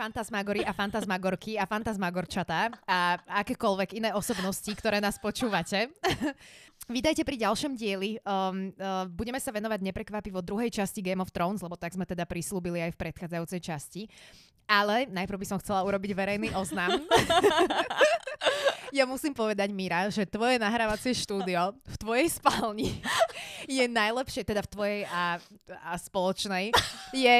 Fantasmagory 0.00 0.64
a 0.64 0.72
fantasmagorky 0.72 1.60
a 1.60 1.68
fantasmagorčatá 1.68 2.72
a 2.88 3.20
akékoľvek 3.44 4.00
iné 4.00 4.10
osobnosti, 4.16 4.72
ktoré 4.72 4.96
nás 4.96 5.20
počúvate. 5.20 5.92
Vítajte 6.90 7.22
pri 7.22 7.38
ďalšom 7.38 7.78
dieli. 7.78 8.18
Um, 8.26 8.74
uh, 8.74 9.06
budeme 9.06 9.38
sa 9.38 9.54
venovať 9.54 9.78
neprekvapivo 9.78 10.42
druhej 10.42 10.74
časti 10.74 10.98
Game 10.98 11.22
of 11.22 11.30
Thrones, 11.30 11.62
lebo 11.62 11.78
tak 11.78 11.94
sme 11.94 12.02
teda 12.02 12.26
prislúbili 12.26 12.82
aj 12.82 12.98
v 12.98 13.00
predchádzajúcej 13.06 13.60
časti. 13.62 14.02
Ale 14.66 15.06
najprv 15.06 15.38
by 15.38 15.46
som 15.46 15.62
chcela 15.62 15.86
urobiť 15.86 16.10
verejný 16.18 16.50
oznam. 16.50 16.98
ja 18.98 19.06
musím 19.06 19.30
povedať, 19.30 19.70
Mira, 19.70 20.10
že 20.10 20.26
tvoje 20.26 20.58
nahrávacie 20.58 21.14
štúdio 21.14 21.78
v 21.78 21.94
tvojej 21.94 22.26
spálni 22.26 22.98
je 23.70 23.86
najlepšie, 23.86 24.42
teda 24.42 24.66
v 24.66 24.70
tvojej 24.74 25.00
a, 25.06 25.38
a 25.86 25.92
spoločnej, 25.94 26.74
je... 27.14 27.36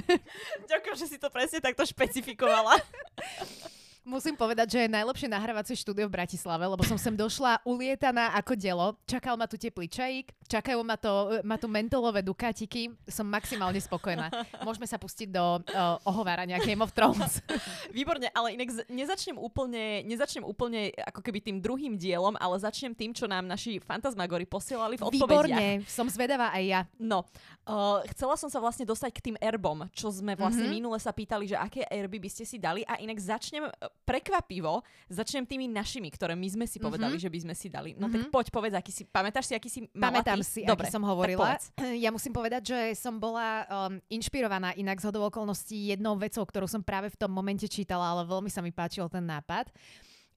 Ďakujem, 0.72 0.96
že 0.96 1.06
si 1.08 1.16
to 1.20 1.28
presne 1.28 1.60
takto 1.60 1.84
špecifikovala. 1.84 2.80
Musím 4.00 4.32
povedať, 4.32 4.72
že 4.72 4.78
je 4.88 4.96
najlepšie 4.96 5.28
nahrávacie 5.28 5.76
štúdio 5.76 6.08
v 6.08 6.16
Bratislave, 6.16 6.64
lebo 6.64 6.80
som 6.88 6.96
sem 6.96 7.12
došla 7.12 7.60
ulietaná 7.68 8.32
ako 8.32 8.56
delo. 8.56 8.96
Čakal 9.04 9.36
ma 9.36 9.44
tu 9.44 9.60
teplý 9.60 9.92
čajík, 9.92 10.32
čakajú 10.48 10.80
ma, 10.80 10.96
to, 10.96 11.44
ma 11.44 11.60
tu 11.60 11.68
mentolové 11.68 12.24
dukátiky. 12.24 12.96
Som 13.04 13.28
maximálne 13.28 13.76
spokojná. 13.76 14.32
Môžeme 14.66 14.88
sa 14.88 14.96
pustiť 14.96 15.28
do 15.28 15.60
uh, 15.60 16.00
ohovárania 16.08 16.56
Game 16.64 16.80
of 16.80 16.96
Thrones. 16.96 17.44
Výborne, 17.96 18.32
ale 18.32 18.56
inak 18.56 18.72
nezačnem 18.88 19.36
úplne, 19.36 20.00
nezačnem 20.08 20.48
úplne 20.48 20.96
ako 21.04 21.20
keby 21.20 21.44
tým 21.44 21.60
druhým 21.60 22.00
dielom, 22.00 22.40
ale 22.40 22.56
začnem 22.56 22.96
tým, 22.96 23.12
čo 23.12 23.28
nám 23.28 23.44
naši 23.44 23.84
fantasmagory 23.84 24.48
posielali 24.48 24.96
v 24.96 25.12
odpovediach. 25.12 25.60
Výborne, 25.60 25.84
som 25.84 26.08
zvedavá 26.08 26.56
aj 26.56 26.64
ja. 26.64 26.80
No, 26.96 27.28
uh, 27.68 28.00
chcela 28.16 28.32
som 28.40 28.48
sa 28.48 28.64
vlastne 28.64 28.88
dostať 28.88 29.10
k 29.12 29.24
tým 29.28 29.36
erbom, 29.36 29.84
čo 29.92 30.08
sme 30.08 30.32
vlastne 30.40 30.64
mm-hmm. 30.64 30.88
minule 30.88 30.96
sa 30.96 31.12
pýtali, 31.12 31.52
že 31.52 31.60
aké 31.60 31.84
erby 31.84 32.16
by 32.16 32.30
ste 32.32 32.48
si 32.48 32.56
dali 32.56 32.80
a 32.88 32.96
inak 32.96 33.20
začnem 33.20 33.68
prekvapivo 34.10 34.82
začnem 35.06 35.46
tými 35.46 35.70
našimi, 35.70 36.10
ktoré 36.10 36.34
my 36.34 36.48
sme 36.50 36.66
si 36.66 36.82
mhm. 36.82 36.84
povedali, 36.90 37.14
mm-hmm. 37.14 37.30
že 37.30 37.34
by 37.34 37.38
sme 37.46 37.54
si 37.54 37.66
dali. 37.70 37.90
No 37.94 38.10
mm-hmm. 38.10 38.12
tak 38.12 38.22
mhm. 38.26 38.32
poď 38.34 38.46
povedz, 38.50 38.74
aký 38.74 38.92
si, 38.92 39.02
pamätáš 39.06 39.46
si, 39.46 39.54
aký 39.54 39.70
si 39.70 39.80
mala 39.94 40.18
Pamätám 40.18 40.42
ty? 40.42 40.46
si, 40.46 40.60
Dobre, 40.66 40.90
aký 40.90 40.94
som 40.94 41.04
hovorila. 41.06 41.54
Ja 42.04 42.10
musím 42.10 42.32
povedať, 42.34 42.74
že 42.74 42.78
som 42.96 43.20
bola 43.20 43.66
um, 43.68 44.02
inšpirovaná 44.08 44.74
inak 44.74 44.98
z 44.98 45.12
hodou 45.12 45.28
okolností 45.28 45.94
jednou 45.94 46.16
vecou, 46.16 46.42
ktorú 46.42 46.66
som 46.66 46.82
práve 46.82 47.12
v 47.12 47.18
tom 47.18 47.30
momente 47.30 47.68
čítala, 47.70 48.10
ale 48.10 48.26
veľmi 48.26 48.48
sa 48.50 48.64
mi 48.64 48.72
páčil 48.72 49.06
ten 49.12 49.22
nápad. 49.22 49.70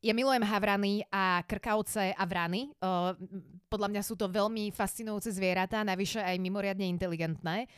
Ja 0.03 0.11
milujem 0.11 0.43
havrany 0.43 1.07
a 1.07 1.39
krkavce 1.47 2.11
a 2.11 2.23
vrany. 2.27 2.75
Uh, 2.83 3.15
podľa 3.71 3.89
mňa 3.89 4.01
sú 4.03 4.19
to 4.19 4.27
veľmi 4.27 4.69
fascinujúce 4.75 5.31
zvieratá, 5.31 5.81
navyše 5.87 6.19
aj 6.19 6.35
mimoriadne 6.43 6.83
inteligentné. 6.91 7.71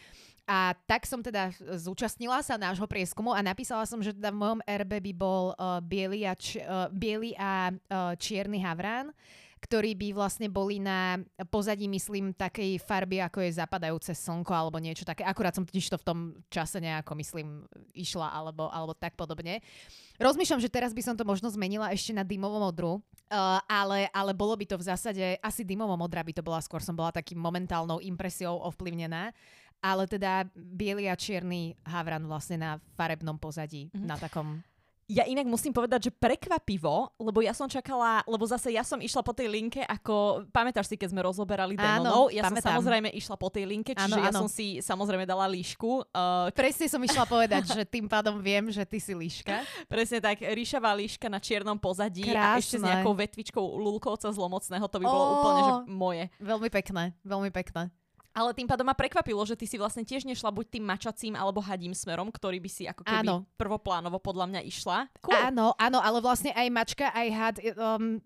A 0.45 0.77
tak 0.85 1.09
som 1.09 1.25
teda 1.25 1.49
zúčastnila 1.73 2.45
sa 2.45 2.53
nášho 2.53 2.85
prieskumu 2.85 3.33
a 3.33 3.41
napísala 3.41 3.81
som, 3.89 3.97
že 3.97 4.13
teda 4.13 4.29
v 4.29 4.41
mojom 4.45 4.59
RB 4.61 4.91
by 5.09 5.13
bol 5.17 5.57
uh, 5.57 5.81
biely 5.81 6.21
a, 6.21 6.37
č- 6.37 6.61
uh, 6.61 6.85
biely 6.93 7.33
a 7.33 7.73
uh, 7.73 8.13
čierny 8.13 8.61
havrán 8.61 9.09
ktorí 9.65 9.97
by 9.97 10.13
vlastne 10.13 10.45
boli 10.45 10.77
na 10.77 11.17
pozadí, 11.49 11.89
myslím, 11.89 12.37
takej 12.37 12.77
farby, 12.77 13.17
ako 13.17 13.41
je 13.41 13.57
zapadajúce 13.57 14.13
slnko 14.13 14.53
alebo 14.53 14.77
niečo 14.77 15.01
také. 15.01 15.25
Akurát 15.25 15.57
som 15.57 15.65
totiž 15.65 15.89
to 15.89 15.97
v 15.97 16.05
tom 16.05 16.19
čase 16.53 16.77
nejako, 16.77 17.17
myslím, 17.17 17.65
išla 17.97 18.29
alebo, 18.29 18.69
alebo 18.69 18.93
tak 18.93 19.17
podobne. 19.17 19.65
Rozmýšľam, 20.21 20.61
že 20.61 20.69
teraz 20.69 20.93
by 20.93 21.01
som 21.01 21.17
to 21.17 21.25
možno 21.25 21.49
zmenila 21.49 21.89
ešte 21.89 22.13
na 22.13 22.21
dymovo 22.21 22.61
modru, 22.61 23.01
uh, 23.01 23.57
ale, 23.65 24.05
ale 24.13 24.37
bolo 24.37 24.53
by 24.53 24.69
to 24.69 24.77
v 24.77 24.85
zásade, 24.85 25.25
asi 25.41 25.65
dymovo 25.65 25.97
modrá 25.97 26.21
by 26.21 26.37
to 26.37 26.45
bola, 26.45 26.61
skôr 26.61 26.85
som 26.85 26.93
bola 26.93 27.09
takým 27.09 27.41
momentálnou 27.41 27.97
impresiou 28.05 28.61
ovplyvnená 28.61 29.33
ale 29.83 30.05
teda 30.05 30.47
biely 30.53 31.07
a 31.09 31.15
čierny 31.15 31.75
havran 31.85 32.25
vlastne 32.25 32.57
na 32.59 32.71
farebnom 32.95 33.39
pozadí, 33.39 33.89
mm-hmm. 33.91 34.07
na 34.07 34.15
takom 34.19 34.63
ja 35.05 35.21
inak 35.29 35.45
musím 35.45 35.69
povedať, 35.69 36.09
že 36.09 36.11
prekvapivo, 36.17 37.13
lebo 37.21 37.39
ja 37.45 37.53
som 37.53 37.69
čakala, 37.69 38.25
lebo 38.25 38.41
zase 38.49 38.73
ja 38.73 38.81
som 38.81 38.97
išla 38.97 39.21
po 39.21 39.37
tej 39.37 39.53
linke 39.53 39.85
ako, 39.85 40.49
pamätáš 40.49 40.89
si, 40.89 40.97
keď 40.97 41.13
sme 41.13 41.21
rozoberali 41.21 41.77
démonov, 41.77 42.33
ja 42.33 42.41
pamätám. 42.49 42.73
som 42.73 42.81
samozrejme 42.81 43.13
išla 43.13 43.37
po 43.37 43.53
tej 43.53 43.69
linke, 43.69 43.93
čiže 43.93 44.17
áno, 44.17 44.25
ja 44.25 44.31
áno. 44.33 44.39
som 44.45 44.47
si 44.49 44.81
samozrejme 44.81 45.29
dala 45.29 45.45
líšku. 45.45 46.09
Uh, 46.09 46.49
Presne 46.57 46.89
som 46.89 46.97
išla 46.97 47.29
povedať, 47.29 47.69
že 47.77 47.85
tým 47.85 48.09
pádom 48.09 48.41
viem, 48.41 48.73
že 48.73 48.81
ty 48.81 48.97
si 48.97 49.13
líška. 49.13 49.61
Presne 49.85 50.17
tak, 50.25 50.41
ríšavá 50.41 50.89
líška 50.97 51.29
na 51.29 51.37
čiernom 51.37 51.77
pozadí 51.77 52.25
Krásne. 52.25 52.41
a 52.41 52.57
ešte 52.57 52.77
s 52.81 52.83
nejakou 52.83 53.13
vetvičkou 53.13 53.61
lulkovca 53.61 54.33
zlomocného, 54.33 54.89
to 54.89 54.97
by 54.97 55.05
bolo 55.05 55.25
oh, 55.25 55.33
úplne 55.37 55.61
že 55.61 55.73
moje. 55.85 56.23
Veľmi 56.41 56.69
pekné, 56.73 57.13
veľmi 57.21 57.53
pekné. 57.53 57.93
Ale 58.35 58.51
tým 58.51 58.67
pádom 58.67 58.83
ma 58.83 58.91
prekvapilo, 58.91 59.39
že 59.47 59.55
ty 59.55 59.63
si 59.63 59.79
vlastne 59.79 60.03
tiež 60.03 60.27
nešla 60.27 60.51
buď 60.51 60.75
tým 60.75 60.83
mačacím 60.83 61.39
alebo 61.39 61.63
hadím 61.63 61.95
smerom, 61.95 62.27
ktorý 62.27 62.59
by 62.59 62.67
si 62.67 62.83
ako 62.83 63.07
keby 63.07 63.23
áno. 63.31 63.47
prvoplánovo 63.55 64.19
podľa 64.19 64.51
mňa 64.51 64.61
išla. 64.67 65.07
Cool. 65.23 65.31
Áno, 65.31 65.71
áno, 65.79 66.03
ale 66.03 66.19
vlastne 66.19 66.51
aj 66.51 66.67
mačka, 66.67 67.07
aj 67.15 67.27
had, 67.31 67.55
um, 67.79 68.19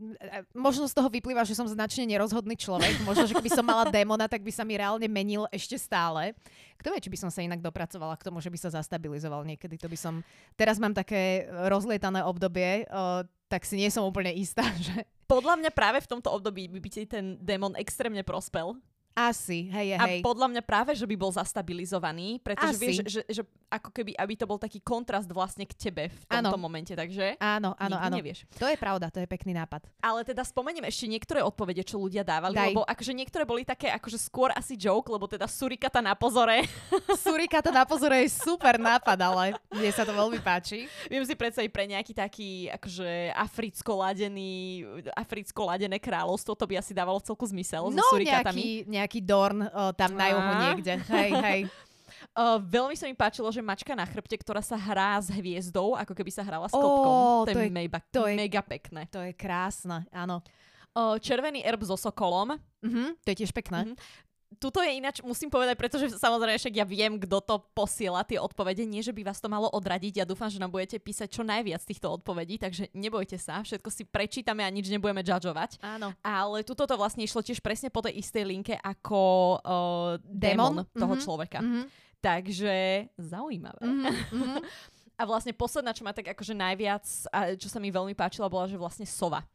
možno 0.58 0.90
z 0.90 0.98
toho 0.98 1.14
vyplýva, 1.14 1.46
že 1.46 1.53
som 1.53 1.69
značne 1.69 2.09
nerozhodný 2.09 2.58
človek. 2.58 3.06
Možno, 3.06 3.30
že 3.30 3.38
keby 3.38 3.53
som 3.53 3.62
mala 3.62 3.86
démona, 3.94 4.25
tak 4.25 4.42
by 4.42 4.50
sa 4.50 4.66
mi 4.66 4.81
reálne 4.81 5.06
menil 5.06 5.46
ešte 5.53 5.78
stále. 5.78 6.34
Kto 6.81 6.90
vie, 6.90 7.06
či 7.06 7.14
by 7.14 7.19
som 7.22 7.30
sa 7.30 7.46
inak 7.46 7.62
dopracovala 7.62 8.18
k 8.18 8.25
tomu, 8.25 8.42
že 8.42 8.50
by 8.50 8.58
sa 8.58 8.74
zastabilizoval 8.74 9.46
niekedy. 9.46 9.78
To 9.78 9.86
by 9.86 9.98
som... 10.00 10.25
Teraz 10.58 10.81
mám 10.81 10.98
také 10.98 11.46
rozlietané 11.69 12.25
obdobie, 12.25 12.90
uh, 12.90 13.22
tak 13.46 13.66
si 13.66 13.78
nie 13.78 13.90
som 13.94 14.06
úplne 14.06 14.34
istá, 14.34 14.66
že... 14.88 15.06
Podľa 15.30 15.62
mňa 15.62 15.72
práve 15.78 16.02
v 16.02 16.09
tomto 16.09 16.34
období 16.34 16.66
by 16.66 16.90
ti 16.90 17.06
ten 17.06 17.38
démon 17.38 17.78
extrémne 17.78 18.25
prospel. 18.25 18.74
Asi, 19.18 19.68
hej, 19.68 20.00
hej. 20.00 20.20
A 20.22 20.24
podľa 20.24 20.47
mňa 20.47 20.64
práve, 20.64 20.96
že 20.96 21.03
by 21.03 21.16
bol 21.20 21.31
zastabilizovaný, 21.34 22.40
pretože 22.40 22.80
Asi. 22.80 22.81
vieš, 22.81 22.97
že, 23.03 23.22
že 23.28 23.42
ako 23.70 23.94
keby, 23.94 24.16
aby 24.18 24.34
to 24.34 24.50
bol 24.50 24.58
taký 24.58 24.81
kontrast 24.81 25.30
vlastne 25.30 25.68
k 25.68 25.75
tebe 25.75 26.08
v 26.09 26.24
tomto 26.25 26.56
ano. 26.56 26.62
momente, 26.62 26.96
takže 26.96 27.38
áno, 27.38 27.75
áno, 27.75 27.96
áno. 28.00 28.16
nevieš. 28.16 28.48
To 28.58 28.66
je 28.66 28.80
pravda, 28.80 29.12
to 29.12 29.19
je 29.19 29.28
pekný 29.28 29.53
nápad. 29.53 29.86
Ale 30.00 30.24
teda 30.24 30.42
spomeniem 30.42 30.88
ešte 30.88 31.06
niektoré 31.06 31.44
odpovede, 31.44 31.84
čo 31.84 32.02
ľudia 32.02 32.24
dávali, 32.24 32.56
Daj. 32.56 32.68
lebo 32.72 32.81
akože 32.88 33.12
niektoré 33.14 33.44
boli 33.44 33.68
také 33.68 33.92
akože 33.92 34.18
skôr 34.18 34.50
asi 34.56 34.80
joke, 34.80 35.12
lebo 35.12 35.28
teda 35.28 35.46
surikata 35.52 36.00
na 36.00 36.16
pozore. 36.16 36.66
surikata 37.25 37.69
na 37.69 37.84
pozore 37.84 38.24
je 38.24 38.31
super 38.31 38.80
nápad, 38.80 39.19
ale 39.19 39.46
mne 39.69 39.92
sa 39.92 40.08
to 40.08 40.16
veľmi 40.16 40.40
páči. 40.40 40.90
Viem 41.12 41.28
si 41.28 41.36
predstaviť 41.36 41.69
pre 41.69 41.86
nejaký 41.86 42.14
taký 42.16 42.50
akože 42.72 43.36
africko-ladený, 43.36 44.88
africko-ladené 45.14 46.00
kráľovstvo, 46.02 46.56
to 46.56 46.66
by 46.66 46.81
asi 46.81 46.96
dávalo 46.96 47.22
celku 47.22 47.46
zmysel 47.46 47.92
no, 47.92 48.02
so 48.02 48.18
surikatami. 48.18 48.58
Nejaký, 48.58 48.69
nejaký 48.90 48.99
nejaký 49.00 49.20
Dorn 49.24 49.64
uh, 49.64 49.96
tam 49.96 50.14
na 50.14 50.30
juhu 50.30 50.52
niekde. 50.68 50.94
Hej, 51.08 51.32
hej. 51.40 51.60
Uh, 52.36 52.60
veľmi 52.76 52.96
sa 53.00 53.08
mi 53.08 53.16
páčilo, 53.16 53.48
že 53.50 53.64
mačka 53.64 53.96
na 53.96 54.04
chrbte, 54.04 54.36
ktorá 54.36 54.60
sa 54.60 54.76
hrá 54.76 55.16
s 55.18 55.32
hviezdou, 55.32 55.96
ako 55.96 56.14
keby 56.14 56.32
sa 56.32 56.44
hrala 56.44 56.68
s 56.68 56.76
kopkom. 56.76 57.16
Oh, 57.16 57.42
to, 57.48 57.56
to 57.56 57.64
je 57.64 57.72
mega, 57.72 58.00
to 58.12 58.28
je, 58.28 58.36
mega 58.36 58.62
pekné. 58.62 59.08
To 59.10 59.24
je 59.24 59.32
krásne, 59.34 60.04
áno. 60.12 60.44
Uh, 60.92 61.16
červený 61.22 61.64
erb 61.64 61.86
so 61.86 61.96
sokolom. 61.96 62.60
Uh-huh, 62.84 63.16
to 63.24 63.28
je 63.32 63.46
tiež 63.46 63.54
pekné. 63.56 63.94
Uh-huh 63.94 64.28
tuto 64.58 64.82
je 64.82 64.98
ináč, 64.98 65.22
musím 65.22 65.54
povedať, 65.54 65.78
pretože 65.78 66.10
samozrejme 66.18 66.57
však 66.57 66.74
ja 66.74 66.86
viem, 66.88 67.22
kto 67.22 67.38
to 67.46 67.56
posiela, 67.78 68.25
tie 68.25 68.42
odpovede. 68.42 68.81
Nie, 68.90 69.06
že 69.06 69.13
by 69.13 69.22
vás 69.30 69.38
to 69.38 69.46
malo 69.46 69.69
odradiť. 69.69 70.24
Ja 70.24 70.25
dúfam, 70.25 70.50
že 70.50 70.57
nám 70.57 70.74
budete 70.74 70.98
písať 70.98 71.30
čo 71.30 71.46
najviac 71.46 71.86
týchto 71.86 72.10
odpovedí, 72.10 72.57
takže 72.57 72.90
nebojte 72.98 73.38
sa, 73.38 73.62
všetko 73.62 73.90
si 73.94 74.10
prečítame 74.10 74.66
a 74.66 74.74
nič 74.74 74.90
nebudeme 74.90 75.22
judžovať. 75.22 75.78
Áno. 75.86 76.18
Ale 76.25 76.66
tuto 76.66 76.90
to 76.90 76.98
vlastne 76.98 77.22
išlo 77.22 77.46
tiež 77.46 77.62
presne 77.62 77.94
po 77.94 78.01
tej 78.01 78.18
istej 78.25 78.44
linke 78.50 78.74
ako 78.81 79.22
uh, 79.62 80.18
démon 80.25 80.81
toho 80.98 81.13
mm-hmm. 81.13 81.22
človeka. 81.22 81.60
Mm-hmm. 81.62 81.86
Takže 82.19 82.75
zaujímavé. 83.22 83.86
Mm-hmm. 83.86 84.57
a 85.19 85.24
vlastne 85.30 85.54
posledná, 85.54 85.94
čo 85.94 86.01
ma 86.01 86.16
tak 86.16 86.34
akože 86.34 86.57
najviac, 86.57 87.06
a 87.30 87.54
čo 87.54 87.69
sa 87.69 87.78
mi 87.78 87.94
veľmi 87.94 88.18
páčila, 88.18 88.50
bola, 88.50 88.66
že 88.66 88.80
vlastne 88.81 89.06
sova 89.06 89.46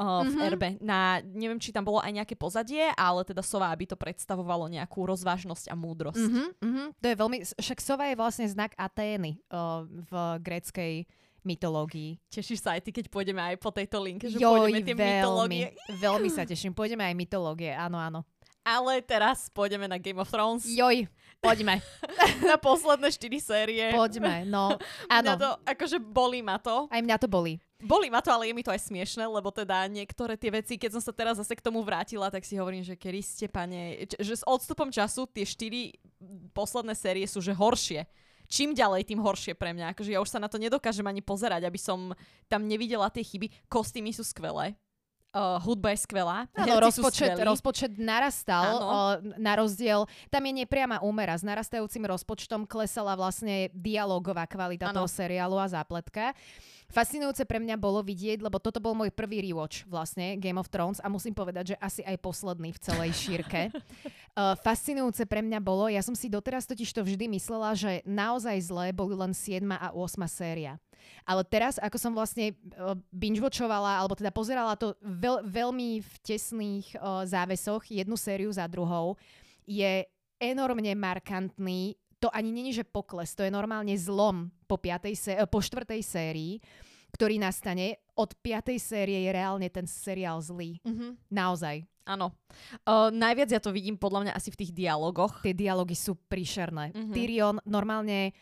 uh, 0.00 0.24
v 0.24 0.32
mm-hmm. 0.32 0.52
RB. 0.56 0.64
Na, 0.80 1.20
neviem, 1.20 1.60
či 1.60 1.76
tam 1.76 1.84
bolo 1.84 2.00
aj 2.00 2.10
nejaké 2.16 2.34
pozadie, 2.34 2.88
ale 2.96 3.20
teda 3.28 3.44
sova, 3.44 3.68
aby 3.68 3.84
to 3.84 4.00
predstavovalo 4.00 4.72
nejakú 4.72 5.04
rozvážnosť 5.04 5.68
a 5.68 5.76
múdrosť. 5.76 6.24
Mm-hmm, 6.24 6.48
mm-hmm. 6.64 6.86
To 6.96 7.06
je 7.06 7.16
veľmi... 7.20 7.38
Však 7.60 7.78
sova 7.84 8.08
je 8.08 8.16
vlastne 8.16 8.48
znak 8.48 8.72
Atény 8.80 9.44
uh, 9.52 9.84
v 9.84 10.12
gréckej 10.40 11.04
mytológii. 11.44 12.20
Tešíš 12.28 12.60
sa 12.64 12.76
aj 12.76 12.84
ty, 12.84 12.90
keď 12.92 13.08
pôjdeme 13.08 13.40
aj 13.40 13.56
po 13.60 13.72
tejto 13.72 14.00
linke, 14.00 14.28
že 14.28 14.36
Joj, 14.36 14.68
pôjdeme 14.68 14.84
tie 14.84 14.96
veľmi, 14.96 15.16
mytológie? 15.20 15.68
Veľmi 16.00 16.28
sa 16.28 16.42
teším. 16.44 16.72
Pôjdeme 16.76 17.04
aj 17.04 17.14
mytológie, 17.16 17.72
áno, 17.72 17.96
áno. 17.96 18.20
Ale 18.60 19.00
teraz 19.00 19.48
pôjdeme 19.48 19.88
na 19.88 19.96
Game 19.96 20.20
of 20.20 20.28
Thrones. 20.28 20.68
Joj, 20.68 21.08
poďme. 21.40 21.80
na 22.48 22.60
posledné 22.60 23.08
4 23.08 23.40
série. 23.40 23.84
Poďme, 23.96 24.44
no. 24.44 24.76
Áno. 25.08 25.32
Mňa 25.32 25.34
to, 25.40 25.50
akože 25.64 25.96
bolí 25.96 26.44
ma 26.44 26.60
to. 26.60 26.84
Aj 26.92 27.00
mňa 27.00 27.16
to 27.16 27.24
bolí. 27.24 27.56
Boli 27.80 28.12
ma 28.12 28.20
to, 28.20 28.28
ale 28.28 28.52
je 28.52 28.54
mi 28.56 28.60
to 28.60 28.68
aj 28.68 28.92
smiešne, 28.92 29.24
lebo 29.24 29.48
teda 29.48 29.88
niektoré 29.88 30.36
tie 30.36 30.52
veci, 30.52 30.76
keď 30.76 31.00
som 31.00 31.02
sa 31.02 31.16
teraz 31.16 31.40
zase 31.40 31.56
k 31.56 31.64
tomu 31.64 31.80
vrátila, 31.80 32.28
tak 32.28 32.44
si 32.44 32.60
hovorím, 32.60 32.84
že 32.84 32.92
kedy 32.92 33.20
ste, 33.24 33.46
pane, 33.48 34.04
že 34.20 34.36
s 34.36 34.44
odstupom 34.44 34.92
času 34.92 35.24
tie 35.32 35.48
štyri 35.48 35.96
posledné 36.52 36.92
série 36.92 37.24
sú 37.24 37.40
že 37.40 37.56
horšie. 37.56 38.04
Čím 38.50 38.74
ďalej, 38.74 39.06
tým 39.06 39.22
horšie 39.22 39.54
pre 39.54 39.70
mňa. 39.70 39.94
Akože 39.94 40.10
ja 40.10 40.18
už 40.18 40.28
sa 40.28 40.42
na 40.42 40.50
to 40.50 40.58
nedokážem 40.58 41.06
ani 41.06 41.22
pozerať, 41.22 41.64
aby 41.64 41.78
som 41.78 42.10
tam 42.50 42.66
nevidela 42.66 43.06
tie 43.06 43.22
chyby. 43.22 43.46
Kostýmy 43.70 44.10
sú 44.10 44.26
skvelé 44.26 44.74
uh, 45.34 45.58
hudba 45.62 45.94
je 45.94 45.98
skvelá. 46.02 46.46
Áno, 46.54 46.74
rozpočet, 46.82 47.34
rozpočet 47.38 47.92
narastal 47.96 48.68
uh, 48.78 48.86
na 49.38 49.54
rozdiel, 49.58 50.06
tam 50.28 50.42
je 50.46 50.52
nepriama 50.64 51.02
úmera. 51.02 51.38
S 51.38 51.46
narastajúcim 51.46 52.02
rozpočtom 52.06 52.66
klesala 52.66 53.14
vlastne 53.14 53.70
dialogová 53.74 54.46
kvalita 54.46 54.90
ano. 54.90 55.02
toho 55.02 55.08
seriálu 55.08 55.56
a 55.58 55.66
zápletka. 55.70 56.34
Fascinujúce 56.90 57.46
pre 57.46 57.62
mňa 57.62 57.78
bolo 57.78 58.02
vidieť, 58.02 58.42
lebo 58.42 58.58
toto 58.58 58.82
bol 58.82 58.98
môj 58.98 59.14
prvý 59.14 59.46
rewatch 59.46 59.86
vlastne 59.86 60.34
Game 60.42 60.58
of 60.58 60.66
Thrones 60.66 60.98
a 60.98 61.06
musím 61.06 61.30
povedať, 61.30 61.74
že 61.74 61.76
asi 61.78 62.02
aj 62.02 62.18
posledný 62.18 62.74
v 62.74 62.82
celej 62.82 63.10
šírke. 63.14 63.70
uh, 63.70 64.58
fascinujúce 64.58 65.22
pre 65.30 65.38
mňa 65.38 65.62
bolo, 65.62 65.86
ja 65.86 66.02
som 66.02 66.18
si 66.18 66.26
doteraz 66.26 66.66
totiž 66.66 66.90
to 66.90 67.06
vždy 67.06 67.30
myslela, 67.38 67.78
že 67.78 68.02
naozaj 68.02 68.58
zlé 68.66 68.90
boli 68.90 69.14
len 69.14 69.30
7 69.30 69.62
a 69.70 69.94
8 69.94 70.18
séria. 70.26 70.82
Ale 71.24 71.42
teraz, 71.46 71.76
ako 71.78 71.96
som 71.96 72.12
vlastne 72.12 72.52
uh, 72.76 72.96
binge-watchovala, 73.10 74.00
alebo 74.00 74.16
teda 74.16 74.32
pozerala 74.34 74.74
to 74.74 74.94
veľ, 75.02 75.44
veľmi 75.46 76.00
v 76.00 76.12
tesných 76.22 76.96
uh, 76.96 77.22
závesoch, 77.28 77.86
jednu 77.88 78.14
sériu 78.16 78.50
za 78.50 78.64
druhou, 78.70 79.18
je 79.64 80.04
enormne 80.40 80.92
markantný 80.96 82.00
to 82.20 82.28
ani 82.36 82.52
není, 82.52 82.70
že 82.76 82.84
pokles, 82.84 83.32
to 83.32 83.42
je 83.42 83.50
normálne 83.50 83.96
zlom 83.96 84.52
po, 84.68 84.76
piatej 84.76 85.16
sé- 85.16 85.40
po 85.48 85.64
štvrtej 85.64 86.04
sérii, 86.04 86.60
ktorý 87.16 87.40
nastane. 87.40 87.96
Od 88.14 88.36
piatej 88.44 88.76
série 88.76 89.24
je 89.24 89.30
reálne 89.32 89.66
ten 89.72 89.88
seriál 89.88 90.38
zlý. 90.44 90.78
Mm-hmm. 90.84 91.10
Naozaj. 91.32 91.76
Áno. 92.04 92.36
Uh, 92.84 93.08
najviac 93.08 93.48
ja 93.48 93.58
to 93.58 93.72
vidím 93.72 93.96
podľa 93.96 94.28
mňa 94.28 94.32
asi 94.36 94.52
v 94.52 94.60
tých 94.60 94.72
dialogoch. 94.76 95.40
Tie 95.40 95.56
dialógy 95.56 95.96
sú 95.96 96.14
príšerné. 96.28 96.92
Mm-hmm. 96.92 97.14
Tyrion 97.16 97.56
normálne, 97.64 98.36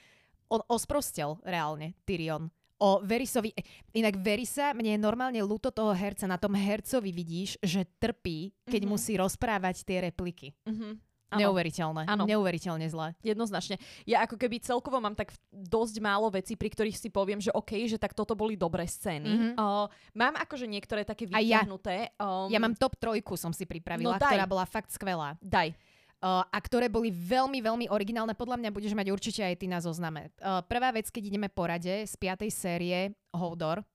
on 0.48 0.64
osprostel 0.68 1.40
reálne, 1.44 1.94
Tyrion 2.04 2.48
o 2.78 3.02
Verisovi. 3.02 3.50
Inak 3.94 4.22
Verisa, 4.22 4.70
mne 4.70 4.94
je 4.94 5.00
normálne 5.02 5.40
ľúto 5.42 5.74
toho 5.74 5.90
herca. 5.90 6.30
Na 6.30 6.38
tom 6.38 6.54
hercovi 6.54 7.10
vidíš, 7.10 7.58
že 7.58 7.84
trpí, 7.98 8.54
keď 8.64 8.86
mm-hmm. 8.86 8.90
musí 8.90 9.12
rozprávať 9.18 9.82
tie 9.82 9.98
repliky. 10.06 10.54
Mm-hmm. 10.62 10.92
Ano. 11.28 11.40
Neuveriteľné. 11.44 12.02
Ano. 12.08 12.24
Neuveriteľne 12.24 12.88
zlé. 12.88 13.12
Jednoznačne. 13.20 13.76
Ja 14.08 14.24
ako 14.24 14.40
keby 14.40 14.64
celkovo 14.64 14.96
mám 14.96 15.12
tak 15.12 15.36
dosť 15.52 16.00
málo 16.00 16.32
vecí, 16.32 16.56
pri 16.56 16.72
ktorých 16.72 16.96
si 16.96 17.12
poviem, 17.12 17.36
že 17.36 17.52
OK, 17.52 17.84
že 17.84 18.00
tak 18.00 18.16
toto 18.16 18.32
boli 18.32 18.56
dobré 18.56 18.88
scény. 18.88 19.28
Mm-hmm. 19.28 19.52
Uh, 19.60 19.92
mám 20.16 20.40
akože 20.40 20.64
niektoré 20.64 21.04
také 21.04 21.28
vyťahnuté. 21.28 22.16
Ja. 22.16 22.24
Um, 22.24 22.48
ja 22.48 22.56
mám 22.56 22.72
top 22.72 22.96
trojku 22.96 23.36
som 23.36 23.52
si 23.52 23.68
pripravila, 23.68 24.16
no 24.16 24.20
ktorá 24.24 24.48
bola 24.48 24.64
fakt 24.64 24.88
skvelá. 24.88 25.36
Daj. 25.44 25.76
A 26.18 26.58
ktoré 26.58 26.90
boli 26.90 27.14
veľmi, 27.14 27.62
veľmi 27.62 27.86
originálne. 27.94 28.34
Podľa 28.34 28.58
mňa 28.58 28.74
budeš 28.74 28.98
mať 28.98 29.14
určite 29.14 29.42
aj 29.46 29.54
ty 29.62 29.70
na 29.70 29.78
zozname. 29.78 30.34
Uh, 30.42 30.58
prvá 30.66 30.90
vec, 30.90 31.06
keď 31.14 31.30
ideme 31.30 31.46
po 31.46 31.70
rade 31.70 32.02
z 32.02 32.14
piatej 32.18 32.50
série 32.50 33.14
Holdor. 33.30 33.86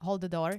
Hold 0.00 0.24
the 0.24 0.32
door. 0.32 0.56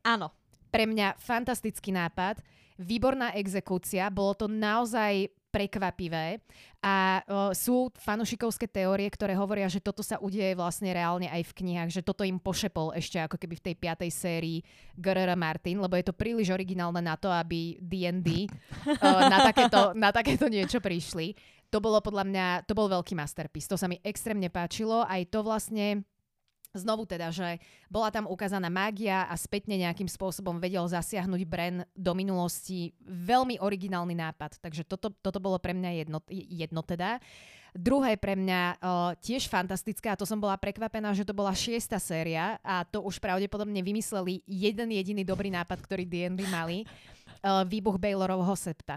Áno. 0.00 0.32
Pre 0.72 0.84
mňa 0.88 1.20
fantastický 1.20 1.92
nápad 1.92 2.40
výborná 2.80 3.32
exekúcia, 3.36 4.08
bolo 4.12 4.36
to 4.36 4.46
naozaj 4.48 5.28
prekvapivé. 5.56 6.44
A 6.84 7.24
o, 7.24 7.56
sú 7.56 7.88
fanušikovské 7.96 8.68
teórie, 8.68 9.08
ktoré 9.08 9.32
hovoria, 9.32 9.66
že 9.72 9.80
toto 9.80 10.04
sa 10.04 10.20
udeje 10.20 10.52
vlastne 10.52 10.92
reálne 10.92 11.32
aj 11.32 11.48
v 11.48 11.56
knihách, 11.64 11.90
že 11.90 12.04
toto 12.04 12.22
im 12.22 12.36
pošepol 12.36 12.92
ešte 12.92 13.16
ako 13.16 13.40
keby 13.40 13.56
v 13.56 13.64
tej 13.72 13.74
piatej 13.80 14.10
sérii 14.12 14.60
G.R.R. 15.00 15.32
Martin, 15.34 15.80
lebo 15.80 15.96
je 15.96 16.04
to 16.04 16.14
príliš 16.14 16.52
originálne 16.52 17.00
na 17.00 17.16
to, 17.16 17.32
aby 17.32 17.80
D&D 17.80 18.52
na, 19.32 19.38
takéto, 19.48 19.80
na 19.96 20.12
takéto 20.12 20.46
niečo 20.52 20.78
prišli. 20.78 21.32
To 21.72 21.82
bolo 21.82 21.98
podľa 21.98 22.24
mňa, 22.28 22.46
to 22.68 22.76
bol 22.78 22.86
veľký 22.86 23.18
masterpiece. 23.18 23.66
To 23.66 23.80
sa 23.80 23.90
mi 23.90 23.98
extrémne 24.06 24.46
páčilo. 24.46 25.02
Aj 25.02 25.18
to 25.26 25.42
vlastne 25.42 26.06
Znovu 26.76 27.08
teda, 27.08 27.32
že 27.32 27.58
bola 27.88 28.12
tam 28.12 28.28
ukázaná 28.28 28.68
mágia 28.68 29.24
a 29.26 29.34
spätne 29.34 29.80
nejakým 29.80 30.06
spôsobom 30.06 30.60
vedel 30.60 30.84
zasiahnuť 30.84 31.42
Bren 31.48 31.76
do 31.96 32.12
minulosti. 32.12 32.92
Veľmi 33.02 33.58
originálny 33.58 34.12
nápad, 34.12 34.60
takže 34.60 34.84
toto, 34.84 35.10
toto 35.10 35.40
bolo 35.40 35.56
pre 35.56 35.72
mňa 35.72 35.90
jedno, 36.04 36.18
jedno 36.30 36.80
teda. 36.84 37.18
Druhé 37.76 38.16
pre 38.16 38.32
mňa 38.32 38.60
uh, 38.80 39.12
tiež 39.20 39.52
fantastické 39.52 40.08
a 40.08 40.16
to 40.16 40.24
som 40.24 40.40
bola 40.40 40.56
prekvapená, 40.56 41.12
že 41.12 41.28
to 41.28 41.36
bola 41.36 41.52
šiesta 41.52 42.00
séria 42.00 42.56
a 42.64 42.88
to 42.88 43.04
už 43.04 43.20
pravdepodobne 43.20 43.84
vymysleli 43.84 44.40
jeden 44.48 44.96
jediný 44.96 45.20
dobrý 45.28 45.52
nápad, 45.52 45.84
ktorý 45.84 46.08
D&D 46.08 46.40
mali. 46.48 46.88
Uh, 47.44 47.68
výbuch 47.68 48.00
Baylorovho 48.00 48.56
septa. 48.56 48.96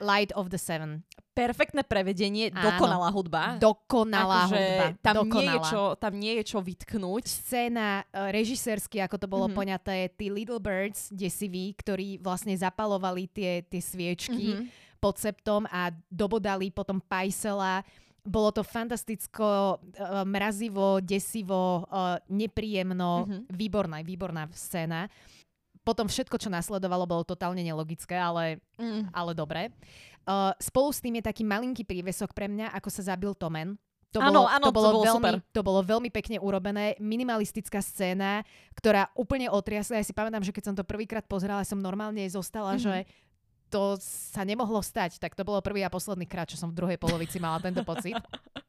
Light 0.00 0.30
of 0.34 0.48
the 0.50 0.60
Seven. 0.60 1.02
Perfektné 1.38 1.86
prevedenie, 1.86 2.50
Áno, 2.50 2.66
dokonalá 2.66 3.08
hudba. 3.14 3.42
Dokonalá 3.62 4.50
akože 4.50 4.58
hudba. 4.58 4.86
Tam, 4.98 5.14
dokonalá. 5.22 5.38
Nie 5.38 5.54
je 5.54 5.60
čo, 5.70 5.82
tam 5.94 6.12
nie 6.18 6.32
je 6.34 6.44
čo 6.50 6.58
vytknúť. 6.58 7.24
Scéna 7.30 8.02
uh, 8.02 8.34
režisérsky, 8.34 8.98
ako 8.98 9.16
to 9.22 9.30
bolo 9.30 9.46
mm-hmm. 9.46 9.58
poňaté, 9.58 10.10
tí 10.18 10.34
Little 10.34 10.58
Birds, 10.58 11.14
desiví, 11.14 11.78
ktorí 11.78 12.18
vlastne 12.18 12.58
zapalovali 12.58 13.30
tie, 13.30 13.62
tie 13.62 13.78
sviečky 13.78 14.58
mm-hmm. 14.58 14.98
pod 14.98 15.14
septom 15.22 15.62
a 15.70 15.94
dobodali 16.10 16.74
potom 16.74 16.98
Pajsela 16.98 17.86
bolo 18.28 18.52
to 18.52 18.66
fantasticko, 18.66 19.78
uh, 19.78 20.26
mrazivo, 20.26 21.00
desivo, 21.00 21.86
uh, 21.88 22.18
nepríjemno, 22.28 23.24
mm-hmm. 23.24 23.40
výborná, 23.54 24.02
výborná 24.02 24.50
scéna 24.52 25.06
potom 25.88 26.04
všetko, 26.04 26.36
čo 26.36 26.52
nasledovalo, 26.52 27.08
bolo 27.08 27.24
totálne 27.24 27.64
nelogické, 27.64 28.12
ale, 28.12 28.60
mm. 28.76 29.08
ale 29.16 29.32
dobre. 29.32 29.72
Uh, 30.28 30.52
spolu 30.60 30.92
s 30.92 31.00
tým 31.00 31.16
je 31.16 31.24
taký 31.24 31.48
malinký 31.48 31.88
prívesok 31.88 32.36
pre 32.36 32.44
mňa, 32.44 32.76
ako 32.76 32.92
sa 32.92 33.16
zabil 33.16 33.32
Tomen. 33.32 33.80
To 34.12 34.20
bolo, 34.20 34.44
ano, 34.44 34.52
ano, 34.52 34.66
to 34.68 34.72
bolo, 34.72 34.88
to 34.88 34.92
bolo 34.92 35.04
veľmi, 35.04 35.32
super. 35.32 35.34
To 35.52 35.60
bolo 35.64 35.80
veľmi 35.84 36.10
pekne 36.12 36.36
urobené. 36.40 36.96
Minimalistická 36.96 37.80
scéna, 37.80 38.40
ktorá 38.72 39.12
úplne 39.12 39.52
otriasla. 39.52 40.00
Ja 40.00 40.04
si 40.04 40.16
pamätám, 40.16 40.44
že 40.44 40.52
keď 40.52 40.64
som 40.72 40.76
to 40.76 40.84
prvýkrát 40.84 41.24
pozerala, 41.28 41.64
som 41.64 41.76
normálne 41.76 42.24
zostala, 42.28 42.76
mm-hmm. 42.76 42.84
že 42.84 42.96
to 43.68 44.00
sa 44.00 44.48
nemohlo 44.48 44.80
stať. 44.80 45.20
Tak 45.20 45.36
to 45.36 45.44
bolo 45.44 45.60
prvý 45.60 45.84
a 45.84 45.92
posledný 45.92 46.24
krát, 46.24 46.48
čo 46.48 46.56
som 46.56 46.72
v 46.72 46.76
druhej 46.80 46.96
polovici 46.96 47.36
mala 47.36 47.60
tento 47.60 47.84
pocit. 47.84 48.16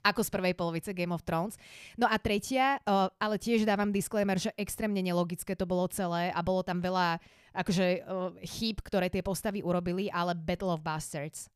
ako 0.00 0.20
z 0.24 0.30
prvej 0.32 0.54
polovice 0.56 0.90
Game 0.96 1.12
of 1.12 1.22
Thrones. 1.22 1.60
No 1.94 2.08
a 2.08 2.16
tretia, 2.16 2.80
ale 3.16 3.36
tiež 3.36 3.68
dávam 3.68 3.92
disclaimer, 3.92 4.40
že 4.40 4.50
extrémne 4.56 5.00
nelogické 5.04 5.52
to 5.54 5.68
bolo 5.68 5.86
celé 5.92 6.32
a 6.32 6.40
bolo 6.40 6.64
tam 6.64 6.80
veľa 6.80 7.20
akože 7.52 8.06
chýb, 8.46 8.80
ktoré 8.84 9.10
tie 9.10 9.20
postavy 9.26 9.60
urobili, 9.60 10.06
ale 10.08 10.32
Battle 10.38 10.76
of 10.76 10.84
Bastards 10.84 11.50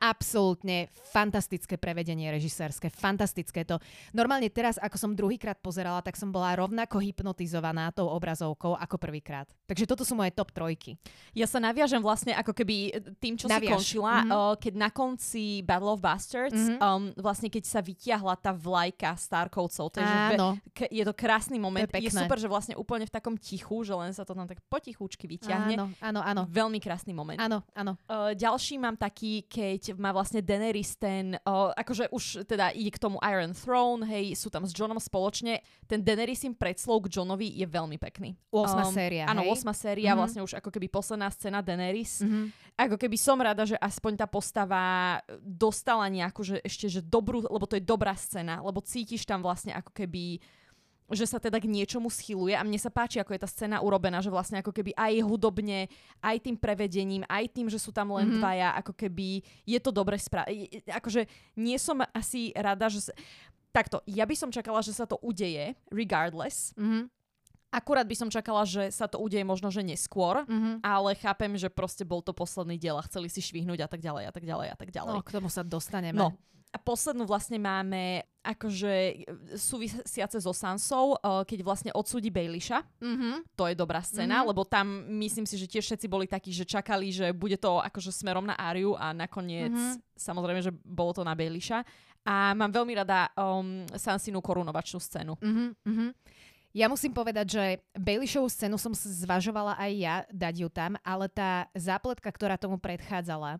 absolútne 0.00 0.88
fantastické 1.12 1.76
prevedenie 1.76 2.32
režisérske, 2.32 2.88
fantastické 2.88 3.68
to. 3.68 3.76
Normálne 4.16 4.48
teraz, 4.48 4.80
ako 4.80 4.96
som 4.96 5.10
druhýkrát 5.12 5.60
pozerala, 5.60 6.00
tak 6.00 6.16
som 6.16 6.32
bola 6.32 6.56
rovnako 6.56 7.04
hypnotizovaná 7.04 7.92
tou 7.92 8.08
obrazovkou 8.08 8.80
ako 8.80 8.96
prvýkrát. 8.96 9.44
Takže 9.68 9.84
toto 9.84 10.02
sú 10.02 10.16
moje 10.16 10.32
top 10.32 10.56
trojky. 10.56 10.96
Ja 11.36 11.44
sa 11.44 11.60
naviažem 11.60 12.00
vlastne 12.00 12.32
ako 12.32 12.56
keby 12.56 12.96
tým, 13.20 13.36
čo 13.36 13.46
Naviaž. 13.46 13.60
si 13.60 13.74
končila, 13.76 14.24
mm-hmm. 14.24 14.32
uh, 14.32 14.54
keď 14.56 14.74
na 14.80 14.88
konci 14.88 15.60
Battle 15.60 15.92
of 15.92 16.00
Bastards, 16.00 16.56
mm-hmm. 16.56 16.80
um, 16.80 17.12
vlastne 17.20 17.52
keď 17.52 17.64
sa 17.68 17.84
vytiahla 17.84 18.40
tá 18.40 18.56
vlajka 18.56 19.12
Starkovcov, 19.20 19.92
to 19.92 20.00
je, 20.00 20.08
Áno. 20.08 20.56
Že 20.72 20.88
je 20.88 21.04
to 21.04 21.12
krásny 21.12 21.60
moment. 21.60 21.84
Je, 21.92 22.08
je 22.08 22.12
super, 22.16 22.40
že 22.40 22.48
vlastne 22.48 22.74
úplne 22.74 23.04
v 23.04 23.12
takom 23.12 23.36
tichu, 23.36 23.84
že 23.84 23.92
len 23.92 24.16
sa 24.16 24.24
to 24.24 24.32
tam 24.32 24.48
tak 24.48 24.64
potichúčky 24.72 25.28
vyťahne. 25.28 25.76
Áno, 25.76 25.86
áno, 26.00 26.20
áno. 26.24 26.42
Veľmi 26.48 26.80
krásny 26.80 27.12
moment. 27.12 27.36
Áno, 27.36 27.60
áno. 27.76 28.00
Uh, 28.08 28.32
ďalší 28.32 28.80
mám 28.80 28.96
taký, 28.96 29.44
keď 29.44 29.89
má 29.96 30.14
vlastne 30.14 30.44
Daenerys 30.44 30.94
ten, 30.94 31.34
uh, 31.42 31.72
akože 31.74 32.12
už 32.12 32.44
teda 32.46 32.70
ide 32.76 32.94
k 32.94 33.02
tomu 33.02 33.16
Iron 33.26 33.56
Throne, 33.56 34.06
hej, 34.06 34.36
sú 34.36 34.52
tam 34.52 34.62
s 34.62 34.76
Johnom 34.76 35.00
spoločne. 35.00 35.64
Ten 35.88 36.04
Daenerys 36.04 36.44
im 36.46 36.54
predslov 36.54 37.08
k 37.08 37.18
Johnovi 37.18 37.50
je 37.50 37.66
veľmi 37.66 37.96
pekný. 37.98 38.38
8 38.52 38.60
um, 38.76 38.92
séria, 38.92 39.24
Áno, 39.26 39.48
8 39.48 39.66
séria, 39.74 40.12
mm-hmm. 40.12 40.20
vlastne 40.20 40.40
už 40.44 40.52
ako 40.60 40.70
keby 40.70 40.86
posledná 40.86 41.32
scéna 41.32 41.64
Daenerys. 41.64 42.22
Mm-hmm. 42.22 42.44
Ako 42.76 42.96
keby 43.00 43.16
som 43.18 43.40
rada, 43.40 43.66
že 43.66 43.76
aspoň 43.80 44.20
tá 44.20 44.26
postava 44.30 45.18
dostala 45.42 46.06
nejakú, 46.06 46.44
že 46.46 46.56
ešte, 46.62 46.86
že 46.86 47.00
dobrú, 47.02 47.42
lebo 47.44 47.66
to 47.66 47.76
je 47.76 47.84
dobrá 47.84 48.12
scéna, 48.14 48.60
lebo 48.60 48.84
cítiš 48.84 49.26
tam 49.26 49.42
vlastne 49.42 49.74
ako 49.74 49.92
keby 49.92 50.38
že 51.10 51.26
sa 51.26 51.42
teda 51.42 51.58
k 51.58 51.66
niečomu 51.66 52.06
schyluje 52.06 52.54
a 52.54 52.62
mne 52.62 52.78
sa 52.78 52.88
páči, 52.88 53.18
ako 53.18 53.34
je 53.34 53.42
tá 53.42 53.48
scéna 53.50 53.82
urobená, 53.82 54.22
že 54.22 54.30
vlastne 54.30 54.62
ako 54.62 54.70
keby 54.70 54.94
aj 54.94 55.26
hudobne, 55.26 55.90
aj 56.22 56.36
tým 56.38 56.54
prevedením, 56.54 57.26
aj 57.26 57.50
tým, 57.50 57.66
že 57.66 57.82
sú 57.82 57.90
tam 57.90 58.14
len 58.14 58.30
mm-hmm. 58.30 58.38
dvaja, 58.38 58.68
ako 58.78 58.92
keby 58.94 59.42
je 59.66 59.78
to 59.82 59.90
dobre 59.90 60.14
spra- 60.16 60.46
akože 60.86 61.26
nie 61.58 61.76
som 61.76 61.98
asi 62.14 62.54
rada, 62.54 62.86
že 62.86 63.10
sa... 63.10 63.12
takto, 63.74 64.00
ja 64.06 64.22
by 64.22 64.34
som 64.38 64.54
čakala, 64.54 64.80
že 64.80 64.94
sa 64.94 65.04
to 65.04 65.18
udeje 65.18 65.74
regardless, 65.90 66.70
mm-hmm. 66.78 67.10
Akurát 67.70 68.02
by 68.02 68.18
som 68.18 68.26
čakala, 68.26 68.66
že 68.66 68.90
sa 68.90 69.06
to 69.06 69.22
udeje 69.22 69.46
možno, 69.46 69.70
že 69.70 69.86
neskôr, 69.86 70.42
mm-hmm. 70.42 70.82
ale 70.82 71.14
chápem, 71.14 71.54
že 71.54 71.70
proste 71.70 72.02
bol 72.02 72.18
to 72.18 72.34
posledný 72.34 72.74
diel 72.74 72.98
a 72.98 73.06
chceli 73.06 73.30
si 73.30 73.38
švihnúť 73.38 73.86
a 73.86 73.88
tak 73.88 74.02
ďalej 74.02 74.26
a 74.26 74.32
tak 74.34 74.42
ďalej 74.42 74.66
a 74.74 74.76
tak 74.76 74.90
ďalej. 74.90 75.14
No, 75.14 75.22
k 75.22 75.30
tomu 75.30 75.46
sa 75.46 75.62
dostaneme. 75.62 76.18
No, 76.18 76.34
a 76.70 76.78
poslednú 76.78 77.26
vlastne 77.26 77.58
máme 77.58 78.22
akože 78.40 79.26
súvisiace 79.58 80.38
so 80.40 80.54
Sansou, 80.54 81.18
uh, 81.18 81.44
keď 81.44 81.60
vlastne 81.60 81.90
odsúdi 81.92 82.32
Bailisha. 82.32 82.86
Mm-hmm. 83.02 83.58
To 83.58 83.68
je 83.68 83.74
dobrá 83.76 84.00
scéna, 84.00 84.40
mm-hmm. 84.40 84.50
lebo 84.54 84.62
tam 84.64 84.86
myslím 85.20 85.44
si, 85.44 85.60
že 85.60 85.68
tiež 85.68 85.84
všetci 85.84 86.06
boli 86.08 86.24
takí, 86.30 86.54
že 86.54 86.64
čakali, 86.64 87.12
že 87.12 87.34
bude 87.36 87.58
to 87.60 87.82
akože 87.82 88.14
smerom 88.14 88.48
na 88.48 88.56
Ariu 88.56 88.96
a 88.96 89.12
nakoniec 89.12 89.74
mm-hmm. 89.74 90.16
samozrejme, 90.16 90.60
že 90.62 90.72
bolo 90.72 91.12
to 91.12 91.26
na 91.26 91.36
Bailisha. 91.36 91.84
A 92.24 92.52
mám 92.52 92.70
veľmi 92.70 92.94
rada 92.96 93.32
um, 93.32 93.84
Sansinu 93.96 94.44
korunovačnú 94.44 95.00
scénu. 95.00 95.36
Mm-hmm. 95.40 96.10
Ja 96.70 96.86
musím 96.86 97.10
povedať, 97.10 97.46
že 97.50 97.64
Baileyšovú 97.98 98.46
scénu 98.46 98.78
som 98.78 98.94
zvažovala 98.94 99.74
aj 99.74 99.92
ja 99.98 100.16
dať 100.30 100.54
ju 100.62 100.68
tam, 100.70 100.94
ale 101.02 101.26
tá 101.26 101.66
zápletka, 101.74 102.30
ktorá 102.30 102.54
tomu 102.54 102.78
predchádzala, 102.78 103.58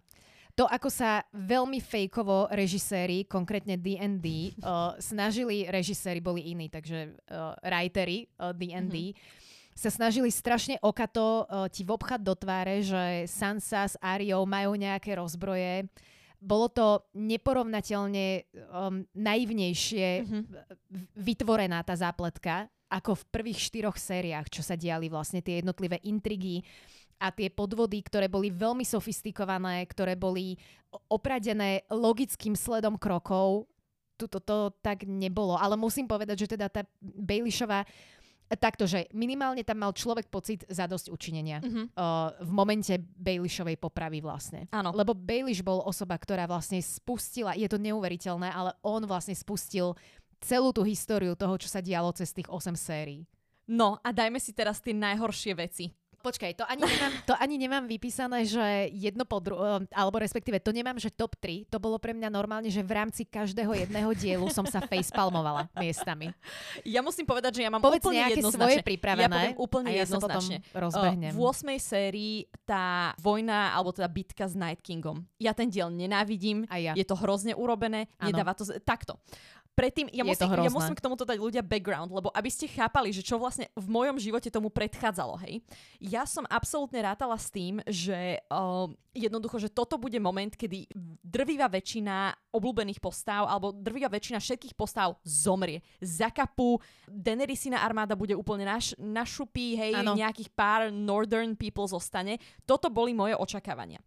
to, 0.61 0.69
ako 0.69 0.93
sa 0.93 1.25
veľmi 1.33 1.81
fejkovo 1.81 2.53
režiséri, 2.53 3.25
konkrétne 3.25 3.81
D&D, 3.81 4.61
uh, 4.61 4.93
snažili, 5.01 5.65
režiséri 5.65 6.21
boli 6.21 6.53
iní, 6.53 6.69
takže 6.69 7.17
uh, 7.33 7.57
writery 7.65 8.29
uh, 8.37 8.53
D&D, 8.53 9.17
mm-hmm. 9.17 9.73
sa 9.73 9.89
snažili 9.89 10.29
strašne 10.29 10.77
okato 10.85 11.49
uh, 11.49 11.65
ti 11.73 11.81
vobchať 11.81 12.21
do 12.21 12.37
tváre, 12.37 12.85
že 12.85 13.25
Sansa 13.25 13.89
s 13.89 13.97
Ariou 14.05 14.45
majú 14.45 14.77
nejaké 14.77 15.17
rozbroje. 15.17 15.89
Bolo 16.37 16.69
to 16.69 17.09
neporovnateľne 17.17 18.45
um, 18.69 19.05
naivnejšie 19.17 20.09
mm-hmm. 20.29 20.45
vytvorená 21.17 21.81
tá 21.89 21.97
zápletka, 21.97 22.69
ako 22.93 23.17
v 23.17 23.29
prvých 23.33 23.61
štyroch 23.65 23.97
sériách, 23.97 24.53
čo 24.53 24.61
sa 24.61 24.77
diali 24.77 25.09
vlastne 25.09 25.41
tie 25.41 25.65
jednotlivé 25.65 26.05
intrigy 26.05 26.61
a 27.21 27.29
tie 27.31 27.53
podvody, 27.53 28.01
ktoré 28.01 28.27
boli 28.33 28.49
veľmi 28.49 28.83
sofistikované, 28.83 29.85
ktoré 29.85 30.17
boli 30.17 30.57
opradené 31.13 31.85
logickým 31.93 32.57
sledom 32.57 32.97
krokov, 32.97 33.69
tuto 34.17 34.41
to 34.41 34.73
tak 34.81 35.05
nebolo. 35.05 35.61
Ale 35.61 35.77
musím 35.77 36.09
povedať, 36.09 36.45
že 36.45 36.57
teda 36.57 36.73
tá 36.73 36.83
Baileyšová 37.01 37.85
Takto, 38.51 38.83
že 38.83 39.07
minimálne 39.15 39.63
tam 39.63 39.79
mal 39.79 39.95
človek 39.95 40.27
pocit 40.27 40.67
za 40.67 40.91
dosť 40.91 41.15
učinenia 41.15 41.63
uh-huh. 41.63 41.87
uh, 41.95 42.35
v 42.43 42.51
momente 42.51 42.99
Baileyšovej 42.99 43.79
popravy 43.79 44.19
vlastne. 44.19 44.67
Áno. 44.75 44.91
Lebo 44.91 45.15
Baelish 45.15 45.63
bol 45.63 45.79
osoba, 45.87 46.19
ktorá 46.19 46.51
vlastne 46.51 46.83
spustila, 46.83 47.55
je 47.55 47.71
to 47.71 47.79
neuveriteľné, 47.79 48.51
ale 48.51 48.75
on 48.83 49.07
vlastne 49.07 49.39
spustil 49.39 49.95
celú 50.43 50.75
tú 50.75 50.83
históriu 50.83 51.39
toho, 51.39 51.55
čo 51.63 51.71
sa 51.71 51.79
dialo 51.79 52.11
cez 52.11 52.35
tých 52.35 52.51
8 52.51 52.75
sérií. 52.75 53.23
No 53.71 54.03
a 54.03 54.11
dajme 54.11 54.43
si 54.43 54.51
teraz 54.51 54.83
tie 54.83 54.99
najhoršie 54.99 55.55
veci. 55.55 55.95
Počkaj, 56.21 56.53
to 56.53 56.65
ani 56.69 56.85
nemám, 56.85 57.13
to 57.25 57.35
ani 57.41 57.57
nemám 57.57 57.85
vypísané, 57.89 58.45
že 58.45 58.93
jedno 58.93 59.25
po 59.25 59.41
dru- 59.41 59.57
eh, 59.57 59.89
alebo 59.97 60.21
respektíve 60.21 60.61
to 60.61 60.69
nemám, 60.69 61.01
že 61.01 61.09
top 61.09 61.33
3. 61.41 61.65
To 61.73 61.81
bolo 61.81 61.97
pre 61.97 62.13
mňa 62.13 62.29
normálne, 62.29 62.69
že 62.69 62.85
v 62.85 62.93
rámci 62.93 63.25
každého 63.25 63.73
jedného 63.73 64.13
dielu 64.13 64.45
som 64.53 64.69
sa 64.69 64.85
facepalmovala 64.85 65.73
miestami. 65.81 66.37
Ja 66.85 67.01
musím 67.01 67.25
povedať, 67.25 67.61
že 67.61 67.63
ja 67.65 67.71
mám 67.73 67.81
Povedz 67.81 68.05
úplne 68.05 68.29
nejaké 68.29 68.43
svoje 68.45 68.85
pripravené. 68.85 69.57
Ja 69.57 69.59
úplne 69.59 69.89
a 69.89 69.97
ja 69.97 70.05
jednoznačne. 70.05 70.61
Potom 70.61 70.93
rozbehnem. 70.93 71.33
Uh, 71.33 71.41
v 71.41 71.73
8. 71.73 71.81
sérii 71.81 72.35
tá 72.69 73.17
vojna, 73.17 73.73
alebo 73.73 73.97
teda 73.97 74.09
bitka 74.13 74.45
s 74.45 74.53
Night 74.53 74.85
Kingom. 74.85 75.25
Ja 75.41 75.57
ten 75.57 75.73
diel 75.73 75.89
nenávidím. 75.89 76.69
A 76.69 76.77
ja. 76.77 76.93
Je 76.93 77.05
to 77.09 77.17
hrozne 77.17 77.57
urobené. 77.57 78.13
Ano. 78.21 78.37
Nedáva 78.37 78.53
to... 78.53 78.69
Z... 78.69 78.77
Takto 78.85 79.17
predtým, 79.75 80.13
ja 80.13 80.25
musím, 80.27 80.49
ja 80.51 80.73
musím 80.73 80.97
k 80.97 81.05
tomuto 81.05 81.25
dať 81.25 81.39
ľudia 81.41 81.63
background, 81.65 82.13
lebo 82.13 82.29
aby 82.31 82.51
ste 82.53 82.69
chápali, 82.69 83.15
že 83.15 83.25
čo 83.25 83.41
vlastne 83.41 83.71
v 83.73 83.87
mojom 83.89 84.21
živote 84.21 84.53
tomu 84.53 84.69
predchádzalo, 84.69 85.41
hej. 85.47 85.65
Ja 85.99 86.29
som 86.29 86.45
absolútne 86.47 87.01
rátala 87.01 87.37
s 87.41 87.49
tým, 87.49 87.81
že 87.89 88.41
uh, 88.53 88.91
jednoducho, 89.17 89.59
že 89.59 89.73
toto 89.73 89.97
bude 89.99 90.17
moment, 90.21 90.53
kedy 90.53 90.87
drvivá 91.25 91.67
väčšina 91.67 92.35
obľúbených 92.55 93.01
postav, 93.03 93.49
alebo 93.49 93.73
drvivá 93.75 94.13
väčšina 94.13 94.39
všetkých 94.39 94.75
postav 94.79 95.19
zomrie. 95.27 95.83
Zakapú, 95.99 96.79
Daenerysina 97.09 97.83
armáda 97.83 98.15
bude 98.15 98.37
úplne 98.37 98.69
naš, 98.69 98.95
našupí, 99.01 99.75
hej, 99.75 99.93
ano. 99.97 100.15
nejakých 100.15 100.51
pár 100.55 100.93
northern 100.93 101.59
people 101.59 101.89
zostane. 101.89 102.39
Toto 102.69 102.93
boli 102.93 103.17
moje 103.17 103.35
očakávania 103.35 103.99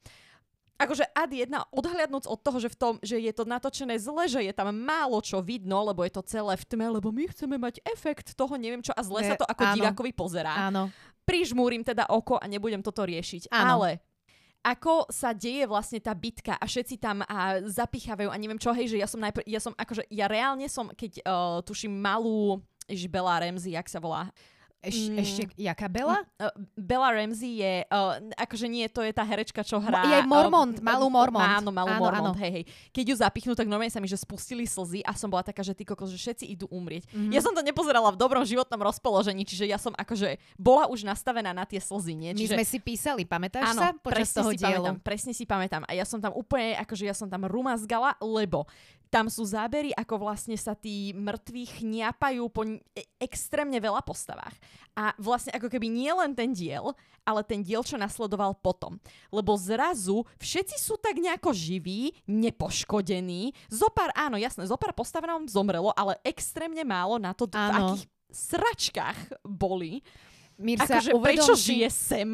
akože 0.86 1.06
ad 1.16 1.32
jedna, 1.32 1.60
odhľadnúť 1.72 2.26
od 2.28 2.40
toho, 2.40 2.58
že, 2.60 2.70
v 2.72 2.78
tom, 2.78 2.94
že 3.00 3.18
je 3.20 3.34
to 3.34 3.44
natočené 3.48 3.96
zle, 4.00 4.28
že 4.28 4.40
je 4.44 4.54
tam 4.54 4.72
málo 4.72 5.20
čo 5.24 5.40
vidno, 5.40 5.82
lebo 5.84 6.04
je 6.04 6.14
to 6.14 6.24
celé 6.24 6.54
v 6.60 6.66
tme, 6.68 6.88
lebo 7.00 7.10
my 7.10 7.28
chceme 7.32 7.56
mať 7.58 7.82
efekt 7.88 8.36
toho, 8.36 8.56
neviem 8.60 8.84
čo, 8.84 8.92
a 8.94 9.02
zle 9.02 9.24
ne, 9.24 9.30
sa 9.32 9.36
to 9.40 9.48
ako 9.48 9.64
áno. 9.64 9.76
divákovi 9.80 10.12
pozerá. 10.12 10.70
Áno. 10.70 10.92
Prižmúrim 11.24 11.82
teda 11.88 12.08
oko 12.12 12.36
a 12.38 12.46
nebudem 12.46 12.84
toto 12.84 13.08
riešiť. 13.08 13.48
Áno. 13.50 13.80
Ale 13.80 13.90
ako 14.64 15.12
sa 15.12 15.36
deje 15.36 15.68
vlastne 15.68 16.00
tá 16.00 16.16
bitka 16.16 16.56
a 16.56 16.64
všetci 16.64 16.96
tam 16.96 17.20
a 17.28 17.60
zapichávajú 17.68 18.32
a 18.32 18.40
neviem 18.40 18.60
čo, 18.60 18.72
hej, 18.72 18.96
že 18.96 18.98
ja 19.04 19.08
som 19.12 19.20
najprv, 19.20 19.44
ja 19.44 19.60
som 19.60 19.76
akože, 19.76 20.08
ja 20.08 20.32
reálne 20.32 20.72
som, 20.72 20.88
keď 20.88 21.20
uh, 21.28 21.60
tuším 21.68 21.92
malú 21.92 22.64
Bela 23.12 23.44
Ramsey, 23.44 23.76
jak 23.76 23.92
sa 23.92 24.00
volá, 24.00 24.32
Eš, 24.84 25.08
mm. 25.08 25.18
Ešte, 25.24 25.42
jaká 25.56 25.88
Bela? 25.88 26.28
Uh, 26.36 26.52
Bella 26.76 27.16
Ramsey 27.16 27.64
je, 27.64 27.88
uh, 27.88 28.20
akože 28.36 28.68
nie, 28.68 28.84
to 28.92 29.00
je 29.00 29.16
tá 29.16 29.24
herečka, 29.24 29.64
čo 29.64 29.80
hrá... 29.80 30.04
Je 30.04 30.20
Mormont, 30.28 30.76
uh, 30.76 30.84
malú 30.84 31.08
Mormont. 31.08 31.40
Áno, 31.40 31.72
malú 31.72 31.96
áno, 31.96 32.04
Mormont, 32.04 32.36
áno. 32.36 32.42
hej, 32.44 32.52
hej. 32.52 32.64
Keď 32.92 33.06
ju 33.08 33.16
zapichnú, 33.16 33.56
tak 33.56 33.72
normálne 33.72 33.96
sa 33.96 34.04
mi, 34.04 34.12
že 34.12 34.20
spustili 34.20 34.68
slzy 34.68 35.00
a 35.08 35.16
som 35.16 35.32
bola 35.32 35.40
taká, 35.40 35.64
že 35.64 35.72
ty 35.72 35.88
kokos, 35.88 36.12
že 36.12 36.20
všetci 36.20 36.52
idú 36.52 36.68
umrieť. 36.68 37.08
Mm-hmm. 37.08 37.32
Ja 37.32 37.40
som 37.40 37.56
to 37.56 37.64
nepozerala 37.64 38.12
v 38.12 38.20
dobrom 38.20 38.44
životnom 38.44 38.84
rozpoložení, 38.84 39.48
čiže 39.48 39.72
ja 39.72 39.80
som 39.80 39.96
akože 39.96 40.36
bola 40.60 40.92
už 40.92 41.08
nastavená 41.08 41.56
na 41.56 41.64
tie 41.64 41.80
slzy, 41.80 42.20
nie? 42.20 42.32
Čiže... 42.36 42.60
My 42.60 42.60
sme 42.60 42.66
si 42.68 42.78
písali, 42.84 43.24
pamätáš 43.24 43.72
áno, 43.72 43.80
sa? 43.80 43.88
Počas 43.96 44.36
toho 44.36 44.52
si 44.52 44.60
dielu. 44.60 44.84
Pamätám, 44.84 44.96
presne 45.00 45.32
si 45.32 45.48
pamätám. 45.48 45.88
A 45.88 45.96
ja 45.96 46.04
som 46.04 46.20
tam 46.20 46.36
úplne, 46.36 46.76
akože 46.84 47.08
ja 47.08 47.16
som 47.16 47.32
tam 47.32 47.48
rumazgala, 47.48 48.20
lebo 48.20 48.68
tam 49.14 49.30
sú 49.30 49.46
zábery, 49.46 49.94
ako 49.94 50.26
vlastne 50.26 50.58
sa 50.58 50.74
tí 50.74 51.14
mŕtvi 51.14 51.70
chňapajú 51.70 52.50
po 52.50 52.66
e- 52.66 52.82
extrémne 53.22 53.78
veľa 53.78 54.02
postavách. 54.02 54.58
A 54.98 55.14
vlastne 55.22 55.54
ako 55.54 55.70
keby 55.70 55.86
nie 55.86 56.10
len 56.10 56.34
ten 56.34 56.50
diel, 56.50 56.98
ale 57.22 57.46
ten 57.46 57.62
diel, 57.62 57.86
čo 57.86 57.94
nasledoval 57.94 58.58
potom. 58.58 58.98
Lebo 59.30 59.54
zrazu 59.54 60.26
všetci 60.42 60.82
sú 60.82 60.98
tak 60.98 61.22
nejako 61.22 61.54
živí, 61.54 62.18
nepoškodení. 62.26 63.54
Zopár, 63.70 64.10
áno, 64.18 64.42
jasné, 64.42 64.66
zopár 64.66 64.98
postav 64.98 65.22
nám 65.22 65.46
zomrelo, 65.46 65.94
ale 65.94 66.18
extrémne 66.26 66.82
málo 66.82 67.22
na 67.22 67.38
to, 67.38 67.46
áno. 67.54 67.54
v 67.54 67.70
akých 67.70 68.04
sračkách 68.34 69.20
boli. 69.46 70.02
Mirsa, 70.58 70.98
akože 70.98 71.12
prečo 71.22 71.54
žije 71.54 71.90
sem? 71.94 72.34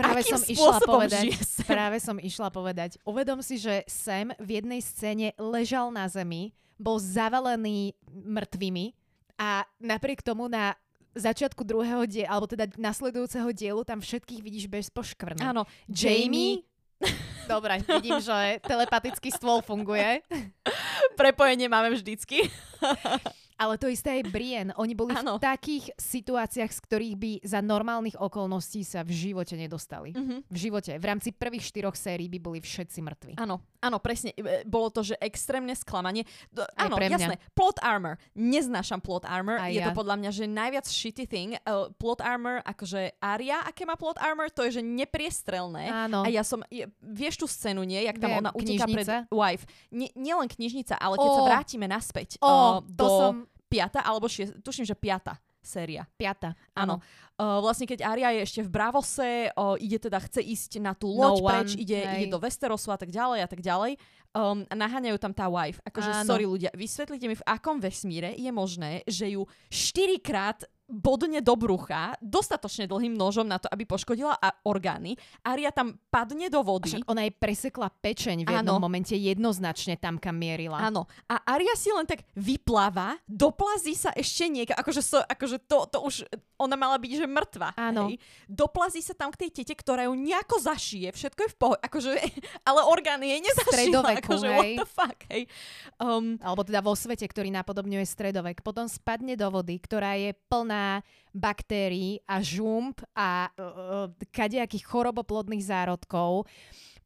Práve 0.00 0.22
som 0.24 0.40
išla 0.40 0.78
povedať, 0.80 1.26
práve 1.68 1.96
som 2.00 2.16
išla 2.16 2.48
povedať. 2.48 2.90
Uvedom 3.04 3.44
si, 3.44 3.60
že 3.60 3.84
Sam 3.84 4.32
v 4.40 4.60
jednej 4.60 4.80
scéne 4.80 5.36
ležal 5.36 5.92
na 5.92 6.08
zemi, 6.08 6.56
bol 6.80 6.96
zavalený 6.96 7.92
mŕtvými 8.08 8.96
a 9.36 9.68
napriek 9.76 10.24
tomu 10.24 10.48
na 10.48 10.72
začiatku 11.12 11.60
druhého 11.66 12.08
dielu, 12.08 12.28
alebo 12.28 12.48
teda 12.48 12.70
nasledujúceho 12.80 13.50
dielu, 13.52 13.82
tam 13.84 14.00
všetkých 14.00 14.40
vidíš 14.40 14.64
bez 14.70 14.88
poškvrny. 14.88 15.44
Áno. 15.44 15.68
Jamie... 15.90 16.64
Dobre, 17.48 17.80
vidím, 17.82 18.20
že 18.20 18.60
telepatický 18.62 19.32
stôl 19.32 19.64
funguje. 19.64 20.20
Prepojenie 21.20 21.66
máme 21.66 21.96
vždycky. 21.96 22.44
Ale 23.60 23.76
to 23.76 23.92
isté 23.92 24.16
aj 24.16 24.32
Brienne. 24.32 24.72
Oni 24.80 24.96
boli 24.96 25.12
ano. 25.12 25.36
v 25.36 25.44
takých 25.44 25.92
situáciách, 26.00 26.72
z 26.72 26.80
ktorých 26.80 27.16
by 27.20 27.32
za 27.44 27.60
normálnych 27.60 28.16
okolností 28.16 28.80
sa 28.88 29.04
v 29.04 29.12
živote 29.12 29.52
nedostali. 29.60 30.16
Mm-hmm. 30.16 30.38
V 30.48 30.56
živote. 30.56 30.96
V 30.96 31.04
rámci 31.04 31.36
prvých 31.36 31.68
štyroch 31.68 31.92
sérií 31.92 32.32
by 32.32 32.40
boli 32.40 32.58
všetci 32.64 32.98
mŕtvi. 33.04 33.32
Áno, 33.36 33.60
áno, 33.80 33.98
presne. 33.98 34.36
E, 34.36 34.62
bolo 34.68 34.92
to, 34.92 35.00
že 35.00 35.16
extrémne 35.18 35.72
sklamanie. 35.72 36.28
Áno, 36.76 36.96
jasné. 37.00 37.40
Plot 37.56 37.80
armor. 37.80 38.20
Neznášam 38.36 39.00
plot 39.00 39.24
armor. 39.26 39.58
Aj 39.58 39.72
je 39.72 39.80
ja. 39.80 39.90
to 39.90 39.96
podľa 39.96 40.16
mňa, 40.20 40.30
že 40.30 40.44
najviac 40.46 40.86
shitty 40.86 41.24
thing. 41.26 41.56
Uh, 41.64 41.88
plot 41.96 42.20
armor, 42.20 42.60
akože 42.62 43.16
Aria, 43.18 43.64
aké 43.64 43.88
má 43.88 43.96
plot 43.96 44.20
armor, 44.20 44.52
to 44.52 44.62
je, 44.68 44.80
že 44.80 44.82
nepriestrelné. 44.84 45.88
Áno. 45.88 46.22
A 46.22 46.28
ja 46.28 46.44
som, 46.44 46.60
je, 46.68 46.86
vieš 47.00 47.40
tú 47.40 47.46
scénu, 47.48 47.82
nie? 47.82 48.04
Jak 48.04 48.20
tam 48.20 48.30
Viem, 48.36 48.40
ona 48.44 48.50
uteká 48.54 48.84
pred 48.86 49.08
wife. 49.32 49.64
Nie, 49.90 50.12
nie 50.14 50.34
len 50.36 50.48
knižnica, 50.48 51.00
ale 51.00 51.18
keď 51.18 51.30
oh. 51.32 51.36
sa 51.36 51.42
vrátime 51.48 51.86
naspäť 51.88 52.36
oh, 52.44 52.48
uh, 52.48 52.86
do... 52.86 53.08
Som 53.08 53.36
piata, 53.70 54.02
alebo 54.02 54.26
šie, 54.26 54.50
tuším, 54.66 54.82
že 54.82 54.98
piata 54.98 55.38
séria. 55.60 56.08
Piata, 56.16 56.56
áno. 56.72 56.98
Uh, 57.40 57.60
vlastne 57.64 57.88
keď 57.88 58.04
Aria 58.04 58.36
je 58.36 58.40
ešte 58.44 58.60
v 58.64 58.72
Bravose, 58.72 59.48
uh, 59.52 59.76
ide 59.80 59.96
teda, 59.96 60.20
chce 60.20 60.44
ísť 60.44 60.80
na 60.80 60.92
tú 60.92 61.08
loď 61.08 61.40
no 61.40 61.46
preč, 61.46 61.70
ide, 61.76 62.00
ide 62.00 62.28
do 62.28 62.40
Westerosu 62.40 62.92
a 62.92 62.98
tak 63.00 63.08
ďalej 63.08 63.40
a 63.44 63.48
tak 63.48 63.60
ďalej. 63.64 63.96
Um, 64.30 64.62
a 64.68 64.74
naháňajú 64.76 65.18
tam 65.18 65.32
tá 65.32 65.48
wife. 65.48 65.80
Akože, 65.82 66.10
áno. 66.12 66.28
sorry 66.28 66.44
ľudia, 66.44 66.70
vysvetlite 66.76 67.26
mi, 67.26 67.36
v 67.36 67.46
akom 67.48 67.80
vesmíre 67.80 68.36
je 68.36 68.50
možné, 68.52 69.02
že 69.08 69.32
ju 69.32 69.48
štyrikrát 69.72 70.68
bodne 70.90 71.38
do 71.38 71.54
brucha 71.54 72.18
dostatočne 72.18 72.90
dlhým 72.90 73.14
nožom 73.14 73.46
na 73.46 73.62
to, 73.62 73.70
aby 73.70 73.86
poškodila 73.86 74.34
a 74.34 74.50
orgány. 74.66 75.14
Aria 75.46 75.70
tam 75.70 75.96
padne 76.10 76.50
do 76.50 76.66
vody. 76.66 76.90
Však 76.90 77.06
ona 77.06 77.22
jej 77.22 77.34
presekla 77.38 77.88
pečeň 77.88 78.42
v 78.42 78.50
jednom 78.50 78.82
ano. 78.82 78.84
momente 78.90 79.14
jednoznačne 79.14 79.94
tam, 79.94 80.18
kam 80.18 80.34
mierila. 80.34 80.82
Áno. 80.82 81.06
A 81.30 81.38
Aria 81.46 81.72
si 81.78 81.94
len 81.94 82.04
tak 82.04 82.26
vypláva, 82.34 83.22
doplazí 83.30 83.94
sa 83.94 84.10
ešte 84.18 84.50
niekam. 84.50 84.74
Akože, 84.74 85.00
so, 85.00 85.22
akože 85.22 85.62
to, 85.70 85.86
to 85.86 85.98
už, 86.02 86.26
ona 86.58 86.74
mala 86.74 86.98
byť, 86.98 87.12
že 87.22 87.26
mŕtva. 87.30 87.70
Áno. 87.78 88.10
Hej. 88.10 88.18
Doplazí 88.50 89.00
sa 89.00 89.14
tam 89.14 89.30
k 89.30 89.46
tej 89.46 89.62
tete, 89.62 89.78
ktorá 89.78 90.10
ju 90.10 90.14
nejako 90.18 90.58
zašije. 90.58 91.14
Všetko 91.14 91.40
je 91.46 91.50
v 91.54 91.56
pohode. 91.56 91.80
Akože, 91.86 92.10
ale 92.68 92.80
orgány 92.90 93.38
jej 93.38 93.40
nezašila. 93.46 94.18
Akože, 94.18 94.48
hej. 94.50 94.58
what 94.58 94.82
the 94.82 94.88
fuck, 94.90 95.18
hej. 95.30 95.42
Um, 96.02 96.34
Alebo 96.42 96.66
teda 96.66 96.82
vo 96.82 96.98
svete, 96.98 97.30
ktorý 97.30 97.54
napodobňuje 97.54 98.02
stredovek. 98.02 98.66
Potom 98.66 98.90
spadne 98.90 99.38
do 99.38 99.46
vody, 99.54 99.78
ktorá 99.78 100.18
je 100.18 100.34
plná 100.50 100.79
baktérií 101.30 102.22
a 102.26 102.42
žump 102.42 103.00
a 103.14 103.50
uh, 103.54 104.10
kadejakých 104.34 104.84
choroboplodných 104.86 105.62
zárodkov. 105.62 106.46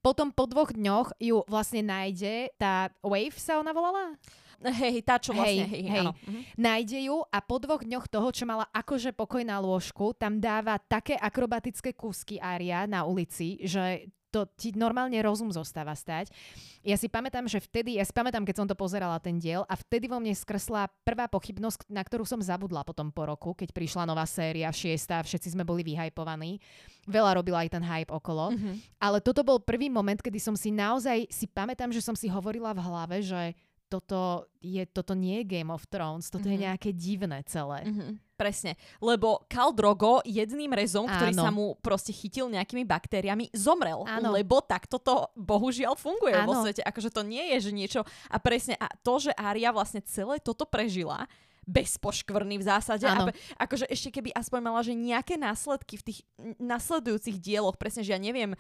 Potom 0.05 0.29
po 0.33 0.45
dvoch 0.45 0.73
dňoch 0.73 1.17
ju 1.17 1.41
vlastne 1.49 1.81
nájde 1.81 2.53
tá 2.61 2.93
Wave 3.01 3.41
sa 3.41 3.57
ona 3.57 3.73
volala? 3.73 4.17
Hej, 4.65 5.05
tá 5.05 5.21
čo 5.21 5.37
vlastne, 5.37 5.69
hej, 5.69 5.85
hej, 5.85 5.85
hej. 5.93 6.07
Áno. 6.09 6.13
Mhm. 6.25 6.41
Nájde 6.57 6.99
ju 7.09 7.17
a 7.29 7.39
po 7.45 7.57
dvoch 7.61 7.83
dňoch 7.85 8.07
toho, 8.09 8.29
čo 8.33 8.45
mala 8.49 8.65
akože 8.73 9.13
pokoj 9.13 9.45
na 9.45 9.61
lôžku, 9.61 10.17
tam 10.17 10.41
dáva 10.41 10.81
také 10.81 11.21
akrobatické 11.21 11.93
kúsky 11.93 12.41
Aria 12.41 12.89
na 12.89 13.05
ulici, 13.05 13.61
že 13.61 14.09
to 14.35 14.51
ti 14.59 14.75
normálne 14.75 15.15
rozum 15.23 15.55
zostáva 15.55 15.95
stať. 15.95 16.35
Ja 16.83 16.99
si 16.99 17.07
pamätám, 17.07 17.47
že 17.47 17.63
vtedy, 17.63 18.03
ja 18.03 18.03
si 18.03 18.11
pamätám, 18.11 18.43
keď 18.43 18.57
som 18.59 18.67
to 18.67 18.75
pozerala 18.75 19.23
ten 19.23 19.39
diel 19.39 19.63
a 19.71 19.79
vtedy 19.79 20.11
vo 20.11 20.19
mne 20.19 20.35
skresla 20.35 20.91
prvá 21.07 21.31
pochybnosť, 21.31 21.87
na 21.87 22.03
ktorú 22.03 22.27
som 22.27 22.43
zabudla 22.43 22.83
potom 22.83 23.15
po 23.15 23.31
roku, 23.31 23.55
keď 23.55 23.71
prišla 23.71 24.11
nová 24.11 24.27
séria, 24.27 24.75
šiesta, 24.75 25.23
všetci 25.23 25.55
sme 25.55 25.63
boli 25.63 25.87
vyhajpovaní. 25.87 26.59
Veľa 27.07 27.39
robila 27.39 27.63
aj 27.63 27.79
ten 27.79 27.85
hype 27.87 28.11
okolo. 28.11 28.51
Mm-hmm. 28.51 28.75
Ale 28.99 29.23
toto 29.23 29.47
bol 29.47 29.63
prvý 29.63 29.87
moment, 29.87 30.19
kedy 30.19 30.43
som 30.43 30.59
si 30.59 30.75
naozaj, 30.75 31.31
si 31.31 31.47
pamätám, 31.47 31.95
že 31.95 32.03
som 32.03 32.19
si 32.19 32.27
hovorila 32.27 32.75
v 32.75 32.83
hlave, 32.83 33.17
že 33.23 33.55
toto, 33.89 34.51
je, 34.59 34.83
toto 34.91 35.13
nie 35.15 35.43
je 35.43 35.49
Game 35.59 35.71
of 35.71 35.87
Thrones, 35.87 36.29
toto 36.29 36.49
mm-hmm. 36.49 36.53
je 36.53 36.59
mhm. 36.59 36.67
nejaké 36.69 36.91
divné 36.93 37.39
celé. 37.47 37.87
Mm-hmm. 37.87 38.11
Presne, 38.35 38.75
lebo 38.99 39.47
Khal 39.47 39.71
Drogo 39.71 40.19
jedným 40.27 40.75
rezom, 40.75 41.07
Áno. 41.07 41.15
ktorý 41.15 41.33
sa 41.39 41.55
mu 41.55 41.79
proste 41.79 42.11
chytil 42.11 42.51
nejakými 42.51 42.83
baktériami, 42.83 43.47
zomrel. 43.55 44.03
Áno. 44.11 44.35
Lebo 44.35 44.59
takto 44.59 44.99
to 44.99 45.31
bohužiaľ 45.39 45.95
funguje 45.95 46.35
Áno. 46.35 46.51
vo 46.51 46.55
svete. 46.59 46.83
Akože 46.83 47.15
to 47.15 47.23
nie 47.23 47.55
je, 47.55 47.71
že 47.71 47.73
niečo... 47.73 48.01
A 48.27 48.43
presne, 48.43 48.75
a 48.83 48.91
to, 49.07 49.23
že 49.23 49.31
Arya 49.39 49.71
vlastne 49.71 50.03
celé 50.03 50.43
toto 50.43 50.67
prežila, 50.67 51.31
bezpoškvrný 51.65 52.61
v 52.61 52.65
zásade. 52.65 53.05
A, 53.09 53.29
akože 53.61 53.89
ešte 53.89 54.15
keby 54.15 54.31
aspoň 54.33 54.61
mala, 54.61 54.81
že 54.85 54.93
nejaké 54.97 55.37
následky 55.41 56.01
v 56.01 56.05
tých 56.13 56.19
nasledujúcich 56.61 57.41
dieloch, 57.41 57.77
presne, 57.81 58.05
že 58.05 58.15
ja 58.15 58.21
neviem, 58.21 58.57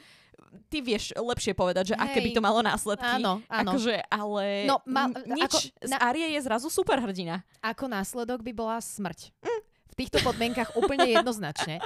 ty 0.69 0.81
vieš 0.81 1.15
lepšie 1.15 1.55
povedať, 1.55 1.93
že 1.93 1.97
Hej. 1.97 2.05
aké 2.05 2.19
by 2.25 2.31
to 2.33 2.43
malo 2.43 2.61
následky. 2.65 3.23
Áno, 3.23 3.45
áno. 3.47 3.71
Akože, 3.77 3.97
ale 4.09 4.69
no, 4.69 4.81
ma, 4.89 5.09
nič. 5.11 5.53
Ako, 5.53 5.59
na, 5.87 5.89
z 5.89 5.93
Arie 6.01 6.27
je 6.35 6.41
zrazu 6.43 6.69
super 6.73 6.99
hrdina. 6.99 7.45
Ako 7.61 7.87
následok 7.87 8.43
by 8.43 8.53
bola 8.53 8.77
smrť. 8.81 9.31
Mm 9.45 9.74
v 9.95 10.03
týchto 10.03 10.19
podmienkach 10.27 10.75
úplne 10.75 11.07
jednoznačne. 11.07 11.79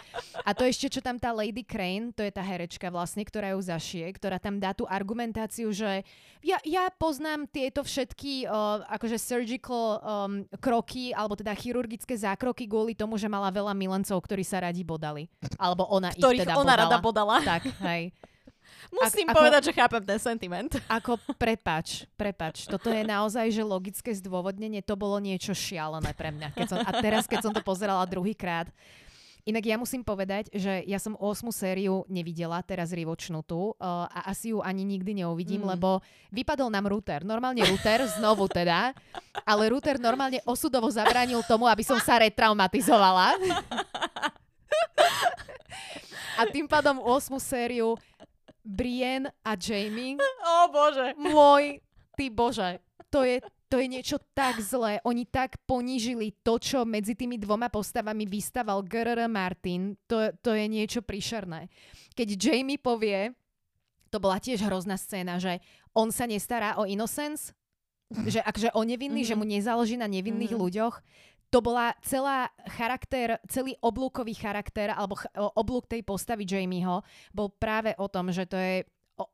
A 0.48 0.56
to 0.56 0.64
ešte, 0.64 0.88
čo 0.88 1.04
tam 1.04 1.20
tá 1.20 1.28
Lady 1.36 1.60
Crane, 1.60 2.16
to 2.16 2.24
je 2.24 2.32
tá 2.32 2.40
herečka 2.40 2.88
vlastne, 2.88 3.20
ktorá 3.20 3.52
ju 3.52 3.60
zašie, 3.60 4.08
ktorá 4.16 4.40
tam 4.40 4.56
dá 4.56 4.72
tú 4.72 4.88
argumentáciu, 4.88 5.68
že 5.76 6.08
ja, 6.40 6.56
ja 6.64 6.88
poznám 6.88 7.44
tieto 7.52 7.84
všetky 7.84 8.48
uh, 8.48 8.80
akože 8.88 9.20
surgical 9.20 10.00
um, 10.00 10.48
kroky, 10.56 11.12
alebo 11.12 11.36
teda 11.36 11.52
chirurgické 11.52 12.16
zákroky 12.16 12.64
kvôli 12.64 12.96
tomu, 12.96 13.20
že 13.20 13.28
mala 13.28 13.52
veľa 13.52 13.76
milencov, 13.76 14.24
ktorí 14.24 14.40
sa 14.40 14.64
radi 14.64 14.80
bodali. 14.80 15.28
Alebo 15.60 15.84
ona 15.92 16.08
Ktorých 16.16 16.32
ich 16.32 16.40
teda 16.48 16.56
ona 16.56 16.72
bodala. 16.72 16.80
rada 16.80 16.96
bodala. 17.04 17.36
Tak, 17.44 17.62
hej. 17.92 18.16
Musím 18.94 19.28
ako, 19.28 19.37
povedať, 19.37 19.62
že 19.68 19.76
chápem 19.76 20.02
ten 20.02 20.20
sentiment. 20.20 20.70
Ako 20.99 21.20
prepač, 21.37 22.08
prepač. 22.16 22.64
Toto 22.64 22.88
je 22.88 23.04
naozaj, 23.04 23.52
že 23.52 23.62
logické 23.66 24.11
zdôvodnenie, 24.14 24.80
to 24.80 24.97
bolo 24.97 25.20
niečo 25.20 25.52
šialené 25.52 26.16
pre 26.16 26.32
mňa. 26.32 26.49
Keď 26.56 26.66
som, 26.66 26.78
a 26.80 26.90
teraz, 27.02 27.28
keď 27.28 27.49
som 27.49 27.52
to 27.52 27.61
pozerala 27.61 28.04
druhýkrát, 28.08 28.70
Inak 29.49 29.64
ja 29.64 29.80
musím 29.80 30.04
povedať, 30.04 30.52
že 30.52 30.85
ja 30.85 31.00
som 31.00 31.16
8 31.16 31.49
sériu 31.56 32.04
nevidela, 32.04 32.61
teraz 32.61 32.92
rivočnutú 32.92 33.80
uh, 33.80 34.04
a 34.04 34.28
asi 34.28 34.52
ju 34.52 34.61
ani 34.61 34.85
nikdy 34.85 35.25
neuvidím, 35.25 35.64
mm. 35.64 35.73
lebo 35.73 36.04
vypadol 36.28 36.68
nám 36.68 36.92
router. 36.92 37.25
Normálne 37.25 37.64
router, 37.64 38.04
znovu 38.20 38.44
teda, 38.44 38.92
ale 39.49 39.73
router 39.73 39.97
normálne 39.97 40.44
osudovo 40.44 40.92
zabránil 40.92 41.41
tomu, 41.49 41.64
aby 41.64 41.80
som 41.80 41.97
sa 41.97 42.21
retraumatizovala. 42.21 43.41
a 46.38 46.45
tým 46.52 46.69
pádom 46.69 47.00
8 47.00 47.41
sériu 47.41 47.97
Brienne 48.69 49.33
a 49.41 49.57
Jamie. 49.57 50.21
O 50.49 50.69
bože. 50.69 51.17
Môj, 51.17 51.81
ty 52.13 52.28
bože. 52.28 52.85
To 53.09 53.25
je, 53.25 53.41
to 53.73 53.81
je 53.81 53.87
niečo 53.89 54.21
tak 54.37 54.61
zlé. 54.61 55.00
Oni 55.09 55.25
tak 55.25 55.57
ponížili 55.65 56.37
to, 56.45 56.61
čo 56.61 56.85
medzi 56.85 57.17
tými 57.17 57.41
dvoma 57.41 57.73
postavami 57.73 58.28
vystaval 58.28 58.85
G.R.R. 58.85 59.25
Martin. 59.28 59.97
To, 60.09 60.28
to 60.45 60.52
je 60.52 60.69
niečo 60.69 61.00
príšerné. 61.00 61.73
Keď 62.13 62.28
Jamie 62.37 62.76
povie, 62.76 63.33
to 64.13 64.21
bola 64.21 64.41
tiež 64.41 64.65
hrozná 64.65 64.97
scéna, 65.00 65.41
že 65.41 65.61
on 65.97 66.13
sa 66.13 66.28
nestará 66.28 66.76
o 66.76 66.85
innocence, 66.85 67.57
že 68.09 68.41
akže 68.41 68.73
o 68.73 68.81
nevinný, 68.85 69.25
mm-hmm. 69.25 69.37
že 69.37 69.39
mu 69.39 69.45
nezáleží 69.45 69.97
na 70.00 70.09
nevinných 70.09 70.57
mm-hmm. 70.57 70.65
ľuďoch, 70.65 70.95
to 71.49 71.58
bola 71.65 71.97
celá 72.04 72.52
charakter, 72.76 73.41
celý 73.49 73.73
oblúkový 73.80 74.37
charakter 74.37 74.93
alebo 74.93 75.17
ch- 75.17 75.32
oblúk 75.56 75.89
tej 75.89 76.04
postavy 76.04 76.45
Jamieho 76.45 77.00
bol 77.32 77.49
práve 77.49 77.97
o 77.97 78.06
tom, 78.08 78.28
že 78.28 78.45
to 78.45 78.56
je 78.61 78.84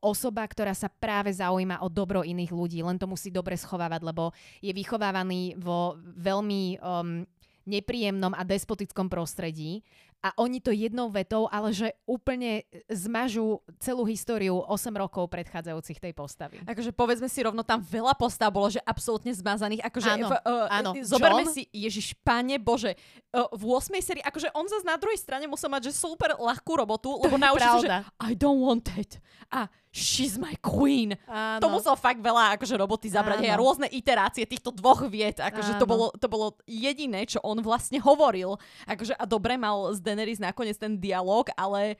osoba, 0.01 0.41
ktorá 0.47 0.73
sa 0.73 0.89
práve 0.89 1.29
zaujíma 1.29 1.85
o 1.85 1.91
dobro 1.93 2.25
iných 2.25 2.49
ľudí, 2.49 2.81
len 2.81 2.97
to 2.97 3.05
musí 3.05 3.29
dobre 3.29 3.53
schovávať, 3.53 4.01
lebo 4.01 4.33
je 4.57 4.73
vychovávaný 4.73 5.61
vo 5.61 5.99
veľmi 6.01 6.81
um, 6.81 7.21
nepríjemnom 7.69 8.33
a 8.33 8.41
despotickom 8.41 9.09
prostredí 9.09 9.85
a 10.25 10.33
oni 10.41 10.57
to 10.57 10.73
jednou 10.73 11.13
vetou, 11.13 11.45
ale 11.53 11.69
že 11.69 11.93
úplne 12.09 12.65
zmažú 12.89 13.61
celú 13.77 14.09
históriu 14.09 14.57
8 14.57 14.89
rokov 14.97 15.29
predchádzajúcich 15.29 16.01
tej 16.01 16.17
postavy. 16.17 16.65
Akože 16.65 16.89
povedzme 16.89 17.29
si 17.29 17.45
rovno, 17.45 17.61
tam 17.61 17.77
veľa 17.77 18.17
postav 18.17 18.49
bolo, 18.49 18.73
že 18.73 18.81
absolútne 18.81 19.29
zmazaných. 19.37 19.85
Akože 19.85 20.09
áno, 20.09 20.33
v, 20.33 20.33
uh, 20.33 20.65
áno. 20.73 20.91
Zoberme 21.05 21.45
John? 21.45 21.53
si, 21.53 21.69
Ježiš, 21.69 22.17
pane 22.25 22.57
Bože, 22.57 22.97
uh, 23.37 23.45
v 23.53 23.69
8 23.69 23.93
sérii, 24.01 24.25
akože 24.25 24.49
on 24.57 24.65
zase 24.65 24.81
na 24.89 24.97
druhej 24.97 25.21
strane 25.21 25.45
musel 25.45 25.69
mať, 25.69 25.93
že 25.93 26.01
super 26.01 26.33
ľahkú 26.33 26.73
robotu, 26.73 27.13
lebo 27.21 27.37
naučil 27.37 27.85
že 27.85 28.01
I 28.17 28.33
don't 28.33 28.65
want 28.65 28.89
it. 28.97 29.21
A 29.53 29.69
she's 29.95 30.35
my 30.35 30.51
queen. 30.59 31.15
Áno. 31.23 31.63
To 31.63 31.67
musel 31.71 31.95
fakt 31.95 32.19
veľa 32.19 32.59
akože 32.59 32.75
roboty 32.75 33.07
zabrať. 33.07 33.47
A 33.47 33.55
rôzne 33.55 33.87
iterácie 33.87 34.43
týchto 34.43 34.75
dvoch 34.75 35.07
vied. 35.07 35.39
Akože 35.39 35.79
to 35.79 35.87
bolo, 35.87 36.11
to 36.19 36.27
bolo 36.27 36.59
jediné, 36.67 37.23
čo 37.23 37.39
on 37.39 37.63
vlastne 37.63 38.03
hovoril. 38.03 38.59
Akože 38.83 39.15
a 39.15 39.23
dobre 39.23 39.55
mal 39.55 39.95
z 39.95 40.03
Daenerys 40.03 40.43
nakoniec 40.43 40.75
ten 40.75 40.99
dialog, 40.99 41.47
ale 41.55 41.95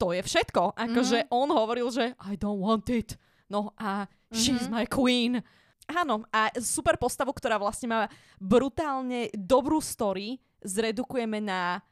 to 0.00 0.16
je 0.16 0.24
všetko. 0.24 0.72
Akože 0.72 1.28
mm-hmm. 1.28 1.36
on 1.36 1.48
hovoril, 1.52 1.92
že 1.92 2.16
I 2.24 2.40
don't 2.40 2.64
want 2.64 2.88
it. 2.88 3.20
No 3.52 3.76
a 3.76 4.08
mm-hmm. 4.08 4.32
she's 4.32 4.64
my 4.72 4.88
queen. 4.88 5.44
Áno, 5.92 6.24
a 6.32 6.48
super 6.62 6.96
postavu, 6.96 7.36
ktorá 7.36 7.60
vlastne 7.60 7.92
má 7.92 8.00
brutálne 8.40 9.28
dobrú 9.36 9.82
story, 9.82 10.40
zredukujeme 10.64 11.42
na 11.42 11.82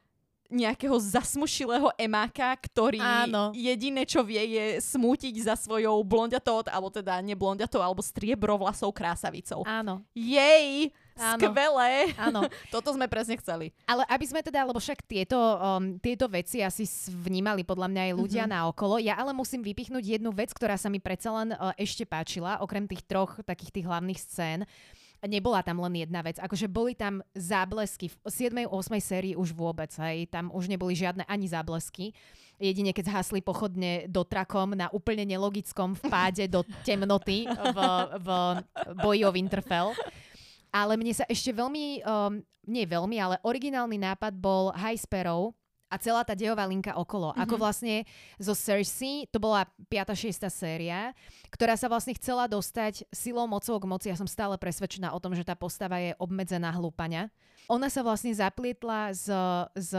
nejakého 0.50 0.98
zasmušilého 0.98 1.94
emáka, 1.94 2.50
ktorý 2.58 2.98
Áno. 2.98 3.54
jediné, 3.54 4.02
čo 4.02 4.26
vie, 4.26 4.42
je 4.42 4.64
smútiť 4.82 5.34
za 5.46 5.54
svojou 5.54 6.02
blondiatou, 6.02 6.66
alebo 6.66 6.90
teda 6.90 7.22
neblondiatou, 7.22 7.78
alebo 7.78 8.02
striebrovlasou 8.02 8.90
krásavicou. 8.90 9.62
Áno. 9.64 10.02
Jej! 10.12 10.90
Áno. 11.20 11.52
Skvelé. 11.52 12.16
Áno. 12.16 12.40
Toto 12.74 12.96
sme 12.96 13.04
presne 13.04 13.36
chceli. 13.36 13.76
Ale 13.84 14.08
aby 14.08 14.24
sme 14.24 14.40
teda, 14.40 14.64
lebo 14.64 14.80
však 14.80 15.04
tieto, 15.04 15.36
um, 15.36 16.00
tieto 16.00 16.24
veci 16.32 16.64
asi 16.64 16.88
vnímali 17.12 17.60
podľa 17.60 17.92
mňa 17.92 18.02
aj 18.08 18.12
ľudia 18.16 18.44
mm-hmm. 18.48 18.56
naokolo. 18.56 18.96
Ja 18.96 19.20
ale 19.20 19.36
musím 19.36 19.60
vypichnúť 19.60 20.16
jednu 20.16 20.32
vec, 20.32 20.48
ktorá 20.56 20.80
sa 20.80 20.88
mi 20.88 20.96
predsa 20.96 21.28
len 21.36 21.52
uh, 21.52 21.76
ešte 21.76 22.08
páčila, 22.08 22.64
okrem 22.64 22.88
tých 22.88 23.04
troch 23.04 23.36
takých 23.44 23.70
tých 23.80 23.86
hlavných 23.86 24.20
scén 24.20 24.60
nebola 25.28 25.61
tam 25.61 25.80
len 25.85 26.04
jedna 26.06 26.24
vec. 26.24 26.40
Akože 26.40 26.70
boli 26.70 26.96
tam 26.96 27.20
záblesky. 27.37 28.09
V 28.09 28.16
7. 28.28 28.68
8. 28.68 28.72
sérii 29.00 29.35
už 29.37 29.52
vôbec, 29.52 29.92
hej. 30.00 30.28
Tam 30.33 30.48
už 30.52 30.68
neboli 30.68 30.96
žiadne 30.96 31.24
ani 31.28 31.46
záblesky. 31.48 32.16
Jedine 32.61 32.92
keď 32.92 33.09
zhasli 33.09 33.40
pochodne 33.40 34.04
dotrakom 34.04 34.76
na 34.76 34.92
úplne 34.92 35.24
nelogickom 35.24 35.96
vpáde 35.96 36.44
do 36.44 36.61
temnoty 36.85 37.48
v, 37.48 37.78
v 38.20 38.28
boji 39.00 39.24
o 39.24 39.33
Winterfell. 39.33 39.96
Ale 40.68 40.94
mne 41.00 41.16
sa 41.16 41.24
ešte 41.26 41.50
veľmi, 41.56 42.04
um, 42.04 42.38
nie 42.68 42.85
veľmi, 42.85 43.16
ale 43.16 43.40
originálny 43.42 43.96
nápad 43.96 44.37
bol 44.37 44.70
High 44.76 45.00
Sparrow, 45.00 45.56
a 45.90 45.98
celá 45.98 46.22
tá 46.22 46.38
dejová 46.38 46.62
linka 46.70 46.94
okolo. 46.94 47.35
Mm-hmm. 47.35 47.42
Ako 47.44 47.55
mhm. 47.59 47.61
vlastne 47.61 47.94
zo 48.38 48.55
Cersei, 48.55 49.26
to 49.26 49.42
bola 49.42 49.66
5. 49.90 50.14
6. 50.14 50.46
séria, 50.46 51.11
ktorá 51.50 51.74
sa 51.74 51.90
vlastne 51.90 52.14
chcela 52.14 52.46
dostať 52.46 53.11
silou 53.11 53.50
mocou 53.50 53.74
k 53.83 53.90
moci. 53.90 54.07
Ja 54.09 54.16
som 54.16 54.31
stále 54.31 54.55
presvedčená 54.55 55.11
o 55.11 55.18
tom, 55.18 55.35
že 55.35 55.42
tá 55.42 55.59
postava 55.59 55.98
je 55.98 56.14
obmedzená 56.22 56.70
hlúpania. 56.70 57.29
Ona 57.70 57.87
sa 57.87 58.03
vlastne 58.03 58.35
zaplietla 58.35 59.14
s, 59.14 59.31
s 59.79 59.92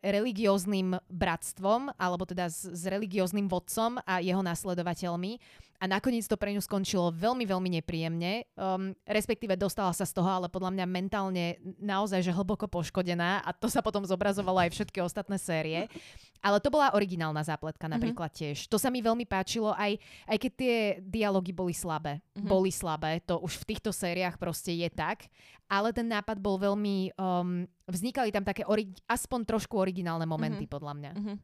religióznym 0.00 0.96
bratstvom, 1.12 1.92
alebo 2.00 2.24
teda 2.24 2.48
s, 2.48 2.64
s 2.64 2.88
religióznym 2.88 3.52
vodcom 3.52 4.00
a 4.04 4.24
jeho 4.24 4.40
nasledovateľmi 4.40 5.36
a 5.82 5.90
nakoniec 5.90 6.22
to 6.30 6.38
pre 6.38 6.54
ňu 6.54 6.62
skončilo 6.62 7.10
veľmi, 7.10 7.42
veľmi 7.42 7.82
nepríjemne. 7.82 8.46
Um, 8.54 8.94
respektíve 9.02 9.58
dostala 9.58 9.90
sa 9.90 10.06
z 10.06 10.14
toho, 10.14 10.30
ale 10.30 10.46
podľa 10.46 10.78
mňa 10.78 10.86
mentálne 10.86 11.58
naozaj, 11.82 12.22
že 12.22 12.30
hlboko 12.30 12.70
poškodená 12.70 13.42
a 13.42 13.50
to 13.50 13.66
sa 13.66 13.82
potom 13.82 14.06
zobrazovalo 14.06 14.62
aj 14.62 14.78
všetky 14.78 15.02
ostatné 15.02 15.42
série. 15.42 15.90
Ale 16.38 16.62
to 16.62 16.70
bola 16.70 16.94
originálna 16.94 17.42
zápletka 17.42 17.90
mhm. 17.90 17.98
napríklad 17.98 18.30
mm-hmm. 18.30 18.54
tiež. 18.54 18.70
To 18.70 18.78
sa 18.78 18.94
mi 18.94 19.02
veľmi 19.02 19.26
páčilo, 19.26 19.74
aj, 19.74 19.98
aj 20.30 20.36
keď 20.38 20.52
tie 20.54 20.76
dialógy 21.02 21.50
boli 21.50 21.74
slabé. 21.74 22.22
Mm-hmm. 22.38 22.46
Boli 22.46 22.70
slabé, 22.70 23.18
to 23.26 23.42
už 23.42 23.66
v 23.66 23.74
týchto 23.74 23.90
sériách 23.90 24.38
proste 24.38 24.70
je 24.70 24.86
tak. 24.86 25.26
Ale 25.72 25.88
ten 25.96 26.04
nápad 26.04 26.36
bol 26.36 26.60
veľmi 26.60 27.16
um, 27.16 27.64
vznikali 27.88 28.30
tam 28.30 28.46
také 28.46 28.62
ori- 28.64 28.94
aspoň 29.10 29.44
trošku 29.44 29.74
originálne 29.74 30.24
momenty, 30.24 30.64
mm-hmm. 30.64 30.74
podľa 30.74 30.92
mňa. 30.96 31.10
Mm-hmm. 31.12 31.36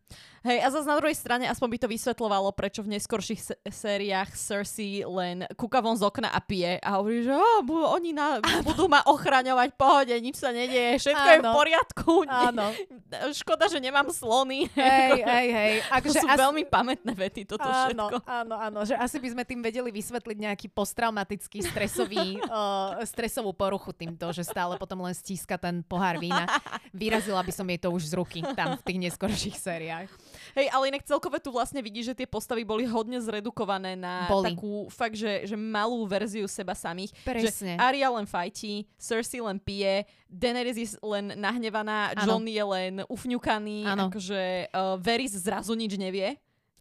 Hej, 0.46 0.58
a 0.62 0.66
zase 0.70 0.86
na 0.86 0.96
druhej 0.96 1.16
strane 1.18 1.44
aspoň 1.50 1.68
by 1.74 1.78
to 1.82 1.88
vysvetľovalo, 1.90 2.48
prečo 2.54 2.80
v 2.86 2.96
neskorších 2.96 3.40
se- 3.40 3.58
sériách 3.66 4.32
Cersei 4.32 5.02
len 5.02 5.44
kúka 5.58 5.82
von 5.82 5.98
z 5.98 6.06
okna 6.06 6.30
a 6.30 6.40
pije 6.40 6.78
a 6.78 7.02
hovorí, 7.02 7.26
že 7.26 7.34
oh, 7.34 7.60
bu- 7.66 7.90
oni 7.90 8.14
na- 8.14 8.38
budú 8.62 8.86
ma 8.86 9.02
ochraňovať, 9.04 9.74
pohode, 9.74 10.14
nič 10.14 10.38
sa 10.38 10.54
nedieje, 10.54 11.02
všetko 11.02 11.26
Áno. 11.26 11.34
je 11.34 11.40
v 11.42 11.50
poriadku. 11.50 12.12
Áno. 12.30 12.66
Škoda, 13.40 13.66
že 13.66 13.82
nemám 13.82 14.08
slony. 14.14 14.70
Hej, 14.72 15.12
hej, 15.34 15.48
hej. 15.50 15.74
Ako, 15.90 16.06
to 16.14 16.22
sú 16.22 16.26
asi... 16.26 16.38
veľmi 16.38 16.62
pamätné 16.70 17.12
vety, 17.18 17.44
toto 17.50 17.66
áno, 17.66 17.74
všetko. 17.74 18.16
Áno, 18.24 18.54
áno, 18.56 18.80
že 18.86 18.94
asi 18.94 19.18
by 19.18 19.28
sme 19.34 19.42
tým 19.42 19.60
vedeli 19.60 19.90
vysvetliť 19.90 20.38
nejaký 20.38 20.66
posttraumatický 20.70 21.66
stresový, 21.66 22.38
uh, 22.46 23.00
stresovú 23.12 23.50
poruchu 23.52 23.90
týmto, 24.18 24.34
že 24.34 24.42
stále 24.42 24.74
potom 24.74 24.98
len 25.06 25.14
stíska 25.14 25.54
ten 25.54 25.86
pohár 25.86 26.18
vína. 26.18 26.50
Vyrazila 26.90 27.38
by 27.46 27.52
som 27.54 27.62
jej 27.70 27.78
to 27.78 27.94
už 27.94 28.10
z 28.10 28.12
ruky 28.18 28.42
tam 28.58 28.74
v 28.74 28.82
tých 28.82 28.98
neskorších 29.06 29.54
sériách. 29.54 30.10
Hej, 30.58 30.66
ale 30.74 30.90
inak 30.90 31.06
celkové 31.06 31.38
tu 31.38 31.54
vlastne 31.54 31.78
vidíš, 31.78 32.10
že 32.10 32.24
tie 32.24 32.26
postavy 32.26 32.66
boli 32.66 32.82
hodne 32.82 33.22
zredukované 33.22 33.94
na 33.94 34.26
boli. 34.26 34.50
takú 34.50 34.90
fakt, 34.90 35.14
že, 35.14 35.46
že 35.46 35.54
malú 35.54 36.02
verziu 36.10 36.50
seba 36.50 36.74
samých. 36.74 37.14
Presne. 37.22 37.78
Že 37.78 37.86
Arya 37.86 38.08
len 38.10 38.26
fajtí, 38.26 38.90
Cersei 38.98 39.38
len 39.38 39.62
pije, 39.62 40.02
Daenerys 40.26 40.76
je 40.76 40.88
len 41.06 41.38
nahnevaná, 41.38 42.18
ano. 42.18 42.26
John 42.26 42.44
je 42.50 42.64
len 42.66 42.94
ufňukaný, 43.06 43.86
ano. 43.86 44.10
akože 44.10 44.74
uh, 44.74 44.98
Varys 44.98 45.38
zrazu 45.38 45.78
nič 45.78 45.94
nevie 45.94 46.34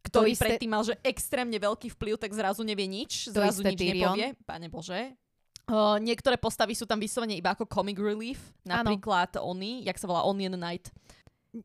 ktorý 0.08 0.32
isté... 0.32 0.56
predtým 0.56 0.72
mal, 0.72 0.88
že 0.88 0.96
extrémne 1.04 1.60
veľký 1.60 1.92
vplyv, 2.00 2.16
tak 2.16 2.32
zrazu 2.32 2.64
nevie 2.64 2.88
nič, 2.88 3.28
zrazu 3.28 3.60
nič 3.60 3.76
Tyrion. 3.76 4.16
nepovie. 4.16 4.28
Pane 4.48 4.68
Bože. 4.72 5.20
Uh, 5.68 6.00
niektoré 6.00 6.40
postavy 6.40 6.72
sú 6.80 6.88
tam 6.88 6.96
vyslovene 6.96 7.36
iba 7.36 7.52
ako 7.52 7.68
comic 7.68 8.00
relief. 8.00 8.40
Napríklad 8.64 9.36
ano. 9.36 9.52
Oni, 9.52 9.84
jak 9.84 10.00
sa 10.00 10.08
volá 10.08 10.24
Onion 10.24 10.56
Knight. 10.56 10.96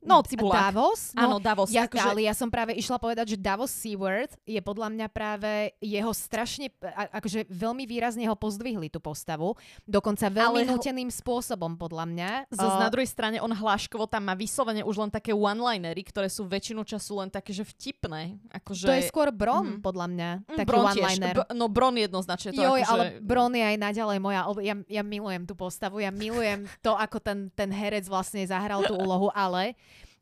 No, 0.01 0.25
Cibulák. 0.25 0.73
Davos? 0.73 1.13
No, 1.13 1.21
Áno, 1.21 1.37
Davos. 1.43 1.69
Ja, 1.69 1.85
akože... 1.85 2.09
Ale 2.09 2.21
ja 2.25 2.33
som 2.33 2.49
práve 2.49 2.73
išla 2.73 2.97
povedať, 2.97 3.35
že 3.35 3.39
Davos 3.39 3.69
Seaward 3.69 4.33
je 4.49 4.61
podľa 4.65 4.89
mňa 4.95 5.07
práve 5.13 5.77
jeho 5.85 6.09
strašne, 6.17 6.73
akože 7.13 7.51
veľmi 7.53 7.85
výrazne 7.85 8.25
ho 8.25 8.37
pozdvihli 8.39 8.89
tú 8.89 9.03
postavu. 9.03 9.59
Dokonca 9.85 10.33
veľmi 10.33 10.65
ale 10.65 10.71
nuteným 10.71 11.13
spôsobom, 11.13 11.77
podľa 11.77 12.05
mňa. 12.09 12.31
Zas 12.55 12.73
uh... 12.73 12.81
na 12.81 12.89
druhej 12.89 13.11
strane 13.11 13.43
on 13.43 13.53
hláškovo 13.53 14.09
tam 14.09 14.31
má 14.31 14.35
vyslovene 14.39 14.81
už 14.87 14.97
len 15.03 15.11
také 15.13 15.37
one-linery, 15.37 16.01
ktoré 16.07 16.31
sú 16.31 16.49
väčšinu 16.49 16.87
času 16.87 17.21
len 17.21 17.29
také, 17.29 17.53
že 17.53 17.67
vtipné. 17.67 18.39
Akože... 18.55 18.87
To 18.89 18.95
je 18.95 19.05
skôr 19.11 19.29
Bron, 19.35 19.79
mm-hmm. 19.79 19.85
podľa 19.85 20.07
mňa. 20.09 20.31
Mm, 20.47 20.59
taký 20.63 20.69
Bron 20.71 20.87
one-liner. 20.87 21.35
Tiež. 21.43 21.53
no 21.59 21.67
Bron 21.67 21.97
jednoznačne. 21.99 22.51
To 22.55 22.63
Joj, 22.63 22.81
akože... 22.87 22.93
ale 22.93 23.05
Bron 23.21 23.53
je 23.53 23.65
aj 23.67 23.77
naďalej 23.77 24.19
moja... 24.23 24.41
Ja, 24.63 24.75
ja 24.87 25.03
milujem 25.03 25.45
tú 25.45 25.59
postavu, 25.59 25.99
ja 25.99 26.15
milujem 26.15 26.65
to, 26.81 26.95
ako 26.95 27.19
ten, 27.19 27.51
ten 27.53 27.75
herec 27.75 28.07
vlastne 28.07 28.45
zahral 28.47 28.87
tú 28.87 28.95
úlohu, 28.95 29.29
ale 29.35 29.75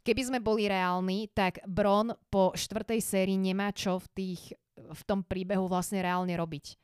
keby 0.03 0.23
sme 0.27 0.39
boli 0.41 0.67
reálni, 0.67 1.29
tak 1.33 1.61
Bron 1.69 2.13
po 2.33 2.53
štvrtej 2.57 3.01
sérii 3.01 3.39
nemá 3.39 3.71
čo 3.73 4.01
v, 4.01 4.07
tých, 4.17 4.43
v 4.77 5.03
tom 5.05 5.25
príbehu 5.25 5.69
vlastne 5.69 6.01
reálne 6.01 6.33
robiť. 6.37 6.77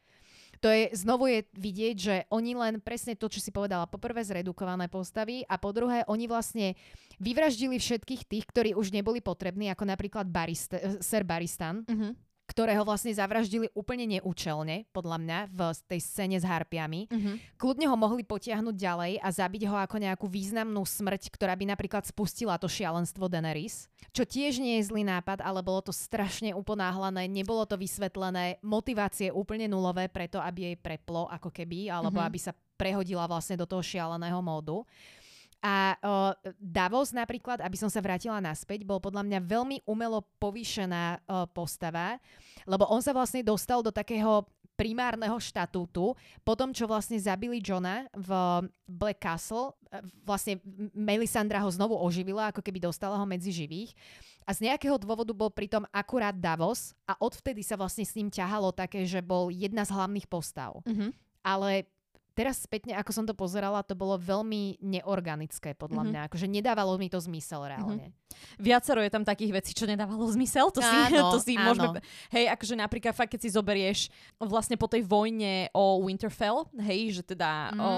To 0.65 0.73
je, 0.73 0.89
znovu 0.97 1.29
je 1.29 1.45
vidieť, 1.53 1.97
že 2.01 2.15
oni 2.33 2.57
len 2.57 2.81
presne 2.81 3.13
to, 3.13 3.29
čo 3.29 3.45
si 3.45 3.53
povedala, 3.53 3.85
poprvé 3.85 4.25
zredukované 4.25 4.89
postavy 4.89 5.45
a 5.45 5.61
po 5.61 5.69
druhé, 5.69 6.01
oni 6.09 6.25
vlastne 6.25 6.73
vyvraždili 7.21 7.77
všetkých 7.77 8.25
tých, 8.25 8.45
ktorí 8.49 8.71
už 8.73 8.89
neboli 8.89 9.21
potrební, 9.21 9.69
ako 9.69 9.85
napríklad 9.85 10.25
Barist- 10.33 10.81
Sir 11.05 11.29
Baristan. 11.29 11.85
Uh-huh 11.85 12.17
ktorého 12.57 12.89
vlastne 12.89 13.13
zavraždili 13.13 13.69
úplne 13.77 14.09
neúčelne, 14.09 14.89
podľa 14.97 15.21
mňa, 15.21 15.39
v 15.53 15.61
tej 15.93 16.01
scéne 16.01 16.41
s 16.41 16.45
harpiami. 16.49 17.05
Uh-huh. 17.05 17.37
Kľudne 17.61 17.85
ho 17.85 18.01
mohli 18.01 18.25
potiahnuť 18.25 18.73
ďalej 18.73 19.13
a 19.21 19.29
zabiť 19.29 19.69
ho 19.69 19.77
ako 19.77 20.01
nejakú 20.01 20.25
významnú 20.25 20.81
smrť, 20.81 21.29
ktorá 21.29 21.53
by 21.53 21.77
napríklad 21.77 22.09
spustila 22.09 22.57
to 22.57 22.65
šialenstvo 22.65 23.29
Daenerys. 23.29 23.93
Čo 24.17 24.25
tiež 24.25 24.57
nie 24.57 24.81
je 24.81 24.89
zlý 24.89 25.05
nápad, 25.05 25.45
ale 25.45 25.61
bolo 25.61 25.85
to 25.85 25.93
strašne 25.93 26.57
uponáhlané, 26.57 27.29
nebolo 27.29 27.69
to 27.69 27.77
vysvetlené, 27.77 28.57
motivácie 28.65 29.29
úplne 29.29 29.69
nulové 29.69 30.09
preto, 30.09 30.41
aby 30.41 30.73
jej 30.73 30.77
preplo 30.81 31.29
ako 31.29 31.53
keby, 31.53 31.93
alebo 31.93 32.25
uh-huh. 32.25 32.33
aby 32.33 32.41
sa 32.41 32.57
prehodila 32.81 33.29
vlastne 33.29 33.61
do 33.61 33.69
toho 33.69 33.85
šialeného 33.85 34.41
módu. 34.41 34.85
A 35.65 35.97
uh, 35.99 36.33
Davos 36.61 37.11
napríklad, 37.11 37.59
aby 37.65 37.75
som 37.75 37.91
sa 37.91 38.05
vrátila 38.05 38.39
naspäť, 38.39 38.87
bol 38.87 39.03
podľa 39.03 39.25
mňa 39.27 39.39
veľmi 39.43 39.77
umelo 39.89 40.23
povýšená 40.39 41.05
uh, 41.25 41.49
postava, 41.51 42.21
lebo 42.69 42.87
on 42.87 43.03
sa 43.03 43.11
vlastne 43.11 43.43
dostal 43.43 43.83
do 43.83 43.91
takého 43.91 44.47
primárneho 44.77 45.41
štatútu 45.41 46.13
po 46.45 46.53
tom, 46.53 46.71
čo 46.71 46.85
vlastne 46.85 47.17
zabili 47.17 47.65
Johna 47.65 48.05
v 48.13 48.31
Black 48.85 49.25
Castle. 49.25 49.73
Vlastne 50.21 50.61
Melisandra 50.93 51.65
ho 51.65 51.71
znovu 51.73 51.97
oživila, 51.97 52.53
ako 52.53 52.61
keby 52.61 52.85
dostala 52.85 53.17
ho 53.17 53.25
medzi 53.25 53.49
živých. 53.49 53.97
A 54.45 54.53
z 54.53 54.69
nejakého 54.69 55.01
dôvodu 55.01 55.33
bol 55.33 55.49
pritom 55.49 55.89
akurát 55.89 56.37
Davos 56.37 56.93
a 57.09 57.17
odvtedy 57.19 57.65
sa 57.65 57.75
vlastne 57.75 58.05
s 58.05 58.15
ním 58.15 58.29
ťahalo 58.29 58.71
také, 58.71 59.09
že 59.09 59.25
bol 59.25 59.49
jedna 59.49 59.83
z 59.89 59.97
hlavných 59.97 60.29
postav. 60.29 60.85
Mm-hmm. 60.85 61.11
Ale 61.41 61.89
teraz 62.37 62.61
spätne, 62.61 62.93
ako 63.01 63.11
som 63.17 63.25
to 63.25 63.33
pozerala, 63.33 63.81
to 63.81 63.97
bolo 63.97 64.21
veľmi 64.21 64.77
neorganické 64.85 65.73
podľa 65.73 66.05
mm-hmm. 66.05 66.13
mňa. 66.13 66.27
Akože 66.29 66.47
nedávalo 66.47 67.01
mi 67.01 67.09
to 67.09 67.17
zmysel 67.17 67.65
reálne. 67.65 68.13
Mm-hmm. 68.13 68.61
Viacero 68.61 69.01
je 69.01 69.09
tam 69.09 69.25
takých 69.25 69.57
vecí, 69.57 69.73
čo 69.73 69.89
nedávalo 69.89 70.29
zmysel. 70.37 70.69
To 70.69 70.85
si, 70.85 70.97
áno, 71.09 71.29
to 71.35 71.41
si 71.41 71.57
áno. 71.57 71.73
môžeme... 71.73 71.99
Hej, 72.29 72.53
akože 72.53 72.75
napríklad 72.77 73.17
fakt, 73.17 73.33
keď 73.33 73.41
si 73.41 73.51
zoberieš 73.57 74.13
vlastne 74.37 74.77
po 74.77 74.85
tej 74.85 75.09
vojne 75.09 75.73
o 75.73 76.05
Winterfell, 76.05 76.69
hej, 76.77 77.17
že 77.17 77.23
teda 77.25 77.73
mm. 77.73 77.81
o, 77.81 77.91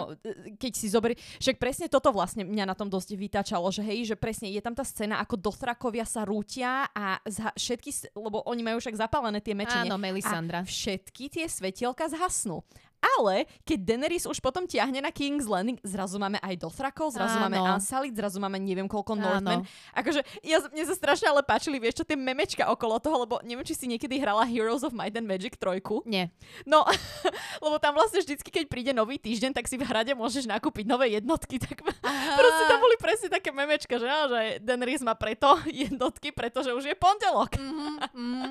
keď 0.55 0.73
si 0.79 0.87
zoberieš... 0.87 1.19
Však 1.43 1.57
presne 1.59 1.87
toto 1.91 2.15
vlastne 2.15 2.47
mňa 2.47 2.65
na 2.71 2.79
tom 2.79 2.87
dosť 2.87 3.19
vytačalo, 3.19 3.67
že 3.75 3.83
hej, 3.83 4.15
že 4.15 4.15
presne 4.15 4.47
je 4.55 4.63
tam 4.63 4.79
tá 4.79 4.87
scéna, 4.87 5.19
ako 5.19 5.35
dothrakovia 5.35 6.07
sa 6.07 6.23
rútia 6.23 6.87
a 6.95 7.19
zha- 7.27 7.57
všetky, 7.59 8.15
lebo 8.15 8.47
oni 8.47 8.63
majú 8.63 8.79
však 8.79 8.95
zapálené 8.95 9.43
tie 9.43 9.59
meče. 9.59 9.83
Áno, 9.83 9.99
Melisandra. 9.99 10.63
A 10.63 10.69
všetky 10.69 11.27
tie 11.27 11.51
svetielka 11.51 12.07
zhasnú. 12.07 12.63
Ale 12.99 13.47
keď 13.63 13.79
Daenerys 13.95 14.27
už 14.27 14.43
potom 14.43 14.67
tiahne 14.67 14.99
na 14.99 15.15
King's 15.15 15.47
Landing, 15.47 15.79
zrazu 15.87 16.19
máme 16.19 16.43
aj 16.43 16.59
Dothrakov, 16.59 17.15
zrazu 17.15 17.39
Áno. 17.39 17.47
máme 17.47 17.59
Ansalit, 17.63 18.15
zrazu 18.15 18.43
máme 18.43 18.59
neviem 18.59 18.91
koľko 18.91 19.15
Northmen. 19.15 19.63
Akože 19.95 20.27
ja, 20.43 20.59
mne 20.67 20.85
sa 20.87 20.95
strašne 20.99 21.31
ale 21.31 21.47
páčili, 21.47 21.79
vieš 21.79 22.03
čo, 22.03 22.05
tie 22.05 22.19
memečka 22.19 22.67
okolo 22.67 22.99
toho, 22.99 23.23
lebo 23.23 23.39
neviem, 23.47 23.63
či 23.63 23.79
si 23.79 23.87
niekedy 23.87 24.19
hrala 24.19 24.43
Heroes 24.43 24.83
of 24.83 24.91
Might 24.91 25.15
and 25.15 25.31
Magic 25.31 25.55
3. 25.55 25.79
Nie. 26.11 26.35
No, 26.67 26.83
lebo 27.65 27.79
tam 27.79 27.95
vlastne 27.95 28.19
vždycky, 28.19 28.51
keď 28.51 28.65
príde 28.67 28.91
nový 28.91 29.23
týždeň, 29.23 29.55
tak 29.55 29.71
si 29.71 29.79
v 29.79 29.87
hrade 29.87 30.11
môžeš 30.19 30.51
nakúpiť 30.51 30.91
nové 30.91 31.15
jednotky. 31.15 31.63
Tak 31.63 31.87
Aha. 32.03 32.35
proste 32.35 32.65
tam 32.67 32.83
boli 32.83 32.99
presne 32.99 33.31
také 33.31 33.55
memečka, 33.55 33.95
že, 33.95 34.09
á, 34.11 34.27
že 34.27 34.41
Daenerys 34.59 35.07
má 35.07 35.15
preto 35.15 35.55
jednotky, 35.87 36.35
pretože 36.35 36.75
už 36.75 36.83
je 36.91 36.97
pondelok. 36.99 37.55
Mm-hmm, 37.55 37.95
mm-hmm. 38.11 38.51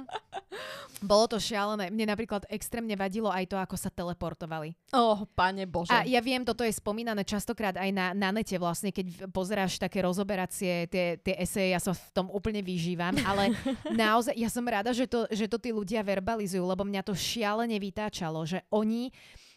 Bolo 1.04 1.26
to 1.28 1.38
šialené. 1.38 1.92
Mne 1.92 2.16
napríklad 2.16 2.48
extrémne 2.48 2.96
vadilo 2.96 3.28
aj 3.28 3.46
to, 3.52 3.58
ako 3.60 3.76
sa 3.76 3.92
teleport 3.92 4.37
športovali. 4.38 4.78
Oh, 4.94 5.26
pane 5.34 5.66
Bože. 5.66 5.90
A 5.90 6.06
ja 6.06 6.22
viem, 6.22 6.46
toto 6.46 6.62
je 6.62 6.70
spomínané 6.70 7.26
častokrát 7.26 7.74
aj 7.74 7.90
na, 7.90 8.14
na 8.14 8.30
nete 8.30 8.54
vlastne, 8.62 8.94
keď 8.94 9.34
pozeráš 9.34 9.82
také 9.82 10.06
rozoberacie, 10.06 10.86
tie, 10.86 11.18
tie 11.18 11.34
eseje, 11.42 11.74
ja 11.74 11.82
sa 11.82 11.98
v 11.98 12.06
tom 12.14 12.30
úplne 12.30 12.62
vyžívam, 12.62 13.18
ale 13.30 13.58
naozaj, 13.90 14.38
ja 14.38 14.54
som 14.54 14.62
rada, 14.70 14.94
že 14.94 15.10
to, 15.10 15.26
že 15.34 15.50
to 15.50 15.58
tí 15.58 15.74
ľudia 15.74 16.06
verbalizujú, 16.06 16.62
lebo 16.62 16.86
mňa 16.86 17.02
to 17.02 17.18
šialene 17.18 17.82
vytáčalo, 17.82 18.46
že 18.46 18.62
oni 18.70 19.10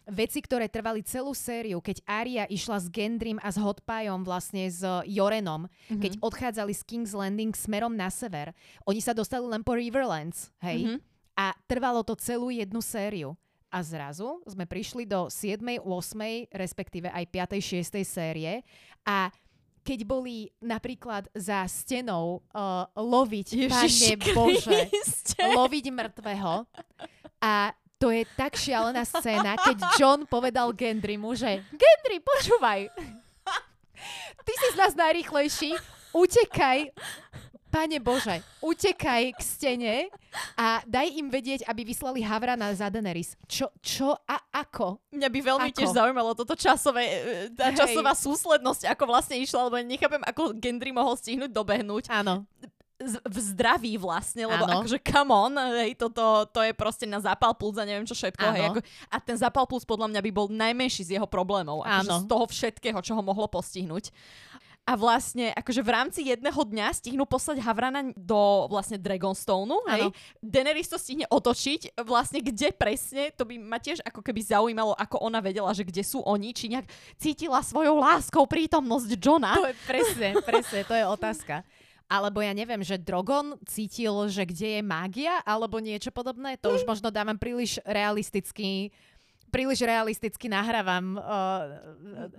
veci, 0.09 0.40
ktoré 0.40 0.73
trvali 0.73 1.05
celú 1.05 1.37
sériu, 1.37 1.79
keď 1.85 2.01
Aria 2.09 2.45
išla 2.49 2.81
s 2.81 2.88
Gendrym 2.88 3.37
a 3.45 3.53
s 3.53 3.61
Hotpajom 3.61 4.25
vlastne 4.25 4.64
s 4.66 4.81
Jorenom, 5.05 5.69
mm-hmm. 5.69 6.01
keď 6.01 6.12
odchádzali 6.25 6.73
z 6.73 6.83
King's 6.88 7.12
Landing 7.12 7.53
smerom 7.53 7.93
na 7.93 8.09
sever, 8.09 8.57
oni 8.88 9.05
sa 9.05 9.12
dostali 9.12 9.45
len 9.45 9.61
po 9.61 9.77
Riverlands, 9.77 10.51
hej? 10.64 10.88
Mm-hmm. 10.88 10.99
A 11.38 11.57
trvalo 11.69 12.03
to 12.03 12.19
celú 12.19 12.51
jednu 12.53 12.83
sériu. 12.85 13.38
A 13.70 13.78
zrazu 13.87 14.42
sme 14.50 14.66
prišli 14.66 15.06
do 15.06 15.30
7., 15.30 15.62
8., 15.78 16.50
respektíve 16.50 17.06
aj 17.06 17.24
5., 17.56 17.87
6. 17.87 18.02
série 18.02 18.66
a 19.06 19.30
keď 19.80 20.04
boli 20.04 20.52
napríklad 20.61 21.30
za 21.33 21.64
stenou 21.64 22.44
uh, 22.52 22.85
loviť, 22.92 23.48
pane 23.70 24.12
Bože, 24.37 24.80
loviť 25.59 25.85
mŕtvého 25.88 26.68
a 27.40 27.72
to 28.00 28.09
je 28.09 28.24
tak 28.33 28.56
šialená 28.56 29.04
scéna, 29.04 29.61
keď 29.61 29.76
John 30.00 30.24
povedal 30.24 30.72
Gendrymu, 30.72 31.37
že 31.37 31.61
Gendry, 31.68 32.16
počúvaj, 32.20 32.88
ty 34.40 34.52
si 34.56 34.66
z 34.72 34.76
nás 34.76 34.96
najrychlejší, 34.96 35.76
utekaj, 36.16 36.88
Pane 37.70 38.02
Bože, 38.02 38.42
utekaj 38.59 39.30
k 39.30 39.40
stene 39.40 39.94
a 40.59 40.83
daj 40.83 41.06
im 41.14 41.30
vedieť, 41.30 41.62
aby 41.70 41.87
vyslali 41.87 42.18
Havrana 42.18 42.74
za 42.74 42.90
Daenerys. 42.90 43.38
Čo, 43.46 43.70
čo 43.78 44.18
a 44.26 44.37
ako? 44.50 44.98
Mňa 45.14 45.28
by 45.30 45.38
veľmi 45.38 45.70
ako? 45.70 45.78
tiež 45.78 45.94
zaujímalo 45.94 46.35
toto 46.35 46.59
časové, 46.59 47.02
e, 47.06 47.18
tá 47.54 47.70
časová 47.70 48.11
súslednosť, 48.18 48.90
ako 48.90 49.04
vlastne 49.06 49.38
išla, 49.38 49.70
lebo 49.70 49.78
nechápem, 49.87 50.22
ako 50.26 50.59
Gendry 50.59 50.90
mohol 50.90 51.14
stihnúť 51.14 51.54
dobehnúť. 51.54 52.11
Áno 52.11 52.42
v 53.24 53.38
zdraví 53.40 53.96
vlastne, 53.96 54.44
lebo 54.44 54.68
ano. 54.68 54.85
akože 54.85 55.00
come 55.00 55.33
on, 55.33 55.52
hej, 55.80 55.96
toto 55.96 56.44
to 56.52 56.61
je 56.61 56.76
proste 56.76 57.09
na 57.09 57.16
zápal 57.16 57.56
plus 57.56 57.80
a 57.80 57.88
neviem 57.88 58.04
čo 58.04 58.12
všetko. 58.12 58.44
Hej, 58.52 58.64
ako, 58.68 58.78
a 59.09 59.16
ten 59.24 59.37
zápal 59.40 59.64
plus 59.64 59.88
podľa 59.88 60.12
mňa 60.12 60.20
by 60.20 60.30
bol 60.30 60.46
najmenší 60.52 61.09
z 61.09 61.11
jeho 61.16 61.24
problémov. 61.24 61.80
Akože 61.80 62.12
z 62.12 62.24
toho 62.28 62.44
všetkého, 62.44 63.00
čo 63.00 63.16
ho 63.16 63.22
mohlo 63.24 63.48
postihnúť 63.48 64.12
a 64.88 64.93
vlastne 64.99 65.55
akože 65.55 65.87
v 65.87 65.90
rámci 65.93 66.21
jedného 66.27 66.57
dňa 66.57 66.90
stihnú 66.97 67.23
poslať 67.23 67.62
Havrana 67.62 68.11
do 68.16 68.66
vlastne 68.66 68.99
Dragonstone, 68.99 69.77
hej. 69.93 70.11
Daenerys 70.43 70.90
to 70.90 70.99
stihne 70.99 71.31
otočiť, 71.31 72.01
vlastne 72.03 72.43
kde 72.43 72.75
presne, 72.75 73.31
to 73.37 73.47
by 73.47 73.55
ma 73.61 73.79
tiež 73.79 74.03
ako 74.03 74.19
keby 74.25 74.40
zaujímalo, 74.43 74.97
ako 74.99 75.23
ona 75.23 75.38
vedela, 75.38 75.71
že 75.71 75.87
kde 75.87 76.03
sú 76.03 76.25
oni, 76.27 76.51
či 76.51 76.75
nejak 76.75 76.90
cítila 77.21 77.62
svojou 77.62 78.03
láskou 78.03 78.49
prítomnosť 78.51 79.11
Johna. 79.21 79.55
To 79.55 79.71
je 79.71 79.79
presne, 79.87 80.29
presne, 80.43 80.81
to 80.83 80.95
je 80.97 81.05
otázka. 81.07 81.62
Alebo 82.11 82.43
ja 82.43 82.51
neviem, 82.51 82.83
že 82.83 82.99
Drogon 82.99 83.55
cítil, 83.71 84.11
že 84.27 84.43
kde 84.43 84.81
je 84.81 84.83
mágia, 84.83 85.38
alebo 85.47 85.79
niečo 85.79 86.11
podobné. 86.11 86.59
To 86.59 86.75
už 86.75 86.83
možno 86.83 87.14
dávam 87.14 87.38
príliš 87.38 87.79
realistický 87.87 88.90
príliš 89.51 89.83
realisticky 89.83 90.47
nahrávam 90.47 91.19
uh, 91.19 91.67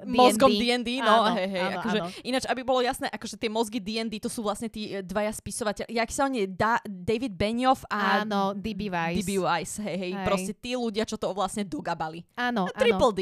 D&D. 0.07 0.15
Mozgom 0.15 0.49
D&D, 0.49 1.03
no 1.03 1.27
áno, 1.27 1.35
hej, 1.35 1.47
hej. 1.51 1.61
Áno, 1.61 1.75
akože, 1.83 1.99
áno. 1.99 2.07
Ináč, 2.23 2.43
aby 2.47 2.61
bolo 2.63 2.79
jasné, 2.79 3.11
akože 3.11 3.35
tie 3.35 3.51
mozgy 3.51 3.79
D&D, 3.83 4.23
to 4.23 4.31
sú 4.31 4.41
vlastne 4.41 4.71
tí 4.71 4.95
e, 4.95 5.03
dvaja 5.03 5.35
spisovateľ. 5.35 5.85
Jak 5.91 6.09
sa 6.09 6.31
oni, 6.31 6.47
da, 6.47 6.79
David 6.87 7.35
Benioff 7.35 7.83
a 7.91 8.23
áno, 8.23 8.55
D.B. 8.55 8.87
Weiss. 8.87 9.21
D.B. 9.21 9.43
Weiss, 9.43 9.83
hej, 9.83 9.97
hej, 9.99 10.11
hej. 10.15 10.25
Proste 10.25 10.53
tí 10.55 10.71
ľudia, 10.73 11.03
čo 11.03 11.19
to 11.19 11.29
vlastne 11.35 11.67
dogabali. 11.67 12.23
Áno, 12.39 12.71
áno. 12.71 12.79
Triple 12.79 13.13
D. 13.13 13.21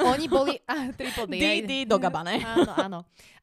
Oni 0.00 0.26
boli... 0.30 0.54
Ah, 0.64 0.88
triple 0.96 1.28
D. 1.28 1.34
D, 1.36 1.46
D, 1.68 1.72
dogabané. 1.84 2.40
Áno, 2.56 2.72
áno. 2.72 2.98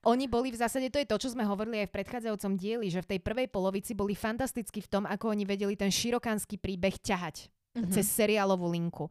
Oni 0.09 0.25
boli 0.25 0.49
v 0.49 0.57
zásade, 0.57 0.89
to 0.89 0.97
je 0.97 1.05
to, 1.05 1.21
čo 1.21 1.37
sme 1.37 1.45
hovorili 1.45 1.85
aj 1.85 1.93
v 1.93 1.95
predchádzajúcom 2.01 2.57
dieli, 2.57 2.89
že 2.89 3.05
v 3.05 3.15
tej 3.15 3.19
prvej 3.21 3.47
polovici 3.53 3.93
boli 3.93 4.17
fantasticky 4.17 4.81
v 4.81 4.89
tom, 4.89 5.03
ako 5.05 5.37
oni 5.37 5.45
vedeli 5.45 5.77
ten 5.77 5.93
širokánsky 5.93 6.57
príbeh 6.57 6.97
ťahať 6.97 7.53
mm-hmm. 7.77 7.93
cez 7.93 8.09
seriálovú 8.09 8.67
linku 8.73 9.07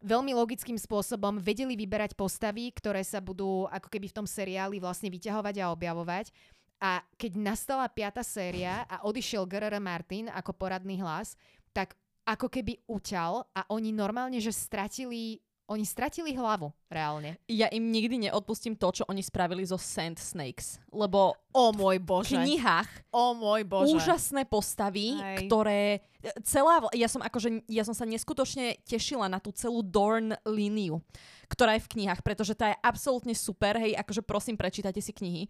veľmi 0.00 0.32
logickým 0.32 0.76
spôsobom 0.80 1.36
vedeli 1.40 1.76
vyberať 1.76 2.16
postavy, 2.16 2.72
ktoré 2.72 3.04
sa 3.04 3.20
budú 3.20 3.68
ako 3.68 3.88
keby 3.92 4.08
v 4.08 4.16
tom 4.16 4.26
seriáli 4.26 4.80
vlastne 4.80 5.12
vyťahovať 5.12 5.54
a 5.60 5.70
objavovať. 5.72 6.32
A 6.80 7.04
keď 7.20 7.36
nastala 7.36 7.84
piata 7.92 8.24
séria 8.24 8.88
a 8.88 9.04
odišiel 9.04 9.44
G.R.R. 9.44 9.76
Martin 9.76 10.32
ako 10.32 10.56
poradný 10.56 10.96
hlas, 11.04 11.36
tak 11.76 11.92
ako 12.24 12.48
keby 12.48 12.80
uťal 12.88 13.44
a 13.52 13.68
oni 13.68 13.92
normálne, 13.92 14.40
že 14.40 14.52
stratili 14.52 15.44
oni 15.70 15.86
stratili 15.86 16.34
hlavu, 16.34 16.74
reálne. 16.90 17.38
Ja 17.46 17.70
im 17.70 17.94
nikdy 17.94 18.26
neodpustím 18.26 18.74
to, 18.74 18.90
čo 18.90 19.06
oni 19.06 19.22
spravili 19.22 19.62
zo 19.62 19.78
Sand 19.78 20.18
Snakes, 20.18 20.82
lebo 20.90 21.38
o 21.54 21.70
môj 21.70 22.02
bože. 22.02 22.34
v 22.34 22.42
knihách 22.42 22.90
o 23.14 23.38
môj 23.38 23.62
bože. 23.62 23.94
úžasné 23.94 24.50
postavy, 24.50 25.14
Hej. 25.14 25.46
ktoré 25.46 26.02
celá, 26.42 26.82
ja 26.90 27.06
som 27.06 27.22
akože, 27.22 27.64
ja 27.70 27.86
som 27.86 27.94
sa 27.94 28.02
neskutočne 28.02 28.82
tešila 28.82 29.30
na 29.30 29.38
tú 29.38 29.54
celú 29.54 29.80
Dorn 29.80 30.34
líniu, 30.42 31.00
ktorá 31.46 31.78
je 31.78 31.86
v 31.86 31.90
knihách, 31.96 32.20
pretože 32.26 32.58
tá 32.58 32.74
je 32.74 32.82
absolútne 32.82 33.32
super, 33.32 33.78
hej, 33.78 33.94
akože 33.94 34.26
prosím, 34.26 34.58
prečítajte 34.58 35.00
si 35.00 35.14
knihy. 35.14 35.46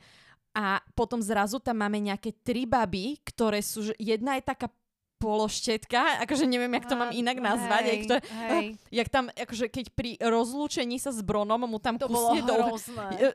A 0.50 0.82
potom 0.98 1.22
zrazu 1.22 1.62
tam 1.62 1.78
máme 1.78 2.02
nejaké 2.02 2.34
tri 2.42 2.66
baby, 2.66 3.22
ktoré 3.22 3.62
sú, 3.62 3.94
jedna 3.94 4.34
je 4.34 4.42
taká 4.50 4.66
pološtetka, 5.20 6.24
akože 6.24 6.48
neviem, 6.48 6.72
jak 6.80 6.88
to 6.88 6.96
mám 6.96 7.12
inak 7.12 7.36
nazvať, 7.36 7.84
hej, 7.84 7.98
ktoré, 8.08 8.20
hej. 8.24 8.66
jak 9.04 9.08
tam, 9.12 9.28
akože 9.28 9.68
keď 9.68 9.86
pri 9.92 10.16
rozlúčení 10.16 10.96
sa 10.96 11.12
s 11.12 11.20
Bronom 11.20 11.68
mu 11.68 11.76
tam 11.76 12.00
to 12.00 12.08
kusne 12.08 12.40
do 12.40 12.56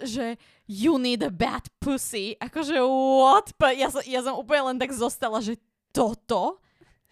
že 0.01 0.41
you 0.65 0.97
need 0.97 1.21
a 1.21 1.29
bad 1.29 1.69
pussy, 1.77 2.33
akože 2.41 2.81
what? 3.21 3.53
Ja 3.77 3.93
som, 3.93 4.01
ja 4.01 4.25
som 4.25 4.33
úplne 4.41 4.73
len 4.73 4.77
tak 4.81 4.89
zostala, 4.97 5.37
že 5.45 5.61
toto, 5.93 6.57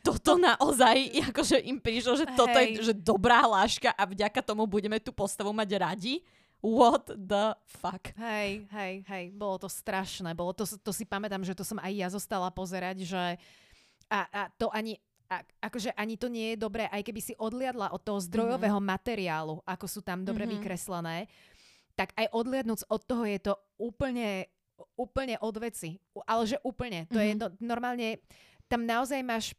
toto 0.01 0.41
naozaj, 0.41 1.21
akože 1.29 1.61
im 1.61 1.77
prišlo, 1.77 2.17
že 2.17 2.25
hej. 2.25 2.33
toto 2.33 2.57
je 2.57 2.81
že 2.81 2.93
dobrá 2.97 3.45
hláška 3.45 3.93
a 3.93 4.03
vďaka 4.09 4.41
tomu 4.41 4.65
budeme 4.65 4.97
tú 4.97 5.13
postavu 5.13 5.53
mať 5.53 5.69
radi. 5.77 6.25
What 6.63 7.11
the 7.11 7.59
fuck? 7.67 8.15
Hej, 8.15 8.63
hej, 8.71 9.03
hej, 9.03 9.25
bolo 9.35 9.59
to 9.59 9.67
strašné. 9.67 10.31
Bolo 10.31 10.55
to, 10.55 10.63
to 10.63 10.91
si 10.95 11.03
pamätám, 11.03 11.43
že 11.43 11.51
to 11.51 11.67
som 11.67 11.75
aj 11.75 11.91
ja 11.91 12.07
zostala 12.07 12.47
pozerať, 12.55 13.03
že 13.03 13.23
a, 14.13 14.19
a 14.29 14.41
to 14.53 14.69
ani, 14.69 14.93
a, 15.33 15.41
akože 15.65 15.97
ani 15.97 16.21
to 16.21 16.29
nie 16.29 16.53
je 16.53 16.61
dobré, 16.61 16.85
aj 16.93 17.01
keby 17.01 17.21
si 17.21 17.33
odliadla 17.33 17.89
od 17.89 18.05
toho 18.05 18.21
zdrojového 18.21 18.77
mm-hmm. 18.77 18.93
materiálu, 18.93 19.55
ako 19.65 19.85
sú 19.89 20.05
tam 20.05 20.21
dobre 20.21 20.45
mm-hmm. 20.45 20.61
vykreslené, 20.61 21.17
tak 21.97 22.13
aj 22.13 22.29
odliadnúc 22.29 22.85
od 22.89 23.01
toho 23.01 23.25
je 23.25 23.39
to 23.41 23.53
úplne, 23.81 24.45
úplne 24.97 25.37
od 25.41 25.55
veci. 25.57 25.97
Ale 26.29 26.45
že 26.45 26.61
úplne. 26.61 27.09
To 27.09 27.17
mm-hmm. 27.17 27.29
je 27.29 27.33
no, 27.41 27.47
normálne, 27.61 28.21
tam 28.69 28.85
naozaj 28.85 29.21
máš 29.25 29.57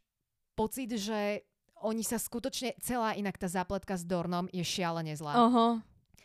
pocit, 0.55 0.95
že 0.95 1.43
oni 1.83 2.01
sa 2.01 2.15
skutočne, 2.15 2.73
celá 2.79 3.13
inak 3.13 3.35
tá 3.35 3.51
zápletka 3.51 3.99
s 3.99 4.07
Dornom 4.07 4.47
je 4.49 4.63
šialene 4.63 5.13
zlá. 5.13 5.35
Uh-huh. 5.35 5.71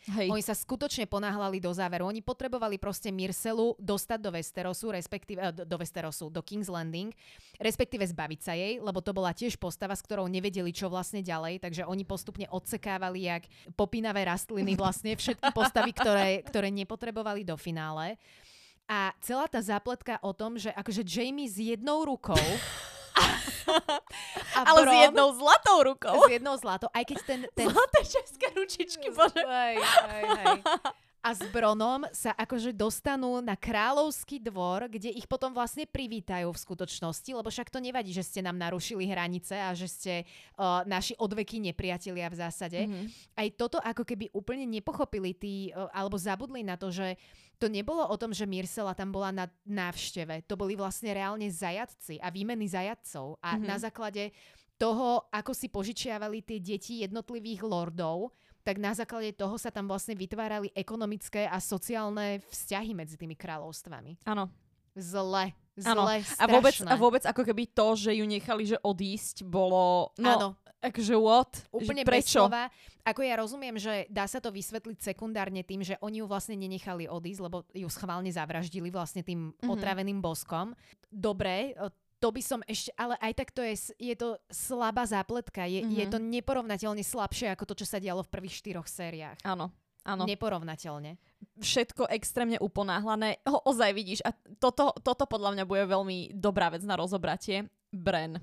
Hej. 0.09 0.33
Oni 0.33 0.41
sa 0.41 0.57
skutočne 0.57 1.05
ponáhľali 1.05 1.61
do 1.61 1.69
záveru. 1.69 2.09
Oni 2.09 2.25
potrebovali 2.25 2.81
proste 2.81 3.13
Mircelu 3.13 3.77
dostať 3.77 4.17
do 4.17 4.33
Westerosu, 4.33 4.89
respektíve 4.89 5.37
eh, 5.37 5.53
do 5.53 5.77
Westerosu, 5.77 6.33
do 6.33 6.41
King's 6.41 6.73
Landing, 6.73 7.13
respektíve 7.61 8.01
zbaviť 8.09 8.39
sa 8.41 8.57
jej, 8.57 8.81
lebo 8.81 8.97
to 9.05 9.13
bola 9.13 9.29
tiež 9.29 9.61
postava, 9.61 9.93
s 9.93 10.01
ktorou 10.01 10.25
nevedeli, 10.25 10.73
čo 10.73 10.89
vlastne 10.89 11.21
ďalej, 11.21 11.61
takže 11.61 11.85
oni 11.85 12.01
postupne 12.01 12.49
odsekávali 12.49 13.29
jak 13.29 13.45
popínavé 13.77 14.25
rastliny 14.25 14.73
vlastne 14.73 15.13
všetky 15.13 15.53
postavy, 15.53 15.93
ktoré, 15.93 16.41
ktoré 16.49 16.73
nepotrebovali 16.73 17.45
do 17.45 17.53
finále. 17.53 18.17
A 18.89 19.13
celá 19.21 19.45
tá 19.45 19.61
zápletka 19.61 20.17
o 20.25 20.33
tom, 20.33 20.57
že 20.57 20.73
akože 20.73 21.05
Jamie 21.05 21.47
s 21.47 21.61
jednou 21.61 22.03
rukou 22.03 22.41
A 24.55 24.59
Ale 24.67 24.79
Bron, 24.83 24.91
s 24.91 25.01
jednou 25.07 25.27
zlatou 25.33 25.77
rukou. 25.83 26.15
S 26.27 26.31
jednou 26.31 26.55
zlatou. 26.57 26.87
Aj 26.91 27.03
keď 27.05 27.17
ten... 27.23 27.39
ten... 27.55 27.65
Zlaté 27.71 27.99
české 28.03 28.47
ručičky, 28.51 29.07
bože. 29.11 29.41
Hej, 29.41 29.75
hej, 29.81 30.25
hej. 30.43 30.59
A 31.21 31.37
s 31.37 31.41
Bronom 31.53 32.01
sa 32.09 32.33
akože 32.33 32.73
dostanú 32.73 33.45
na 33.45 33.53
kráľovský 33.53 34.41
dvor, 34.41 34.89
kde 34.89 35.13
ich 35.13 35.29
potom 35.29 35.53
vlastne 35.53 35.85
privítajú 35.85 36.49
v 36.49 36.57
skutočnosti, 36.57 37.29
lebo 37.29 37.45
však 37.45 37.69
to 37.69 37.77
nevadí, 37.77 38.09
že 38.09 38.25
ste 38.25 38.41
nám 38.41 38.57
narušili 38.57 39.05
hranice 39.05 39.53
a 39.53 39.69
že 39.77 39.85
ste 39.85 40.13
uh, 40.57 40.81
naši 40.89 41.13
odveky 41.21 41.61
nepriatelia 41.61 42.25
v 42.25 42.39
zásade. 42.41 42.89
Mm-hmm. 42.89 43.37
Aj 43.37 43.47
toto 43.53 43.77
ako 43.77 44.01
keby 44.01 44.33
úplne 44.33 44.65
nepochopili 44.65 45.37
tí, 45.37 45.69
uh, 45.69 45.93
alebo 45.93 46.17
zabudli 46.17 46.65
na 46.65 46.73
to, 46.73 46.89
že 46.89 47.13
to 47.61 47.69
nebolo 47.69 48.01
o 48.09 48.17
tom, 48.17 48.33
že 48.33 48.49
Mirsela 48.49 48.97
tam 48.97 49.13
bola 49.13 49.29
na 49.29 49.45
návšteve. 49.69 50.49
To 50.49 50.57
boli 50.57 50.73
vlastne 50.73 51.13
reálne 51.13 51.45
zajadci 51.45 52.17
a 52.17 52.33
výmeny 52.33 52.65
zajadcov. 52.65 53.37
A 53.37 53.53
mm-hmm. 53.53 53.69
na 53.69 53.77
základe 53.77 54.33
toho, 54.81 55.29
ako 55.29 55.53
si 55.53 55.69
požičiavali 55.69 56.41
tie 56.41 56.57
deti 56.57 57.05
jednotlivých 57.05 57.61
lordov, 57.61 58.33
tak 58.65 58.81
na 58.81 58.97
základe 58.97 59.37
toho 59.37 59.61
sa 59.61 59.69
tam 59.69 59.85
vlastne 59.85 60.17
vytvárali 60.17 60.73
ekonomické 60.73 61.45
a 61.45 61.61
sociálne 61.61 62.41
vzťahy 62.49 62.97
medzi 62.97 63.13
tými 63.13 63.37
kráľovstvami. 63.37 64.25
Áno. 64.25 64.49
Zle. 64.97 65.53
Zle, 65.71 66.19
a 66.35 66.45
vôbec, 66.51 66.75
a 66.83 66.95
vôbec 66.99 67.23
ako 67.23 67.47
keby 67.47 67.63
to, 67.71 67.95
že 67.95 68.11
ju 68.11 68.27
nechali, 68.27 68.67
že 68.67 68.77
odísť, 68.83 69.47
bolo... 69.47 70.11
No, 70.19 70.29
Áno. 70.35 70.47
Akože 70.81 71.13
what? 71.13 71.53
Úplne 71.69 72.01
že 72.01 72.09
prečo? 72.09 72.41
Slova. 72.41 72.65
Ako 73.05 73.21
ja 73.21 73.37
rozumiem, 73.37 73.77
že 73.77 74.09
dá 74.09 74.25
sa 74.25 74.41
to 74.41 74.49
vysvetliť 74.49 74.97
sekundárne 74.97 75.61
tým, 75.61 75.85
že 75.85 75.97
oni 76.01 76.21
ju 76.21 76.25
vlastne 76.25 76.57
nenechali 76.57 77.05
odísť, 77.05 77.41
lebo 77.41 77.65
ju 77.69 77.89
schválne 77.89 78.29
zavraždili 78.29 78.89
vlastne 78.89 79.21
tým 79.21 79.53
mm-hmm. 79.53 79.69
otraveným 79.69 80.21
boskom. 80.21 80.73
Dobre, 81.09 81.77
to 82.21 82.29
by 82.29 82.41
som 82.41 82.61
ešte, 82.69 82.93
ale 82.93 83.17
aj 83.17 83.33
tak 83.33 83.49
to 83.49 83.65
je, 83.65 83.93
je 83.97 84.15
to 84.17 84.37
slabá 84.53 85.05
zápletka. 85.09 85.65
Je, 85.65 85.81
mm-hmm. 85.81 85.97
je 85.97 86.05
to 86.09 86.17
neporovnateľne 86.21 87.01
slabšie 87.01 87.53
ako 87.53 87.73
to, 87.73 87.73
čo 87.81 87.89
sa 87.89 87.97
dialo 87.97 88.21
v 88.21 88.33
prvých 88.33 88.61
štyroch 88.61 88.85
sériách. 88.85 89.41
Áno. 89.41 89.73
Áno. 90.01 90.25
Neporovnateľne. 90.25 91.21
Všetko 91.61 92.09
extrémne 92.09 92.57
uponáhlané. 92.57 93.37
Ho, 93.45 93.61
ozaj 93.69 93.93
vidíš, 93.93 94.25
a 94.25 94.33
toto, 94.57 94.97
toto 94.97 95.29
podľa 95.29 95.53
mňa 95.53 95.63
bude 95.69 95.85
veľmi 95.85 96.33
dobrá 96.33 96.73
vec 96.73 96.81
na 96.81 96.97
rozobratie. 96.97 97.69
Bren. 97.93 98.41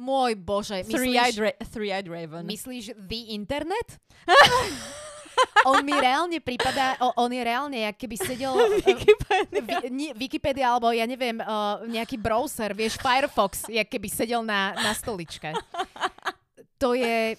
Môj 0.00 0.32
bože. 0.40 0.80
Three-eyed, 0.88 1.36
ra- 1.36 1.58
three-eyed 1.60 2.08
Raven. 2.08 2.48
Myslíš 2.48 2.96
The 2.96 3.36
Internet? 3.36 4.00
on 5.68 5.84
mi 5.84 5.92
reálne 5.92 6.40
prípada, 6.40 6.96
on 7.20 7.28
je 7.28 7.42
reálne, 7.44 7.78
jak 7.84 7.96
keby 8.00 8.16
sedel... 8.16 8.52
Wikipedia. 8.88 9.60
Uh, 9.60 10.16
Wikipedia, 10.16 10.66
alebo 10.72 10.88
ja 10.92 11.04
neviem, 11.04 11.36
uh, 11.44 11.84
nejaký 11.84 12.16
browser, 12.16 12.72
vieš, 12.72 12.96
Firefox, 12.96 13.68
jak 13.68 13.88
keby 13.92 14.08
sedel 14.08 14.40
na, 14.40 14.72
na 14.72 14.92
stoličke. 14.96 15.52
To 16.80 16.96
je... 16.96 17.36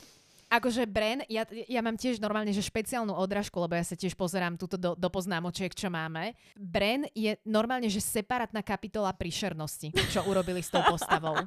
Akože 0.51 0.83
Bren, 0.83 1.23
ja, 1.31 1.47
ja 1.47 1.79
mám 1.79 1.95
tiež 1.95 2.19
normálne, 2.19 2.51
že 2.51 2.59
špeciálnu 2.59 3.15
odražku, 3.15 3.55
lebo 3.55 3.71
ja 3.71 3.87
sa 3.87 3.95
tiež 3.95 4.19
pozerám 4.19 4.59
túto 4.59 4.75
do, 4.75 4.99
do 4.99 5.07
poznámočiek, 5.07 5.71
čo 5.71 5.87
máme. 5.87 6.35
Bren 6.59 7.07
je 7.15 7.39
normálne, 7.47 7.87
že 7.87 8.03
separátna 8.03 8.59
kapitola 8.59 9.15
príšernosti, 9.15 9.95
čo 10.11 10.27
urobili 10.27 10.59
s 10.59 10.67
tou 10.67 10.83
postavou 10.83 11.39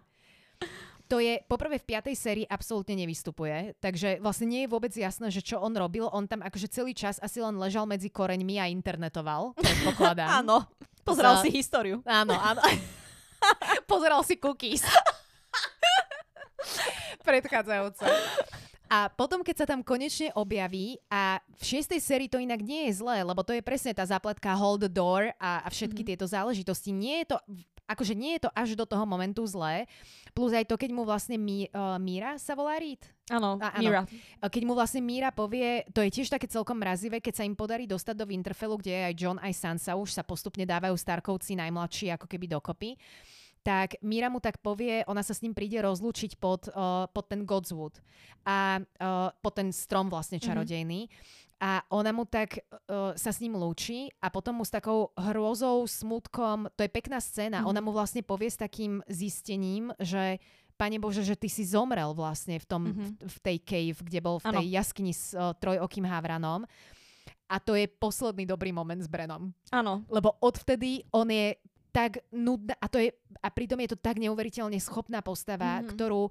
to 1.08 1.20
je, 1.20 1.36
poprvé 1.44 1.76
v 1.76 1.88
piatej 1.94 2.16
sérii 2.16 2.46
absolútne 2.48 2.96
nevystupuje, 2.96 3.76
takže 3.78 4.24
vlastne 4.24 4.48
nie 4.48 4.64
je 4.64 4.72
vôbec 4.72 4.92
jasné, 4.92 5.28
že 5.28 5.44
čo 5.44 5.60
on 5.60 5.76
robil. 5.76 6.08
On 6.08 6.24
tam 6.24 6.40
akože 6.40 6.72
celý 6.72 6.96
čas 6.96 7.20
asi 7.20 7.44
len 7.44 7.60
ležal 7.60 7.84
medzi 7.84 8.08
koreňmi 8.08 8.56
a 8.56 8.72
internetoval, 8.72 9.52
predpokladám. 9.60 10.40
áno, 10.40 10.64
pozeral 11.04 11.40
Za... 11.40 11.42
si 11.44 11.50
históriu. 11.52 12.00
Áno, 12.08 12.32
áno. 12.32 12.64
Pozeral 13.90 14.24
si 14.24 14.40
cookies. 14.40 14.80
Predchádzajúce. 17.28 18.08
A 18.88 19.08
potom, 19.12 19.40
keď 19.40 19.64
sa 19.64 19.66
tam 19.68 19.80
konečne 19.84 20.32
objaví 20.32 20.96
a 21.08 21.40
v 21.60 21.62
šiestej 21.64 22.00
sérii 22.00 22.28
to 22.28 22.40
inak 22.40 22.60
nie 22.60 22.88
je 22.88 23.00
zlé, 23.00 23.20
lebo 23.20 23.40
to 23.44 23.56
je 23.56 23.64
presne 23.64 23.96
tá 23.96 24.04
zápletka 24.04 24.56
hold 24.56 24.84
the 24.84 24.92
door 24.92 25.32
a, 25.40 25.64
a 25.64 25.68
všetky 25.68 26.04
mm-hmm. 26.04 26.10
tieto 26.16 26.26
záležitosti. 26.28 26.92
Nie 26.92 27.24
je 27.24 27.34
to, 27.34 27.36
akože 27.84 28.14
nie 28.16 28.36
je 28.36 28.48
to 28.48 28.50
až 28.56 28.74
do 28.74 28.84
toho 28.88 29.04
momentu 29.04 29.44
zlé. 29.44 29.88
Plus 30.32 30.50
aj 30.50 30.66
to, 30.66 30.74
keď 30.74 30.90
mu 30.90 31.06
vlastne 31.06 31.36
Mi, 31.38 31.68
uh, 31.70 32.00
Míra 32.00 32.40
sa 32.40 32.56
volá 32.56 32.80
Reed. 32.80 33.04
Áno, 33.32 33.56
Míra. 33.80 34.04
Keď 34.40 34.62
mu 34.68 34.76
vlastne 34.76 35.00
Míra 35.00 35.32
povie, 35.32 35.84
to 35.92 36.04
je 36.04 36.12
tiež 36.12 36.28
také 36.28 36.44
celkom 36.44 36.76
mrazivé, 36.76 37.24
keď 37.24 37.40
sa 37.40 37.44
im 37.48 37.56
podarí 37.56 37.88
dostať 37.88 38.14
do 38.20 38.28
Winterfellu, 38.28 38.76
kde 38.76 38.92
je 38.92 39.02
aj 39.08 39.14
John, 39.16 39.38
aj 39.40 39.52
Sansa, 39.56 39.96
už 39.96 40.12
sa 40.12 40.26
postupne 40.26 40.68
dávajú 40.68 40.92
Starkovci 40.92 41.56
najmladší 41.56 42.12
ako 42.12 42.28
keby 42.28 42.52
dokopy 42.52 42.96
tak 43.64 43.96
Mira 44.04 44.28
mu 44.28 44.44
tak 44.44 44.60
povie, 44.60 45.08
ona 45.08 45.24
sa 45.24 45.32
s 45.32 45.40
ním 45.40 45.56
príde 45.56 45.80
rozlúčiť 45.80 46.36
pod, 46.36 46.68
uh, 46.76 47.08
pod 47.08 47.32
ten 47.32 47.48
Godswood 47.48 47.96
a 48.44 48.76
uh, 48.76 49.32
pod 49.40 49.56
ten 49.56 49.72
strom 49.72 50.12
vlastne 50.12 50.36
mhm. 50.36 50.44
čarodejný. 50.44 51.00
Mm-hmm. 51.08 51.43
A 51.64 51.80
ona 51.88 52.12
mu 52.12 52.28
tak 52.28 52.60
uh, 52.60 53.16
sa 53.16 53.32
s 53.32 53.40
ním 53.40 53.56
lúči 53.56 54.12
a 54.20 54.28
potom 54.28 54.60
mu 54.60 54.68
s 54.68 54.74
takou 54.74 55.16
hrôzou, 55.16 55.88
smutkom, 55.88 56.68
to 56.76 56.84
je 56.84 56.92
pekná 56.92 57.24
scéna, 57.24 57.64
mm-hmm. 57.64 57.72
ona 57.72 57.80
mu 57.80 57.88
vlastne 57.88 58.20
povie 58.20 58.52
s 58.52 58.60
takým 58.60 59.00
zistením, 59.08 59.88
že 59.96 60.36
Pane 60.76 61.00
Bože, 61.00 61.24
že 61.24 61.38
ty 61.38 61.48
si 61.48 61.64
zomrel 61.64 62.12
vlastne 62.12 62.60
v, 62.60 62.66
tom, 62.68 62.82
mm-hmm. 62.90 63.10
v, 63.16 63.30
v 63.30 63.38
tej 63.40 63.56
cave, 63.64 63.98
kde 64.02 64.20
bol 64.20 64.36
v 64.42 64.60
tej 64.60 64.66
ano. 64.68 64.76
jaskyni 64.76 65.14
s 65.16 65.32
uh, 65.32 65.56
trojokým 65.56 66.04
havranom. 66.04 66.68
A 67.48 67.56
to 67.62 67.78
je 67.78 67.86
posledný 67.86 68.44
dobrý 68.44 68.74
moment 68.74 68.98
s 68.98 69.08
Brenom. 69.08 69.54
Áno. 69.70 70.02
Lebo 70.10 70.34
odvtedy 70.42 71.06
on 71.14 71.30
je 71.30 71.54
tak 71.94 72.26
nudná 72.34 72.74
a 72.82 72.90
to 72.90 72.98
je, 72.98 73.14
a 73.38 73.48
pritom 73.54 73.78
je 73.86 73.94
to 73.94 73.98
tak 74.02 74.18
neuveriteľne 74.18 74.74
schopná 74.82 75.22
postava, 75.22 75.78
mm-hmm. 75.78 75.94
ktorú 75.94 76.26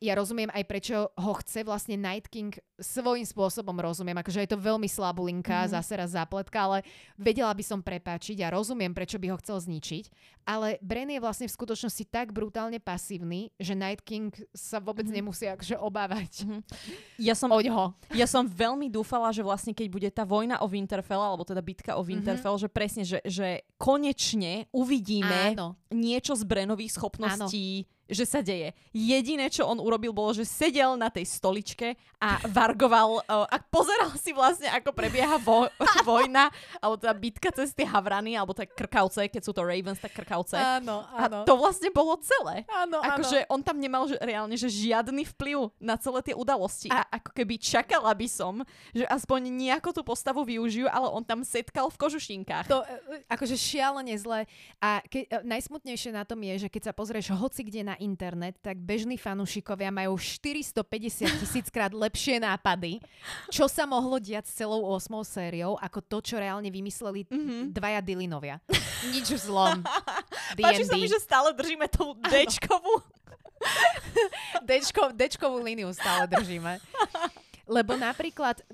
ja 0.00 0.16
rozumiem 0.16 0.48
aj 0.48 0.64
prečo 0.64 0.96
ho 1.12 1.32
chce 1.44 1.60
vlastne 1.60 2.00
Night 2.00 2.32
King 2.32 2.56
svojím 2.80 3.28
spôsobom 3.28 3.76
rozumiem, 3.76 4.16
akože 4.16 4.40
je 4.40 4.50
to 4.50 4.56
veľmi 4.56 4.88
slabulinka, 4.88 5.68
mm. 5.68 5.76
zase 5.76 5.92
raz 6.00 6.16
zápletka, 6.16 6.56
ale 6.56 6.78
vedela 7.20 7.52
by 7.52 7.60
som 7.60 7.84
prepáčiť 7.84 8.40
a 8.40 8.48
rozumiem, 8.48 8.96
prečo 8.96 9.20
by 9.20 9.28
ho 9.28 9.36
chcel 9.44 9.60
zničiť, 9.60 10.04
ale 10.48 10.80
Bren 10.80 11.12
je 11.12 11.20
vlastne 11.20 11.46
v 11.46 11.52
skutočnosti 11.52 12.08
tak 12.08 12.32
brutálne 12.32 12.80
pasívny, 12.80 13.52
že 13.60 13.76
Night 13.76 14.00
King 14.00 14.32
sa 14.56 14.80
vôbec 14.80 15.04
mm. 15.04 15.14
nemusí 15.20 15.44
akože 15.44 15.76
obávať 15.76 16.48
mm. 16.48 16.60
ja 17.20 17.36
som, 17.36 17.52
oďho. 17.52 17.92
Ja 18.16 18.24
som 18.24 18.48
veľmi 18.48 18.88
dúfala, 18.88 19.28
že 19.36 19.44
vlastne 19.44 19.76
keď 19.76 19.86
bude 19.92 20.08
tá 20.08 20.24
vojna 20.24 20.64
o 20.64 20.66
Winterfell, 20.66 21.20
alebo 21.20 21.44
teda 21.44 21.60
bitka 21.60 22.00
o 22.00 22.02
mhm. 22.02 22.08
Winterfell, 22.08 22.56
mm-hmm. 22.56 22.72
že 22.72 22.72
presne, 22.72 23.02
že, 23.04 23.18
že 23.28 23.68
konečne 23.76 24.64
uvidíme 24.72 25.52
Áno. 25.52 25.76
niečo 25.92 26.32
z 26.32 26.48
Brenových 26.48 26.96
schopností 26.96 27.84
Áno 27.84 27.98
že 28.10 28.26
sa 28.26 28.42
deje. 28.42 28.74
Jediné, 28.90 29.46
čo 29.48 29.64
on 29.64 29.78
urobil, 29.78 30.10
bolo, 30.10 30.34
že 30.34 30.44
sedel 30.44 30.98
na 30.98 31.08
tej 31.08 31.24
stoličke 31.24 31.94
a 32.18 32.42
vargoval 32.50 33.10
uh, 33.24 33.46
a 33.48 33.56
pozeral 33.62 34.12
si 34.18 34.34
vlastne, 34.34 34.68
ako 34.68 34.92
prebieha 34.92 35.38
vo, 35.40 35.70
vojna, 36.08 36.50
alebo 36.82 36.98
teda 36.98 37.14
bitka 37.16 37.48
cez 37.54 37.72
tie 37.72 37.86
havrany, 37.86 38.34
alebo 38.34 38.52
tak 38.52 38.74
krkavce, 38.74 39.30
keď 39.30 39.42
sú 39.42 39.54
to 39.54 39.62
Ravens, 39.62 40.02
tak 40.02 40.12
krkavce. 40.12 40.58
Áno, 40.58 41.06
áno. 41.14 41.42
A 41.42 41.48
to 41.48 41.54
vlastne 41.56 41.88
bolo 41.94 42.18
celé. 42.20 42.66
Áno, 42.68 43.00
akože 43.00 43.46
on 43.48 43.62
tam 43.62 43.78
nemal 43.78 44.04
že, 44.10 44.18
reálne 44.20 44.58
že 44.58 44.68
žiadny 44.68 45.24
vplyv 45.32 45.70
na 45.78 45.94
celé 45.96 46.20
tie 46.26 46.34
udalosti. 46.34 46.90
A, 46.90 47.06
ako 47.08 47.30
keby 47.32 47.54
čakala 47.56 48.10
by 48.12 48.28
som, 48.28 48.66
že 48.90 49.06
aspoň 49.06 49.48
nejako 49.48 49.94
tú 49.94 50.02
postavu 50.02 50.42
využijú, 50.42 50.90
ale 50.90 51.08
on 51.08 51.22
tam 51.22 51.46
setkal 51.46 51.88
v 51.88 51.96
kožušinkách. 51.96 52.66
To 52.66 52.82
e, 52.82 53.22
akože 53.30 53.54
šialene 53.54 54.16
zle. 54.18 54.44
A 54.82 55.00
ke, 55.06 55.30
najsmutnejšie 55.46 56.10
na 56.10 56.26
tom 56.26 56.40
je, 56.42 56.66
že 56.66 56.68
keď 56.72 56.90
sa 56.90 56.92
pozrieš 56.92 57.32
hoci 57.36 57.62
kde 57.62 57.86
na 57.86 57.94
internet, 58.00 58.56
tak 58.64 58.80
bežní 58.80 59.20
fanúšikovia 59.20 59.92
majú 59.92 60.16
450 60.16 61.40
tisíckrát 61.40 61.92
lepšie 61.92 62.40
nápady, 62.40 62.98
čo 63.52 63.68
sa 63.68 63.84
mohlo 63.84 64.16
diať 64.16 64.48
s 64.48 64.64
celou 64.64 64.88
8 64.96 65.12
sériou, 65.22 65.76
ako 65.78 66.00
to, 66.00 66.18
čo 66.24 66.40
reálne 66.40 66.72
vymysleli 66.72 67.28
mm-hmm. 67.28 67.62
dvaja 67.76 68.00
Dylinovia. 68.00 68.56
Nič 69.12 69.36
zlom. 69.38 69.84
Páči 70.58 70.88
sa 70.88 70.96
mi, 70.96 71.06
že 71.06 71.20
stále 71.20 71.52
držíme 71.52 71.86
tú 71.92 72.16
Dčkovú. 72.18 73.20
Dčko, 74.68 75.12
Dčkovú 75.12 75.60
líniu 75.60 75.92
stále 75.92 76.26
držíme. 76.26 76.80
Lebo 77.70 77.94
napríklad 77.94 78.66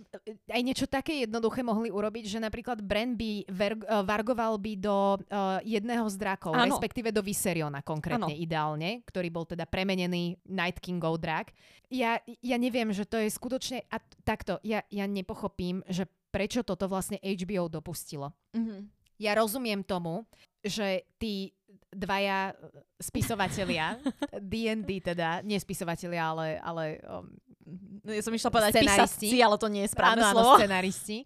aj 0.48 0.62
niečo 0.64 0.88
také 0.88 1.28
jednoduché 1.28 1.60
mohli 1.60 1.92
urobiť, 1.92 2.24
že 2.32 2.38
napríklad 2.40 2.80
Bren 2.80 3.12
by 3.12 3.44
ver, 3.52 3.76
uh, 3.84 4.00
vargoval 4.00 4.56
by 4.56 4.72
do 4.80 5.20
uh, 5.20 5.60
jedného 5.60 6.08
z 6.08 6.16
drakov, 6.16 6.56
ano. 6.56 6.72
respektíve 6.72 7.12
do 7.12 7.20
Viseriona 7.20 7.84
konkrétne 7.84 8.32
ano. 8.32 8.40
ideálne, 8.40 9.04
ktorý 9.04 9.28
bol 9.28 9.44
teda 9.44 9.68
premenený 9.68 10.40
Night 10.48 10.80
Kingov 10.80 11.20
drak. 11.20 11.52
Ja, 11.92 12.18
ja 12.40 12.56
neviem, 12.56 12.88
že 12.90 13.04
to 13.04 13.20
je 13.20 13.28
skutočne... 13.28 13.84
A 13.92 14.00
takto, 14.24 14.58
ja, 14.64 14.80
ja 14.88 15.04
nepochopím, 15.04 15.84
že 15.86 16.08
prečo 16.32 16.64
toto 16.64 16.88
vlastne 16.88 17.20
HBO 17.20 17.68
dopustilo. 17.68 18.32
Mm-hmm. 18.56 18.80
Ja 19.20 19.36
rozumiem 19.36 19.84
tomu, 19.84 20.24
že 20.64 21.04
tí 21.20 21.56
dvaja 21.92 22.52
spisovatelia, 23.00 23.96
D&D 24.52 25.00
teda, 25.00 25.40
nie 25.40 25.56
spisovatelia, 25.56 26.32
ale, 26.32 26.46
ale 26.60 26.84
um, 27.08 27.32
ja 28.06 28.22
som 28.22 28.32
išla 28.32 28.50
povedať 28.50 28.72
scenaristi, 28.78 29.26
písavci, 29.26 29.36
ale 29.42 29.56
to 29.58 29.68
nie 29.68 29.82
je 29.84 29.90
správne 29.90 30.22
áno, 30.22 30.32
slovo. 30.32 30.52
Áno, 30.54 30.60
scenaristi. 30.62 31.18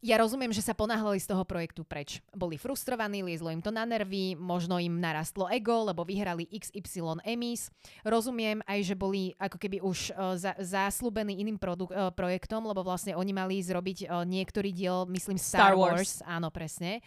Ja 0.00 0.16
rozumiem, 0.16 0.48
že 0.48 0.64
sa 0.64 0.72
ponáhľali 0.72 1.20
z 1.20 1.28
toho 1.28 1.44
projektu 1.44 1.84
preč. 1.84 2.24
Boli 2.32 2.56
frustrovaní, 2.56 3.20
liezlo 3.20 3.52
im 3.52 3.60
to 3.60 3.68
na 3.68 3.84
nervy, 3.84 4.32
možno 4.32 4.80
im 4.80 4.96
narastlo 4.96 5.44
ego, 5.52 5.84
lebo 5.84 6.08
vyhrali 6.08 6.48
XY 6.48 7.20
Emmys. 7.20 7.68
Rozumiem 8.00 8.64
aj, 8.64 8.80
že 8.80 8.94
boli 8.96 9.36
ako 9.36 9.60
keby 9.60 9.84
už 9.84 10.16
uh, 10.16 10.40
za, 10.40 10.56
záslubení 10.56 11.44
iným 11.44 11.60
produk- 11.60 11.92
uh, 11.92 12.08
projektom, 12.08 12.64
lebo 12.64 12.80
vlastne 12.80 13.12
oni 13.12 13.32
mali 13.36 13.60
zrobiť 13.60 14.08
uh, 14.08 14.24
niektorý 14.24 14.72
diel, 14.72 15.04
myslím 15.12 15.36
Star, 15.36 15.72
Star 15.72 15.74
Wars. 15.76 16.00
Wars. 16.00 16.14
Áno, 16.24 16.48
presne. 16.48 17.04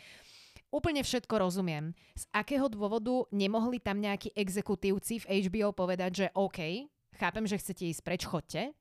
Úplne 0.69 1.01
všetko 1.01 1.33
rozumiem. 1.37 1.97
Z 2.13 2.29
akého 2.29 2.69
dôvodu 2.69 3.25
nemohli 3.33 3.81
tam 3.81 4.01
nejakí 4.01 4.37
exekutívci 4.37 5.21
v 5.25 5.49
HBO 5.49 5.73
povedať, 5.73 6.11
že 6.13 6.25
OK, 6.37 6.92
chápem, 7.17 7.45
že 7.47 7.59
chcete 7.59 7.83
ísť 7.89 8.01
preč, 8.01 8.21
chodte 8.25 8.73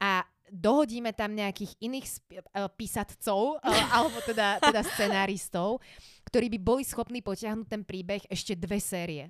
a 0.00 0.24
dohodíme 0.46 1.10
tam 1.16 1.34
nejakých 1.34 1.74
iných 1.82 2.06
sp- 2.06 2.38
uh, 2.54 2.70
písatcov, 2.70 3.58
uh, 3.58 3.86
alebo 3.96 4.18
teda, 4.22 4.62
teda 4.62 4.80
scenáristov, 4.86 5.82
ktorí 6.28 6.52
by 6.54 6.58
boli 6.62 6.82
schopní 6.86 7.20
potiahnuť 7.24 7.66
ten 7.66 7.82
príbeh 7.82 8.22
ešte 8.30 8.54
dve 8.54 8.78
série. 8.78 9.24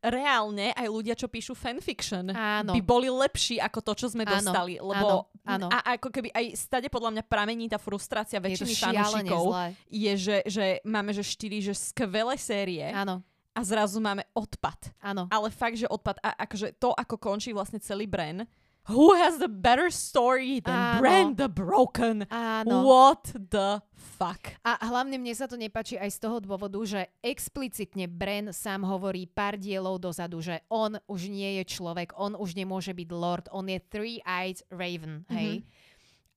Reálne 0.00 0.72
aj 0.72 0.88
ľudia, 0.88 1.12
čo 1.12 1.28
píšu 1.28 1.52
fanfiction, 1.52 2.32
áno. 2.32 2.72
by 2.72 2.80
boli 2.80 3.12
lepší 3.12 3.60
ako 3.60 3.84
to, 3.84 3.92
čo 4.00 4.06
sme 4.08 4.24
áno, 4.24 4.40
dostali. 4.40 4.80
Lebo 4.80 5.28
áno, 5.28 5.44
áno. 5.44 5.66
A 5.68 6.00
ako 6.00 6.08
keby 6.08 6.32
aj 6.32 6.56
stade 6.56 6.88
podľa 6.88 7.20
mňa 7.20 7.24
pramení 7.28 7.68
tá 7.68 7.76
frustrácia 7.76 8.40
väčšiny 8.40 8.72
fanúšikov 8.72 9.52
je, 9.92 10.12
že, 10.16 10.36
že 10.48 10.80
máme 10.88 11.12
že 11.12 11.20
štyri 11.20 11.60
že 11.60 11.76
skvelé 11.76 12.40
série. 12.40 12.88
Áno 12.88 13.20
a 13.58 13.60
zrazu 13.66 13.98
máme 13.98 14.22
odpad. 14.38 14.94
Áno. 15.02 15.26
Ale 15.34 15.50
fakt, 15.50 15.82
že 15.82 15.90
odpad. 15.90 16.22
A 16.22 16.46
akože 16.46 16.78
to, 16.78 16.94
ako 16.94 17.18
končí 17.18 17.50
vlastne 17.50 17.82
celý 17.82 18.06
Bren, 18.06 18.46
who 18.86 19.18
has 19.18 19.42
the 19.42 19.50
better 19.50 19.90
story 19.90 20.62
than 20.62 20.78
Áno. 20.78 21.00
Bran 21.02 21.26
the 21.34 21.50
Broken? 21.50 22.22
Áno. 22.30 22.86
What 22.86 23.34
the 23.34 23.82
fuck? 23.98 24.54
A 24.62 24.78
hlavne 24.86 25.18
mne 25.18 25.34
sa 25.34 25.50
to 25.50 25.58
nepáči 25.58 25.98
aj 25.98 26.14
z 26.14 26.18
toho 26.22 26.38
dôvodu, 26.38 26.78
že 26.86 27.10
explicitne 27.18 28.06
Bran 28.06 28.54
sám 28.54 28.86
hovorí 28.86 29.26
pár 29.26 29.58
dielov 29.58 29.98
dozadu, 29.98 30.38
že 30.38 30.62
on 30.70 30.94
už 31.10 31.26
nie 31.28 31.58
je 31.58 31.64
človek, 31.66 32.14
on 32.14 32.38
už 32.38 32.54
nemôže 32.54 32.94
byť 32.94 33.08
lord, 33.10 33.50
on 33.50 33.66
je 33.66 33.82
three-eyed 33.90 34.62
raven, 34.70 35.26
hej? 35.34 35.66
Mm-hmm 35.66 35.86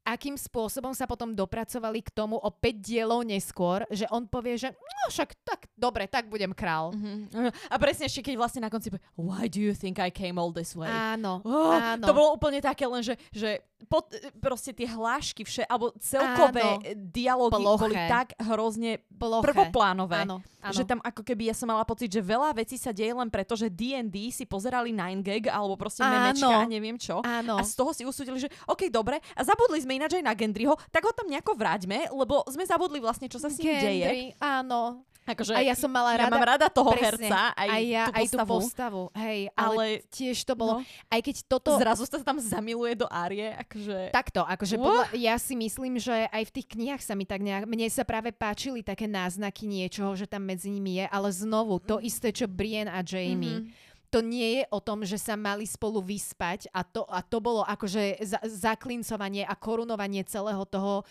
akým 0.01 0.33
spôsobom 0.35 0.91
sa 0.97 1.05
potom 1.05 1.31
dopracovali 1.31 2.01
k 2.01 2.09
tomu 2.09 2.37
o 2.37 2.49
5 2.49 2.81
dielov 2.81 3.21
neskôr, 3.21 3.85
že 3.93 4.09
on 4.09 4.25
povie, 4.25 4.57
že 4.57 4.73
no 4.73 5.03
však 5.13 5.29
tak, 5.45 5.69
dobre, 5.77 6.09
tak 6.09 6.27
budem 6.27 6.51
král. 6.51 6.93
Mm-hmm. 6.93 7.71
A 7.71 7.75
presne 7.77 8.09
ešte 8.09 8.25
keď 8.25 8.35
vlastne 8.37 8.61
na 8.65 8.73
konci 8.73 8.89
povie, 8.89 9.05
why 9.17 9.45
do 9.45 9.61
you 9.61 9.77
think 9.77 10.01
I 10.01 10.09
came 10.09 10.41
all 10.41 10.49
this 10.49 10.73
way? 10.73 10.89
Áno, 10.89 11.45
oh, 11.45 11.73
áno. 11.73 12.05
To 12.05 12.13
bolo 12.17 12.33
úplne 12.33 12.59
také 12.59 12.89
len, 12.89 13.05
že, 13.05 13.15
že 13.29 13.61
pod, 13.91 14.07
proste 14.39 14.71
tie 14.71 14.87
hlášky, 14.87 15.43
vše, 15.43 15.67
alebo 15.67 15.91
celkové 15.99 16.63
áno. 16.63 16.95
dialógy 17.11 17.59
Ploché. 17.59 17.81
boli 17.83 17.95
tak 18.07 18.27
hrozne 18.39 19.03
Ploché. 19.11 19.51
prvoplánové, 19.51 20.23
áno, 20.23 20.39
áno. 20.63 20.71
že 20.71 20.87
tam 20.87 21.03
ako 21.03 21.27
keby 21.27 21.51
ja 21.51 21.55
som 21.55 21.67
mala 21.67 21.83
pocit, 21.83 22.07
že 22.07 22.23
veľa 22.23 22.55
vecí 22.55 22.79
sa 22.79 22.95
deje 22.95 23.11
len 23.11 23.27
preto, 23.27 23.59
že 23.59 23.67
D&D 23.67 24.31
si 24.31 24.47
pozerali 24.47 24.95
9gag 24.95 25.51
alebo 25.51 25.75
proste 25.75 26.07
áno. 26.07 26.15
memečka 26.15 26.55
a 26.55 26.63
neviem 26.63 26.95
čo. 26.95 27.19
Áno. 27.27 27.59
A 27.59 27.67
z 27.67 27.75
toho 27.75 27.91
si 27.91 28.07
usúdili, 28.07 28.39
že 28.39 28.47
OK, 28.63 28.87
dobre, 28.87 29.19
a 29.35 29.41
zabudli 29.43 29.83
sme 29.83 29.99
ináč 29.99 30.15
aj 30.15 30.23
na 30.23 30.31
Gendryho, 30.31 30.79
tak 30.87 31.03
ho 31.03 31.11
tam 31.11 31.27
nejako 31.27 31.59
vráťme, 31.59 32.07
lebo 32.15 32.47
sme 32.47 32.63
zabudli 32.63 33.03
vlastne, 33.03 33.27
čo 33.27 33.43
sa 33.43 33.51
s 33.51 33.59
ním 33.59 33.75
Gendry, 33.75 34.31
deje. 34.31 34.39
áno. 34.39 35.03
Akože, 35.21 35.53
a 35.53 35.61
ja 35.61 35.77
som 35.77 35.93
mala 35.93 36.17
rada, 36.17 36.27
ja 36.27 36.33
mám 36.33 36.49
rada 36.49 36.67
toho 36.67 36.97
presne, 36.97 37.29
herca, 37.29 37.53
aj, 37.53 37.69
aj 37.69 37.83
ja, 37.85 38.05
tú 38.09 38.11
postavu. 38.17 38.25
Aj 38.25 38.25
tú 38.25 38.45
postavu 38.49 39.01
hej, 39.13 39.39
ale, 39.53 39.69
ale 39.69 39.85
tiež 40.09 40.37
to 40.41 40.53
bolo, 40.57 40.73
no, 40.73 41.13
aj 41.13 41.19
keď 41.21 41.35
toto... 41.45 41.69
Zrazu 41.77 42.03
sa 42.09 42.17
tam 42.25 42.41
zamiluje 42.41 42.97
do 42.97 43.05
Árie, 43.05 43.53
Akože... 43.53 44.09
Takto, 44.09 44.41
akože 44.41 44.81
podľa, 44.81 45.05
ja 45.13 45.37
si 45.37 45.53
myslím, 45.53 46.01
že 46.01 46.25
aj 46.25 46.43
v 46.49 46.51
tých 46.57 46.67
knihách 46.73 47.01
sa 47.05 47.13
mi 47.13 47.29
tak 47.29 47.45
nejak, 47.45 47.69
mne 47.69 47.85
sa 47.93 48.01
práve 48.01 48.33
páčili 48.33 48.81
také 48.81 49.05
náznaky 49.05 49.69
niečoho, 49.69 50.17
že 50.17 50.25
tam 50.25 50.41
medzi 50.41 50.73
nimi 50.73 50.97
je, 50.97 51.05
ale 51.05 51.29
znovu 51.29 51.77
to 51.77 52.01
mm. 52.01 52.03
isté, 52.03 52.33
čo 52.33 52.49
Brienne 52.49 52.89
a 52.89 53.05
Jamie. 53.05 53.69
Mm-hmm 53.69 53.89
to 54.11 54.19
nie 54.19 54.59
je 54.59 54.63
o 54.75 54.83
tom, 54.83 55.07
že 55.07 55.15
sa 55.15 55.39
mali 55.39 55.63
spolu 55.63 56.03
vyspať 56.03 56.67
a 56.75 56.83
to, 56.83 57.07
a 57.07 57.23
to 57.23 57.39
bolo 57.39 57.63
akože 57.63 58.19
za, 58.19 58.43
zaklincovanie 58.43 59.47
a 59.47 59.55
korunovanie 59.55 60.27
celého 60.27 60.67
toho 60.67 61.07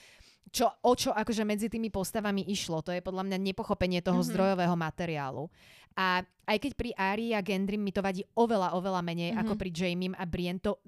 čo, 0.50 0.66
o 0.66 0.92
čo 0.98 1.14
akože 1.14 1.46
medzi 1.46 1.70
tými 1.70 1.92
postavami 1.92 2.48
išlo. 2.50 2.82
To 2.82 2.90
je 2.90 3.04
podľa 3.04 3.28
mňa 3.28 3.38
nepochopenie 3.38 4.02
toho 4.02 4.18
mm-hmm. 4.18 4.30
zdrojového 4.34 4.74
materiálu. 4.74 5.46
A 5.94 6.22
aj 6.46 6.58
keď 6.58 6.72
pri 6.74 6.90
Ari 6.94 7.26
a 7.34 7.40
Gendry 7.42 7.78
mi 7.78 7.94
to 7.94 8.02
vadí 8.02 8.26
oveľa, 8.34 8.74
oveľa 8.74 9.02
menej 9.02 9.30
mm-hmm. 9.34 9.42
ako 9.46 9.54
pri 9.54 9.70
Jamie 9.70 10.10
a 10.14 10.24
Brienne, 10.26 10.62
to, 10.62 10.78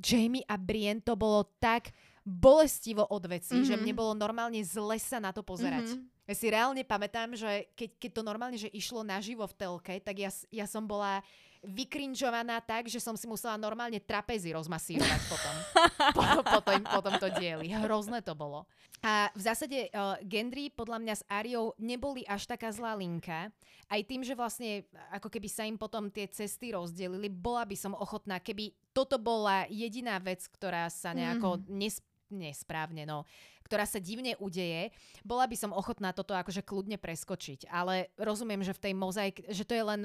Jamie 0.00 0.44
a 0.48 0.56
Brienne 0.56 1.04
to 1.04 1.16
bolo 1.16 1.44
tak 1.60 1.92
bolestivo 2.22 3.04
od 3.10 3.24
veci, 3.28 3.60
mm-hmm. 3.60 3.68
že 3.68 3.80
mne 3.80 3.92
bolo 3.96 4.12
normálne 4.14 4.60
zle 4.64 4.96
sa 4.96 5.20
na 5.20 5.34
to 5.34 5.44
pozerať. 5.44 5.92
Mm-hmm. 5.92 6.28
Ja 6.30 6.34
si 6.38 6.46
reálne 6.48 6.82
pamätám, 6.86 7.34
že 7.34 7.68
keď, 7.74 7.90
keď 7.98 8.10
to 8.14 8.22
normálne 8.22 8.56
že 8.56 8.70
išlo 8.70 9.02
naživo 9.02 9.44
v 9.44 9.56
telke, 9.58 9.94
tak 10.00 10.16
ja, 10.22 10.30
ja 10.54 10.64
som 10.70 10.86
bola 10.86 11.20
vykrinžovaná 11.62 12.58
tak, 12.58 12.90
že 12.90 12.98
som 12.98 13.14
si 13.14 13.30
musela 13.30 13.54
normálne 13.54 14.02
trapezy 14.02 14.50
rozmasívať 14.50 15.20
potom. 15.30 15.54
po, 16.18 16.22
po, 16.42 16.60
tom, 16.60 16.82
po 16.82 17.00
tomto 17.00 17.28
dieli. 17.38 17.70
Hrozné 17.70 18.18
to 18.18 18.34
bolo. 18.34 18.66
A 19.02 19.30
v 19.34 19.42
zásade 19.42 19.90
uh, 19.90 20.18
Gendry 20.26 20.70
podľa 20.70 20.98
mňa 21.02 21.14
s 21.18 21.24
Ariou 21.30 21.74
neboli 21.78 22.26
až 22.26 22.50
taká 22.50 22.70
zlá 22.74 22.98
linka. 22.98 23.50
Aj 23.86 24.00
tým, 24.02 24.26
že 24.26 24.34
vlastne 24.34 24.86
ako 25.14 25.30
keby 25.30 25.48
sa 25.50 25.62
im 25.66 25.78
potom 25.78 26.10
tie 26.10 26.26
cesty 26.26 26.74
rozdelili, 26.74 27.30
bola 27.30 27.62
by 27.62 27.74
som 27.78 27.94
ochotná, 27.94 28.42
keby 28.42 28.74
toto 28.90 29.18
bola 29.18 29.66
jediná 29.70 30.18
vec, 30.18 30.46
ktorá 30.50 30.90
sa 30.90 31.14
nejako 31.14 31.62
mm. 31.62 31.66
nes- 31.70 32.06
nesprávne, 32.32 33.06
no, 33.06 33.28
ktorá 33.66 33.86
sa 33.86 34.00
divne 34.02 34.34
udeje, 34.40 34.90
bola 35.22 35.44
by 35.46 35.56
som 35.56 35.70
ochotná 35.70 36.10
toto 36.10 36.32
akože 36.32 36.64
kľudne 36.64 36.96
preskočiť. 36.96 37.68
Ale 37.70 38.10
rozumiem, 38.18 38.64
že 38.64 38.74
v 38.74 38.82
tej 38.90 38.94
mozaik, 38.96 39.36
že 39.52 39.62
to 39.62 39.76
je 39.76 39.84
len 39.84 40.00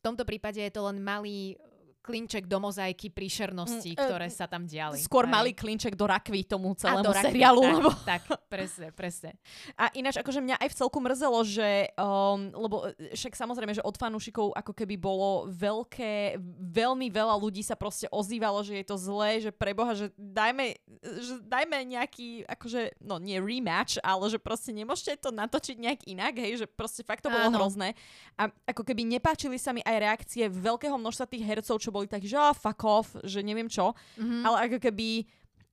tomto 0.00 0.24
prípade 0.24 0.62
je 0.62 0.70
to 0.72 0.82
len 0.86 1.02
malý 1.02 1.58
klinček 2.04 2.44
do 2.44 2.60
mozaiky 2.60 3.08
príšerností, 3.08 3.96
mm, 3.96 4.04
ktoré 4.04 4.28
sa 4.28 4.44
tam 4.44 4.68
diali. 4.68 5.00
Skôr 5.00 5.24
aj. 5.24 5.32
malý 5.32 5.52
klinček 5.56 5.96
do 5.96 6.04
rakvy 6.04 6.44
tomu 6.44 6.76
celému 6.76 7.00
do 7.00 7.16
rakvy, 7.16 7.32
seriálu. 7.32 7.64
Tak, 7.64 7.72
lebo... 7.72 7.90
tak, 8.04 8.22
presne, 8.52 8.86
presne. 8.92 9.30
A 9.80 9.88
ináč, 9.96 10.20
akože 10.20 10.44
mňa 10.44 10.60
aj 10.60 10.68
v 10.68 10.76
celku 10.76 10.98
mrzelo, 11.00 11.40
že, 11.48 11.88
um, 11.96 12.52
lebo 12.52 12.92
e, 12.92 13.16
však 13.16 13.32
samozrejme, 13.32 13.72
že 13.72 13.80
od 13.80 13.96
fanúšikov 13.96 14.52
ako 14.52 14.76
keby 14.76 15.00
bolo 15.00 15.48
veľké, 15.48 16.36
veľmi 16.76 17.08
veľa 17.08 17.40
ľudí 17.40 17.64
sa 17.64 17.72
proste 17.72 18.04
ozývalo, 18.12 18.60
že 18.60 18.76
je 18.76 18.84
to 18.84 19.00
zlé, 19.00 19.40
že 19.40 19.48
preboha, 19.48 19.96
že 19.96 20.12
dajme, 20.20 20.76
že 21.00 21.40
dajme 21.40 21.88
nejaký, 21.88 22.44
akože, 22.44 23.00
no 23.00 23.16
nie 23.16 23.40
rematch, 23.40 23.96
ale 24.04 24.28
že 24.28 24.36
proste 24.36 24.76
nemôžete 24.76 25.16
to 25.24 25.32
natočiť 25.32 25.76
nejak 25.80 26.00
inak, 26.04 26.34
hej, 26.36 26.52
že 26.60 26.66
proste 26.68 27.00
fakt 27.00 27.24
to 27.24 27.32
bolo 27.32 27.48
Áno. 27.48 27.56
hrozné. 27.56 27.96
A 28.36 28.52
ako 28.68 28.84
keby 28.84 29.08
nepáčili 29.08 29.56
sa 29.56 29.72
mi 29.72 29.80
aj 29.80 29.96
reakcie 29.96 30.44
veľkého 30.50 30.98
množstva 30.98 31.30
tých 31.30 31.46
hercov, 31.46 31.78
čo 31.78 31.93
boli 31.94 32.10
takí, 32.10 32.26
že 32.26 32.34
oh, 32.34 32.50
fuck 32.50 32.82
off, 32.82 33.14
že 33.22 33.38
neviem 33.46 33.70
čo. 33.70 33.94
Mm-hmm. 34.18 34.42
Ale 34.42 34.56
ako 34.66 34.78
keby 34.82 35.22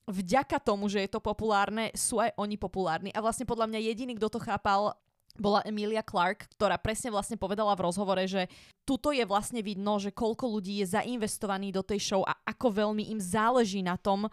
vďaka 0.06 0.62
tomu, 0.62 0.86
že 0.86 1.02
je 1.02 1.10
to 1.10 1.22
populárne, 1.24 1.90
sú 1.98 2.22
aj 2.22 2.38
oni 2.38 2.62
populárni. 2.62 3.10
A 3.18 3.24
vlastne 3.26 3.50
podľa 3.50 3.66
mňa 3.74 3.90
jediný, 3.90 4.14
kto 4.22 4.38
to 4.38 4.40
chápal, 4.42 4.94
bola 5.40 5.64
Emilia 5.64 6.04
Clark, 6.04 6.52
ktorá 6.60 6.76
presne 6.76 7.08
vlastne 7.14 7.40
povedala 7.40 7.72
v 7.74 7.88
rozhovore, 7.88 8.24
že 8.28 8.52
tuto 8.84 9.16
je 9.16 9.24
vlastne 9.24 9.64
vidno, 9.64 9.96
že 9.98 10.12
koľko 10.12 10.60
ľudí 10.60 10.84
je 10.84 10.92
zainvestovaný 10.92 11.72
do 11.72 11.82
tej 11.86 12.04
show 12.04 12.22
a 12.28 12.36
ako 12.44 12.84
veľmi 12.84 13.10
im 13.16 13.20
záleží 13.22 13.80
na 13.80 13.96
tom, 13.96 14.28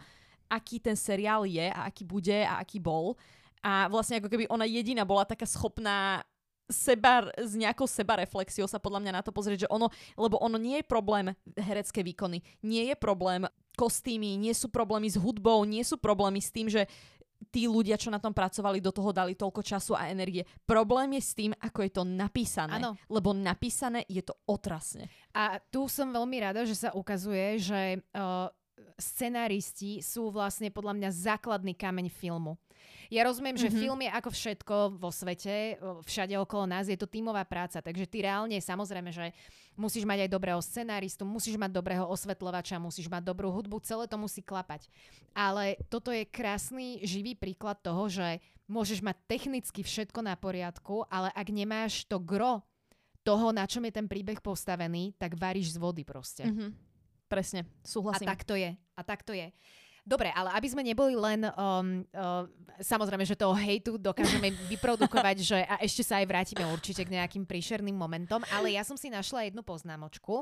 aký 0.51 0.81
ten 0.81 0.97
seriál 0.97 1.47
je 1.47 1.71
a 1.71 1.87
aký 1.87 2.03
bude 2.03 2.35
a 2.43 2.59
aký 2.59 2.81
bol. 2.81 3.15
A 3.63 3.87
vlastne 3.87 4.19
ako 4.19 4.27
keby 4.27 4.51
ona 4.51 4.67
jediná 4.67 5.07
bola 5.07 5.23
taká 5.23 5.47
schopná 5.47 6.23
seba, 6.69 7.27
s 7.35 7.57
nejakou 7.57 7.89
sebareflexiou 7.89 8.69
sa 8.69 8.77
podľa 8.77 9.01
mňa 9.03 9.13
na 9.19 9.23
to 9.25 9.33
pozrieť, 9.33 9.65
že 9.65 9.71
ono, 9.73 9.89
lebo 10.15 10.37
ono 10.37 10.55
nie 10.61 10.79
je 10.79 10.85
problém 10.85 11.33
herecké 11.57 12.05
výkony, 12.05 12.39
nie 12.61 12.87
je 12.87 12.95
problém 12.95 13.43
kostýmy, 13.73 14.37
nie 14.37 14.53
sú 14.53 14.69
problémy 14.69 15.09
s 15.09 15.17
hudbou, 15.17 15.65
nie 15.65 15.81
sú 15.81 15.97
problémy 15.97 16.39
s 16.39 16.53
tým, 16.53 16.69
že 16.69 16.85
tí 17.47 17.65
ľudia, 17.65 17.95
čo 17.95 18.11
na 18.11 18.19
tom 18.19 18.35
pracovali, 18.35 18.83
do 18.83 18.91
toho 18.91 19.15
dali 19.15 19.33
toľko 19.33 19.63
času 19.63 19.95
a 19.95 20.11
energie. 20.11 20.43
Problém 20.67 21.15
je 21.17 21.23
s 21.23 21.31
tým, 21.31 21.51
ako 21.55 21.79
je 21.87 21.91
to 21.95 22.03
napísané. 22.03 22.75
Ano. 22.75 22.99
Lebo 23.07 23.31
napísané 23.31 24.03
je 24.11 24.19
to 24.19 24.35
otrasne. 24.43 25.07
A 25.31 25.63
tu 25.71 25.87
som 25.87 26.11
veľmi 26.11 26.37
rada, 26.43 26.67
že 26.67 26.75
sa 26.75 26.91
ukazuje, 26.91 27.55
že 27.63 28.03
uh, 28.11 28.51
scenáristi 28.99 30.03
sú 30.03 30.29
vlastne 30.29 30.67
podľa 30.67 30.99
mňa 30.99 31.09
základný 31.15 31.73
kameň 31.79 32.11
filmu. 32.11 32.59
Ja 33.09 33.25
rozumiem, 33.25 33.57
že 33.57 33.67
mm-hmm. 33.67 33.81
film 33.81 33.99
je 34.05 34.11
ako 34.13 34.29
všetko 34.29 34.75
vo 35.01 35.09
svete, 35.09 35.81
všade 36.05 36.35
okolo 36.37 36.69
nás, 36.69 36.85
je 36.85 36.99
to 36.99 37.09
tímová 37.09 37.41
práca, 37.45 37.81
takže 37.81 38.05
ty 38.05 38.21
reálne 38.21 38.57
samozrejme, 38.61 39.09
že 39.09 39.33
musíš 39.73 40.05
mať 40.05 40.27
aj 40.27 40.29
dobrého 40.29 40.61
scenáristu, 40.61 41.25
musíš 41.25 41.57
mať 41.57 41.71
dobrého 41.73 42.05
osvetľovača, 42.05 42.77
musíš 42.77 43.09
mať 43.09 43.23
dobrú 43.25 43.49
hudbu, 43.49 43.81
celé 43.81 44.05
to 44.05 44.17
musí 44.19 44.45
klapať. 44.45 44.85
Ale 45.33 45.79
toto 45.89 46.13
je 46.13 46.27
krásny, 46.27 47.01
živý 47.01 47.33
príklad 47.33 47.81
toho, 47.81 48.05
že 48.11 48.43
môžeš 48.69 49.01
mať 49.01 49.17
technicky 49.25 49.81
všetko 49.81 50.21
na 50.21 50.37
poriadku, 50.37 51.07
ale 51.09 51.33
ak 51.33 51.47
nemáš 51.49 52.05
to 52.05 52.21
gro 52.21 52.61
toho, 53.25 53.49
na 53.49 53.65
čom 53.65 53.83
je 53.85 53.93
ten 53.93 54.05
príbeh 54.05 54.39
postavený, 54.39 55.17
tak 55.17 55.35
varíš 55.35 55.75
z 55.75 55.77
vody 55.81 56.05
proste. 56.05 56.45
Mm-hmm. 56.45 56.69
Presne, 57.29 57.61
súhlasím. 57.85 58.25
A 58.25 58.31
tak 58.33 58.41
to 58.41 58.57
je. 58.57 58.73
A 58.73 59.01
tak 59.05 59.21
to 59.21 59.37
je. 59.37 59.53
Dobre, 60.09 60.33
ale 60.33 60.49
aby 60.57 60.67
sme 60.73 60.81
neboli 60.81 61.13
len, 61.13 61.45
um, 61.53 62.01
uh, 62.17 62.49
samozrejme, 62.81 63.21
že 63.29 63.37
toho 63.37 63.53
hejtu 63.53 64.01
dokážeme 64.01 64.49
vyprodukovať, 64.65 65.37
že 65.45 65.61
a 65.69 65.77
ešte 65.85 66.01
sa 66.01 66.17
aj 66.17 66.25
vrátime 66.25 66.65
určite 66.73 67.05
k 67.05 67.13
nejakým 67.13 67.45
príšerným 67.45 67.93
momentom, 67.93 68.41
ale 68.49 68.73
ja 68.73 68.81
som 68.81 68.97
si 68.97 69.13
našla 69.13 69.45
jednu 69.45 69.61
poznámočku 69.61 70.41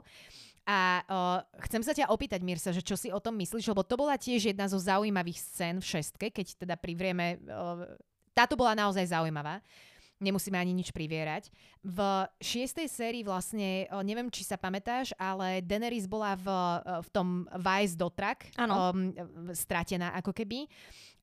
a 0.63 1.03
uh, 1.03 1.39
chcem 1.67 1.83
sa 1.83 1.91
ťa 1.91 2.07
opýtať, 2.07 2.39
Mirsa, 2.47 2.71
že 2.71 2.79
čo 2.79 2.95
si 2.95 3.11
o 3.11 3.19
tom 3.19 3.35
myslíš, 3.35 3.67
lebo 3.67 3.83
to 3.83 3.99
bola 3.99 4.15
tiež 4.15 4.55
jedna 4.55 4.71
zo 4.71 4.79
zaujímavých 4.79 5.35
scén 5.35 5.83
v 5.83 5.99
šestke, 5.99 6.31
keď 6.31 6.63
teda 6.63 6.75
privrieme, 6.79 7.43
uh, 7.51 7.83
táto 8.31 8.55
bola 8.55 8.71
naozaj 8.71 9.03
zaujímavá 9.11 9.59
nemusíme 10.17 10.57
ani 10.57 10.73
nič 10.73 10.89
privierať. 10.93 11.49
V 11.85 11.99
šiestej 12.41 12.87
sérii 12.89 13.23
vlastne, 13.23 13.85
neviem, 14.03 14.29
či 14.33 14.43
sa 14.43 14.57
pamätáš, 14.57 15.13
ale 15.17 15.61
Daenerys 15.61 16.09
bola 16.09 16.33
v, 16.35 16.47
v 17.05 17.09
tom 17.13 17.27
Vice 17.53 17.95
Dotrak 17.95 18.49
um, 18.57 19.13
stratená 19.53 20.13
ako 20.17 20.33
keby. 20.33 20.65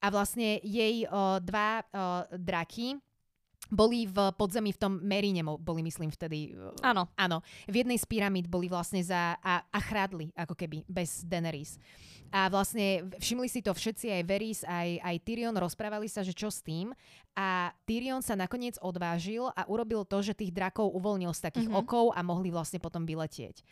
A 0.05 0.13
vlastne 0.13 0.61
jej 0.61 1.09
uh, 1.09 1.41
dva 1.41 1.81
uh, 1.81 2.29
draky 2.37 3.01
boli 3.73 4.05
v 4.05 4.33
podzemí 4.37 4.77
v 4.77 4.81
tom 4.81 4.93
Merine, 5.01 5.41
boli 5.45 5.81
myslím 5.85 6.13
vtedy. 6.13 6.53
Áno. 6.85 7.09
Áno. 7.17 7.41
V 7.65 7.81
jednej 7.81 7.97
z 7.97 8.05
pyramíd 8.05 8.47
boli 8.49 8.69
vlastne 8.69 9.01
za 9.01 9.41
a, 9.41 9.65
a 9.65 9.79
chrádli 9.81 10.29
ako 10.37 10.53
keby 10.53 10.85
bez 10.85 11.25
Daenerys. 11.25 11.81
A 12.35 12.51
vlastne 12.51 13.07
všimli 13.23 13.47
si 13.47 13.63
to 13.63 13.71
všetci, 13.71 14.11
aj 14.11 14.23
Varys, 14.27 14.61
aj, 14.67 14.99
aj 15.07 15.17
Tyrion, 15.23 15.55
rozprávali 15.55 16.11
sa, 16.11 16.27
že 16.27 16.35
čo 16.35 16.51
s 16.51 16.67
tým. 16.67 16.91
A 17.39 17.71
Tyrion 17.87 18.27
sa 18.27 18.35
nakoniec 18.35 18.75
odvážil 18.83 19.47
a 19.55 19.63
urobil 19.71 20.03
to, 20.03 20.19
že 20.19 20.35
tých 20.35 20.51
drakov 20.51 20.91
uvoľnil 20.99 21.31
z 21.31 21.47
takých 21.47 21.71
mm-hmm. 21.71 21.83
okov 21.87 22.11
a 22.11 22.27
mohli 22.27 22.51
vlastne 22.51 22.83
potom 22.83 23.07
vyletieť. 23.07 23.63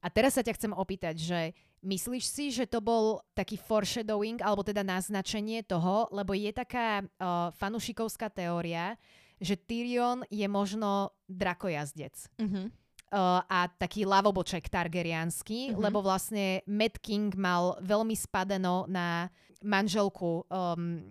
A 0.00 0.08
teraz 0.08 0.34
sa 0.34 0.42
ťa 0.42 0.56
chcem 0.56 0.72
opýtať, 0.72 1.14
že 1.20 1.40
myslíš 1.84 2.24
si, 2.24 2.44
že 2.50 2.64
to 2.64 2.80
bol 2.80 3.20
taký 3.36 3.60
foreshadowing, 3.60 4.40
alebo 4.40 4.64
teda 4.64 4.80
naznačenie 4.80 5.60
toho, 5.62 6.08
lebo 6.10 6.32
je 6.32 6.50
taká 6.56 7.04
uh, 7.04 7.52
fanušikovská 7.60 8.32
teória, 8.32 8.96
že 9.40 9.56
Tyrion 9.56 10.22
je 10.28 10.44
možno 10.46 11.16
drakojazdec. 11.26 12.14
Mm-hmm 12.38 12.80
uh, 13.10 13.42
a 13.44 13.66
taký 13.68 14.06
lavoboček 14.06 14.70
targeriánsky, 14.70 15.70
mm-hmm. 15.70 15.82
lebo 15.82 15.98
vlastne 16.00 16.62
Mad 16.66 16.96
King 17.02 17.34
mal 17.34 17.78
veľmi 17.82 18.14
spadeno 18.14 18.86
na 18.86 19.28
manželku 19.60 20.46
um, 20.48 21.02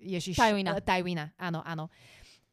Ježiš, 0.00 0.38
Tywina. 0.38 0.78
Uh, 0.78 0.80
Tywina, 0.80 1.34
áno, 1.36 1.60
áno. 1.66 1.90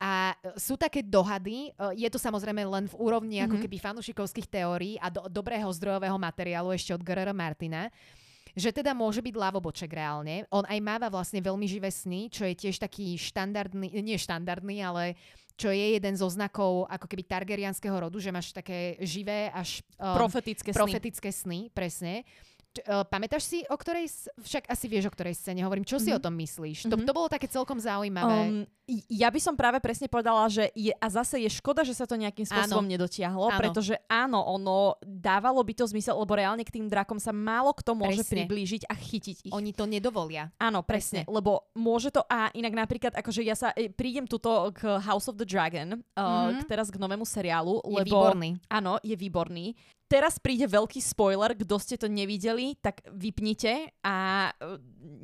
A 0.02 0.34
sú 0.58 0.82
také 0.82 1.06
dohady, 1.06 1.70
uh, 1.78 1.94
je 1.94 2.10
to 2.10 2.18
samozrejme 2.18 2.66
len 2.66 2.90
v 2.90 2.96
úrovni 2.98 3.38
mm-hmm. 3.38 3.48
ako 3.48 3.56
mhm. 3.62 3.64
keby 3.70 3.78
fanušikovských 3.78 4.48
teórií 4.50 4.94
a 4.98 5.14
do, 5.14 5.30
dobrého 5.30 5.70
zdrojového 5.70 6.18
materiálu 6.18 6.74
ešte 6.74 6.92
od 6.98 7.06
Gerera 7.06 7.34
Martina, 7.34 7.94
že 8.56 8.76
teda 8.76 8.92
môže 8.92 9.24
byť 9.24 9.36
lavoboček 9.36 9.92
reálne. 9.92 10.44
On 10.52 10.64
aj 10.68 10.80
máva 10.84 11.08
vlastne 11.08 11.40
veľmi 11.40 11.68
živé 11.68 11.88
sny, 11.92 12.28
čo 12.32 12.44
je 12.48 12.56
tiež 12.56 12.80
taký 12.80 13.16
štandardný, 13.16 13.92
nie 14.04 14.18
štandardný, 14.20 14.84
ale 14.84 15.16
čo 15.60 15.70
je 15.70 15.94
jeden 15.94 16.16
zo 16.18 16.26
znakov 16.26 16.90
ako 16.90 17.06
keby 17.06 17.24
targerianského 17.28 17.94
rodu, 17.94 18.18
že 18.18 18.34
máš 18.34 18.50
také 18.50 18.98
živé 19.04 19.54
až 19.54 19.86
um, 20.02 20.18
profetické, 20.18 20.74
profetické 20.74 21.30
sny. 21.30 21.70
sny, 21.70 22.26
presne. 22.72 22.88
Uh, 22.88 23.04
pamätáš 23.04 23.44
si, 23.44 23.60
o 23.68 23.76
ktorej, 23.76 24.08
však 24.40 24.72
asi 24.72 24.86
vieš, 24.88 25.12
o 25.12 25.14
ktorej 25.14 25.36
scéne 25.36 25.64
hovorím. 25.68 25.84
Čo 25.84 26.00
mm-hmm. 26.00 26.08
si 26.08 26.16
o 26.16 26.20
mhm. 26.20 26.24
tom 26.24 26.36
myslíš? 26.40 26.78
Mm-hmm. 26.88 26.92
To, 26.92 26.98
mhm. 26.98 27.08
to 27.08 27.14
bolo 27.14 27.28
také 27.28 27.48
celkom 27.52 27.78
zaujímavé. 27.78 28.38
Um, 28.48 28.64
ja 29.08 29.32
by 29.32 29.40
som 29.40 29.56
práve 29.56 29.80
presne 29.80 30.12
povedala, 30.12 30.52
že 30.52 30.68
je, 30.76 30.92
a 30.92 31.08
zase 31.08 31.40
je 31.40 31.48
škoda, 31.48 31.88
že 31.88 31.96
sa 31.96 32.04
to 32.04 32.20
nejakým 32.20 32.44
spôsobom 32.44 32.84
áno. 32.84 32.92
nedotiahlo, 32.92 33.48
áno. 33.48 33.60
pretože 33.60 33.96
áno, 34.12 34.44
ono 34.44 35.00
dávalo 35.00 35.64
by 35.64 35.74
to 35.80 35.86
zmysel, 35.88 36.20
lebo 36.20 36.36
reálne 36.36 36.66
k 36.68 36.76
tým 36.76 36.92
drakom 36.92 37.16
sa 37.16 37.32
málo 37.32 37.72
kto 37.72 37.96
môže 37.96 38.28
presne. 38.28 38.44
priblížiť 38.44 38.92
a 38.92 38.94
chytiť 38.98 39.38
ich. 39.48 39.54
Oni 39.56 39.72
to 39.72 39.88
nedovolia. 39.88 40.52
Áno, 40.60 40.84
presne, 40.84 41.24
presne, 41.24 41.32
lebo 41.32 41.72
môže 41.72 42.12
to, 42.12 42.20
a 42.28 42.52
inak 42.52 42.76
napríklad, 42.76 43.16
akože 43.16 43.42
ja 43.48 43.56
sa 43.56 43.72
e, 43.80 43.88
prídem 43.88 44.28
tuto 44.28 44.76
k 44.76 45.00
House 45.00 45.32
of 45.32 45.40
the 45.40 45.48
Dragon, 45.48 45.96
uh, 45.96 46.52
mm-hmm. 46.52 46.68
teraz 46.68 46.92
k 46.92 47.00
novému 47.00 47.24
seriálu, 47.24 47.80
je 47.88 47.96
lebo... 48.04 48.12
výborný. 48.12 48.60
Áno, 48.68 49.00
je 49.00 49.16
výborný 49.16 49.72
teraz 50.12 50.36
príde 50.36 50.68
veľký 50.68 51.00
spoiler, 51.00 51.56
kto 51.56 51.76
ste 51.80 51.96
to 51.96 52.12
nevideli, 52.12 52.76
tak 52.84 53.00
vypnite 53.08 53.96
a 54.04 54.52
e, 54.52 54.76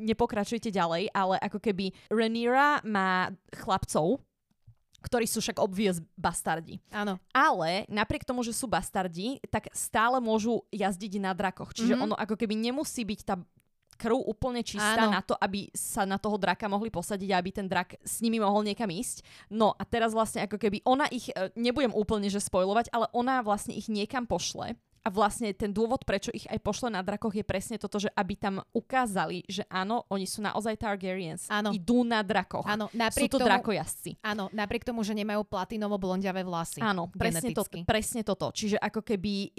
nepokračujte 0.08 0.72
ďalej, 0.72 1.12
ale 1.12 1.36
ako 1.44 1.60
keby 1.60 1.92
Rhaenyra 2.08 2.88
má 2.88 3.36
chlapcov, 3.52 4.24
ktorí 5.04 5.28
sú 5.28 5.44
však 5.44 5.60
obvious 5.60 6.00
bastardi. 6.16 6.80
Áno. 6.90 7.20
Ale 7.36 7.84
napriek 7.92 8.24
tomu, 8.24 8.42
že 8.42 8.56
sú 8.56 8.66
bastardi, 8.66 9.44
tak 9.52 9.68
stále 9.76 10.24
môžu 10.24 10.64
jazdiť 10.72 11.20
na 11.20 11.36
drakoch. 11.36 11.76
Čiže 11.76 11.94
mm-hmm. 12.00 12.06
ono 12.12 12.16
ako 12.16 12.36
keby 12.40 12.56
nemusí 12.56 13.04
byť 13.04 13.20
tá 13.28 13.36
krv 13.98 14.22
úplne 14.24 14.62
čistá 14.62 15.10
Áno. 15.10 15.18
na 15.18 15.22
to, 15.26 15.34
aby 15.36 15.68
sa 15.74 16.06
na 16.06 16.22
toho 16.22 16.38
draka 16.38 16.70
mohli 16.70 16.94
posadiť 16.94 17.30
a 17.34 17.40
aby 17.42 17.50
ten 17.52 17.68
drak 17.68 17.98
s 18.06 18.22
nimi 18.22 18.38
mohol 18.38 18.62
niekam 18.64 18.88
ísť. 18.88 19.26
No 19.50 19.74
a 19.74 19.84
teraz 19.84 20.14
vlastne 20.14 20.46
ako 20.46 20.62
keby 20.62 20.86
ona 20.86 21.10
ich, 21.10 21.34
e, 21.34 21.50
nebudem 21.58 21.92
úplne 21.92 22.30
že 22.30 22.40
spojovať, 22.40 22.94
ale 22.94 23.10
ona 23.12 23.42
vlastne 23.42 23.74
ich 23.74 23.90
niekam 23.90 24.30
pošle 24.30 24.78
a 25.08 25.10
vlastne 25.10 25.56
ten 25.56 25.72
dôvod, 25.72 26.04
prečo 26.04 26.36
ich 26.36 26.44
aj 26.52 26.60
pošle 26.60 26.92
na 26.92 27.00
drakoch, 27.00 27.32
je 27.32 27.48
presne 27.48 27.80
toto, 27.80 27.96
že 27.96 28.12
aby 28.12 28.36
tam 28.36 28.60
ukázali, 28.76 29.48
že 29.48 29.64
áno, 29.72 30.04
oni 30.12 30.28
sú 30.28 30.44
naozaj 30.44 30.76
Targaryens. 30.76 31.48
Áno. 31.48 31.72
Idú 31.72 32.04
na 32.04 32.20
drakoch. 32.20 32.68
Áno, 32.68 32.92
napriek 32.92 33.32
sú 33.32 33.40
to 33.40 33.40
tomu, 33.40 33.48
drakojazci. 33.48 34.20
Áno, 34.20 34.52
napriek 34.52 34.84
tomu, 34.84 35.08
že 35.08 35.16
nemajú 35.16 35.48
platinovo 35.48 35.96
blondiavé 35.96 36.44
vlasy. 36.44 36.84
Áno, 36.84 37.08
presne, 37.08 37.56
to, 37.56 37.64
presne 37.88 38.28
toto. 38.28 38.52
Čiže 38.52 38.76
ako 38.84 39.00
keby 39.00 39.56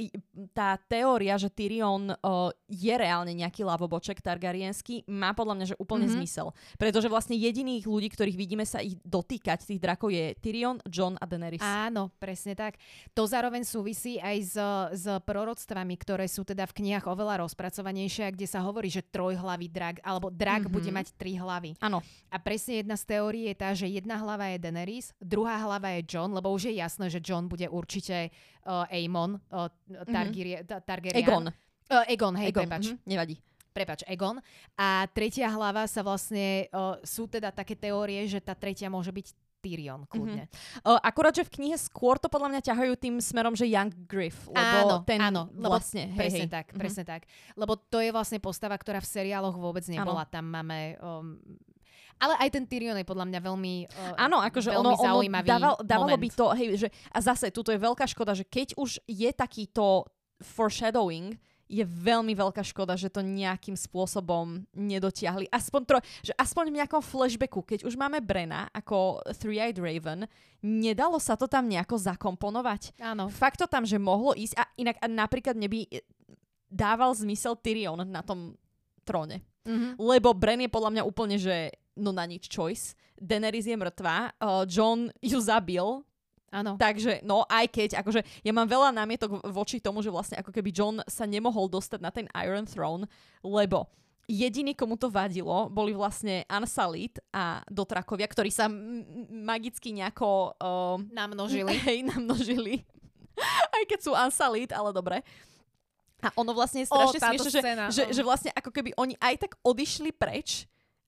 tá 0.53 0.77
teória, 0.77 1.41
že 1.41 1.49
Tyrion 1.49 2.13
uh, 2.13 2.53
je 2.69 2.93
reálne 2.93 3.33
nejaký 3.33 3.65
lavoboček 3.65 4.21
Targaryenský, 4.21 5.09
má 5.09 5.33
podľa 5.33 5.55
mňa 5.57 5.67
že 5.73 5.77
úplne 5.81 6.05
mm-hmm. 6.05 6.21
zmysel. 6.21 6.53
Pretože 6.77 7.09
vlastne 7.09 7.41
jediných 7.41 7.89
ľudí, 7.89 8.13
ktorých 8.13 8.37
vidíme 8.37 8.69
sa 8.69 8.85
ich 8.85 9.01
dotýkať, 9.01 9.65
tých 9.65 9.81
drakov, 9.81 10.13
je 10.13 10.37
Tyrion, 10.45 10.77
John 10.93 11.17
a 11.17 11.25
Daenerys. 11.25 11.65
Áno, 11.65 12.13
presne 12.21 12.53
tak. 12.53 12.77
To 13.17 13.25
zároveň 13.25 13.65
súvisí 13.65 14.21
aj 14.21 14.37
s, 14.45 14.57
s 14.93 15.05
proroctvami, 15.39 15.95
ktoré 16.03 16.27
sú 16.27 16.43
teda 16.43 16.67
v 16.67 16.83
knihách 16.83 17.07
oveľa 17.07 17.47
rozpracovanejšie, 17.47 18.35
kde 18.35 18.51
sa 18.51 18.59
hovorí, 18.67 18.91
že 18.91 19.07
trojhlavý 19.07 19.71
drak, 19.71 20.03
alebo 20.03 20.35
drak 20.35 20.67
mm-hmm. 20.67 20.75
bude 20.75 20.91
mať 20.91 21.15
tri 21.15 21.39
hlavy. 21.39 21.79
Áno. 21.79 22.03
A 22.27 22.43
presne 22.43 22.83
jedna 22.83 22.99
z 22.99 23.07
teórií 23.07 23.47
je 23.47 23.55
tá, 23.55 23.71
že 23.71 23.87
jedna 23.87 24.19
hlava 24.19 24.51
je 24.51 24.59
Daenerys, 24.59 25.15
druhá 25.23 25.63
hlava 25.63 25.95
je 25.95 26.03
John, 26.11 26.35
lebo 26.35 26.51
už 26.51 26.75
je 26.75 26.83
jasné, 26.83 27.07
že 27.07 27.23
John 27.23 27.47
bude 27.47 27.71
určite 27.71 28.35
uh, 28.67 28.91
Aemon, 28.91 29.39
uh, 29.55 29.71
Targaryen. 30.11 30.67
Mm-hmm. 30.67 30.83
Targaryen. 30.83 31.23
Egon. 31.23 31.45
Uh, 31.87 32.03
Egon, 32.11 32.35
hej, 32.35 32.51
Egon. 32.51 32.67
prepač. 32.67 32.85
Mm-hmm, 32.91 33.07
nevadí 33.07 33.37
prepač, 33.69 34.03
Egon. 34.11 34.43
A 34.75 35.07
tretia 35.15 35.47
hlava 35.55 35.87
sa 35.87 36.03
vlastne, 36.03 36.67
uh, 36.75 36.99
sú 37.07 37.31
teda 37.31 37.55
také 37.55 37.79
teórie, 37.79 38.27
že 38.27 38.43
tá 38.43 38.51
tretia 38.59 38.91
môže 38.91 39.15
byť 39.15 39.31
Tyrion, 39.59 40.07
mhm. 40.07 40.11
kľudne. 40.11 40.45
Mm-hmm. 40.47 40.87
Uh, 40.87 41.01
akurát, 41.03 41.35
že 41.35 41.43
v 41.43 41.53
knihe 41.59 41.77
skôr 41.77 42.17
to 42.17 42.31
podľa 42.31 42.55
mňa 42.55 42.61
ťahajú 42.63 42.93
tým 42.95 43.15
smerom, 43.19 43.55
že 43.59 43.67
Young 43.67 43.93
Griff. 44.07 44.47
Lebo 44.51 44.59
áno, 44.59 44.97
ten 45.03 45.21
áno. 45.21 45.51
vlastne, 45.55 46.09
hej, 46.15 46.19
presne 46.19 46.47
hej. 46.47 46.53
tak, 46.53 46.67
mm-hmm. 46.71 46.81
presne 46.81 47.05
tak. 47.05 47.23
Lebo 47.59 47.75
to 47.77 47.99
je 47.99 48.11
vlastne 48.15 48.39
postava, 48.39 48.79
ktorá 48.79 49.03
v 49.03 49.09
seriáloch 49.11 49.59
vôbec 49.59 49.83
nebola. 49.91 50.25
Áno. 50.25 50.33
Tam 50.33 50.45
máme... 50.47 50.97
Um, 51.03 51.43
ale 52.19 52.35
aj 52.43 52.49
ten 52.51 52.67
Tyrion 52.67 52.99
je 52.99 53.07
podľa 53.07 53.31
mňa 53.31 53.41
veľmi 53.47 53.75
uh, 53.87 54.19
Áno, 54.19 54.43
akože 54.43 54.75
veľmi 54.75 54.91
ono, 54.91 54.99
zaujímavý 54.99 55.49
ono 55.49 55.55
dával, 55.55 55.75
dávalo 55.87 56.15
moment. 56.19 56.25
by 56.27 56.29
to, 56.35 56.47
hej, 56.59 56.69
že, 56.87 56.89
a 57.15 57.19
zase, 57.23 57.55
tuto 57.55 57.71
je 57.71 57.79
veľká 57.79 58.11
škoda, 58.11 58.35
že 58.35 58.43
keď 58.43 58.75
už 58.75 58.99
je 59.07 59.31
takýto 59.31 60.03
foreshadowing, 60.43 61.39
je 61.69 61.85
veľmi 61.85 62.33
veľká 62.33 62.65
škoda, 62.65 62.97
že 62.97 63.13
to 63.13 63.21
nejakým 63.21 63.77
spôsobom 63.77 64.65
nedotiahli. 64.73 65.53
Aspoň, 65.53 65.81
tro, 65.85 65.99
že 66.25 66.33
aspoň 66.35 66.73
v 66.73 66.77
nejakom 66.81 67.03
flashbacku, 67.05 67.61
keď 67.61 67.85
už 67.85 67.95
máme 68.01 68.25
Brena 68.25 68.73
ako 68.73 69.21
Three-Eyed 69.37 69.77
Raven, 69.77 70.25
nedalo 70.65 71.21
sa 71.21 71.37
to 71.37 71.45
tam 71.45 71.69
nejako 71.69 72.01
zakomponovať. 72.01 72.97
Áno. 72.99 73.29
Fakt 73.29 73.61
to 73.61 73.69
tam, 73.69 73.85
že 73.85 74.01
mohlo 74.01 74.33
ísť 74.33 74.57
a 74.57 74.65
inak 74.81 74.97
a 74.99 75.07
napríklad 75.07 75.55
neby 75.55 75.87
e, 75.87 76.01
dával 76.73 77.13
zmysel 77.13 77.55
Tyrion 77.61 78.01
na 78.01 78.25
tom 78.25 78.57
tróne. 79.05 79.45
Mm-hmm. 79.69 80.01
Lebo 80.01 80.33
Bren 80.33 80.65
je 80.65 80.73
podľa 80.73 80.91
mňa 80.97 81.03
úplne, 81.05 81.37
že 81.37 81.77
no 82.01 82.17
na 82.17 82.25
nič 82.25 82.49
choice. 82.49 82.97
Daenerys 83.19 83.69
je 83.69 83.77
mŕtva, 83.77 84.33
uh, 84.39 84.63
John 84.65 85.11
ju 85.21 85.39
zabil, 85.43 85.85
Áno. 86.49 86.81
Takže, 86.81 87.21
no 87.29 87.45
aj 87.45 87.67
keď, 87.69 87.91
akože 88.01 88.25
ja 88.41 88.53
mám 88.57 88.65
veľa 88.65 88.89
námietok 88.97 89.45
voči 89.53 89.85
tomu, 89.85 90.01
že 90.01 90.09
vlastne 90.09 90.41
ako 90.41 90.49
keby 90.49 90.73
John 90.73 90.97
sa 91.05 91.29
nemohol 91.29 91.69
dostať 91.69 92.01
na 92.01 92.09
ten 92.09 92.25
Iron 92.41 92.65
Throne, 92.65 93.05
lebo 93.45 93.93
jediný, 94.29 94.73
komu 94.73 94.97
to 94.97 95.13
vadilo, 95.13 95.69
boli 95.73 95.93
vlastne 95.93 96.45
Ansalit 96.49 97.21
a 97.33 97.65
Dotrakovia, 97.69 98.29
ktorí 98.29 98.53
sa 98.53 98.69
m- 98.69 99.05
magicky 99.45 99.93
nejako... 99.93 100.57
Uh, 100.61 101.01
namnožili. 101.13 101.77
Hej, 101.89 102.09
namnožili. 102.09 102.85
aj 103.77 103.85
keď 103.89 104.01
sú 104.05 104.13
Ansalit, 104.13 104.73
ale 104.73 104.93
dobre. 104.93 105.25
A 106.19 106.29
ono 106.35 106.51
vlastne 106.51 106.83
je 106.83 106.91
strašne 106.91 107.21
smiešne, 107.23 107.51
že, 107.53 107.61
že, 107.95 108.03
že 108.11 108.23
vlastne 108.27 108.51
ako 108.51 108.75
keby 108.75 108.91
oni 108.99 109.15
aj 109.23 109.49
tak 109.49 109.53
odišli 109.63 110.11
preč 110.11 110.67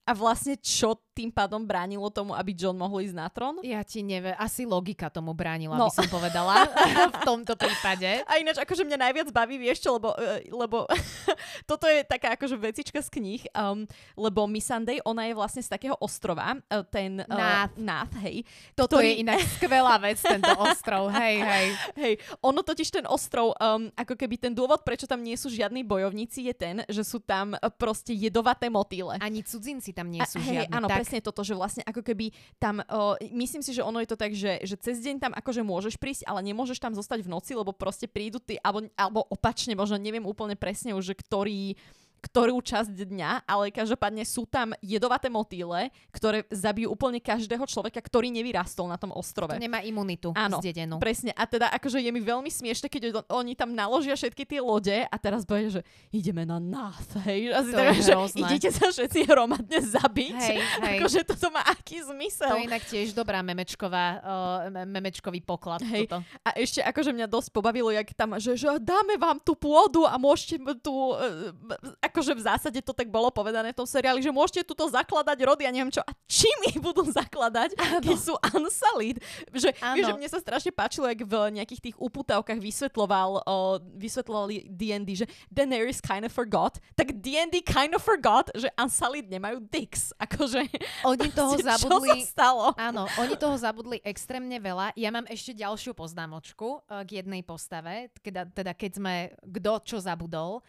a 0.09 0.13
vlastne 0.17 0.59
čo 0.59 0.99
tým 1.21 1.29
pádom 1.29 1.61
bránilo 1.69 2.09
tomu, 2.09 2.33
aby 2.33 2.57
John 2.57 2.81
mohol 2.81 3.05
ísť 3.05 3.17
na 3.19 3.29
trón? 3.29 3.61
Ja 3.61 3.85
ti 3.85 4.01
neviem, 4.01 4.33
asi 4.41 4.65
logika 4.65 5.13
tomu 5.13 5.37
bránila, 5.37 5.77
no. 5.77 5.93
by 5.93 6.01
som 6.01 6.09
povedala 6.09 6.65
v 7.15 7.21
tomto 7.29 7.53
prípade. 7.61 8.25
A 8.25 8.41
ináč, 8.41 8.57
akože 8.57 8.89
mňa 8.89 8.99
najviac 8.99 9.29
baví, 9.29 9.61
vieš 9.61 9.85
čo, 9.85 10.01
lebo, 10.01 10.17
uh, 10.17 10.41
lebo 10.41 10.89
toto 11.71 11.85
je 11.85 12.01
taká 12.09 12.41
akože 12.41 12.57
vecička 12.57 13.05
z 13.05 13.21
kníh, 13.21 13.43
um, 13.53 13.85
lebo 14.17 14.49
Missandei, 14.49 15.05
ona 15.05 15.29
je 15.29 15.37
vlastne 15.37 15.61
z 15.61 15.69
takého 15.69 15.93
ostrova, 16.01 16.57
uh, 16.57 16.83
ten 16.89 17.21
uh, 17.21 17.29
Nath. 17.29 17.77
Nath, 17.77 18.15
hej. 18.25 18.41
Toto 18.73 18.97
ktorý... 18.97 19.13
je 19.13 19.15
inak 19.21 19.39
skvelá 19.61 20.01
vec, 20.01 20.17
tento 20.25 20.57
ostrov, 20.57 21.13
hej, 21.21 21.37
hej. 21.37 21.67
Hej, 22.01 22.15
ono 22.41 22.65
totiž 22.65 22.89
ten 22.89 23.05
ostrov, 23.05 23.53
um, 23.61 23.93
ako 23.93 24.17
keby 24.17 24.41
ten 24.41 24.57
dôvod, 24.57 24.81
prečo 24.89 25.05
tam 25.05 25.21
nie 25.21 25.37
sú 25.37 25.53
žiadni 25.53 25.85
bojovníci, 25.85 26.49
je 26.49 26.55
ten, 26.57 26.77
že 26.89 27.05
sú 27.05 27.21
tam 27.21 27.53
proste 27.77 28.17
jedovaté 28.17 28.73
motýle. 28.73 29.21
Ani 29.21 29.45
cudzinci 29.45 29.93
tam 30.01 30.09
nie 30.09 30.25
sú 30.25 30.41
a, 30.41 30.43
žiadni. 30.43 30.67
Hej, 30.67 30.73
áno, 30.73 30.89
tak 30.89 30.97
presne 31.05 31.21
toto, 31.21 31.45
že 31.45 31.53
vlastne 31.53 31.85
ako 31.85 32.01
keby 32.01 32.33
tam, 32.57 32.81
uh, 32.81 33.21
myslím 33.37 33.61
si, 33.61 33.77
že 33.77 33.85
ono 33.85 34.01
je 34.01 34.09
to 34.09 34.17
tak, 34.17 34.33
že, 34.33 34.65
že 34.65 34.81
cez 34.81 35.05
deň 35.05 35.21
tam 35.21 35.33
akože 35.37 35.61
môžeš 35.61 36.01
prísť, 36.01 36.25
ale 36.25 36.41
nemôžeš 36.41 36.81
tam 36.81 36.97
zostať 36.97 37.21
v 37.21 37.29
noci, 37.29 37.53
lebo 37.53 37.77
proste 37.77 38.09
prídu 38.09 38.41
ty, 38.41 38.57
alebo, 38.65 38.89
alebo 38.97 39.29
opačne, 39.29 39.77
možno 39.77 40.01
neviem 40.01 40.25
úplne 40.25 40.57
presne 40.57 40.97
už, 40.97 41.13
že 41.13 41.15
ktorý 41.21 41.77
ktorú 42.21 42.61
časť 42.61 42.93
dňa, 42.93 43.49
ale 43.49 43.73
každopádne 43.73 44.23
sú 44.29 44.45
tam 44.45 44.77
jedovaté 44.85 45.33
motýle, 45.33 45.89
ktoré 46.13 46.45
zabijú 46.53 46.93
úplne 46.93 47.19
každého 47.19 47.65
človeka, 47.65 47.99
ktorý 48.05 48.29
nevyrastol 48.29 48.87
na 48.87 49.01
tom 49.01 49.11
ostrove. 49.17 49.57
To 49.57 49.59
nemá 49.59 49.81
imunitu 49.81 50.37
Áno, 50.37 50.61
zdedenú. 50.61 51.01
presne. 51.01 51.33
A 51.33 51.49
teda 51.49 51.73
akože 51.73 51.99
je 52.05 52.13
mi 52.13 52.21
veľmi 52.21 52.53
smiešne, 52.53 52.93
keď 52.93 53.25
oni 53.33 53.57
tam 53.57 53.73
naložia 53.73 54.13
všetky 54.15 54.45
tie 54.45 54.61
lode 54.61 55.09
a 55.09 55.17
teraz 55.17 55.49
bude, 55.49 55.73
že 55.73 55.81
ideme 56.13 56.45
na 56.45 56.61
nás, 56.61 57.09
hej. 57.25 57.57
A 57.57 57.65
si 57.65 57.73
to 57.73 57.81
tak, 57.81 57.97
že 57.97 58.13
idete 58.37 58.69
sa 58.69 58.93
všetci 58.93 59.21
hromadne 59.25 59.79
zabiť. 59.81 60.37
Hej, 60.37 60.59
hej. 60.61 60.99
Akože 61.01 61.21
toto 61.25 61.49
má 61.49 61.65
aký 61.65 62.05
zmysel. 62.05 62.53
To 62.53 62.61
je 62.61 62.69
inak 62.69 62.85
tiež 62.85 63.17
dobrá 63.17 63.41
memečková, 63.41 64.07
uh, 64.21 64.85
memečkový 64.85 65.41
poklad. 65.41 65.81
Hej. 65.89 66.05
Toto. 66.05 66.21
A 66.45 66.51
ešte 66.61 66.85
akože 66.85 67.17
mňa 67.17 67.27
dosť 67.31 67.49
pobavilo, 67.55 67.89
jak 67.89 68.13
tam, 68.13 68.37
že, 68.37 68.59
že 68.61 68.69
dáme 68.83 69.17
vám 69.17 69.41
tú 69.41 69.57
pôdu 69.57 70.05
a 70.05 70.21
môžete 70.21 70.61
tu 70.85 70.93
uh, 70.93 71.55
akože 72.11 72.35
v 72.35 72.43
zásade 72.43 72.79
to 72.83 72.91
tak 72.91 73.07
bolo 73.07 73.31
povedané 73.31 73.71
v 73.71 73.79
tom 73.79 73.89
seriáli, 73.89 74.19
že 74.21 74.35
môžete 74.35 74.67
tuto 74.67 74.91
zakladať 74.91 75.39
rody 75.47 75.65
a 75.65 75.71
neviem 75.71 75.95
čo. 75.95 76.03
A 76.03 76.13
čím 76.27 76.59
ich 76.67 76.79
budú 76.83 77.07
zakladať, 77.07 77.79
ano. 77.79 78.03
keď 78.03 78.19
sú 78.19 78.35
unsolid? 78.53 79.23
Že, 79.55 79.71
vieš, 79.95 80.07
že 80.11 80.15
mne 80.19 80.29
sa 80.29 80.39
strašne 80.43 80.75
páčilo, 80.75 81.07
jak 81.07 81.23
v 81.23 81.35
nejakých 81.63 81.91
tých 81.91 81.97
uputávkach 81.97 82.59
vysvetloval, 82.59 83.47
uh, 83.47 83.79
vysvetlovali 83.95 84.67
D&D, 84.67 85.25
že 85.25 85.27
Daenerys 85.49 86.03
kind 86.03 86.27
of 86.27 86.35
forgot, 86.35 86.83
tak 86.99 87.15
D&D 87.23 87.63
kind 87.63 87.95
of 87.95 88.03
forgot, 88.03 88.51
že 88.59 88.67
unsolid 88.75 89.31
nemajú 89.31 89.63
dicks. 89.71 90.11
Akože, 90.19 90.67
oni 91.07 91.29
toho 91.39 91.55
zabudli. 91.57 92.21
Čo 92.21 92.27
sa 92.27 92.33
stalo? 92.35 92.67
Áno, 92.77 93.07
oni 93.23 93.35
toho 93.39 93.55
zabudli 93.55 94.03
extrémne 94.03 94.59
veľa. 94.59 94.93
Ja 94.99 95.15
mám 95.15 95.25
ešte 95.31 95.55
ďalšiu 95.55 95.95
poznámočku 95.95 96.83
uh, 96.85 97.07
k 97.07 97.23
jednej 97.23 97.47
postave, 97.47 98.11
teda, 98.21 98.51
teda 98.51 98.73
keď 98.75 98.91
sme 98.99 99.15
kto 99.47 99.73
čo 99.87 99.97
zabudol. 100.03 100.65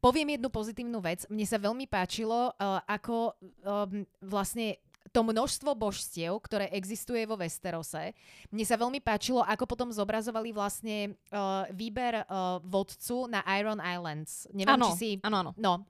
Poviem 0.00 0.38
jednu 0.38 0.48
pozitívnu 0.48 0.98
vec. 1.02 1.24
Mne 1.28 1.46
sa 1.46 1.58
veľmi 1.58 1.86
páčilo, 1.86 2.52
uh, 2.52 2.80
ako 2.86 3.34
um, 3.64 4.02
vlastne 4.22 4.80
to 5.12 5.20
množstvo 5.20 5.76
božstiev, 5.76 6.40
ktoré 6.40 6.72
existuje 6.72 7.28
vo 7.28 7.36
Westerose. 7.36 8.16
Mne 8.48 8.64
sa 8.64 8.80
veľmi 8.80 9.02
páčilo, 9.04 9.44
ako 9.44 9.68
potom 9.68 9.92
zobrazovali 9.92 10.56
vlastne 10.56 11.18
uh, 11.30 11.68
výber 11.68 12.24
uh, 12.24 12.58
vodcu 12.64 13.28
na 13.28 13.44
Iron 13.60 13.82
Islands. 13.82 14.48
Neviem, 14.56 14.80
ano, 14.80 14.88
či 14.88 14.92
si... 14.96 15.08
Áno, 15.20 15.36
áno. 15.44 15.50
No, 15.60 15.84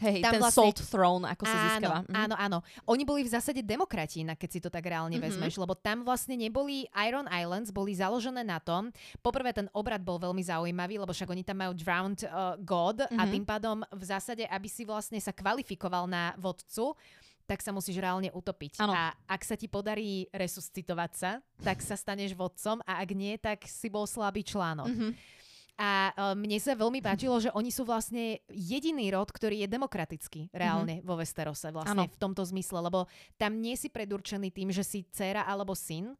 Hej, 0.00 0.24
tam 0.24 0.32
ten 0.32 0.40
vlastne... 0.40 0.56
Salt 0.64 0.80
Throne, 0.88 1.24
ako 1.28 1.44
sa 1.44 1.56
áno, 1.56 1.64
získava. 1.68 1.98
Mhm. 2.08 2.14
Áno, 2.16 2.34
áno. 2.40 2.58
Oni 2.88 3.04
boli 3.04 3.20
v 3.20 3.30
zásade 3.30 3.60
demokrati, 3.60 4.24
inak 4.24 4.40
keď 4.40 4.50
si 4.50 4.60
to 4.64 4.72
tak 4.72 4.88
reálne 4.88 5.20
mm-hmm. 5.20 5.36
vezmeš, 5.36 5.60
lebo 5.60 5.76
tam 5.76 6.02
vlastne 6.02 6.34
neboli 6.40 6.88
Iron 7.04 7.28
Islands, 7.28 7.68
boli 7.68 7.92
založené 7.92 8.40
na 8.40 8.56
tom, 8.56 8.88
poprvé 9.20 9.52
ten 9.52 9.68
obrad 9.76 10.00
bol 10.00 10.16
veľmi 10.16 10.40
zaujímavý, 10.40 10.96
lebo 10.96 11.12
však 11.12 11.28
oni 11.28 11.44
tam 11.44 11.60
majú 11.60 11.76
Drowned 11.76 12.24
uh, 12.24 12.56
God 12.64 13.04
mm-hmm. 13.04 13.20
a 13.20 13.22
mhm. 13.28 13.30
tým 13.30 13.44
pádom 13.44 13.76
v 13.92 14.04
zásade, 14.08 14.44
aby 14.48 14.68
si 14.72 14.88
vlastne 14.88 15.20
sa 15.20 15.36
kvalifikoval 15.36 16.08
na 16.08 16.32
vodcu, 16.40 16.96
tak 17.44 17.66
sa 17.66 17.74
musíš 17.74 17.98
reálne 17.98 18.30
utopiť. 18.30 18.78
Ano. 18.78 18.94
A 18.94 19.10
ak 19.26 19.42
sa 19.42 19.58
ti 19.58 19.66
podarí 19.66 20.30
resuscitovať 20.30 21.12
sa, 21.18 21.42
tak 21.58 21.82
sa 21.82 21.98
staneš 21.98 22.38
vodcom 22.38 22.78
a 22.86 23.02
ak 23.02 23.10
nie, 23.10 23.34
tak 23.42 23.66
si 23.66 23.90
bol 23.90 24.06
slabý 24.06 24.46
článok. 24.46 24.86
Mm-hmm. 24.86 25.39
A 25.80 26.12
uh, 26.12 26.36
mne 26.36 26.60
sa 26.60 26.76
veľmi 26.76 27.00
páčilo, 27.00 27.40
že 27.40 27.48
oni 27.56 27.72
sú 27.72 27.88
vlastne 27.88 28.44
jediný 28.52 29.08
rod, 29.16 29.32
ktorý 29.32 29.64
je 29.64 29.68
demokratický 29.72 30.52
reálne 30.52 31.00
mm-hmm. 31.00 31.08
vo 31.08 31.16
Westerose 31.16 31.72
vlastne 31.72 32.04
ano. 32.04 32.12
v 32.12 32.20
tomto 32.20 32.44
zmysle, 32.44 32.84
lebo 32.84 33.08
tam 33.40 33.56
nie 33.56 33.72
si 33.80 33.88
predurčený 33.88 34.52
tým, 34.52 34.68
že 34.68 34.84
si 34.84 35.08
dcera 35.08 35.48
alebo 35.48 35.72
syn, 35.72 36.12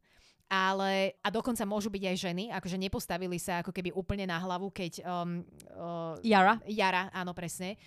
ale 0.49 1.13
a 1.21 1.29
dokonca 1.29 1.61
môžu 1.61 1.93
byť 1.93 2.03
aj 2.09 2.17
ženy, 2.17 2.43
akože 2.57 2.81
nepostavili 2.81 3.37
sa 3.37 3.61
ako 3.61 3.69
keby 3.69 3.93
úplne 3.93 4.25
na 4.25 4.41
hlavu, 4.41 4.73
keď 4.73 5.05
um, 5.05 5.45
uh, 5.77 6.17
Jara. 6.25 6.57
Jara, 6.65 7.13
áno, 7.13 7.37
presne 7.37 7.77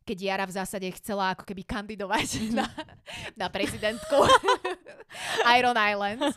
keď 0.00 0.18
Jara 0.18 0.44
v 0.48 0.56
zásade 0.58 0.88
chcela 0.98 1.36
ako 1.36 1.46
keby 1.46 1.62
kandidovať 1.62 2.28
mhm. 2.42 2.54
na, 2.58 2.66
na 3.38 3.46
prezidentku 3.46 4.18
Iron 5.56 5.78
Islands. 5.78 6.34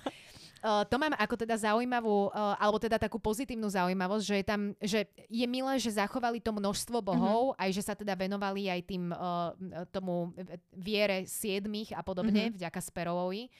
Uh, 0.64 0.88
to 0.88 0.95
mám 0.95 1.11
ako 1.20 1.36
teda 1.36 1.59
zaujímavú, 1.59 2.32
uh, 2.32 2.55
alebo 2.55 2.80
teda 2.80 2.95
takú 2.95 3.20
pozitívnu 3.20 3.68
zaujímavosť, 3.68 4.24
že 4.24 4.36
je 4.39 4.45
tam, 4.47 4.61
že 4.80 4.99
je 5.28 5.43
milé, 5.43 5.76
že 5.76 5.91
zachovali 5.91 6.39
to 6.39 6.55
množstvo 6.55 7.03
bohov, 7.03 7.51
mm-hmm. 7.51 7.64
aj 7.68 7.70
že 7.76 7.84
sa 7.84 7.99
teda 7.99 8.16
venovali 8.16 8.72
aj 8.72 8.82
tým 8.88 9.11
uh, 9.11 9.51
tomu 9.91 10.32
viere 10.72 11.28
siedmých 11.28 11.91
a 11.91 11.99
podobne, 11.99 12.47
mm-hmm. 12.47 12.64
vďaka 12.64 12.80
Sperovovi. 12.80 13.51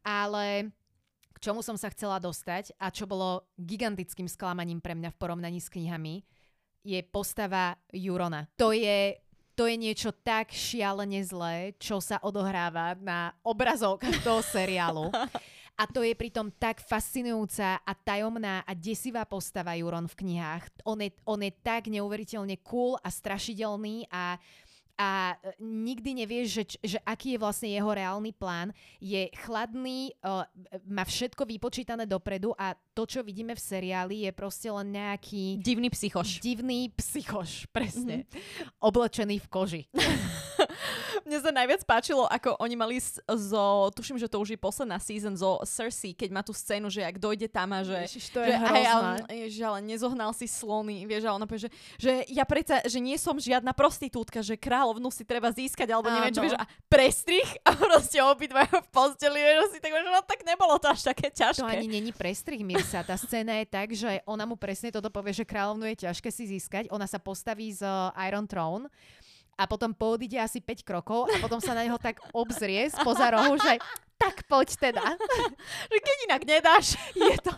Ale 0.00 0.72
k 1.36 1.38
čomu 1.44 1.60
som 1.60 1.76
sa 1.76 1.92
chcela 1.92 2.16
dostať 2.16 2.72
a 2.80 2.88
čo 2.88 3.04
bolo 3.04 3.44
gigantickým 3.60 4.24
sklamaním 4.24 4.80
pre 4.80 4.96
mňa 4.96 5.12
v 5.12 5.20
porovnaní 5.20 5.60
s 5.60 5.68
knihami, 5.68 6.24
je 6.80 7.04
postava 7.04 7.76
Jurona. 7.92 8.48
To 8.56 8.72
je 8.72 9.20
to 9.56 9.64
je 9.64 9.76
niečo 9.80 10.12
tak 10.12 10.52
šialene 10.52 11.24
zlé, 11.24 11.72
čo 11.80 11.96
sa 11.96 12.20
odohráva 12.20 12.92
na 13.00 13.32
obrazovkách 13.40 14.20
toho 14.20 14.44
seriálu. 14.44 15.08
A 15.76 15.84
to 15.84 16.00
je 16.00 16.16
pritom 16.16 16.48
tak 16.56 16.80
fascinujúca 16.80 17.84
a 17.84 17.92
tajomná 17.92 18.64
a 18.64 18.72
desivá 18.72 19.28
postava 19.28 19.76
Juron 19.76 20.08
v 20.08 20.18
knihách. 20.24 20.88
On 20.88 20.96
je, 20.96 21.12
on 21.28 21.36
je 21.44 21.52
tak 21.60 21.92
neuveriteľne 21.92 22.56
cool 22.64 22.96
a 23.04 23.12
strašidelný 23.12 24.08
a 24.08 24.40
a 24.96 25.36
e, 25.44 25.52
nikdy 25.60 26.24
nevieš, 26.24 26.46
že, 26.48 26.64
že 26.80 26.98
aký 27.04 27.36
je 27.36 27.42
vlastne 27.44 27.68
jeho 27.68 27.92
reálny 27.92 28.32
plán. 28.32 28.72
Je 28.96 29.28
chladný, 29.44 30.16
uh, 30.24 30.48
má 30.88 31.04
všetko 31.04 31.44
vypočítané 31.44 32.08
dopredu 32.08 32.56
a 32.56 32.72
to, 32.96 33.04
čo 33.04 33.20
vidíme 33.20 33.52
v 33.52 33.60
seriáli, 33.60 34.16
je 34.24 34.32
proste 34.32 34.72
len 34.72 34.96
nejaký... 34.96 35.60
Divný 35.60 35.92
psychoš. 35.92 36.40
Divný 36.40 36.88
psychoš, 36.96 37.68
presne. 37.68 38.24
Mm-hmm. 38.24 38.80
Oblečený 38.80 39.36
v 39.44 39.48
koži. 39.52 39.82
Mne 41.26 41.38
sa 41.42 41.50
najviac 41.50 41.82
páčilo, 41.82 42.28
ako 42.28 42.54
oni 42.62 42.74
mali 42.78 42.96
zo, 43.26 43.90
tuším, 43.90 44.20
že 44.20 44.30
to 44.30 44.38
už 44.38 44.54
je 44.54 44.58
posledná 44.60 45.00
season, 45.02 45.34
zo 45.34 45.58
Cersei, 45.66 46.14
keď 46.14 46.28
má 46.30 46.42
tú 46.46 46.54
scénu, 46.54 46.86
že 46.86 47.02
ak 47.02 47.18
dojde 47.18 47.50
tam 47.50 47.74
a 47.74 47.82
že... 47.82 47.98
Ježiš, 48.06 48.30
to 48.30 48.40
je 48.44 48.54
že, 48.54 48.62
aj, 48.62 48.84
ale, 48.86 49.10
ježiš, 49.26 49.62
ale 49.66 49.78
nezohnal 49.82 50.30
si 50.30 50.46
slony, 50.46 51.02
vieš, 51.08 51.26
a 51.26 51.34
ona 51.34 51.44
povie, 51.48 51.66
že, 51.66 51.70
že 51.98 52.12
ja 52.30 52.46
predsa, 52.46 52.84
že 52.86 53.02
nie 53.02 53.18
som 53.18 53.34
žiadna 53.34 53.74
prostitútka, 53.74 54.38
že 54.44 54.54
kráľovnú 54.54 55.10
si 55.10 55.26
treba 55.26 55.50
získať, 55.50 55.90
alebo 55.90 56.12
neviem 56.12 56.30
čo, 56.30 56.46
vieš, 56.46 56.56
a 56.56 56.64
prestrich 56.86 57.48
a 57.68 57.74
proste 57.74 58.22
obidvaja 58.22 58.70
v 58.70 58.88
posteli, 58.94 59.40
vieš, 59.42 59.74
si 59.74 59.78
tak, 59.82 59.92
že 59.92 60.06
no 60.06 60.22
tak 60.22 60.40
nebolo 60.46 60.78
to 60.78 60.92
až 60.92 61.10
také 61.10 61.32
ťažké. 61.32 61.64
To 61.64 61.68
ani 61.68 61.90
není 61.90 62.14
prestrih, 62.14 62.62
Mirsa. 62.62 63.02
Tá 63.02 63.18
scéna 63.18 63.58
je 63.62 63.66
tak, 63.66 63.88
že 63.92 64.22
ona 64.28 64.46
mu 64.46 64.54
presne 64.54 64.94
toto 64.94 65.10
povie, 65.10 65.34
že 65.34 65.42
kráľovnú 65.42 65.90
je 65.90 66.06
ťažké 66.06 66.28
si 66.30 66.46
získať. 66.46 66.88
Ona 66.94 67.10
sa 67.10 67.18
postaví 67.18 67.74
z 67.74 67.82
Iron 68.26 68.46
Throne 68.46 68.86
a 69.56 69.64
potom 69.64 69.96
poodíde 69.96 70.36
asi 70.36 70.60
5 70.60 70.84
krokov 70.84 71.32
a 71.32 71.40
potom 71.40 71.58
sa 71.58 71.72
na 71.72 71.88
neho 71.88 71.96
tak 71.96 72.20
obzrie 72.36 72.92
spoza 72.92 73.32
rohu, 73.32 73.56
že 73.56 73.80
tak 74.20 74.44
poď 74.48 74.68
teda. 74.76 75.04
že 75.92 75.98
keď 76.00 76.16
inak 76.28 76.42
nedáš. 76.44 76.86
je 77.16 77.36
to, 77.40 77.54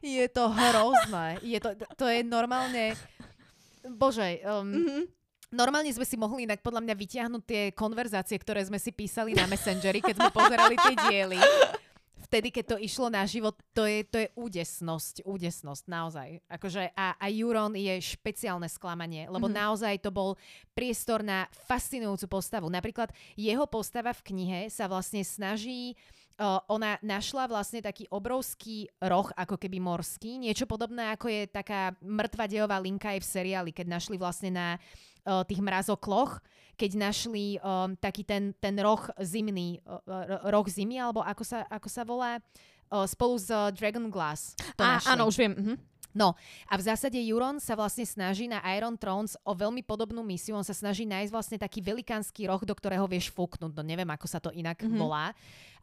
je 0.00 0.26
to 0.32 0.44
hrozné. 0.48 1.40
Je 1.44 1.58
to, 1.60 1.76
to 1.96 2.04
je 2.08 2.24
normálne... 2.24 2.96
Bože, 3.84 4.40
um, 4.48 4.64
mm-hmm. 4.64 5.02
Normálne 5.54 5.86
sme 5.94 6.02
si 6.02 6.18
mohli 6.18 6.50
inak 6.50 6.66
podľa 6.66 6.82
mňa 6.82 6.94
vyťahnuť 6.98 7.42
tie 7.46 7.62
konverzácie, 7.78 8.34
ktoré 8.42 8.66
sme 8.66 8.82
si 8.82 8.90
písali 8.90 9.38
na 9.38 9.46
Messengeri, 9.46 10.02
keď 10.02 10.18
sme 10.18 10.30
pozerali 10.34 10.74
tie 10.74 10.98
diely 10.98 11.38
vtedy, 12.24 12.48
keď 12.50 12.64
to 12.74 12.76
išlo 12.80 13.12
na 13.12 13.22
život, 13.28 13.54
to 13.76 13.84
je, 13.84 14.02
to 14.04 14.16
je 14.24 14.28
údesnosť, 14.34 15.22
údesnosť, 15.28 15.84
naozaj. 15.86 16.28
Akože 16.48 16.90
a, 16.96 17.14
a 17.20 17.26
Juron 17.28 17.76
je 17.76 17.94
špeciálne 18.00 18.66
sklamanie, 18.66 19.28
lebo 19.28 19.46
mm-hmm. 19.46 19.60
naozaj 19.60 19.94
to 20.00 20.10
bol 20.10 20.36
priestor 20.72 21.20
na 21.20 21.46
fascinujúcu 21.68 22.26
postavu. 22.40 22.66
Napríklad 22.72 23.12
jeho 23.36 23.68
postava 23.68 24.16
v 24.16 24.24
knihe 24.32 24.60
sa 24.72 24.88
vlastne 24.88 25.20
snaží 25.22 25.96
Uh, 26.34 26.58
ona 26.66 26.98
našla 26.98 27.46
vlastne 27.46 27.78
taký 27.78 28.10
obrovský 28.10 28.90
roh, 28.98 29.30
ako 29.38 29.54
keby 29.54 29.78
morský, 29.78 30.42
niečo 30.42 30.66
podobné 30.66 31.14
ako 31.14 31.30
je 31.30 31.46
taká 31.46 31.94
mŕtva 32.02 32.50
dejová 32.50 32.82
linka 32.82 33.14
aj 33.14 33.22
v 33.22 33.30
seriáli, 33.38 33.70
keď 33.70 33.86
našli 33.86 34.18
vlastne 34.18 34.50
na 34.50 34.74
uh, 34.74 35.13
tých 35.48 35.60
mrazokloch, 35.64 36.38
keď 36.74 36.90
našli 36.98 37.56
um, 37.62 37.94
taký 37.96 38.26
ten, 38.26 38.52
ten 38.58 38.74
roh 38.82 39.00
zimný, 39.22 39.78
uh, 39.86 40.50
roh 40.50 40.66
zimy, 40.66 40.98
alebo 40.98 41.22
ako 41.22 41.42
sa, 41.46 41.64
ako 41.70 41.88
sa 41.88 42.02
volá, 42.02 42.38
uh, 42.38 43.06
spolu 43.06 43.38
s 43.38 43.48
uh, 43.48 43.70
Dragon 43.70 44.10
Glass. 44.10 44.58
To 44.76 44.82
Á, 44.82 45.00
áno, 45.14 45.30
už 45.30 45.36
viem. 45.38 45.54
Mhm. 45.54 45.76
No 46.14 46.38
a 46.70 46.78
v 46.78 46.86
zásade 46.86 47.18
Euron 47.18 47.58
sa 47.58 47.74
vlastne 47.74 48.06
snaží 48.06 48.46
na 48.46 48.62
Iron 48.78 48.94
Thrones 48.94 49.34
o 49.42 49.50
veľmi 49.50 49.82
podobnú 49.82 50.22
misiu. 50.22 50.54
On 50.54 50.62
sa 50.62 50.70
snaží 50.70 51.02
nájsť 51.02 51.34
vlastne 51.34 51.58
taký 51.58 51.82
velikánsky 51.82 52.46
roh, 52.46 52.62
do 52.62 52.70
ktorého 52.70 53.02
vieš 53.10 53.34
fúknuť. 53.34 53.74
No 53.74 53.82
neviem, 53.82 54.06
ako 54.06 54.26
sa 54.30 54.38
to 54.38 54.54
inak 54.54 54.78
mm-hmm. 54.78 54.94
volá. 54.94 55.34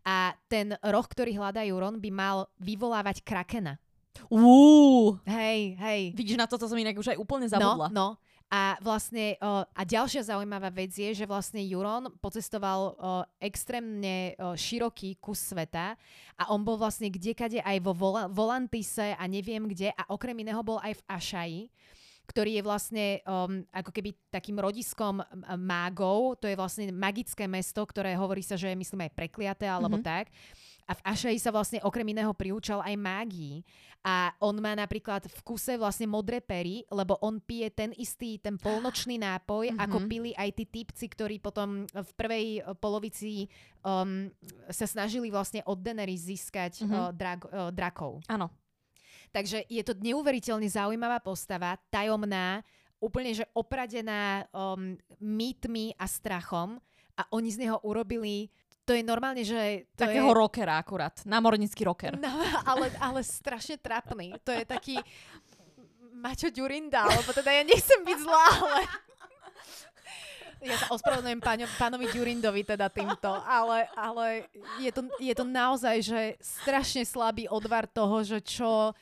A 0.07 0.31
ten 0.47 0.71
roh, 0.79 1.03
ktorý 1.03 1.35
hľadá 1.35 1.67
Euron, 1.67 1.99
by 1.99 2.09
mal 2.15 2.37
vyvolávať 2.63 3.27
krakena. 3.27 3.75
Uú. 4.31 5.19
Hej, 5.27 5.75
hej. 5.75 6.01
Vidíš, 6.15 6.39
na 6.39 6.47
toto 6.47 6.63
som 6.63 6.79
inak 6.79 6.95
už 6.95 7.11
aj 7.11 7.19
úplne 7.19 7.51
zabudla. 7.51 7.91
No, 7.91 8.15
no. 8.15 8.30
A 8.51 8.75
vlastne, 8.83 9.39
uh, 9.39 9.63
a 9.71 9.81
ďalšia 9.87 10.27
zaujímavá 10.27 10.67
vec 10.75 10.91
je, 10.91 11.15
že 11.15 11.23
vlastne 11.23 11.63
Juron 11.63 12.11
pocestoval 12.19 12.81
uh, 12.83 13.23
extrémne 13.39 14.35
uh, 14.35 14.59
široký 14.59 15.15
kus 15.23 15.39
sveta 15.39 15.95
a 16.35 16.43
on 16.51 16.59
bol 16.59 16.75
vlastne 16.75 17.07
kdekade 17.07 17.63
aj 17.63 17.79
vo 17.79 17.95
Vol- 17.95 18.27
Volantise 18.27 19.15
a 19.15 19.23
neviem 19.31 19.63
kde 19.71 19.95
a 19.95 20.03
okrem 20.11 20.35
iného 20.35 20.59
bol 20.67 20.83
aj 20.83 20.99
v 20.99 21.05
Ašaji 21.07 21.61
ktorý 22.21 22.51
je 22.55 22.63
vlastne 22.63 23.05
um, 23.27 23.59
ako 23.75 23.91
keby 23.91 24.15
takým 24.31 24.55
rodiskom 24.55 25.19
mágov. 25.59 26.39
To 26.39 26.47
je 26.47 26.55
vlastne 26.55 26.87
magické 26.95 27.43
mesto, 27.43 27.83
ktoré 27.83 28.15
hovorí 28.15 28.39
sa, 28.39 28.55
že 28.55 28.71
je 28.71 28.79
myslím 28.79 29.03
aj 29.03 29.17
prekliaté 29.17 29.67
alebo 29.67 29.99
mm-hmm. 29.99 30.07
tak. 30.15 30.31
A 30.89 30.91
v 30.97 31.01
Ašaji 31.05 31.37
sa 31.39 31.53
vlastne 31.53 31.79
okrem 31.85 32.05
iného 32.11 32.31
priúčal 32.33 32.81
aj 32.81 32.95
mágii. 32.97 33.65
A 34.01 34.33
on 34.41 34.57
má 34.57 34.73
napríklad 34.73 35.29
v 35.29 35.39
kuse 35.45 35.77
vlastne 35.77 36.09
modré 36.09 36.41
pery, 36.41 36.81
lebo 36.89 37.21
on 37.21 37.37
pije 37.37 37.69
ten 37.69 37.93
istý, 37.93 38.41
ten 38.41 38.57
polnočný 38.57 39.21
nápoj, 39.21 39.69
mm-hmm. 39.69 39.81
ako 39.85 39.97
pili 40.09 40.31
aj 40.33 40.49
tí 40.57 40.65
typci, 40.65 41.05
ktorí 41.05 41.37
potom 41.37 41.85
v 41.85 42.11
prvej 42.17 42.65
polovici 42.81 43.45
um, 43.85 44.25
sa 44.73 44.89
snažili 44.89 45.29
vlastne 45.29 45.61
od 45.69 45.77
Daenerys 45.77 46.25
získať 46.25 46.81
mm-hmm. 46.81 46.97
uh, 46.97 47.09
drak, 47.13 47.41
uh, 47.45 47.69
drakov. 47.69 48.25
Áno. 48.25 48.49
Takže 49.31 49.63
je 49.69 49.83
to 49.85 49.95
neuveriteľne 49.95 50.67
zaujímavá 50.67 51.23
postava, 51.23 51.79
tajomná, 51.87 52.65
úplne 52.99 53.33
že 53.33 53.45
opradená 53.55 54.45
um, 54.51 54.97
mýtmi 55.17 55.95
a 55.97 56.05
strachom 56.05 56.77
a 57.17 57.21
oni 57.33 57.49
z 57.53 57.65
neho 57.65 57.77
urobili 57.81 58.49
to 58.85 58.91
je 58.97 59.03
normálne, 59.05 59.45
že... 59.45 59.85
To 59.95 60.09
Takého 60.09 60.31
je... 60.31 60.37
rockera 60.37 60.81
akurát. 60.81 61.15
Námornický 61.23 61.85
rocker. 61.85 62.17
No, 62.17 62.33
ale, 62.65 62.89
ale 62.97 63.21
strašne 63.21 63.77
trapný. 63.77 64.35
To 64.41 64.51
je 64.51 64.65
taký 64.65 64.97
Maťo 66.17 66.53
Ďurinda, 66.53 67.05
lebo 67.09 67.29
teda 67.33 67.49
ja 67.49 67.63
nechcem 67.65 68.01
byť 68.05 68.17
zlá, 68.21 68.45
ale... 68.61 68.81
Ja 70.61 70.77
sa 70.77 70.93
ospravedlňujem 70.93 71.41
páno, 71.41 71.65
pánovi 71.73 72.05
Ďurindovi 72.13 72.61
teda 72.61 72.85
týmto, 72.93 73.33
ale, 73.33 73.89
ale 73.97 74.45
je, 74.77 74.93
to, 74.93 75.09
je 75.17 75.33
to 75.33 75.41
naozaj, 75.41 75.97
že 76.05 76.37
strašne 76.37 77.01
slabý 77.01 77.49
odvar 77.49 77.89
toho, 77.89 78.21
že 78.21 78.45
čo, 78.45 78.93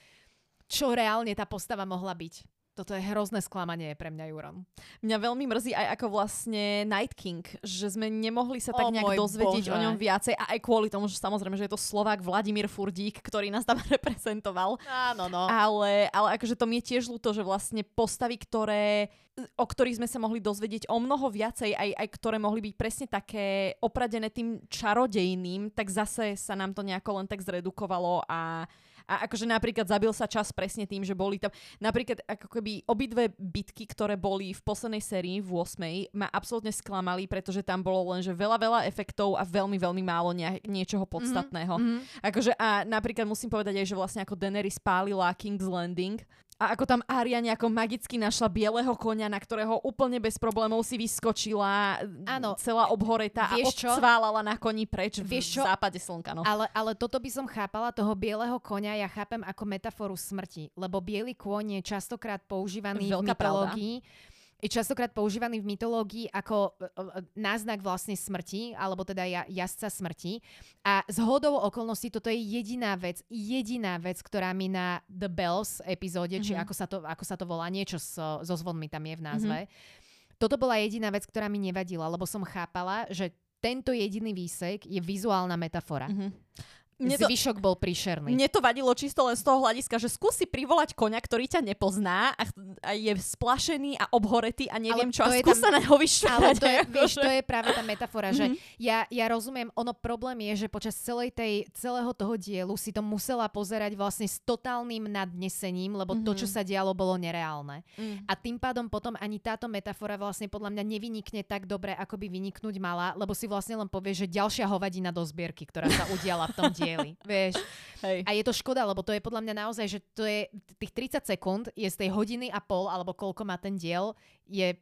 čo 0.71 0.95
reálne 0.95 1.35
tá 1.35 1.43
postava 1.43 1.83
mohla 1.83 2.15
byť. 2.15 2.47
Toto 2.79 2.95
je 2.95 3.03
hrozné 3.03 3.43
sklamanie 3.43 3.91
pre 3.99 4.07
mňa, 4.07 4.25
Juron. 4.31 4.63
Mňa 5.03 5.17
veľmi 5.19 5.45
mrzí 5.51 5.75
aj 5.75 5.99
ako 5.99 6.15
vlastne 6.15 6.87
Night 6.87 7.11
King, 7.11 7.43
že 7.59 7.91
sme 7.91 8.07
nemohli 8.07 8.63
sa 8.63 8.71
tak 8.71 8.95
nejak 8.95 9.19
dozvedieť 9.19 9.67
Bože. 9.67 9.75
o 9.75 9.77
ňom 9.83 9.99
viacej 9.99 10.39
a 10.39 10.55
aj 10.55 10.59
kvôli 10.63 10.87
tomu, 10.87 11.11
že 11.11 11.19
samozrejme, 11.19 11.59
že 11.59 11.67
je 11.67 11.75
to 11.75 11.79
Slovák 11.79 12.23
Vladimír 12.23 12.71
Furdík, 12.71 13.19
ktorý 13.19 13.51
nás 13.51 13.67
tam 13.67 13.83
reprezentoval. 13.93 14.79
Áno, 14.87 15.27
no. 15.27 15.51
Ale, 15.51 16.07
ale 16.15 16.39
akože 16.39 16.55
to 16.55 16.63
mi 16.63 16.79
je 16.79 16.95
tiež 16.95 17.11
ľúto, 17.11 17.35
že 17.35 17.43
vlastne 17.43 17.83
postavy, 17.83 18.39
ktoré 18.39 19.11
o 19.55 19.63
ktorých 19.63 20.03
sme 20.03 20.07
sa 20.09 20.19
mohli 20.19 20.43
dozvedieť 20.43 20.91
o 20.91 20.99
mnoho 20.99 21.31
viacej, 21.31 21.71
aj, 21.71 21.89
aj 21.95 22.07
ktoré 22.19 22.35
mohli 22.41 22.59
byť 22.59 22.73
presne 22.75 23.07
také 23.07 23.71
opradené 23.79 24.27
tým 24.27 24.59
čarodejným, 24.67 25.71
tak 25.71 25.87
zase 25.87 26.35
sa 26.35 26.59
nám 26.59 26.75
to 26.75 26.83
nejako 26.83 27.23
len 27.23 27.27
tak 27.29 27.39
zredukovalo 27.39 28.27
a 28.27 28.67
a 29.09 29.25
akože 29.25 29.49
napríklad 29.49 29.89
zabil 29.89 30.13
sa 30.13 30.29
čas 30.29 30.53
presne 30.53 30.85
tým, 30.85 31.01
že 31.01 31.17
boli 31.17 31.41
tam 31.41 31.49
napríklad 31.81 32.21
ako 32.29 32.45
keby 32.45 32.85
obidve 32.85 33.33
bitky, 33.41 33.89
ktoré 33.89 34.13
boli 34.13 34.53
v 34.53 34.61
poslednej 34.61 35.01
sérii 35.01 35.41
v 35.41 35.49
8. 35.49 36.13
ma 36.13 36.29
absolútne 36.29 36.69
sklamali, 36.69 37.25
pretože 37.25 37.65
tam 37.65 37.81
bolo 37.81 38.13
len 38.13 38.21
že 38.21 38.29
veľa, 38.29 38.61
veľa 38.61 38.79
efektov 38.85 39.33
a 39.33 39.41
veľmi, 39.41 39.81
veľmi 39.81 40.03
málo 40.05 40.29
nie, 40.37 40.61
niečoho 40.69 41.09
mhm, 41.09 41.11
podstatného. 41.11 41.75
Mm-hmm. 41.81 41.99
Akože 42.21 42.51
a 42.53 42.85
napríklad 42.85 43.25
musím 43.25 43.49
povedať 43.49 43.81
aj, 43.81 43.87
že 43.89 43.97
vlastne 43.97 44.21
ako 44.21 44.37
Daenerys 44.37 44.77
spálila 44.77 45.33
King's 45.33 45.65
Landing, 45.65 46.21
a 46.59 46.75
ako 46.75 46.83
tam 46.83 47.01
Aria 47.07 47.39
nejako 47.39 47.71
magicky 47.71 48.19
našla 48.19 48.51
bieleho 48.51 48.91
konia, 48.99 49.31
na 49.31 49.39
ktorého 49.39 49.79
úplne 49.79 50.19
bez 50.19 50.35
problémov 50.35 50.83
si 50.83 50.99
vyskočila, 50.99 52.03
ano. 52.27 52.59
celá 52.59 52.91
obhoretá 52.91 53.47
a 53.47 53.55
odcválala 53.63 54.43
na 54.43 54.59
koni 54.59 54.83
preč 54.83 55.23
Vieš 55.23 55.55
v 55.55 55.55
čo? 55.55 55.63
západe 55.63 55.95
slnka. 56.03 56.35
No. 56.35 56.43
Ale, 56.43 56.67
ale 56.75 56.91
toto 56.99 57.15
by 57.15 57.31
som 57.31 57.47
chápala, 57.47 57.95
toho 57.95 58.11
bieleho 58.11 58.59
konia 58.59 58.99
ja 58.99 59.07
chápem 59.07 59.39
ako 59.47 59.63
metaforu 59.63 60.19
smrti, 60.19 60.75
lebo 60.75 60.99
biely 60.99 61.31
kôň 61.31 61.79
je 61.79 61.95
častokrát 61.95 62.43
používaný 62.43 63.07
Veľká 63.07 63.23
v 63.23 63.27
mytológii. 63.31 63.93
Pravda 64.03 64.27
je 64.59 64.67
častokrát 64.67 65.07
používaný 65.15 65.63
v 65.63 65.71
mytológii 65.75 66.27
ako 66.35 66.75
e, 66.75 66.91
e, 66.91 67.03
náznak 67.39 67.79
vlastne 67.79 68.11
smrti, 68.11 68.75
alebo 68.75 69.07
teda 69.07 69.23
jazdca 69.47 69.87
smrti. 69.87 70.43
A 70.83 71.07
z 71.07 71.17
hodou 71.23 71.55
okolností 71.63 72.11
toto 72.11 72.27
je 72.27 72.35
jediná 72.35 72.99
vec, 72.99 73.23
jediná 73.31 73.95
vec, 73.95 74.19
ktorá 74.19 74.51
mi 74.51 74.67
na 74.67 74.99
The 75.07 75.31
Bells 75.31 75.79
epizóde, 75.87 76.37
mm-hmm. 76.37 76.47
či 76.47 76.53
mhm. 76.59 76.61
ako 76.67 76.73
sa, 76.75 76.85
to, 76.85 76.97
ako 77.07 77.23
sa 77.23 77.35
to 77.39 77.47
volá, 77.47 77.71
niečo 77.71 77.95
so, 77.95 78.43
so 78.43 78.53
zvonmi 78.59 78.91
tam 78.91 79.07
je 79.07 79.15
v 79.15 79.23
názve. 79.23 79.59
Mm-hmm. 79.63 80.37
Toto 80.39 80.55
bola 80.59 80.79
jediná 80.79 81.11
vec, 81.11 81.23
ktorá 81.23 81.47
mi 81.47 81.59
nevadila, 81.59 82.07
lebo 82.07 82.27
som 82.27 82.43
chápala, 82.43 83.07
že 83.11 83.31
tento 83.59 83.91
jediný 83.91 84.31
výsek 84.31 84.87
je 84.87 84.99
vizuálna 85.03 85.59
metafora. 85.59 86.07
Mm-hmm 86.07 86.79
mne 86.99 87.15
to, 87.15 87.31
zvyšok 87.31 87.63
bol 87.63 87.79
príšerný. 87.79 88.35
Mne 88.35 88.51
to 88.51 88.59
vadilo 88.59 88.91
čisto 88.91 89.23
len 89.23 89.39
z 89.39 89.43
toho 89.47 89.63
hľadiska, 89.63 89.95
že 90.03 90.11
skúsi 90.11 90.43
privolať 90.43 90.91
koňa, 90.99 91.15
ktorý 91.23 91.47
ťa 91.47 91.63
nepozná 91.63 92.35
a, 92.35 92.43
a 92.83 92.91
je 92.91 93.15
splašený 93.15 93.95
a 93.95 94.11
obhoretý 94.11 94.67
a 94.67 94.75
neviem 94.83 95.07
ale 95.07 95.15
čo 95.15 95.23
a 95.23 95.31
skús 95.31 95.63
sa 95.63 95.71
na 95.71 95.79
ho 95.79 95.95
Ale 95.95 96.59
to 96.59 96.67
je, 96.67 96.79
vieš, 96.91 97.15
to 97.15 97.29
je 97.31 97.39
práve 97.39 97.71
tá 97.71 97.79
metafora, 97.79 98.35
že 98.35 98.51
mm-hmm. 98.51 98.83
ja, 98.83 99.07
ja 99.07 99.25
rozumiem, 99.31 99.71
ono 99.79 99.95
problém 99.95 100.51
je, 100.51 100.67
že 100.67 100.67
počas 100.67 100.99
celej 100.99 101.31
tej, 101.31 101.71
celého 101.71 102.11
toho 102.11 102.35
dielu 102.35 102.75
si 102.75 102.91
to 102.91 102.99
musela 102.99 103.47
pozerať 103.47 103.95
vlastne 103.95 104.27
s 104.27 104.43
totálnym 104.43 105.07
nadnesením, 105.07 105.95
lebo 105.95 106.19
mm-hmm. 106.19 106.27
to, 106.27 106.31
čo 106.43 106.47
mhm. 106.51 106.53
sa 106.53 106.61
dialo, 106.67 106.91
bolo 106.91 107.15
nereálne. 107.15 107.87
Mm. 107.95 108.27
A 108.27 108.33
tým 108.35 108.59
pádom 108.59 108.91
potom 108.91 109.15
ani 109.23 109.39
táto 109.39 109.71
metafora 109.71 110.19
vlastne 110.19 110.51
podľa 110.51 110.75
mňa 110.75 110.83
nevynikne 110.83 111.47
tak 111.47 111.63
dobre, 111.63 111.95
ako 111.95 112.19
by 112.19 112.27
vyniknúť 112.27 112.75
mala, 112.83 113.15
lebo 113.15 113.31
si 113.31 113.47
vlastne 113.47 113.79
len 113.79 113.87
povie, 113.87 114.11
že 114.11 114.27
ďalšia 114.27 114.67
hovadina 114.67 115.15
do 115.15 115.23
zbierky, 115.23 115.63
ktorá 115.63 115.87
sa 115.87 116.03
udiala 116.11 116.51
v 116.51 116.55
tom 116.59 116.71
dielu 116.75 116.88
diely, 116.89 117.11
vieš. 117.29 117.61
Hej. 118.01 118.25
A 118.25 118.31
je 118.33 118.43
to 118.43 118.53
škoda, 118.55 118.81
lebo 118.83 119.05
to 119.05 119.13
je 119.13 119.21
podľa 119.21 119.45
mňa 119.45 119.55
naozaj, 119.67 119.85
že 119.85 119.99
to 120.17 120.25
je 120.25 120.49
tých 120.81 121.21
30 121.21 121.29
sekúnd 121.37 121.63
je 121.77 121.85
z 121.85 121.95
tej 121.95 122.09
hodiny 122.09 122.49
a 122.49 122.57
pol, 122.57 122.89
alebo 122.89 123.13
koľko 123.13 123.45
má 123.45 123.61
ten 123.61 123.77
diel, 123.77 124.17
je 124.49 124.73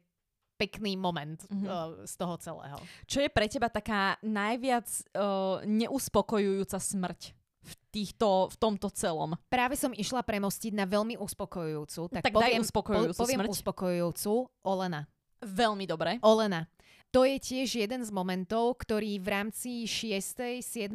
pekný 0.58 0.98
moment 0.98 1.38
mm-hmm. 1.38 1.68
uh, 1.70 2.02
z 2.02 2.14
toho 2.18 2.34
celého. 2.40 2.78
Čo 3.06 3.22
je 3.22 3.30
pre 3.30 3.46
teba 3.46 3.70
taká 3.70 4.18
najviac 4.26 4.88
uh, 5.14 5.62
neuspokojujúca 5.62 6.80
smrť? 6.80 7.38
v, 7.68 7.74
týchto, 7.92 8.48
v 8.48 8.56
tomto 8.56 8.88
celom. 8.96 9.36
Práve 9.52 9.76
som 9.76 9.92
išla 9.92 10.24
premostiť 10.24 10.72
na 10.72 10.88
veľmi 10.88 11.20
uspokojujúcu. 11.20 12.16
Tak, 12.16 12.24
tak 12.24 12.32
poviem, 12.32 12.62
daj 12.62 12.64
uspokojujúcu 12.64 13.18
po, 13.18 13.22
poviem 13.22 13.40
smrť. 13.44 13.50
uspokojujúcu 13.52 14.32
Olena. 14.64 15.00
Veľmi 15.44 15.84
dobre. 15.84 16.10
Olena. 16.24 16.64
To 17.08 17.24
je 17.24 17.40
tiež 17.40 17.88
jeden 17.88 18.04
z 18.04 18.12
momentov, 18.12 18.84
ktorý 18.84 19.16
v 19.16 19.28
rámci 19.32 19.88
6., 19.88 20.60
7., 20.60 20.92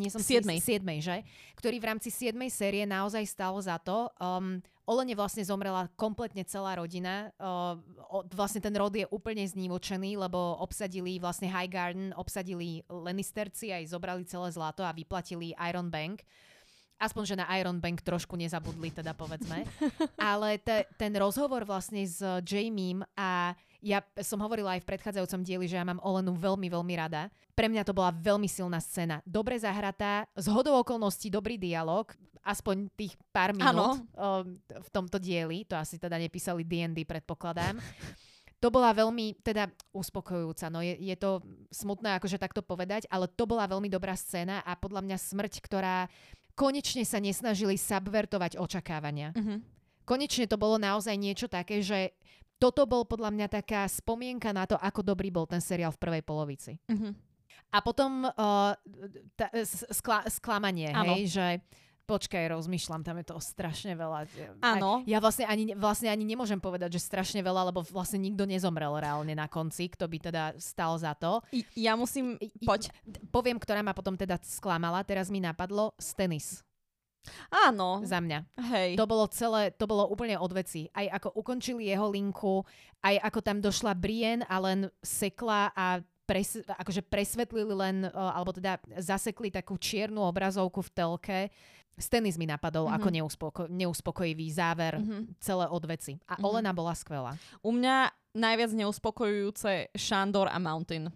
nie 0.00 0.08
som 0.08 0.24
7. 0.24 0.48
7. 0.48 0.80
že? 1.04 1.20
Ktorý 1.60 1.76
v 1.76 1.86
rámci 1.92 2.08
7. 2.08 2.32
série 2.48 2.88
naozaj 2.88 3.20
stalo 3.28 3.60
za 3.60 3.76
to. 3.76 4.08
Um, 4.16 4.64
Olene 4.88 5.12
vlastne 5.14 5.44
zomrela 5.44 5.92
kompletne 5.94 6.42
celá 6.42 6.74
rodina. 6.80 7.30
Uh, 7.36 7.76
vlastne 8.32 8.64
ten 8.64 8.72
rod 8.74 8.96
je 8.96 9.04
úplne 9.12 9.44
znívočený, 9.44 10.18
lebo 10.18 10.56
obsadili 10.58 11.20
vlastne 11.20 11.52
High 11.52 11.70
Garden, 11.70 12.10
obsadili 12.16 12.80
Lannisterci, 12.88 13.70
aj 13.76 13.92
zobrali 13.92 14.24
celé 14.24 14.50
zlato 14.50 14.82
a 14.82 14.90
vyplatili 14.90 15.52
Iron 15.68 15.92
Bank. 15.92 16.24
Aspoň, 16.96 17.22
že 17.28 17.36
na 17.38 17.46
Iron 17.60 17.76
Bank 17.76 18.00
trošku 18.00 18.40
nezabudli, 18.40 18.88
teda 18.88 19.12
povedzme. 19.12 19.68
Ale 20.16 20.56
te, 20.64 20.88
ten 20.96 21.12
rozhovor 21.14 21.62
vlastne 21.68 22.02
s 22.08 22.24
Jamiem 22.42 23.04
a 23.14 23.52
ja 23.82 23.98
som 24.22 24.38
hovorila 24.38 24.78
aj 24.78 24.86
v 24.86 24.88
predchádzajúcom 24.94 25.42
dieli, 25.42 25.66
že 25.66 25.74
ja 25.74 25.84
mám 25.84 25.98
Olenu 26.06 26.32
veľmi, 26.38 26.70
veľmi 26.70 26.94
rada. 26.94 27.26
Pre 27.52 27.66
mňa 27.66 27.82
to 27.82 27.92
bola 27.92 28.14
veľmi 28.14 28.46
silná 28.46 28.78
scéna. 28.78 29.18
Dobre 29.26 29.58
zahratá, 29.58 30.30
z 30.38 30.46
hodou 30.54 30.78
okolností 30.78 31.28
dobrý 31.28 31.58
dialog, 31.58 32.06
aspoň 32.46 32.90
tých 32.94 33.18
pár 33.34 33.54
minút 33.54 34.02
o, 34.14 34.46
v 34.58 34.88
tomto 34.94 35.18
dieli. 35.18 35.66
To 35.66 35.74
asi 35.74 35.98
teda 35.98 36.14
nepísali 36.18 36.62
D&D, 36.62 37.02
predpokladám. 37.02 37.82
To 38.62 38.70
bola 38.70 38.94
veľmi 38.94 39.42
teda 39.42 39.66
uspokojujúca. 39.90 40.70
No 40.70 40.86
je, 40.86 40.94
je 40.94 41.16
to 41.18 41.42
smutné 41.74 42.14
akože 42.22 42.38
takto 42.38 42.62
povedať, 42.62 43.10
ale 43.10 43.26
to 43.26 43.42
bola 43.42 43.66
veľmi 43.66 43.90
dobrá 43.90 44.14
scéna 44.14 44.62
a 44.62 44.78
podľa 44.78 45.02
mňa 45.02 45.18
smrť, 45.18 45.58
ktorá 45.66 46.06
konečne 46.54 47.02
sa 47.02 47.18
nesnažili 47.18 47.74
subvertovať 47.74 48.62
očakávania. 48.62 49.34
Uh-huh. 49.34 49.58
Konečne 50.06 50.46
to 50.46 50.54
bolo 50.54 50.78
naozaj 50.78 51.18
niečo 51.18 51.50
také, 51.50 51.82
že 51.82 52.14
toto 52.62 52.86
bol 52.86 53.02
podľa 53.02 53.34
mňa 53.34 53.46
taká 53.50 53.82
spomienka 53.90 54.54
na 54.54 54.70
to, 54.70 54.78
ako 54.78 55.02
dobrý 55.02 55.34
bol 55.34 55.50
ten 55.50 55.58
seriál 55.58 55.90
v 55.90 55.98
prvej 55.98 56.22
polovici. 56.22 56.78
Uh-huh. 56.86 57.10
A 57.74 57.82
potom 57.82 58.22
uh, 58.30 58.72
ta, 59.34 59.50
skla, 59.90 60.22
sklamanie, 60.30 60.94
ano. 60.94 61.18
hej, 61.18 61.26
že 61.26 61.46
počkaj, 62.06 62.52
rozmýšľam, 62.52 63.02
tam 63.02 63.18
je 63.18 63.26
to 63.32 63.36
strašne 63.40 63.96
veľa. 63.96 64.28
Áno. 64.60 65.00
Ja 65.08 65.18
vlastne 65.22 65.48
ani, 65.48 65.72
vlastne 65.72 66.12
ani 66.12 66.22
nemôžem 66.28 66.60
povedať, 66.60 66.98
že 66.98 67.08
strašne 67.08 67.40
veľa, 67.40 67.72
lebo 67.72 67.80
vlastne 67.88 68.20
nikto 68.20 68.44
nezomrel 68.44 68.92
reálne 69.00 69.32
na 69.32 69.48
konci, 69.48 69.88
kto 69.88 70.06
by 70.06 70.18
teda 70.20 70.42
stal 70.60 70.98
za 71.00 71.16
to. 71.16 71.40
I, 71.54 71.64
ja 71.88 71.96
musím, 71.96 72.36
poď. 72.62 72.92
Poviem, 73.32 73.56
ktorá 73.56 73.80
ma 73.80 73.96
potom 73.96 74.18
teda 74.18 74.36
sklamala, 74.44 75.00
teraz 75.06 75.32
mi 75.32 75.40
napadlo, 75.40 75.96
Stenis. 75.96 76.60
Áno. 77.48 78.02
Za 78.02 78.18
mňa. 78.18 78.38
Hej. 78.72 78.90
To 78.98 79.06
bolo 79.06 79.30
celé, 79.30 79.70
to 79.74 79.86
bolo 79.86 80.10
úplne 80.10 80.34
od 80.38 80.50
veci. 80.50 80.90
Aj 80.90 81.06
ako 81.22 81.38
ukončili 81.38 81.86
jeho 81.88 82.10
linku, 82.10 82.66
aj 83.02 83.18
ako 83.22 83.38
tam 83.42 83.58
došla 83.62 83.94
Brienne 83.94 84.46
a 84.46 84.56
len 84.58 84.90
sekla 85.02 85.70
a 85.74 86.02
pres, 86.26 86.58
akože 86.64 87.02
presvetlili 87.06 87.74
len, 87.74 87.96
alebo 88.10 88.54
teda 88.54 88.78
zasekli 88.98 89.50
takú 89.50 89.78
čiernu 89.78 90.22
obrazovku 90.22 90.82
v 90.82 90.90
telke. 90.94 91.40
Stenis 91.92 92.40
mi 92.40 92.48
napadol 92.48 92.88
mm-hmm. 92.88 92.98
ako 92.98 93.08
neuspoko- 93.12 93.68
neuspokojivý 93.68 94.48
záver 94.48 94.96
mm-hmm. 94.96 95.36
celé 95.38 95.68
od 95.68 95.84
veci. 95.84 96.16
A 96.24 96.34
mm-hmm. 96.34 96.46
Olena 96.48 96.72
bola 96.72 96.96
skvelá. 96.96 97.36
U 97.60 97.70
mňa 97.70 98.10
najviac 98.32 98.72
neuspokojujúce 98.72 99.92
Shandor 99.92 100.48
a 100.48 100.56
Mountain. 100.56 101.12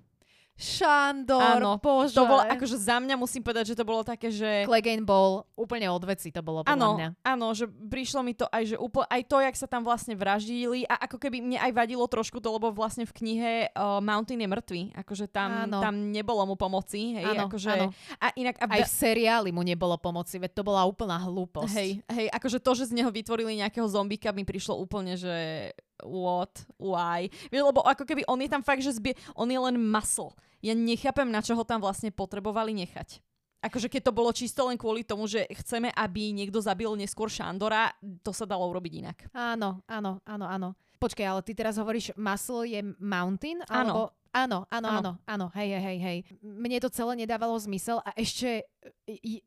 Šandor, 0.57 1.61
Áno, 1.61 1.77
bože. 1.77 2.17
To 2.17 2.25
bolo, 2.25 2.41
akože 2.41 2.81
za 2.81 2.97
mňa 2.97 3.21
musím 3.21 3.45
povedať, 3.45 3.73
že 3.73 3.77
to 3.77 3.85
bolo 3.85 4.01
také, 4.01 4.33
že... 4.33 4.65
Clegane 4.65 5.05
bol 5.05 5.45
úplne 5.53 5.85
od 5.93 6.01
veci, 6.09 6.33
to 6.33 6.41
bolo 6.41 6.65
podľa 6.65 6.73
áno, 6.73 6.91
mňa. 6.97 7.09
Áno, 7.29 7.53
že 7.53 7.69
prišlo 7.69 8.25
mi 8.25 8.33
to 8.33 8.49
aj, 8.49 8.73
že 8.73 8.77
úplne, 8.81 9.05
aj 9.05 9.23
to, 9.29 9.37
jak 9.45 9.53
sa 9.53 9.69
tam 9.69 9.85
vlastne 9.85 10.17
vraždili 10.17 10.89
a 10.89 10.97
ako 11.05 11.21
keby 11.21 11.45
mne 11.45 11.61
aj 11.61 11.73
vadilo 11.77 12.09
trošku 12.09 12.41
to, 12.41 12.49
lebo 12.57 12.73
vlastne 12.73 13.05
v 13.05 13.13
knihe 13.13 13.53
uh, 13.69 14.01
Mountain 14.01 14.41
je 14.41 14.49
mŕtvý, 14.49 14.83
akože 14.97 15.29
tam, 15.29 15.69
tam 15.69 15.95
nebolo 16.09 16.49
mu 16.49 16.57
pomoci, 16.57 17.21
hej, 17.21 17.37
áno, 17.37 17.53
akože... 17.53 17.73
Áno. 17.77 17.89
A 18.17 18.33
inak... 18.33 18.57
A 18.57 18.81
aj 18.81 18.89
v 18.89 18.93
seriáli 18.97 19.53
mu 19.53 19.61
nebolo 19.61 20.01
pomoci, 20.01 20.41
veď 20.41 20.57
to 20.57 20.65
bola 20.65 20.89
úplná 20.89 21.21
hlúposť. 21.21 21.77
Hej, 21.77 21.91
hej, 22.09 22.27
akože 22.33 22.65
to, 22.65 22.73
že 22.73 22.89
z 22.89 22.97
neho 22.97 23.13
vytvorili 23.13 23.61
nejakého 23.61 23.85
zombika 23.93 24.33
mi 24.33 24.49
prišlo 24.49 24.81
úplne, 24.81 25.21
že 25.21 25.77
what, 26.05 26.67
why. 26.77 27.31
Lebo 27.49 27.81
ako 27.85 28.05
keby 28.05 28.27
on 28.29 28.43
je 28.43 28.51
tam 28.51 28.61
fakt, 28.65 28.85
že 28.85 28.97
zbie, 28.97 29.17
on 29.33 29.49
je 29.49 29.61
len 29.61 29.77
muscle. 29.79 30.37
Ja 30.65 30.73
nechápem, 30.75 31.29
na 31.29 31.45
čo 31.45 31.55
ho 31.55 31.65
tam 31.65 31.81
vlastne 31.85 32.11
potrebovali 32.11 32.75
nechať. 32.75 33.23
Akože 33.65 33.89
keď 33.91 34.11
to 34.11 34.17
bolo 34.17 34.31
čisto 34.31 34.69
len 34.69 34.79
kvôli 34.79 35.03
tomu, 35.03 35.27
že 35.27 35.49
chceme, 35.51 35.91
aby 35.91 36.31
niekto 36.31 36.61
zabil 36.61 36.93
neskôr 36.95 37.27
Šandora, 37.27 37.91
to 38.23 38.31
sa 38.31 38.47
dalo 38.47 38.69
urobiť 38.71 38.93
inak. 39.01 39.19
Áno, 39.33 39.83
áno, 39.91 40.23
áno, 40.23 40.47
áno. 40.47 40.69
Počkaj, 40.97 41.27
ale 41.27 41.41
ty 41.45 41.53
teraz 41.53 41.77
hovoríš, 41.77 42.15
muscle 42.17 42.69
je 42.69 42.81
mountain? 43.01 43.61
Alebo... 43.67 44.13
Áno, 44.37 44.69
áno, 44.69 44.89
áno, 44.93 45.13
áno, 45.25 45.47
hej, 45.57 45.81
hej, 45.81 45.97
hej. 45.97 46.19
Mne 46.45 46.77
to 46.85 46.93
celé 46.93 47.25
nedávalo 47.25 47.57
zmysel 47.57 48.05
a 48.05 48.13
ešte 48.21 48.69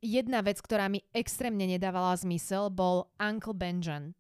jedna 0.02 0.42
vec, 0.42 0.58
ktorá 0.66 0.90
mi 0.90 1.06
extrémne 1.14 1.70
nedávala 1.70 2.18
zmysel, 2.18 2.74
bol 2.74 3.06
Uncle 3.22 3.54
Benjamin. 3.54 4.18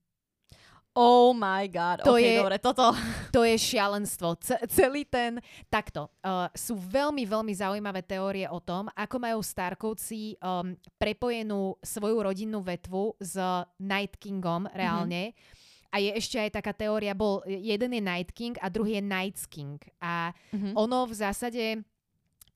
Oh 0.97 1.37
my 1.37 1.69
god, 1.69 2.01
to 2.01 2.17
okay, 2.17 2.33
je, 2.33 2.41
dobre, 2.41 2.57
toto. 2.57 2.89
To 3.35 3.45
je 3.45 3.55
šialenstvo. 3.61 4.41
C- 4.41 4.63
celý 4.73 5.05
ten, 5.05 5.37
takto, 5.69 6.09
uh, 6.25 6.49
sú 6.57 6.73
veľmi, 6.73 7.29
veľmi 7.29 7.53
zaujímavé 7.53 8.01
teórie 8.01 8.49
o 8.49 8.57
tom, 8.57 8.89
ako 8.97 9.15
majú 9.21 9.39
Starkovci 9.45 10.33
um, 10.41 10.73
prepojenú 10.97 11.77
svoju 11.85 12.17
rodinnú 12.25 12.65
vetvu 12.65 13.13
s 13.21 13.37
Night 13.77 14.17
Kingom 14.17 14.65
reálne. 14.73 15.31
Mm-hmm. 15.31 15.57
A 15.89 15.95
je 16.01 16.11
ešte 16.17 16.37
aj 16.37 16.57
taká 16.57 16.73
teória, 16.73 17.13
bol, 17.17 17.41
jeden 17.45 17.93
je 17.93 18.01
Night 18.01 18.33
King 18.33 18.57
a 18.61 18.69
druhý 18.69 18.97
je 18.97 19.03
Night 19.05 19.37
King. 19.45 19.77
A 20.01 20.33
mm-hmm. 20.53 20.73
ono 20.73 21.05
v 21.05 21.13
zásade 21.13 21.63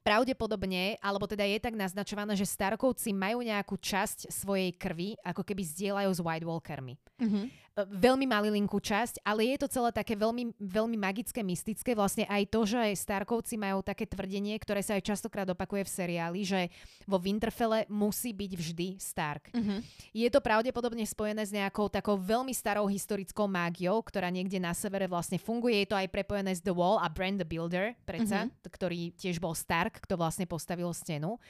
pravdepodobne, 0.03 0.99
alebo 0.99 1.29
teda 1.29 1.47
je 1.47 1.63
tak 1.63 1.79
naznačované, 1.79 2.35
že 2.35 2.49
Starkovci 2.49 3.15
majú 3.15 3.39
nejakú 3.39 3.79
časť 3.79 4.29
svojej 4.29 4.75
krvi, 4.75 5.15
ako 5.23 5.47
keby 5.47 5.63
zdieľajú 5.63 6.11
s 6.11 6.19
White 6.19 6.45
Walkermi. 6.49 6.97
Mm-hmm 7.21 7.63
veľmi 7.73 8.29
malilinkú 8.29 8.77
časť, 8.77 9.25
ale 9.25 9.53
je 9.53 9.57
to 9.65 9.67
celé 9.67 9.89
také 9.89 10.13
veľmi, 10.13 10.53
veľmi 10.61 10.97
magické, 10.97 11.41
mystické. 11.41 11.97
Vlastne 11.97 12.29
aj 12.29 12.53
to, 12.53 12.69
že 12.69 12.93
Starkovci 12.93 13.57
majú 13.57 13.81
také 13.81 14.05
tvrdenie, 14.05 14.53
ktoré 14.61 14.85
sa 14.85 14.93
aj 14.93 15.09
častokrát 15.09 15.49
opakuje 15.49 15.81
v 15.81 15.93
seriáli, 15.93 16.41
že 16.45 16.69
vo 17.09 17.17
Winterfelle 17.17 17.89
musí 17.89 18.29
byť 18.29 18.51
vždy 18.53 18.87
Stark. 19.01 19.49
Mm-hmm. 19.49 19.79
Je 20.13 20.29
to 20.29 20.39
pravdepodobne 20.45 21.01
spojené 21.03 21.41
s 21.41 21.51
nejakou 21.51 21.89
takou 21.89 22.13
veľmi 22.13 22.53
starou 22.53 22.85
historickou 22.85 23.49
mágiou, 23.49 24.05
ktorá 24.05 24.29
niekde 24.29 24.61
na 24.61 24.77
severe 24.77 25.09
vlastne 25.09 25.41
funguje. 25.41 25.81
Je 25.81 25.89
to 25.89 25.97
aj 25.97 26.13
prepojené 26.13 26.53
s 26.53 26.61
The 26.61 26.77
Wall 26.77 27.01
a 27.01 27.09
Brand 27.09 27.41
the 27.41 27.47
Builder, 27.47 27.97
predsa, 28.05 28.45
mm-hmm. 28.45 28.69
ktorý 28.69 29.01
tiež 29.17 29.41
bol 29.41 29.57
Stark, 29.57 30.05
kto 30.05 30.13
vlastne 30.13 30.45
postavil 30.45 30.93
stenu. 30.93 31.41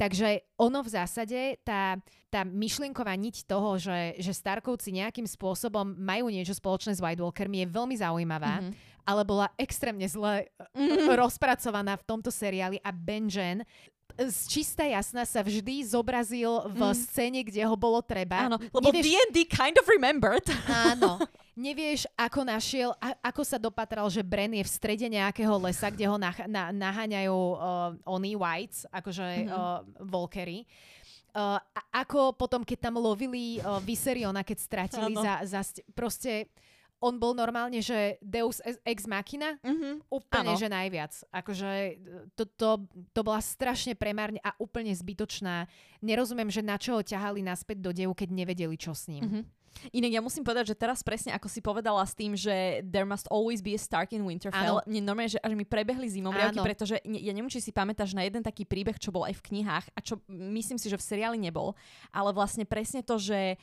Takže 0.00 0.42
ono 0.58 0.82
v 0.82 0.92
zásade, 0.92 1.40
tá, 1.62 2.00
tá 2.32 2.42
myšlienková 2.42 3.12
niť 3.14 3.44
toho, 3.46 3.76
že, 3.78 4.18
že 4.18 4.32
Starkovci 4.34 4.90
nejakým 4.90 5.28
spôsobom 5.28 5.94
majú 5.94 6.32
niečo 6.32 6.56
spoločné 6.56 6.96
s 6.96 7.02
White 7.04 7.22
Walkermi 7.22 7.62
je 7.62 7.68
veľmi 7.70 7.96
zaujímavá, 8.00 8.64
mm-hmm. 8.64 8.72
ale 9.06 9.22
bola 9.22 9.46
extrémne 9.60 10.08
zle 10.08 10.48
mm-hmm. 10.74 11.12
rozpracovaná 11.12 11.94
v 12.00 12.06
tomto 12.08 12.32
seriáli 12.32 12.80
a 12.82 12.90
Benjen 12.90 13.62
z 14.16 14.38
čistá 14.48 14.84
jasná 14.84 15.24
sa 15.24 15.40
vždy 15.40 15.84
zobrazil 15.86 16.68
v 16.70 16.80
mm. 16.90 16.96
scéne, 16.96 17.40
kde 17.44 17.62
ho 17.64 17.76
bolo 17.76 18.00
treba. 18.04 18.48
Áno, 18.48 18.56
lebo 18.60 18.88
Nevieš... 18.92 19.04
D&D 19.32 19.36
kind 19.48 19.76
of 19.80 19.86
remembered. 19.88 20.44
Áno. 20.68 21.20
Nevieš, 21.52 22.08
ako 22.16 22.48
našiel, 22.48 22.96
a, 22.96 23.12
ako 23.20 23.42
sa 23.44 23.60
dopatral, 23.60 24.08
že 24.08 24.24
Bren 24.24 24.56
je 24.56 24.64
v 24.64 24.72
strede 24.72 25.04
nejakého 25.04 25.52
lesa, 25.60 25.92
kde 25.92 26.08
ho 26.08 26.16
nah, 26.16 26.32
na, 26.48 26.72
naháňajú 26.72 27.36
uh, 27.36 27.92
oni 28.08 28.32
whites, 28.32 28.88
akože 28.88 29.44
mm-hmm. 29.44 29.52
uh, 29.52 29.84
Volkery. 30.00 30.64
Uh, 31.32 31.60
a 31.60 31.80
ako 32.04 32.32
potom, 32.36 32.64
keď 32.64 32.88
tam 32.88 33.00
lovili 33.00 33.60
uh, 33.60 33.80
Viseriona, 33.84 34.40
keď 34.40 34.58
stratili 34.64 35.12
za, 35.12 35.44
za... 35.44 35.60
Proste 35.92 36.48
on 37.02 37.18
bol 37.18 37.34
normálne, 37.34 37.82
že 37.82 38.16
Deus 38.22 38.62
ex 38.62 39.10
machina, 39.10 39.58
mm-hmm. 39.58 40.06
úplne, 40.06 40.54
ano. 40.54 40.60
že 40.60 40.70
najviac. 40.70 41.12
Akože 41.34 41.70
to, 42.38 42.46
to, 42.54 42.86
to 43.10 43.20
bola 43.26 43.42
strašne 43.42 43.98
premárne 43.98 44.38
a 44.46 44.54
úplne 44.62 44.94
zbytočná. 44.94 45.66
Nerozumiem, 45.98 46.48
že 46.48 46.62
na 46.62 46.78
čo 46.78 46.94
ho 46.94 47.02
ťahali 47.02 47.42
naspäť 47.42 47.82
do 47.82 47.90
devu, 47.90 48.14
keď 48.14 48.30
nevedeli, 48.30 48.78
čo 48.78 48.94
s 48.94 49.10
ním. 49.10 49.26
Mm-hmm. 49.26 49.44
Inak 49.92 50.12
ja 50.12 50.20
musím 50.22 50.44
povedať, 50.44 50.76
že 50.76 50.76
teraz 50.78 51.00
presne 51.02 51.34
ako 51.34 51.48
si 51.48 51.64
povedala 51.64 52.04
s 52.04 52.14
tým, 52.14 52.36
že 52.36 52.84
there 52.86 53.08
must 53.08 53.26
always 53.32 53.64
be 53.64 53.74
a 53.74 53.80
Stark 53.80 54.12
in 54.14 54.22
Winterfell, 54.22 54.84
mne 54.84 55.00
normálne, 55.02 55.32
že 55.32 55.42
až 55.42 55.56
mi 55.56 55.66
prebehli 55.66 56.06
zimomriavky, 56.06 56.60
pretože 56.60 57.00
ne, 57.02 57.18
ja 57.18 57.32
neviem, 57.34 57.50
či 57.50 57.64
si 57.64 57.72
pamätáš 57.74 58.14
na 58.14 58.22
jeden 58.22 58.44
taký 58.44 58.68
príbeh, 58.68 59.00
čo 59.00 59.10
bol 59.10 59.26
aj 59.26 59.34
v 59.40 59.44
knihách 59.48 59.86
a 59.96 59.98
čo 60.04 60.20
myslím 60.28 60.78
si, 60.78 60.86
že 60.92 61.00
v 61.00 61.04
seriáli 61.08 61.38
nebol, 61.40 61.74
ale 62.14 62.30
vlastne 62.30 62.68
presne 62.68 63.02
to, 63.02 63.18
že 63.18 63.56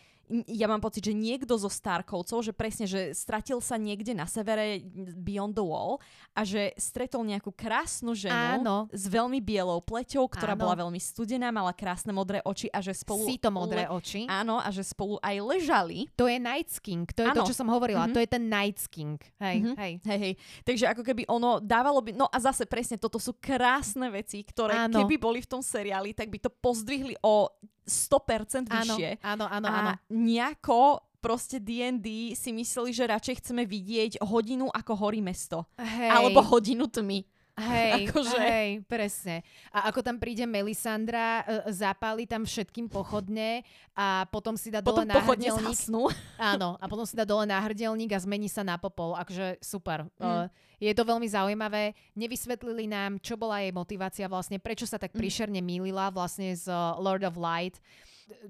ja 0.45 0.69
mám 0.69 0.79
pocit, 0.79 1.09
že 1.09 1.17
niekto 1.17 1.57
zo 1.57 1.67
Starkovcov, 1.67 2.45
že 2.45 2.53
presne, 2.53 2.85
že 2.85 3.17
stratil 3.17 3.57
sa 3.59 3.81
niekde 3.81 4.13
na 4.13 4.29
severe 4.29 4.77
Beyond 5.17 5.57
the 5.57 5.65
Wall 5.65 5.97
a 6.37 6.45
že 6.45 6.71
stretol 6.77 7.25
nejakú 7.25 7.49
krásnu 7.49 8.13
ženu 8.13 8.61
Áno. 8.61 8.85
s 8.93 9.09
veľmi 9.09 9.41
bielou 9.41 9.81
pleťou, 9.81 10.29
ktorá 10.29 10.53
Áno. 10.53 10.61
bola 10.69 10.85
veľmi 10.85 11.01
studená, 11.01 11.49
mala 11.49 11.73
krásne 11.73 12.13
modré 12.13 12.45
oči 12.45 12.69
a 12.69 12.77
že 12.79 12.93
spolu... 12.93 13.25
Si 13.25 13.41
to 13.41 13.49
modré 13.49 13.89
le- 13.89 13.91
oči. 13.97 14.29
Áno, 14.29 14.61
a 14.61 14.69
že 14.69 14.85
spolu 14.85 15.17
aj 15.25 15.35
ležali. 15.41 16.05
To 16.13 16.29
je 16.29 16.37
Night 16.37 16.77
King, 16.79 17.09
to 17.09 17.25
je 17.25 17.29
Áno. 17.33 17.41
to, 17.41 17.49
čo 17.49 17.57
som 17.57 17.67
hovorila, 17.73 18.05
mm-hmm. 18.05 18.15
to 18.15 18.21
je 18.21 18.29
ten 18.29 18.43
Night 18.45 18.81
King. 18.93 19.17
Hej, 19.41 19.57
mm-hmm. 19.65 19.75
hej. 19.81 19.93
hej, 20.05 20.19
hej. 20.21 20.33
Takže 20.61 20.85
ako 20.93 21.01
keby 21.01 21.25
ono 21.25 21.57
dávalo 21.57 22.05
by... 22.05 22.13
No 22.13 22.29
a 22.29 22.37
zase 22.37 22.69
presne, 22.69 23.01
toto 23.01 23.17
sú 23.17 23.33
krásne 23.33 24.13
veci, 24.13 24.45
ktoré 24.45 24.85
Áno. 24.85 25.01
keby 25.01 25.17
boli 25.17 25.41
v 25.41 25.49
tom 25.49 25.65
seriáli, 25.65 26.13
tak 26.13 26.29
by 26.29 26.37
to 26.37 26.53
pozdvihli 26.53 27.17
o 27.25 27.49
100% 27.89 28.69
vyššie. 28.69 29.09
Áno, 29.25 29.49
áno, 29.49 29.67
áno. 29.67 29.89
A 29.97 29.99
nejako 30.13 31.01
proste 31.19 31.59
D&D 31.59 32.31
si 32.37 32.49
mysleli, 32.55 32.95
že 32.95 33.09
radšej 33.09 33.43
chceme 33.43 33.67
vidieť 33.67 34.23
hodinu 34.23 34.71
ako 34.71 34.93
horí 34.95 35.19
mesto. 35.19 35.67
Hej. 35.75 36.13
Alebo 36.15 36.39
hodinu 36.39 36.87
tmy. 36.87 37.27
Hej, 37.59 38.07
akože... 38.09 38.39
hej, 38.39 38.69
presne. 38.87 39.43
A 39.75 39.91
ako 39.91 39.99
tam 39.99 40.15
príde 40.15 40.47
Melisandra, 40.47 41.43
e, 41.43 41.75
zapáli 41.75 42.23
tam 42.23 42.47
všetkým 42.47 42.87
pochodne 42.87 43.67
a 43.91 44.23
potom 44.31 44.55
si 44.55 44.71
dá 44.71 44.79
dole 44.79 45.03
na 45.03 45.19
hrdelník. 45.19 45.75
Áno, 46.55 46.79
a 46.79 46.85
potom 46.87 47.03
si 47.03 47.19
dá 47.19 47.27
dole 47.27 47.43
na 47.43 47.59
hrdelník 47.59 48.15
a 48.15 48.19
zmení 48.23 48.47
sa 48.47 48.63
na 48.63 48.79
popol. 48.79 49.13
Akože 49.19 49.59
super. 49.59 50.07
Mm. 50.17 50.23
Uh, 50.23 50.45
je 50.79 50.95
to 50.95 51.03
veľmi 51.03 51.27
zaujímavé. 51.27 51.91
Nevysvetlili 52.15 52.87
nám, 52.87 53.19
čo 53.19 53.35
bola 53.35 53.59
jej 53.59 53.75
motivácia 53.75 54.25
vlastne, 54.31 54.57
prečo 54.57 54.87
sa 54.87 54.95
tak 54.95 55.11
mm. 55.11 55.19
príšerne 55.19 55.59
mýlila 55.59 56.15
vlastne 56.15 56.55
z 56.55 56.71
Lord 56.97 57.27
of 57.27 57.35
Light 57.35 57.83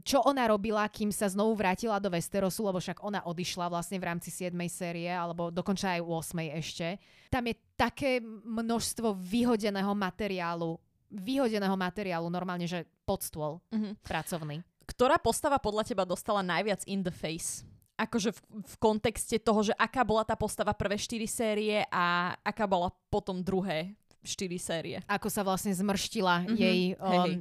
čo 0.04 0.20
ona 0.28 0.48
robila, 0.48 0.84
kým 0.92 1.08
sa 1.10 1.32
znovu 1.32 1.56
vrátila 1.56 2.04
do 2.04 2.12
Westerosu, 2.12 2.68
lebo 2.68 2.84
však 2.84 3.00
ona 3.00 3.24
odišla 3.24 3.72
vlastne 3.72 3.96
v 3.96 4.08
rámci 4.12 4.30
7. 4.32 4.52
série, 4.68 5.08
alebo 5.08 5.48
dokonca 5.50 5.96
aj 5.96 6.02
8. 6.04 6.60
ešte. 6.60 6.88
Tam 7.32 7.44
je 7.48 7.56
také 7.80 8.20
množstvo 8.44 9.16
vyhodeného 9.16 9.96
materiálu, 9.96 10.76
vyhodeného 11.08 11.80
materiálu 11.80 12.28
normálne, 12.28 12.68
že 12.68 12.84
pod 13.08 13.24
stôl 13.24 13.64
mm-hmm. 13.72 14.04
pracovný. 14.04 14.60
Ktorá 14.84 15.16
postava 15.16 15.56
podľa 15.56 15.88
teba 15.88 16.04
dostala 16.04 16.44
najviac 16.44 16.84
in 16.92 17.00
the 17.00 17.14
face? 17.14 17.64
akože 18.00 18.32
v, 18.32 18.40
v 18.64 18.76
kontexte 18.80 19.36
toho, 19.44 19.60
že 19.60 19.74
aká 19.76 20.08
bola 20.08 20.24
tá 20.24 20.40
postava 20.40 20.72
prvé 20.72 20.96
štyri 20.96 21.28
série 21.28 21.84
a 21.92 22.32
aká 22.40 22.64
bola 22.64 22.88
potom 23.12 23.44
druhé 23.44 23.92
štyri 24.24 24.56
série. 24.56 25.04
Ako 25.04 25.28
sa 25.28 25.44
vlastne 25.44 25.76
zmrštila 25.76 26.48
mm-hmm. 26.48 26.56
jej, 26.56 26.80
um, 26.96 27.12
hey, 27.12 27.20
hey. 27.20 27.36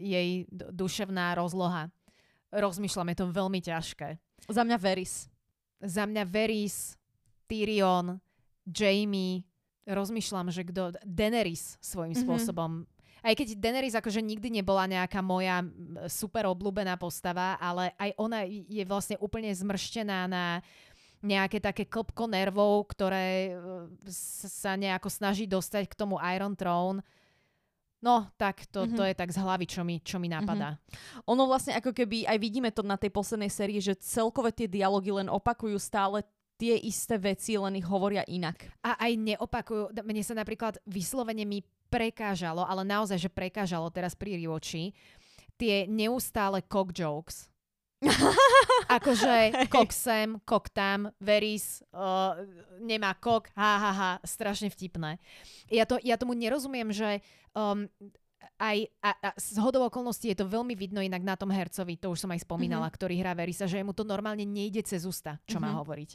jej 0.00 0.28
duševná 0.72 1.36
rozloha. 1.36 1.92
Rozmýšľam, 2.48 3.12
je 3.12 3.18
to 3.20 3.26
veľmi 3.28 3.60
ťažké. 3.60 4.16
Za 4.48 4.64
mňa 4.64 4.76
Veris. 4.80 5.28
Za 5.84 6.08
mňa 6.08 6.24
Veris, 6.24 6.96
Tyrion, 7.44 8.16
Jamie, 8.64 9.44
rozmýšľam, 9.88 10.52
že 10.52 10.68
kto... 10.68 10.92
Daenerys 11.02 11.80
svojím 11.80 12.12
mm-hmm. 12.12 12.28
spôsobom 12.28 12.86
aj 13.18 13.34
keď 13.34 13.48
Daenerys 13.58 13.98
akože 13.98 14.22
nikdy 14.22 14.62
nebola 14.62 14.86
nejaká 14.86 15.18
moja 15.18 15.66
super 16.06 16.46
obľúbená 16.46 16.94
postava, 16.94 17.58
ale 17.58 17.90
aj 17.98 18.10
ona 18.14 18.46
je 18.46 18.84
vlastne 18.86 19.18
úplne 19.18 19.50
zmrštená 19.50 20.30
na 20.30 20.62
nejaké 21.18 21.58
také 21.58 21.82
klopko 21.82 22.30
nervov, 22.30 22.86
ktoré 22.94 23.50
e, 23.50 23.52
sa 24.46 24.78
nejako 24.78 25.10
snaží 25.10 25.50
dostať 25.50 25.90
k 25.90 25.98
tomu 25.98 26.14
Iron 26.22 26.54
Throne. 26.54 27.02
No, 27.98 28.30
tak 28.38 28.70
to, 28.70 28.86
mm-hmm. 28.86 28.94
to 28.94 29.02
je 29.02 29.14
tak 29.18 29.30
z 29.34 29.42
hlavy, 29.42 29.66
čo 29.66 29.82
mi, 29.82 29.98
čo 29.98 30.22
mi 30.22 30.30
napadá. 30.30 30.78
Mm-hmm. 30.78 31.26
Ono 31.34 31.42
vlastne 31.50 31.74
ako 31.74 31.90
keby, 31.90 32.30
aj 32.30 32.38
vidíme 32.38 32.70
to 32.70 32.86
na 32.86 32.94
tej 32.94 33.10
poslednej 33.10 33.50
sérii, 33.50 33.82
že 33.82 33.98
celkové 33.98 34.54
tie 34.54 34.70
dialógy 34.70 35.10
len 35.10 35.26
opakujú 35.26 35.74
stále 35.82 36.22
tie 36.58 36.74
isté 36.82 37.16
veci, 37.22 37.54
len 37.54 37.78
ich 37.78 37.86
hovoria 37.86 38.26
inak. 38.26 38.66
A 38.82 38.98
aj 38.98 39.12
neopakujú. 39.14 39.94
Mne 40.02 40.22
sa 40.26 40.34
napríklad 40.34 40.82
vyslovene 40.84 41.46
mi 41.46 41.62
prekážalo, 41.88 42.66
ale 42.66 42.82
naozaj, 42.84 43.16
že 43.16 43.30
prekážalo 43.32 43.88
teraz 43.94 44.12
pri 44.18 44.36
Rioči, 44.36 44.92
tie 45.56 45.86
neustále 45.86 46.60
cock 46.66 46.90
jokes. 46.92 47.48
akože 48.98 49.66
kok 49.66 49.90
sem, 49.90 50.38
kok 50.46 50.70
tam, 50.70 51.10
Veris 51.18 51.82
uh, 51.90 52.38
nemá 52.78 53.10
kok, 53.18 53.50
ha, 53.58 53.72
ha, 53.74 53.90
ha, 53.90 54.10
strašne 54.22 54.70
vtipné. 54.70 55.18
Ja, 55.66 55.82
to, 55.82 55.98
ja 56.06 56.14
tomu 56.14 56.38
nerozumiem, 56.38 56.94
že 56.94 57.18
um, 57.58 57.90
aj 58.58 58.86
a, 59.02 59.10
a 59.18 59.28
z 59.34 59.58
hodou 59.58 59.82
okolností 59.86 60.30
je 60.30 60.38
to 60.38 60.46
veľmi 60.46 60.78
vidno 60.78 61.02
inak 61.02 61.26
na 61.26 61.34
tom 61.34 61.50
hercovi, 61.50 61.98
to 61.98 62.14
už 62.14 62.22
som 62.22 62.30
aj 62.30 62.46
spomínala, 62.46 62.86
mm-hmm. 62.86 62.98
ktorý 63.02 63.14
hrá 63.18 63.34
Verisa, 63.34 63.66
že 63.66 63.82
mu 63.82 63.90
to 63.90 64.06
normálne 64.06 64.46
nejde 64.46 64.86
cez 64.86 65.02
ústa, 65.02 65.42
čo 65.46 65.58
mm-hmm. 65.58 65.66
má 65.66 65.78
hovoriť. 65.82 66.10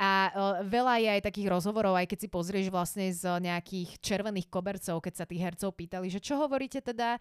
A 0.00 0.32
uh, 0.32 0.64
veľa 0.64 0.96
je 0.96 1.08
aj 1.20 1.22
takých 1.28 1.52
rozhovorov, 1.52 1.92
aj 1.92 2.08
keď 2.08 2.18
si 2.24 2.28
pozrieš 2.32 2.66
vlastne 2.72 3.12
z 3.12 3.28
nejakých 3.36 4.00
červených 4.00 4.48
kobercov, 4.48 4.96
keď 5.04 5.12
sa 5.12 5.28
tých 5.28 5.44
hercov 5.44 5.76
pýtali, 5.76 6.08
že 6.08 6.24
čo 6.24 6.40
hovoríte 6.40 6.80
teda, 6.80 7.20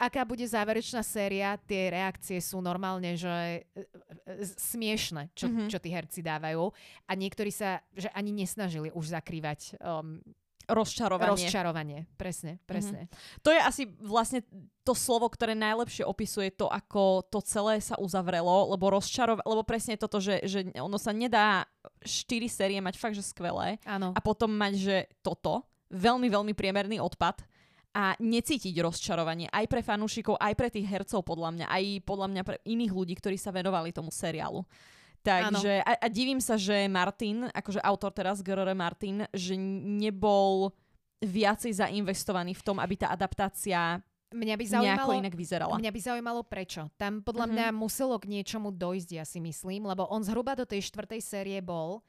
aká 0.00 0.24
bude 0.24 0.48
záverečná 0.48 1.04
séria, 1.04 1.60
tie 1.68 1.92
reakcie 1.92 2.40
sú 2.40 2.64
normálne, 2.64 3.12
že 3.20 3.68
uh, 3.76 4.40
smiešne, 4.56 5.28
čo, 5.36 5.52
mm-hmm. 5.52 5.68
čo 5.68 5.78
tí 5.84 5.92
herci 5.92 6.24
dávajú. 6.24 6.72
A 7.04 7.12
niektorí 7.12 7.52
sa, 7.52 7.84
že 7.92 8.08
ani 8.16 8.32
nesnažili 8.32 8.88
už 8.96 9.12
zakrývať 9.12 9.76
um, 9.84 10.24
rozčarovanie. 10.68 11.46
Rozčarovanie, 11.48 11.98
presne, 12.16 12.60
presne. 12.64 13.08
Mm-hmm. 13.08 13.40
To 13.44 13.48
je 13.52 13.60
asi 13.60 13.82
vlastne 14.00 14.40
to 14.84 14.92
slovo, 14.92 15.28
ktoré 15.32 15.56
najlepšie 15.56 16.04
opisuje 16.04 16.52
to, 16.52 16.68
ako 16.68 17.24
to 17.32 17.40
celé 17.40 17.80
sa 17.80 17.96
uzavrelo, 17.96 18.72
lebo 18.76 18.92
rozčarov, 18.92 19.40
lebo 19.44 19.64
presne 19.64 19.96
toto, 19.96 20.20
že, 20.20 20.44
že 20.44 20.68
ono 20.76 21.00
sa 21.00 21.12
nedá 21.16 21.64
4 22.04 22.44
série 22.52 22.78
mať 22.84 23.00
fakt, 23.00 23.16
že 23.16 23.24
skvelé 23.24 23.80
Áno. 23.88 24.12
a 24.12 24.20
potom 24.20 24.52
mať, 24.52 24.72
že 24.76 24.96
toto, 25.24 25.64
veľmi, 25.88 26.28
veľmi 26.28 26.52
priemerný 26.52 27.00
odpad 27.00 27.44
a 27.94 28.18
necítiť 28.18 28.74
rozčarovanie 28.82 29.46
aj 29.54 29.64
pre 29.70 29.80
fanúšikov, 29.80 30.34
aj 30.42 30.54
pre 30.58 30.68
tých 30.68 30.90
hercov 30.90 31.22
podľa 31.22 31.54
mňa, 31.54 31.66
aj 31.70 31.84
podľa 32.02 32.28
mňa 32.34 32.42
pre 32.42 32.56
iných 32.66 32.92
ľudí, 32.92 33.14
ktorí 33.14 33.38
sa 33.38 33.54
venovali 33.54 33.94
tomu 33.94 34.10
seriálu. 34.10 34.66
Takže 35.24 35.80
a, 35.80 35.92
a 36.04 36.06
divím 36.12 36.36
sa, 36.36 36.60
že 36.60 36.84
Martin, 36.84 37.48
akože 37.48 37.80
autor 37.80 38.12
teraz, 38.12 38.44
G.R.R. 38.44 38.76
Martin, 38.76 39.24
že 39.32 39.56
nebol 39.56 40.76
viacej 41.24 41.72
zainvestovaný 41.80 42.52
v 42.52 42.62
tom, 42.62 42.76
aby 42.76 43.00
tá 43.00 43.08
adaptácia 43.08 44.04
mňa 44.34 44.54
by 44.58 44.64
zaujímalo, 44.66 44.98
nejako 44.98 45.12
inak 45.22 45.34
vyzerala. 45.38 45.74
Mňa 45.78 45.92
by 45.94 46.00
zaujímalo 46.02 46.40
prečo. 46.42 46.90
Tam 46.98 47.22
podľa 47.22 47.46
uh-huh. 47.48 47.54
mňa 47.54 47.66
muselo 47.70 48.18
k 48.18 48.26
niečomu 48.28 48.74
dojsť, 48.74 49.10
ja 49.14 49.24
si 49.24 49.38
myslím, 49.38 49.86
lebo 49.86 50.10
on 50.10 50.26
zhruba 50.26 50.58
do 50.58 50.66
tej 50.66 50.84
štvrtej 50.90 51.20
série 51.22 51.58
bol 51.62 52.02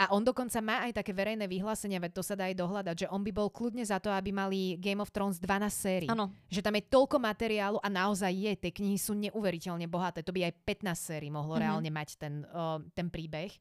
a 0.00 0.08
on 0.16 0.24
dokonca 0.24 0.56
má 0.64 0.88
aj 0.88 0.96
také 0.96 1.12
verejné 1.12 1.44
vyhlásenia, 1.44 2.00
veď 2.00 2.12
to 2.16 2.22
sa 2.24 2.32
dá 2.32 2.48
aj 2.48 2.56
dohľadať, 2.56 3.04
že 3.04 3.10
on 3.12 3.20
by 3.20 3.36
bol 3.36 3.52
kľudne 3.52 3.84
za 3.84 4.00
to, 4.00 4.08
aby 4.08 4.32
mali 4.32 4.80
Game 4.80 4.96
of 4.96 5.12
Thrones 5.12 5.36
12 5.36 5.68
sérií. 5.68 6.08
Ano. 6.08 6.32
Že 6.48 6.64
tam 6.64 6.74
je 6.80 6.84
toľko 6.88 7.16
materiálu 7.20 7.76
a 7.84 7.88
naozaj 7.92 8.32
je, 8.32 8.52
tie 8.56 8.72
knihy 8.72 8.96
sú 8.96 9.12
neuveriteľne 9.12 9.84
bohaté. 9.84 10.24
To 10.24 10.32
by 10.32 10.48
aj 10.48 10.56
15 10.64 10.96
sérií 10.96 11.28
mohlo 11.28 11.52
mm-hmm. 11.52 11.64
reálne 11.68 11.90
mať 11.92 12.08
ten, 12.16 12.48
uh, 12.48 12.80
ten 12.96 13.12
príbeh. 13.12 13.52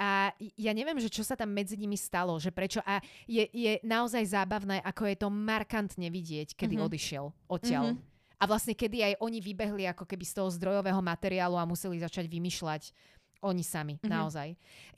A 0.00 0.32
ja 0.56 0.72
neviem, 0.72 0.96
že 0.96 1.12
čo 1.12 1.20
sa 1.20 1.36
tam 1.36 1.52
medzi 1.52 1.76
nimi 1.76 2.00
stalo, 2.00 2.32
že 2.40 2.48
prečo. 2.48 2.80
A 2.88 3.04
je, 3.28 3.44
je 3.52 3.76
naozaj 3.84 4.32
zábavné, 4.32 4.80
ako 4.80 5.12
je 5.12 5.16
to 5.20 5.28
markantne 5.28 6.08
vidieť, 6.08 6.56
kedy 6.56 6.80
mm-hmm. 6.80 6.88
odišiel 6.88 7.24
odtiaľ. 7.52 7.92
Mm-hmm. 7.92 8.08
A 8.40 8.44
vlastne 8.48 8.72
kedy 8.72 9.04
aj 9.04 9.14
oni 9.20 9.44
vybehli 9.44 9.84
ako 9.84 10.08
keby 10.08 10.24
z 10.24 10.40
toho 10.40 10.48
zdrojového 10.48 11.04
materiálu 11.04 11.60
a 11.60 11.68
museli 11.68 12.00
začať 12.00 12.24
vymýšľať 12.24 12.96
oni 13.40 13.64
sami, 13.64 13.96
mm-hmm. 13.96 14.12
naozaj. 14.12 14.48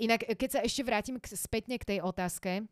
Inak, 0.02 0.26
keď 0.34 0.48
sa 0.48 0.60
ešte 0.62 0.82
vrátim 0.82 1.16
k, 1.18 1.26
spätne 1.34 1.78
k 1.78 1.96
tej 1.96 1.98
otázke, 2.02 2.66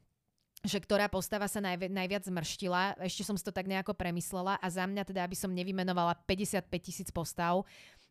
že 0.60 0.76
ktorá 0.76 1.08
postava 1.08 1.48
sa 1.48 1.62
najvi- 1.64 1.88
najviac 1.88 2.28
zmrštila, 2.28 3.00
ešte 3.00 3.24
som 3.24 3.32
si 3.32 3.44
to 3.46 3.54
tak 3.54 3.64
nejako 3.64 3.96
premyslela 3.96 4.60
a 4.60 4.66
za 4.68 4.84
mňa 4.84 5.08
teda, 5.08 5.24
aby 5.24 5.32
som 5.32 5.48
nevymenovala 5.48 6.20
55 6.28 6.68
tisíc 6.84 7.08
postav, 7.08 7.64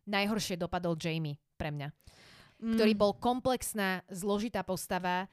najhoršie 0.08 0.58
dopadol 0.58 0.98
Jamie 0.98 1.38
pre 1.54 1.70
mňa. 1.70 1.88
Mm. 2.60 2.74
Ktorý 2.76 2.92
bol 2.98 3.12
komplexná, 3.16 4.02
zložitá 4.10 4.66
postava, 4.66 5.30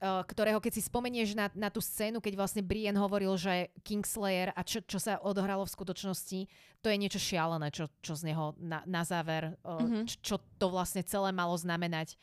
ktorého 0.00 0.60
keď 0.60 0.72
si 0.76 0.82
spomenieš 0.84 1.32
na, 1.32 1.48
na 1.56 1.72
tú 1.72 1.80
scénu, 1.80 2.20
keď 2.20 2.36
vlastne 2.36 2.60
Brian 2.60 2.96
hovoril, 3.00 3.32
že 3.40 3.72
Kingslayer 3.80 4.52
a 4.52 4.60
čo, 4.60 4.84
čo 4.84 5.00
sa 5.00 5.16
odohralo 5.24 5.64
v 5.64 5.72
skutočnosti, 5.72 6.40
to 6.84 6.86
je 6.92 7.00
niečo 7.00 7.16
šialené, 7.16 7.72
čo, 7.72 7.88
čo 8.04 8.12
z 8.12 8.32
neho 8.32 8.52
na, 8.60 8.84
na 8.84 9.02
záver, 9.08 9.56
mm-hmm. 9.64 10.04
čo, 10.04 10.16
čo 10.20 10.36
to 10.60 10.68
vlastne 10.68 11.00
celé 11.00 11.32
malo 11.32 11.56
znamenať. 11.56 12.20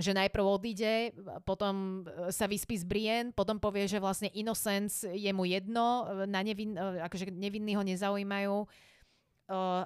Že 0.00 0.16
najprv 0.16 0.44
odíde, 0.48 1.12
potom 1.44 2.06
e, 2.08 2.32
sa 2.32 2.48
vyspí 2.48 2.80
z 2.80 2.88
Brian, 2.88 3.26
potom 3.36 3.60
povie, 3.60 3.84
že 3.84 4.00
vlastne 4.00 4.32
Innocence 4.32 5.04
je 5.04 5.28
mu 5.36 5.44
jedno, 5.44 6.08
na 6.24 6.40
nevin, 6.40 6.72
akože 6.80 7.28
nevinní 7.28 7.76
ho 7.76 7.84
nezaujímajú, 7.84 8.64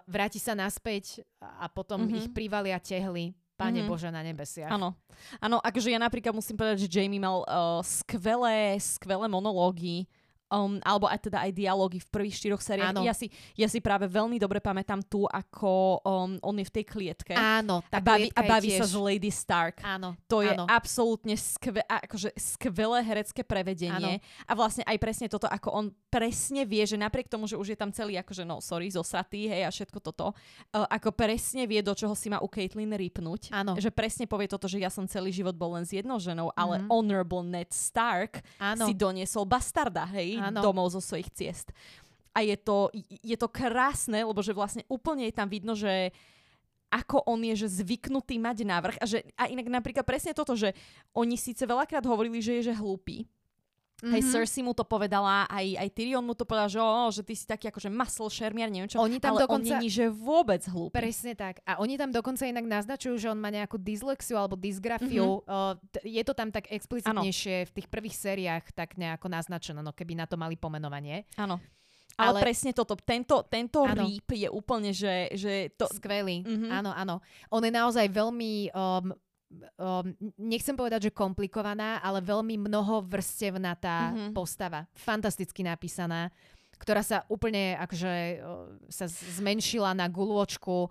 vráti 0.07 0.39
sa 0.39 0.53
naspäť 0.53 1.24
a 1.41 1.66
potom 1.72 2.05
mm-hmm. 2.05 2.18
ich 2.20 2.26
privalia 2.30 2.78
tehly 2.78 3.35
Pane 3.55 3.86
mm-hmm. 3.86 3.90
Bože 3.90 4.11
na 4.11 4.26
nebesiach. 4.26 4.70
Áno. 4.70 4.98
Áno, 5.38 5.62
akože 5.62 5.94
ja 5.94 6.00
napríklad 6.02 6.34
musím 6.34 6.59
povedať, 6.59 6.86
že 6.86 6.92
Jamie 6.98 7.22
mal 7.22 7.46
uh, 7.46 7.78
skvelé, 7.86 8.74
skvelé 8.82 9.30
monológy 9.30 10.11
Um, 10.55 10.78
alebo 10.86 11.11
aj 11.11 11.18
teda 11.26 11.42
aj 11.42 11.50
dialógy 11.50 11.98
v 11.98 12.09
prvých 12.14 12.38
štyroch 12.38 12.62
sériách. 12.62 13.02
Ja 13.02 13.11
si, 13.11 13.26
ja 13.59 13.66
si 13.66 13.82
práve 13.82 14.07
veľmi 14.07 14.38
dobre 14.38 14.62
pamätám 14.62 15.02
tu, 15.02 15.26
ako 15.26 15.98
um, 16.07 16.38
on 16.38 16.55
je 16.62 16.66
v 16.70 16.72
tej 16.78 16.84
klietke. 16.86 17.34
Áno, 17.34 17.82
tá 17.90 17.98
a 17.98 18.05
baví, 18.05 18.30
a 18.30 18.40
baví 18.46 18.70
sa 18.78 18.86
s 18.86 18.94
Lady 18.94 19.34
Stark. 19.34 19.82
Áno, 19.82 20.14
to 20.30 20.46
je 20.46 20.55
áno. 20.55 20.70
absolútne 20.70 21.34
skve, 21.34 21.82
akože 21.82 22.30
skvelé 22.38 23.02
herecké 23.02 23.42
prevedenie. 23.42 24.22
Áno. 24.22 24.46
A 24.46 24.52
vlastne 24.55 24.86
aj 24.86 24.94
presne 25.02 25.26
toto, 25.26 25.50
ako 25.50 25.74
on 25.74 25.86
presne 26.07 26.62
vie, 26.62 26.86
že 26.86 26.94
napriek 26.94 27.26
tomu, 27.26 27.50
že 27.50 27.59
už 27.59 27.74
je 27.74 27.78
tam 27.80 27.90
celý 27.90 28.14
akože, 28.22 28.46
no 28.46 28.62
sorry, 28.62 28.86
zosratý, 28.94 29.50
hej, 29.50 29.66
a 29.66 29.70
všetko 29.74 29.98
toto, 29.98 30.30
uh, 30.30 30.86
ako 30.86 31.11
presne 31.11 31.66
vie, 31.66 31.82
do 31.82 31.98
čoho 31.98 32.14
si 32.14 32.30
má 32.30 32.38
u 32.38 32.46
Caitlyn 32.46 32.94
rýpnuť. 32.94 33.50
Áno. 33.50 33.74
Že 33.74 33.90
presne 33.90 34.30
povie 34.30 34.46
toto, 34.46 34.70
že 34.70 34.78
ja 34.78 34.92
som 34.92 35.11
celý 35.11 35.34
život 35.34 35.59
bol 35.59 35.74
len 35.74 35.82
s 35.82 35.90
jednou 35.90 36.22
ženou, 36.22 36.55
ale 36.55 36.78
mm-hmm. 36.78 36.94
honorable 36.94 37.42
Ned 37.42 37.74
Stark 37.74 38.38
áno. 38.62 38.86
si 38.86 38.94
doniesol 38.94 39.42
bastarda, 39.42 40.07
hej, 40.14 40.38
ano. 40.51 40.61
domov 40.61 40.92
zo 40.92 41.01
svojich 41.01 41.30
ciest. 41.32 41.70
A 42.34 42.42
je 42.42 42.59
to, 42.59 42.90
je 43.22 43.36
to 43.38 43.47
krásne, 43.47 44.26
lebo 44.26 44.42
že 44.42 44.51
vlastne 44.51 44.82
úplne 44.90 45.30
je 45.30 45.34
tam 45.38 45.47
vidno, 45.47 45.78
že 45.78 46.11
ako 46.90 47.26
on 47.26 47.42
je 47.42 47.66
že 47.66 47.82
zvyknutý 47.82 48.38
mať 48.38 48.62
návrh 48.62 48.97
a 49.03 49.05
že 49.07 49.26
a 49.34 49.51
inak 49.51 49.66
napríklad 49.66 50.07
presne 50.07 50.30
toto, 50.30 50.55
že 50.55 50.74
oni 51.11 51.34
síce 51.34 51.66
veľakrát 51.66 52.07
hovorili, 52.07 52.38
že 52.38 52.62
je 52.62 52.70
že 52.70 52.74
hlúpy, 52.78 53.26
Mm-hmm. 53.95 54.11
Hej, 54.11 54.22
mhm. 54.26 54.30
Cersei 54.34 54.62
mu 54.66 54.74
to 54.74 54.82
povedala, 54.82 55.47
aj, 55.47 55.66
aj 55.78 55.88
Tyrion 55.95 56.24
mu 56.26 56.34
to 56.34 56.42
povedal, 56.42 56.66
že, 56.66 56.82
oh, 56.82 57.14
že 57.14 57.22
ty 57.22 57.38
si 57.38 57.47
taký 57.47 57.70
akože 57.70 57.88
muscle 57.88 58.26
šermiar, 58.26 58.66
neviem 58.66 58.90
čo. 58.90 58.99
Oni 58.99 59.22
tam 59.22 59.38
ale 59.38 59.47
dokonca... 59.47 59.70
on 59.70 59.78
není, 59.78 59.88
že 59.88 60.11
vôbec 60.11 60.61
hlúpy. 60.66 60.92
Presne 60.99 61.38
tak. 61.38 61.62
A 61.62 61.78
oni 61.78 61.95
tam 61.95 62.11
dokonca 62.11 62.42
inak 62.42 62.66
naznačujú, 62.66 63.14
že 63.16 63.30
on 63.30 63.38
má 63.38 63.55
nejakú 63.55 63.78
dyslexiu 63.78 64.34
alebo 64.34 64.59
dysgrafiu. 64.59 65.40
Mm-hmm. 65.40 65.49
Uh, 65.49 65.74
t- 65.95 66.05
je 66.11 66.22
to 66.26 66.34
tam 66.34 66.51
tak 66.51 66.66
explicitnejšie 66.74 67.57
ano. 67.62 67.68
v 67.70 67.74
tých 67.80 67.88
prvých 67.88 68.16
sériách 68.18 68.64
tak 68.74 68.99
nejako 68.99 69.30
naznačené, 69.30 69.78
no 69.78 69.95
keby 69.95 70.18
na 70.18 70.26
to 70.26 70.34
mali 70.34 70.59
pomenovanie. 70.59 71.24
Áno. 71.38 71.62
Ale, 72.14 72.38
ale 72.38 72.47
presne 72.47 72.70
toto, 72.70 72.95
tento, 72.95 73.42
tento 73.51 73.82
rýp 73.82 74.38
je 74.38 74.47
úplne, 74.47 74.95
že... 74.95 75.34
že 75.34 75.74
to... 75.74 75.90
Skvelý, 75.90 76.47
mm-hmm. 76.47 76.70
áno, 76.70 76.90
áno. 76.95 77.16
On 77.51 77.59
je 77.59 77.74
naozaj 77.74 78.07
veľmi 78.07 78.70
um, 78.70 79.11
um, 79.78 80.14
nechcem 80.38 80.76
povedať, 80.76 81.11
že 81.11 81.16
komplikovaná, 81.16 82.02
ale 82.02 82.20
veľmi 82.20 82.59
mnohovrstevnatá 82.59 84.11
mm-hmm. 84.11 84.30
postava. 84.34 84.86
Fantasticky 84.94 85.62
napísaná, 85.62 86.30
ktorá 86.78 87.00
sa 87.00 87.24
úplne 87.30 87.78
akože 87.78 88.42
sa 88.90 89.07
zmenšila 89.09 89.94
na 89.94 90.11
guľočku 90.11 90.90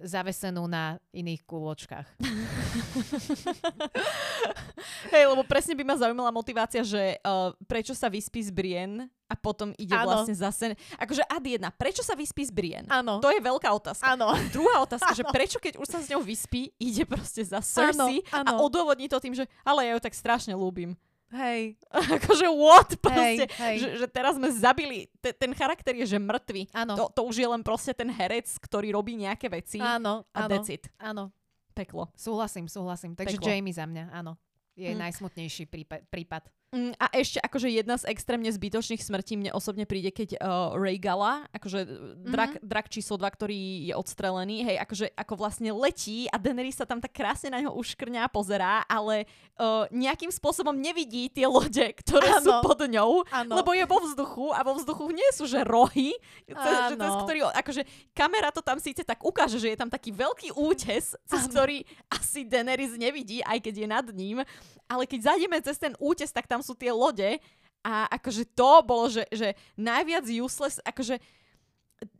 zavesenú 0.00 0.64
na 0.64 0.96
iných 1.12 1.44
kôľočkách. 1.44 2.08
Hej, 5.12 5.24
lebo 5.28 5.44
presne 5.44 5.76
by 5.76 5.84
ma 5.84 6.00
zaujímala 6.00 6.32
motivácia, 6.32 6.80
že 6.80 7.20
uh, 7.20 7.52
prečo 7.68 7.92
sa 7.92 8.08
vyspí 8.08 8.40
z 8.40 8.50
Brien 8.50 9.04
a 9.34 9.36
potom 9.36 9.74
ide 9.74 9.98
ano. 9.98 10.06
vlastne 10.06 10.34
zase... 10.38 10.78
Akože 10.94 11.26
ad 11.26 11.42
jedna, 11.42 11.74
prečo 11.74 12.06
sa 12.06 12.14
vyspí 12.14 12.46
z 12.46 12.54
Brien? 12.54 12.86
Áno. 12.86 13.18
To 13.18 13.34
je 13.34 13.42
veľká 13.42 13.66
otázka. 13.66 14.06
Áno. 14.06 14.30
Druhá 14.54 14.78
otázka, 14.86 15.10
ano. 15.10 15.18
že 15.18 15.24
prečo 15.34 15.58
keď 15.58 15.82
už 15.82 15.88
sa 15.90 15.98
s 15.98 16.06
ňou 16.06 16.22
vyspí, 16.22 16.70
ide 16.78 17.02
proste 17.02 17.42
za 17.42 17.58
Cersei 17.58 18.22
ano, 18.30 18.46
ano. 18.46 18.46
a 18.46 18.50
odôvodní 18.62 19.10
to 19.10 19.18
tým, 19.18 19.34
že 19.34 19.50
ale 19.66 19.90
ja 19.90 19.98
ju 19.98 20.00
tak 20.06 20.14
strašne 20.14 20.54
ľúbim. 20.54 20.94
Hej. 21.34 21.74
akože 22.22 22.46
what? 22.46 22.90
Proste, 23.02 23.50
hej, 23.50 23.58
hej. 23.58 23.76
Že, 23.82 23.88
že 23.98 24.06
teraz 24.06 24.38
sme 24.38 24.54
zabili, 24.54 25.10
te, 25.18 25.34
ten 25.34 25.50
charakter 25.50 25.90
je, 25.98 26.14
že 26.14 26.18
mŕtvy. 26.22 26.70
Áno. 26.70 26.94
To, 26.94 27.04
to 27.10 27.20
už 27.26 27.42
je 27.42 27.48
len 27.50 27.62
proste 27.66 27.90
ten 27.90 28.06
herec, 28.06 28.46
ktorý 28.62 28.94
robí 28.94 29.18
nejaké 29.18 29.50
veci. 29.50 29.82
Áno, 29.82 30.22
a 30.30 30.46
áno. 30.46 30.50
that's 30.54 30.70
it. 30.70 30.86
Áno. 31.02 31.34
Peklo. 31.74 32.06
Súhlasím, 32.14 32.70
súhlasím. 32.70 33.18
Takže 33.18 33.42
Peklo. 33.42 33.50
Jamie 33.50 33.74
za 33.74 33.82
mňa, 33.82 34.14
áno. 34.14 34.38
Je 34.78 34.90
hm. 34.90 34.98
najsmutnejší 34.98 35.64
prípad. 36.10 36.42
Mm, 36.74 36.90
a 36.98 37.06
ešte 37.14 37.38
akože 37.38 37.70
jedna 37.70 37.94
z 37.94 38.10
extrémne 38.10 38.50
zbytočných 38.50 38.98
smrtí 38.98 39.38
mne 39.38 39.54
osobne 39.54 39.86
príde, 39.86 40.10
keď 40.10 40.42
uh, 40.42 40.74
Ray 40.74 40.98
Gala, 40.98 41.46
akože 41.54 41.86
drak, 42.26 42.58
mm-hmm. 42.58 42.66
drak 42.66 42.86
číslo 42.90 43.14
2, 43.14 43.30
ktorý 43.30 43.86
je 43.86 43.94
odstrelený, 43.94 44.66
hej, 44.66 44.76
akože 44.82 45.06
ako 45.14 45.38
vlastne 45.38 45.70
letí 45.70 46.26
a 46.34 46.36
Daenerys 46.42 46.74
sa 46.74 46.82
tam 46.82 46.98
tak 46.98 47.14
krásne 47.14 47.54
na 47.54 47.62
ňo 47.62 47.78
uškrňa 47.78 48.26
a 48.26 48.32
pozerá, 48.32 48.82
ale 48.90 49.30
uh, 49.54 49.86
nejakým 49.94 50.34
spôsobom 50.34 50.74
nevidí 50.74 51.30
tie 51.30 51.46
lode, 51.46 51.94
ktoré 52.02 52.42
ano. 52.42 52.42
sú 52.42 52.50
pod 52.66 52.82
ňou, 52.90 53.22
ano. 53.30 53.54
lebo 53.54 53.70
je 53.70 53.86
vo 53.86 53.98
vzduchu 54.02 54.50
a 54.50 54.66
vo 54.66 54.74
vzduchu 54.74 55.14
nie 55.14 55.30
sú 55.30 55.46
že 55.46 55.62
rohy, 55.62 56.18
cez, 56.50 56.76
že 56.90 56.96
cez 56.98 57.14
ktorý, 57.22 57.38
akože 57.54 57.82
kamera 58.10 58.50
to 58.50 58.66
tam 58.66 58.82
síce 58.82 59.06
tak 59.06 59.22
ukáže, 59.22 59.62
že 59.62 59.70
je 59.70 59.78
tam 59.78 59.86
taký 59.86 60.10
veľký 60.10 60.58
útes, 60.58 61.14
cez 61.14 61.42
ano. 61.46 61.50
ktorý 61.54 61.86
asi 62.10 62.42
Daenerys 62.42 62.98
nevidí, 62.98 63.46
aj 63.46 63.62
keď 63.62 63.74
je 63.78 63.86
nad 63.86 64.06
ním, 64.10 64.42
ale 64.90 65.06
keď 65.06 65.32
zajdeme 65.32 65.62
cez 65.62 65.78
ten 65.78 65.94
útes, 66.02 66.28
tak 66.34 66.50
tam 66.50 66.63
sú 66.64 66.72
tie 66.72 66.88
lode 66.88 67.36
a 67.84 68.08
akože 68.08 68.48
to 68.56 68.80
bolo, 68.80 69.12
že, 69.12 69.28
že 69.28 69.52
najviac 69.76 70.24
useless, 70.24 70.80
akože 70.80 71.20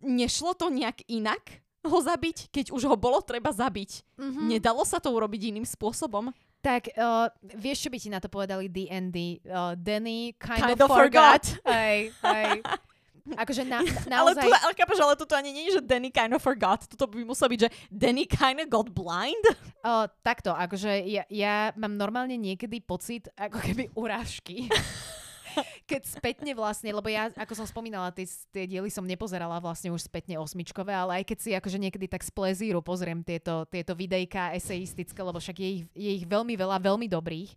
nešlo 0.05 0.53
to 0.53 0.69
nejak 0.69 1.01
inak 1.09 1.65
ho 1.85 1.99
zabiť, 2.01 2.53
keď 2.53 2.67
už 2.73 2.89
ho 2.89 2.97
bolo 2.97 3.21
treba 3.21 3.53
zabiť. 3.53 4.17
Mm-hmm. 4.17 4.47
Nedalo 4.49 4.85
sa 4.85 5.01
to 5.01 5.13
urobiť 5.13 5.53
iným 5.53 5.69
spôsobom? 5.69 6.33
Tak 6.65 6.97
uh, 6.97 7.29
vieš, 7.61 7.85
čo 7.85 7.93
by 7.93 7.99
ti 8.01 8.09
na 8.09 8.25
to 8.25 8.33
povedali 8.33 8.73
D&D? 8.73 9.45
Uh, 9.45 9.77
Danny 9.77 10.33
kind, 10.41 10.65
kind 10.65 10.81
of, 10.81 10.89
of 10.89 10.97
forgot. 10.97 11.45
forgot. 11.45 11.69
Hej, 11.69 12.17
hej. 12.25 12.51
Akože 13.33 13.65
na, 13.65 13.81
na, 14.13 14.21
naozaj... 14.21 14.45
Ale, 14.45 14.53
tu, 14.53 14.53
ale 14.53 14.73
kápaš, 14.77 15.01
ale 15.01 15.15
toto 15.17 15.33
ani 15.33 15.51
nie 15.57 15.65
je, 15.73 15.81
že 15.81 15.83
Danny 15.89 16.13
kind 16.13 16.37
of 16.37 16.45
forgot. 16.45 16.85
Toto 16.85 17.09
by 17.09 17.25
muselo 17.25 17.49
byť, 17.49 17.61
že 17.65 17.71
Danny 17.89 18.29
kind 18.29 18.61
of 18.61 18.69
got 18.69 18.89
blind. 18.93 19.45
Uh, 19.81 20.05
takto, 20.21 20.53
akože 20.53 21.09
ja, 21.09 21.25
ja 21.33 21.73
mám 21.81 21.97
normálne 21.97 22.37
niekedy 22.37 22.85
pocit, 22.85 23.33
ako 23.41 23.65
keby 23.65 23.89
urážky. 23.97 24.69
keď 25.91 26.03
spätne 26.09 26.53
vlastne, 26.53 26.91
lebo 26.91 27.07
ja, 27.07 27.31
ako 27.33 27.55
som 27.55 27.67
spomínala, 27.69 28.11
tie, 28.11 28.27
tie 28.51 28.65
diely 28.67 28.91
som 28.91 29.07
nepozerala 29.07 29.63
vlastne 29.63 29.93
už 29.95 30.05
spätne 30.05 30.37
osmičkové, 30.41 30.91
ale 30.91 31.23
aj 31.23 31.25
keď 31.31 31.39
si 31.39 31.51
akože 31.55 31.79
niekedy 31.79 32.07
tak 32.11 32.27
z 32.27 32.31
plezíru 32.35 32.83
pozriem 32.83 33.23
tieto, 33.23 33.65
tieto 33.71 33.95
videjka 33.95 34.53
eseistické, 34.57 35.21
lebo 35.23 35.39
však 35.39 35.57
je 35.61 35.69
ich, 35.69 35.83
je 35.95 36.11
ich 36.23 36.25
veľmi 36.27 36.59
veľa, 36.59 36.83
veľmi 36.83 37.07
dobrých. 37.07 37.55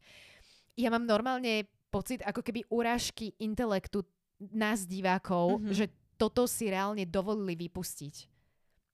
Ja 0.77 0.93
mám 0.93 1.09
normálne 1.09 1.65
pocit, 1.89 2.21
ako 2.21 2.45
keby 2.45 2.67
urážky 2.69 3.33
intelektu 3.41 4.05
nás 4.39 4.85
divákov, 4.85 5.57
mm-hmm. 5.57 5.73
že 5.73 5.85
toto 6.17 6.45
si 6.49 6.69
reálne 6.69 7.05
dovolili 7.05 7.67
vypustiť. 7.67 8.15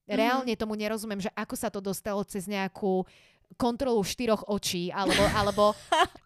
Mhm. 0.08 0.16
Reálne 0.16 0.54
mm-hmm. 0.54 0.62
tomu 0.62 0.74
nerozumiem, 0.76 1.24
že 1.24 1.32
ako 1.36 1.56
sa 1.56 1.72
to 1.72 1.80
dostalo 1.80 2.24
cez 2.28 2.48
nejakú 2.48 3.08
kontrolu 3.56 4.02
štyroch 4.04 4.50
očí, 4.50 4.90
alebo, 4.90 5.24
alebo 5.40 5.64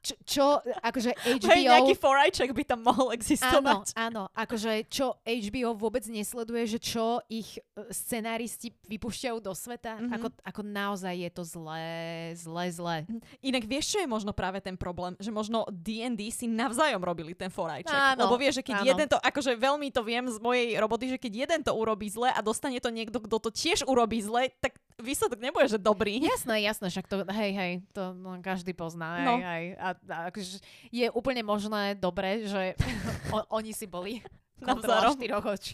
čo, 0.02 0.16
čo 0.24 0.46
akože 0.64 1.12
HBO... 1.40 1.52
Hej, 1.52 1.64
nejaký 1.68 1.96
forajček 2.00 2.50
by 2.56 2.64
tam 2.64 2.80
mohol 2.84 3.12
existovať. 3.14 3.94
Áno, 3.96 4.28
áno, 4.28 4.36
akože 4.36 4.88
čo 4.88 5.20
HBO 5.24 5.76
vôbec 5.76 6.04
nesleduje, 6.08 6.78
že 6.78 6.80
čo 6.80 7.20
ich 7.28 7.60
e, 7.60 7.62
scenáristi 7.92 8.72
vypúšťajú 8.88 9.38
do 9.44 9.52
sveta, 9.52 10.00
mm-hmm. 10.00 10.16
ako, 10.16 10.28
ako 10.44 10.62
naozaj 10.64 11.16
je 11.16 11.30
to 11.32 11.44
zlé, 11.44 11.88
zlé, 12.36 12.66
zlé. 12.72 12.98
Mhm. 13.08 13.20
Inak 13.44 13.64
vieš, 13.68 13.86
čo 13.96 13.98
je 14.04 14.08
možno 14.08 14.32
práve 14.32 14.60
ten 14.64 14.80
problém? 14.80 15.16
Že 15.20 15.32
možno 15.32 15.68
D&D 15.70 16.32
si 16.32 16.48
navzájom 16.48 17.04
robili 17.04 17.36
ten 17.36 17.52
forajček. 17.52 17.94
Áno, 17.94 18.28
Lebo 18.28 18.36
vieš, 18.40 18.62
že 18.62 18.64
keď 18.66 18.78
áno. 18.82 18.88
jeden 18.88 19.08
to, 19.08 19.18
akože 19.20 19.54
veľmi 19.60 19.88
to 19.92 20.02
viem 20.02 20.26
z 20.28 20.38
mojej 20.40 20.78
roboty, 20.80 21.12
že 21.12 21.18
keď 21.20 21.48
jeden 21.48 21.62
to 21.62 21.72
urobí 21.76 22.08
zle 22.08 22.32
a 22.32 22.40
dostane 22.40 22.80
to 22.80 22.90
niekto, 22.90 23.20
kto 23.20 23.38
to 23.38 23.50
tiež 23.52 23.84
urobí 23.86 24.24
zle, 24.24 24.50
tak 24.64 24.80
výsledok 24.98 25.40
nebude, 25.40 25.70
že 25.70 25.80
dobrý. 25.80 26.18
Jasné, 26.18 26.66
jasné, 26.66 26.90
však 26.90 27.06
to, 27.06 27.16
hej, 27.30 27.52
hej, 27.54 27.74
to 27.94 28.18
no, 28.18 28.42
každý 28.42 28.74
pozná. 28.74 29.22
No. 29.22 29.38
Hej, 29.38 29.44
hej. 29.46 29.66
A, 29.78 29.88
a, 29.94 30.18
akože 30.34 30.62
je 30.90 31.08
úplne 31.14 31.42
možné, 31.46 31.94
dobre, 31.94 32.50
že 32.50 32.74
o, 33.36 33.38
oni 33.62 33.72
si 33.72 33.86
boli 33.86 34.26
kontrola 34.68 35.14
štyroch 35.14 35.46
očí. 35.54 35.74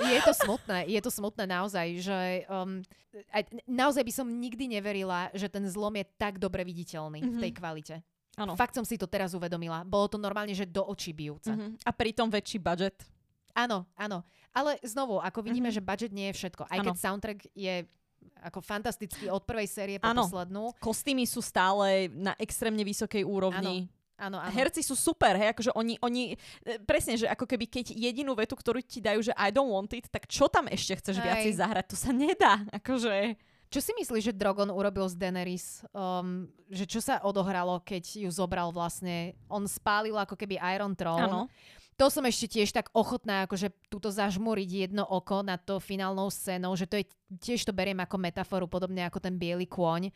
Je 0.00 0.20
to 0.24 0.32
smutné, 0.32 0.88
je 0.88 1.00
to 1.04 1.12
smutné 1.12 1.44
naozaj, 1.44 1.86
že 2.00 2.48
um, 2.48 2.80
aj, 3.36 3.42
naozaj 3.68 4.00
by 4.00 4.12
som 4.12 4.26
nikdy 4.28 4.64
neverila, 4.64 5.28
že 5.36 5.48
ten 5.52 5.64
zlom 5.68 5.92
je 6.00 6.08
tak 6.16 6.40
dobre 6.40 6.64
viditeľný 6.64 7.20
mm-hmm. 7.20 7.36
v 7.36 7.42
tej 7.42 7.52
mhm. 7.52 7.58
kvalite. 7.58 7.96
Ano. 8.40 8.56
Fakt 8.56 8.72
som 8.72 8.86
si 8.86 8.96
to 8.96 9.04
teraz 9.04 9.36
uvedomila. 9.36 9.84
Bolo 9.84 10.08
to 10.08 10.16
normálne, 10.16 10.56
že 10.56 10.64
do 10.64 10.86
očí 10.88 11.12
bijúce. 11.12 11.52
Mm-hmm. 11.52 11.84
A 11.84 11.90
pritom 11.92 12.32
väčší 12.32 12.56
budget. 12.56 12.96
Áno, 13.54 13.86
áno. 13.98 14.22
Ale 14.50 14.82
znovu, 14.82 15.22
ako 15.22 15.46
vidíme, 15.46 15.70
mm-hmm. 15.70 15.82
že 15.82 15.88
budget 15.88 16.12
nie 16.12 16.26
je 16.30 16.38
všetko. 16.42 16.66
Aj 16.66 16.78
ano. 16.82 16.86
keď 16.90 16.96
soundtrack 16.98 17.40
je 17.54 17.74
ako 18.40 18.60
fantastický 18.64 19.28
od 19.28 19.44
prvej 19.44 19.68
série 19.68 19.96
po 20.00 20.08
ano. 20.08 20.24
poslednú. 20.24 20.72
Kostýmy 20.80 21.24
sú 21.28 21.44
stále 21.44 22.08
na 22.12 22.32
extrémne 22.40 22.82
vysokej 22.84 23.24
úrovni. 23.24 23.86
Ano. 23.88 23.98
Áno, 24.20 24.36
áno. 24.36 24.52
Herci 24.52 24.84
sú 24.84 24.92
super, 24.92 25.32
hej, 25.32 25.56
akože 25.56 25.72
oni, 25.72 25.96
oni, 26.04 26.36
e, 26.60 26.76
presne, 26.84 27.16
že 27.16 27.24
ako 27.24 27.48
keby 27.48 27.64
keď 27.64 27.96
jedinú 27.96 28.36
vetu, 28.36 28.52
ktorú 28.52 28.84
ti 28.84 29.00
dajú, 29.00 29.24
že 29.24 29.32
I 29.32 29.48
don't 29.48 29.72
want 29.72 29.96
it, 29.96 30.12
tak 30.12 30.28
čo 30.28 30.44
tam 30.44 30.68
ešte 30.68 31.00
chceš 31.00 31.16
hej. 31.16 31.24
viacej 31.24 31.52
zahrať? 31.56 31.84
To 31.88 31.96
sa 31.96 32.12
nedá, 32.12 32.60
akože... 32.84 33.40
Čo 33.70 33.78
si 33.80 33.94
myslíš, 33.94 34.34
že 34.34 34.34
Drogon 34.34 34.66
urobil 34.66 35.06
z 35.06 35.14
Daenerys? 35.14 35.86
Um, 35.94 36.50
že 36.68 36.90
čo 36.90 36.98
sa 36.98 37.22
odohralo, 37.22 37.78
keď 37.80 38.26
ju 38.26 38.30
zobral 38.34 38.74
vlastne? 38.74 39.38
On 39.46 39.62
spálil 39.62 40.18
ako 40.18 40.34
keby 40.34 40.58
Iron 40.74 40.92
Throne. 40.98 41.22
Áno 41.22 41.42
to 42.00 42.08
som 42.08 42.24
ešte 42.24 42.56
tiež 42.56 42.72
tak 42.72 42.88
ochotná, 42.96 43.44
akože 43.44 43.68
túto 43.92 44.08
zažmuriť 44.08 44.88
jedno 44.88 45.04
oko 45.04 45.44
nad 45.44 45.60
to 45.60 45.76
finálnou 45.76 46.32
scénou, 46.32 46.72
že 46.72 46.88
to 46.88 46.96
je, 46.96 47.04
tiež 47.36 47.68
to 47.68 47.76
beriem 47.76 48.00
ako 48.00 48.16
metaforu, 48.16 48.64
podobne 48.64 49.04
ako 49.04 49.20
ten 49.20 49.36
biely 49.36 49.68
kôň, 49.68 50.08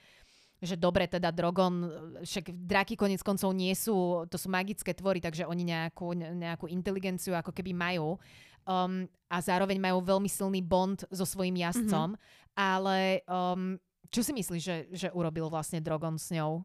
že 0.64 0.80
dobre, 0.80 1.04
teda 1.04 1.28
Drogon, 1.28 1.84
však 2.24 2.56
draky 2.56 2.96
konec 2.96 3.20
koncov 3.20 3.52
nie 3.52 3.76
sú, 3.76 4.24
to 4.32 4.40
sú 4.40 4.48
magické 4.48 4.96
tvory, 4.96 5.20
takže 5.20 5.44
oni 5.44 5.60
nejakú, 5.68 6.16
nejakú 6.16 6.72
inteligenciu 6.72 7.36
ako 7.36 7.52
keby 7.52 7.76
majú 7.76 8.16
um, 8.64 9.04
a 9.28 9.36
zároveň 9.44 9.76
majú 9.76 10.00
veľmi 10.00 10.30
silný 10.32 10.64
bond 10.64 11.04
so 11.12 11.28
svojím 11.28 11.68
jazdcom, 11.68 12.16
mm-hmm. 12.16 12.56
ale 12.56 13.20
um, 13.28 13.76
čo 14.08 14.24
si 14.24 14.32
myslíš, 14.32 14.62
že, 14.64 14.76
že 14.88 15.08
urobil 15.12 15.52
vlastne 15.52 15.84
Drogon 15.84 16.16
s 16.16 16.32
ňou? 16.32 16.64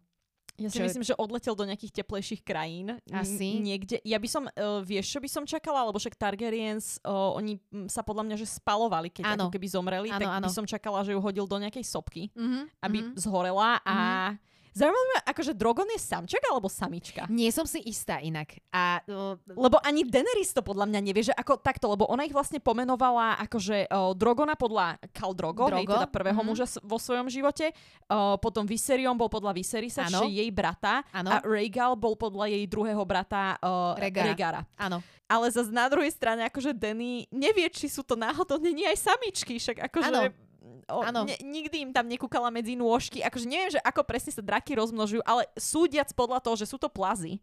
Ja 0.60 0.70
si 0.70 0.78
čo... 0.78 0.86
myslím, 0.86 1.04
že 1.08 1.16
odletel 1.16 1.56
do 1.56 1.64
nejakých 1.64 2.04
teplejších 2.04 2.42
krajín. 2.44 3.00
Asi. 3.10 3.64
Niekde. 3.64 4.04
Ja 4.04 4.20
by 4.20 4.28
som, 4.28 4.44
uh, 4.46 4.84
vieš, 4.84 5.16
čo 5.16 5.20
by 5.24 5.30
som 5.32 5.44
čakala? 5.48 5.88
Lebo 5.88 5.98
však 5.98 6.20
Targaryens, 6.20 7.00
uh, 7.08 7.34
oni 7.40 7.58
sa 7.88 8.04
podľa 8.04 8.28
mňa, 8.28 8.36
že 8.36 8.48
spalovali, 8.48 9.10
keď 9.10 9.40
ako 9.40 9.52
keby 9.56 9.68
zomreli. 9.72 10.10
Ano, 10.12 10.20
tak 10.20 10.30
ano. 10.30 10.46
by 10.46 10.52
som 10.52 10.66
čakala, 10.68 11.02
že 11.08 11.16
ju 11.16 11.20
hodil 11.24 11.48
do 11.48 11.58
nejakej 11.58 11.88
sopky, 11.88 12.30
mm-hmm, 12.36 12.64
aby 12.84 12.98
mm-hmm. 13.02 13.18
zhorela 13.18 13.80
a... 13.82 13.96
Mm-hmm 13.96 14.48
Zaujímavé 14.80 15.08
ma, 15.12 15.20
akože 15.28 15.52
Drogon 15.60 15.92
je 15.92 16.00
samček 16.00 16.40
alebo 16.48 16.72
samička? 16.72 17.28
Nie 17.28 17.52
som 17.52 17.68
si 17.68 17.84
istá 17.84 18.24
inak. 18.24 18.56
A, 18.72 19.04
uh, 19.12 19.36
lebo 19.52 19.76
ani 19.84 20.08
Daenerys 20.08 20.56
to 20.56 20.64
podľa 20.64 20.88
mňa 20.88 21.00
nevie, 21.04 21.28
že 21.28 21.36
ako 21.36 21.60
takto, 21.60 21.92
lebo 21.92 22.08
ona 22.08 22.24
ich 22.24 22.32
vlastne 22.32 22.64
pomenovala 22.64 23.36
akože 23.44 23.92
uh, 23.92 24.16
Drogona 24.16 24.56
podľa 24.56 24.96
Khal 25.12 25.36
Drogo, 25.36 25.68
Drogo? 25.68 25.84
Hej, 25.84 26.00
teda 26.00 26.08
prvého 26.08 26.40
mm-hmm. 26.40 26.48
muža 26.56 26.66
vo 26.80 26.96
svojom 26.96 27.28
živote. 27.28 27.76
Uh, 28.08 28.40
potom 28.40 28.64
Viserion 28.64 29.20
bol 29.20 29.28
podľa 29.28 29.52
Viserisa, 29.52 30.08
čiže 30.08 30.32
jej 30.32 30.48
brata. 30.56 31.04
Ano. 31.12 31.36
A 31.36 31.44
Rhaegal 31.44 32.00
bol 32.00 32.16
podľa 32.16 32.48
jej 32.48 32.64
druhého 32.64 33.04
brata 33.04 33.60
uh, 33.60 34.00
Regara. 34.00 34.32
Regara. 34.32 34.62
Áno. 34.80 35.04
Ale 35.28 35.52
zase 35.52 35.70
na 35.76 35.92
druhej 35.92 36.10
strane, 36.16 36.48
akože 36.48 36.72
Danny 36.72 37.28
nevie, 37.30 37.68
či 37.70 37.92
sú 37.92 38.02
to 38.02 38.16
náhodou 38.16 38.58
nie 38.64 38.88
aj 38.88 39.12
samičky, 39.12 39.60
však 39.60 39.92
akože... 39.92 40.16
Ano 40.16 40.49
o, 40.88 41.00
ne, 41.26 41.36
nikdy 41.40 41.90
im 41.90 41.92
tam 41.96 42.06
nekúkala 42.08 42.52
medzi 42.52 42.76
nôžky. 42.76 43.24
Akože 43.24 43.48
neviem, 43.48 43.72
že 43.74 43.82
ako 43.82 44.04
presne 44.04 44.32
sa 44.36 44.44
draky 44.44 44.76
rozmnožujú, 44.76 45.24
ale 45.24 45.48
súdiac 45.56 46.12
podľa 46.14 46.44
toho, 46.44 46.56
že 46.60 46.70
sú 46.70 46.78
to 46.78 46.92
plazy, 46.92 47.40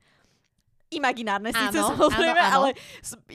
imaginárne 0.90 1.50
síce 1.50 1.78
samozrejme, 1.82 2.38
ale 2.38 2.68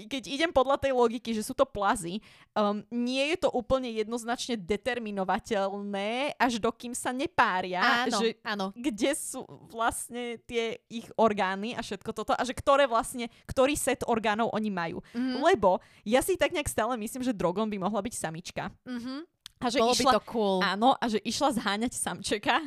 keď 0.07 0.23
idem 0.31 0.51
podľa 0.51 0.79
tej 0.79 0.91
logiky, 0.95 1.35
že 1.35 1.43
sú 1.43 1.51
to 1.51 1.67
plazy, 1.67 2.23
um, 2.55 2.79
nie 2.87 3.35
je 3.35 3.47
to 3.47 3.49
úplne 3.51 3.91
jednoznačne 3.91 4.55
determinovateľné, 4.55 6.39
až 6.39 6.63
dokým 6.63 6.95
sa 6.95 7.11
nepária, 7.11 8.07
áno, 8.07 8.19
že 8.23 8.27
áno. 8.43 8.65
kde 8.71 9.11
sú 9.15 9.43
vlastne 9.67 10.39
tie 10.47 10.79
ich 10.87 11.07
orgány 11.19 11.75
a 11.75 11.83
všetko 11.83 12.11
toto 12.15 12.31
a 12.31 12.43
že 12.47 12.55
ktoré 12.55 12.87
vlastne, 12.87 13.27
ktorý 13.47 13.75
set 13.75 14.07
orgánov 14.07 14.55
oni 14.55 14.71
majú. 14.71 14.97
Mm-hmm. 15.11 15.43
Lebo 15.43 15.83
ja 16.07 16.23
si 16.23 16.39
tak 16.39 16.55
nejak 16.55 16.71
stále 16.71 16.95
myslím, 16.95 17.23
že 17.23 17.35
Drogon 17.35 17.67
by 17.67 17.77
mohla 17.83 17.99
byť 17.99 18.13
samička. 18.15 18.71
Mm-hmm. 18.87 19.19
A 19.61 19.67
že 19.69 19.77
Bolo 19.77 19.93
išla, 19.93 20.11
by 20.11 20.15
to 20.17 20.21
cool. 20.25 20.57
Áno, 20.65 20.97
a 20.97 21.05
že 21.05 21.21
išla 21.21 21.53
zháňať 21.53 21.93
samčeka. 21.93 22.65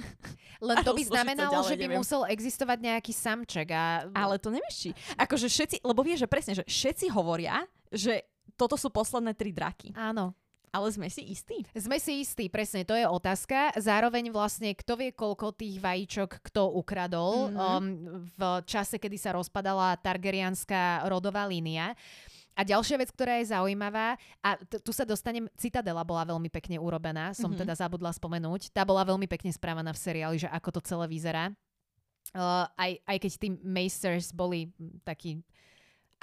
Len 0.63 0.77
to 0.87 0.95
by 0.99 1.03
znamenalo, 1.03 1.61
ďalej, 1.61 1.71
že 1.75 1.77
by 1.77 1.87
neviem. 1.91 2.01
musel 2.01 2.23
existovať 2.31 2.79
nejaký 2.79 3.13
samček. 3.13 3.69
A... 3.75 4.07
Ale 4.15 4.39
to 4.39 4.55
nevieš 4.55 4.77
či. 4.79 4.91
Akože 5.19 5.51
všetci, 5.51 5.77
lebo 5.83 6.07
vieš, 6.07 6.25
že 6.25 6.29
presne, 6.31 6.53
že 6.55 6.65
všetci 6.65 7.11
hovoria, 7.11 7.67
že 7.91 8.23
toto 8.55 8.79
sú 8.79 8.89
posledné 8.95 9.35
tri 9.35 9.51
draky. 9.51 9.91
Áno. 9.99 10.33
Ale 10.75 10.91
sme 10.91 11.07
si 11.07 11.23
istí? 11.31 11.63
Sme 11.71 12.03
si 12.03 12.27
istí, 12.27 12.51
presne, 12.51 12.83
to 12.83 12.99
je 12.99 13.07
otázka. 13.07 13.79
Zároveň 13.79 14.35
vlastne, 14.35 14.75
kto 14.75 14.99
vie, 14.99 15.15
koľko 15.15 15.55
tých 15.55 15.79
vajíčok 15.79 16.43
kto 16.51 16.67
ukradol 16.75 17.55
mm-hmm. 17.55 17.63
um, 17.63 17.87
v 18.35 18.43
čase, 18.67 18.99
kedy 18.99 19.15
sa 19.15 19.39
rozpadala 19.39 19.95
Targaryanská 20.03 21.07
rodová 21.07 21.47
línia. 21.47 21.95
A 22.55 22.63
ďalšia 22.63 22.97
vec, 23.03 23.11
ktorá 23.11 23.43
je 23.43 23.51
zaujímavá, 23.51 24.15
a 24.39 24.49
t- 24.55 24.79
tu 24.79 24.95
sa 24.95 25.03
dostanem, 25.03 25.51
Citadela 25.59 26.07
bola 26.07 26.23
veľmi 26.23 26.47
pekne 26.49 26.79
urobená, 26.79 27.35
som 27.35 27.51
mm-hmm. 27.51 27.61
teda 27.67 27.75
zabudla 27.75 28.15
spomenúť. 28.15 28.71
Tá 28.71 28.87
bola 28.87 29.03
veľmi 29.03 29.27
pekne 29.27 29.51
správaná 29.51 29.91
v 29.91 29.99
seriáli, 29.99 30.37
že 30.39 30.49
ako 30.49 30.79
to 30.79 30.81
celé 30.87 31.11
vyzerá. 31.11 31.51
Uh, 32.33 32.65
aj, 32.81 32.93
aj 33.05 33.17
keď 33.21 33.33
tí 33.37 33.49
Maesters 33.61 34.33
boli 34.33 34.73
takí 35.05 35.45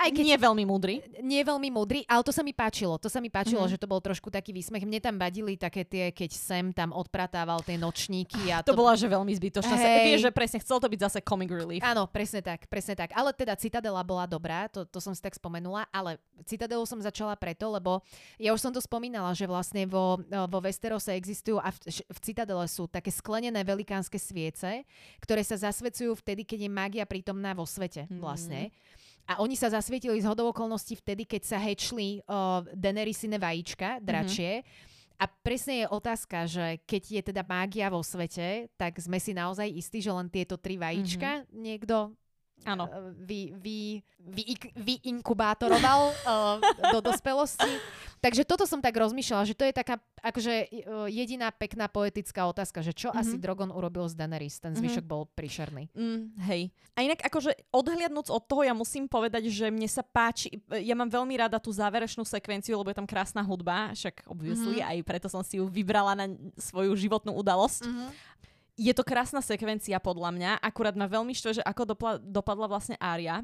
aj 0.02 0.12
keď 0.12 0.26
nie 0.34 0.38
veľmi 0.38 0.64
múdry. 0.66 0.96
Nie 1.22 1.42
veľmi 1.46 1.70
múdry, 1.70 2.04
ale 2.10 2.26
to 2.26 2.34
sa 2.34 2.42
mi 2.42 2.52
páčilo. 2.52 2.98
To 2.98 3.08
sa 3.08 3.22
mi 3.22 3.30
páčilo, 3.30 3.62
mm-hmm. 3.62 3.78
že 3.78 3.82
to 3.82 3.88
bol 3.90 4.02
trošku 4.02 4.34
taký 4.34 4.52
výsmech. 4.52 4.84
Mne 4.84 5.00
tam 5.00 5.16
vadili 5.22 5.56
také 5.56 5.86
tie, 5.86 6.10
keď 6.10 6.30
sem 6.34 6.66
tam 6.74 6.92
odpratával 6.92 7.62
tie 7.62 7.78
nočníky. 7.78 8.50
A 8.50 8.66
to, 8.66 8.74
to 8.74 8.80
bola, 8.80 8.98
že 8.98 9.06
veľmi 9.06 9.32
zbytočná. 9.38 9.76
Hey. 9.78 10.14
Vieš, 10.14 10.28
že 10.28 10.32
presne 10.34 10.60
chcel 10.60 10.78
to 10.82 10.88
byť 10.90 11.00
zase 11.06 11.20
comic 11.22 11.50
relief. 11.54 11.82
Áno, 11.86 12.10
presne 12.10 12.42
tak, 12.42 12.66
presne 12.66 12.98
tak. 12.98 13.14
Ale 13.14 13.32
teda 13.32 13.54
Citadela 13.56 14.02
bola 14.02 14.26
dobrá, 14.26 14.66
to, 14.68 14.84
to 14.84 14.98
som 14.98 15.14
si 15.14 15.22
tak 15.22 15.38
spomenula, 15.38 15.86
ale 15.94 16.18
Citadelu 16.44 16.84
som 16.90 16.98
začala 16.98 17.38
preto, 17.38 17.70
lebo 17.70 18.02
ja 18.42 18.52
už 18.52 18.62
som 18.62 18.74
to 18.74 18.82
spomínala, 18.82 19.32
že 19.38 19.46
vlastne 19.46 19.86
vo, 19.86 20.18
vo 20.26 20.60
Westerose 20.60 21.14
existujú 21.14 21.62
a 21.62 21.70
v, 21.70 21.78
v 21.94 22.20
Citadele 22.20 22.66
sú 22.66 22.90
také 22.90 23.14
sklenené 23.14 23.62
velikánske 23.62 24.18
sviece, 24.18 24.84
ktoré 25.22 25.46
sa 25.46 25.58
zasvecujú 25.58 26.18
vtedy, 26.18 26.44
keď 26.44 26.66
je 26.66 26.72
mágia 26.72 27.06
prítomná 27.06 27.54
vo 27.54 27.64
svete 27.64 28.10
vlastne. 28.10 28.74
Mm. 28.74 29.01
A 29.32 29.40
oni 29.40 29.56
sa 29.56 29.72
zasvietili 29.72 30.20
z 30.20 30.28
hodov 30.28 30.52
okolností 30.52 31.00
vtedy, 31.00 31.24
keď 31.24 31.56
sa 31.56 31.58
hečli 31.64 32.20
uh, 32.28 32.68
Daenerysine 32.76 33.40
vajíčka, 33.40 34.04
dračie. 34.04 34.60
Mm-hmm. 34.60 35.24
A 35.24 35.26
presne 35.40 35.74
je 35.86 35.88
otázka, 35.88 36.38
že 36.50 36.84
keď 36.84 37.04
je 37.08 37.22
teda 37.32 37.48
mágia 37.48 37.88
vo 37.88 38.04
svete, 38.04 38.68
tak 38.76 39.00
sme 39.00 39.22
si 39.24 39.32
naozaj 39.32 39.72
istí, 39.72 40.04
že 40.04 40.12
len 40.12 40.28
tieto 40.28 40.60
tri 40.60 40.76
vajíčka 40.76 41.48
mm-hmm. 41.48 41.56
niekto 41.56 42.12
Áno. 42.66 42.86
Vy, 43.18 43.58
vy, 43.58 44.06
vy, 44.22 44.44
vy 44.78 44.94
inkubátoroval 45.10 46.14
uh, 46.14 46.62
do 46.94 47.00
dospelosti. 47.02 47.72
takže 48.26 48.46
toto 48.46 48.70
som 48.70 48.78
tak 48.78 48.94
rozmýšľala, 48.94 49.50
že 49.50 49.58
to 49.58 49.66
je 49.66 49.74
taká 49.74 49.98
akože 50.22 50.70
jediná 51.10 51.50
pekná 51.50 51.90
poetická 51.90 52.46
otázka, 52.46 52.86
že 52.86 52.94
čo 52.94 53.10
mm-hmm. 53.10 53.22
asi 53.26 53.36
Drogon 53.42 53.74
urobil 53.74 54.06
z 54.06 54.14
Daenerys, 54.14 54.62
ten 54.62 54.78
zvyšok 54.78 55.02
mm-hmm. 55.02 55.14
bol 55.18 55.26
príšerný. 55.34 55.90
Mm, 55.98 56.38
hej. 56.46 56.70
A 56.94 57.02
inak 57.02 57.26
akože 57.26 57.58
odhliadnúc 57.74 58.30
od 58.30 58.44
toho, 58.46 58.62
ja 58.62 58.78
musím 58.78 59.10
povedať, 59.10 59.50
že 59.50 59.74
mne 59.74 59.90
sa 59.90 60.06
páči, 60.06 60.54
ja 60.70 60.94
mám 60.94 61.10
veľmi 61.10 61.34
rada 61.34 61.58
tú 61.58 61.74
záverečnú 61.74 62.22
sekvenciu, 62.22 62.78
lebo 62.78 62.94
je 62.94 63.00
tam 63.02 63.10
krásna 63.10 63.42
hudba, 63.42 63.90
však 63.98 64.30
obviously, 64.30 64.80
mm-hmm. 64.80 64.92
aj 64.94 64.98
preto 65.02 65.28
som 65.28 65.42
si 65.42 65.58
ju 65.58 65.66
vybrala 65.66 66.14
na 66.14 66.30
svoju 66.62 66.94
životnú 66.94 67.34
udalosť. 67.34 67.90
Mm-hmm. 67.90 68.10
Je 68.80 68.94
to 68.96 69.04
krásna 69.04 69.44
sekvencia 69.44 70.00
podľa 70.00 70.32
mňa, 70.32 70.52
akurát 70.64 70.96
ma 70.96 71.06
veľmi 71.06 71.36
štve, 71.36 71.62
že 71.62 71.64
ako 71.64 71.84
dopla- 71.96 72.22
dopadla 72.22 72.68
vlastne 72.72 72.96
Ária 72.98 73.44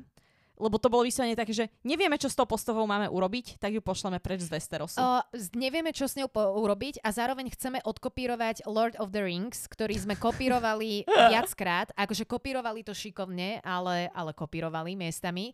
lebo 0.58 0.82
to 0.82 0.90
bolo 0.90 1.06
vyslovene 1.06 1.38
také, 1.38 1.54
že 1.54 1.70
nevieme, 1.86 2.18
čo 2.18 2.28
s 2.28 2.36
tou 2.36 2.50
postavou 2.50 2.84
máme 2.90 3.06
urobiť, 3.08 3.62
tak 3.62 3.78
ju 3.78 3.82
pošleme 3.82 4.18
preč 4.18 4.50
z 4.50 4.58
Westerosu. 4.58 4.98
Uh, 4.98 5.22
nevieme, 5.54 5.94
čo 5.94 6.10
s 6.10 6.18
ňou 6.18 6.28
po- 6.28 6.58
urobiť 6.66 7.06
a 7.06 7.14
zároveň 7.14 7.54
chceme 7.54 7.80
odkopírovať 7.86 8.66
Lord 8.66 8.98
of 8.98 9.14
the 9.14 9.22
Rings, 9.22 9.70
ktorý 9.70 9.94
sme 9.94 10.18
kopírovali 10.26 11.06
viackrát, 11.06 11.94
akože 11.94 12.26
kopírovali 12.26 12.82
to 12.82 12.98
šikovne, 12.98 13.62
ale, 13.62 14.10
ale 14.12 14.34
kopírovali 14.34 14.98
miestami. 14.98 15.54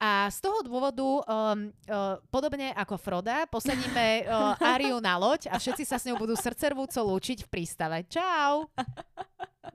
A 0.00 0.32
z 0.32 0.40
toho 0.40 0.64
dôvodu, 0.64 1.04
um, 1.04 1.20
uh, 1.20 2.16
podobne 2.32 2.72
ako 2.72 2.96
Froda, 2.96 3.44
posadíme 3.44 4.24
uh, 4.32 4.56
Ariu 4.56 4.96
na 4.96 5.20
loď 5.20 5.52
a 5.52 5.60
všetci 5.60 5.84
sa 5.84 6.00
s 6.00 6.08
ňou 6.08 6.16
budú 6.16 6.32
srdcervúco 6.32 6.96
lúčiť 6.96 7.44
v 7.44 7.48
prístave. 7.52 8.08
Čau! 8.08 8.64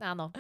Áno. 0.02 0.34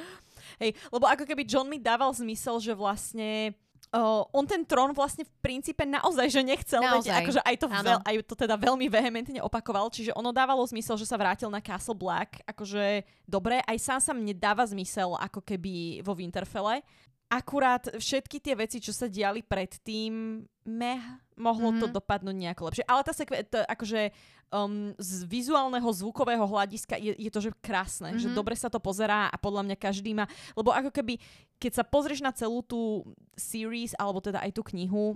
Hej, 0.57 0.73
lebo 0.89 1.05
ako 1.05 1.29
keby 1.29 1.45
John 1.45 1.69
mi 1.69 1.77
dával 1.77 2.09
zmysel, 2.17 2.57
že 2.57 2.73
vlastne 2.73 3.53
Uh, 3.93 4.27
on 4.33 4.43
ten 4.43 4.65
trón 4.65 4.91
vlastne 4.91 5.23
v 5.23 5.31
princípe 5.39 5.85
naozaj, 5.85 6.27
že 6.27 6.41
nechcel, 6.43 6.83
naozaj. 6.83 7.05
veď 7.05 7.21
akože 7.21 7.41
aj 7.45 7.55
to, 7.55 7.67
veľ, 7.69 7.99
aj 8.01 8.15
to 8.27 8.35
teda 8.35 8.55
veľmi 8.59 8.91
vehementne 8.91 9.39
opakoval, 9.39 9.87
čiže 9.87 10.11
ono 10.17 10.35
dávalo 10.35 10.65
zmysel, 10.67 10.99
že 10.99 11.07
sa 11.07 11.15
vrátil 11.15 11.47
na 11.47 11.63
Castle 11.63 11.95
Black, 11.95 12.43
akože 12.43 13.05
dobre, 13.23 13.61
aj 13.63 13.77
sám 13.79 13.99
sa 14.01 14.11
mne 14.11 14.35
dáva 14.35 14.65
zmysel 14.67 15.15
ako 15.15 15.39
keby 15.39 16.03
vo 16.03 16.11
Winterfelle, 16.11 16.81
akurát 17.29 17.83
všetky 17.97 18.37
tie 18.37 18.53
veci, 18.53 18.77
čo 18.77 18.93
sa 18.93 19.09
diali 19.09 19.41
predtým, 19.41 20.45
meh, 20.65 21.03
mohlo 21.35 21.73
mm-hmm. 21.73 21.81
to 21.81 21.87
mhm. 21.89 21.95
dopadnúť 21.97 22.35
nejako 22.35 22.61
lepšie. 22.71 22.85
Ale 22.87 23.01
tá 23.05 23.13
sekve, 23.13 23.43
to, 23.45 23.59
akože 23.65 24.13
um, 24.53 24.93
z 24.97 25.25
vizuálneho, 25.25 25.89
zvukového 25.89 26.45
hľadiska 26.45 26.95
je, 27.01 27.13
je 27.17 27.31
to, 27.33 27.39
že 27.43 27.51
krásne, 27.59 28.13
mm-hmm. 28.13 28.23
že 28.23 28.29
mhm. 28.31 28.37
dobre 28.37 28.55
sa 28.55 28.69
to 28.69 28.79
pozerá 28.79 29.27
a 29.29 29.37
podľa 29.37 29.67
mňa 29.67 29.77
každý 29.77 30.13
má, 30.13 30.29
lebo 30.53 30.71
ako 30.71 30.93
keby 30.93 31.17
keď 31.57 31.81
sa 31.81 31.83
pozrieš 31.87 32.19
na 32.19 32.35
celú 32.35 32.59
tú 32.61 33.07
series, 33.39 33.95
alebo 33.95 34.19
teda 34.19 34.43
aj 34.43 34.51
tú 34.55 34.61
knihu, 34.75 35.15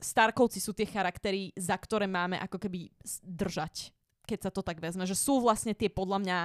Starkovci 0.00 0.64
sú 0.64 0.72
tie 0.72 0.88
charaktery, 0.88 1.52
za 1.60 1.76
ktoré 1.76 2.08
máme 2.08 2.40
ako 2.40 2.56
keby 2.56 2.88
držať, 3.20 3.92
keď 4.24 4.48
sa 4.48 4.50
to 4.50 4.64
tak 4.64 4.80
vezme. 4.80 5.04
Že 5.04 5.16
sú 5.16 5.34
vlastne 5.44 5.76
tie 5.76 5.92
podľa 5.92 6.18
mňa 6.24 6.38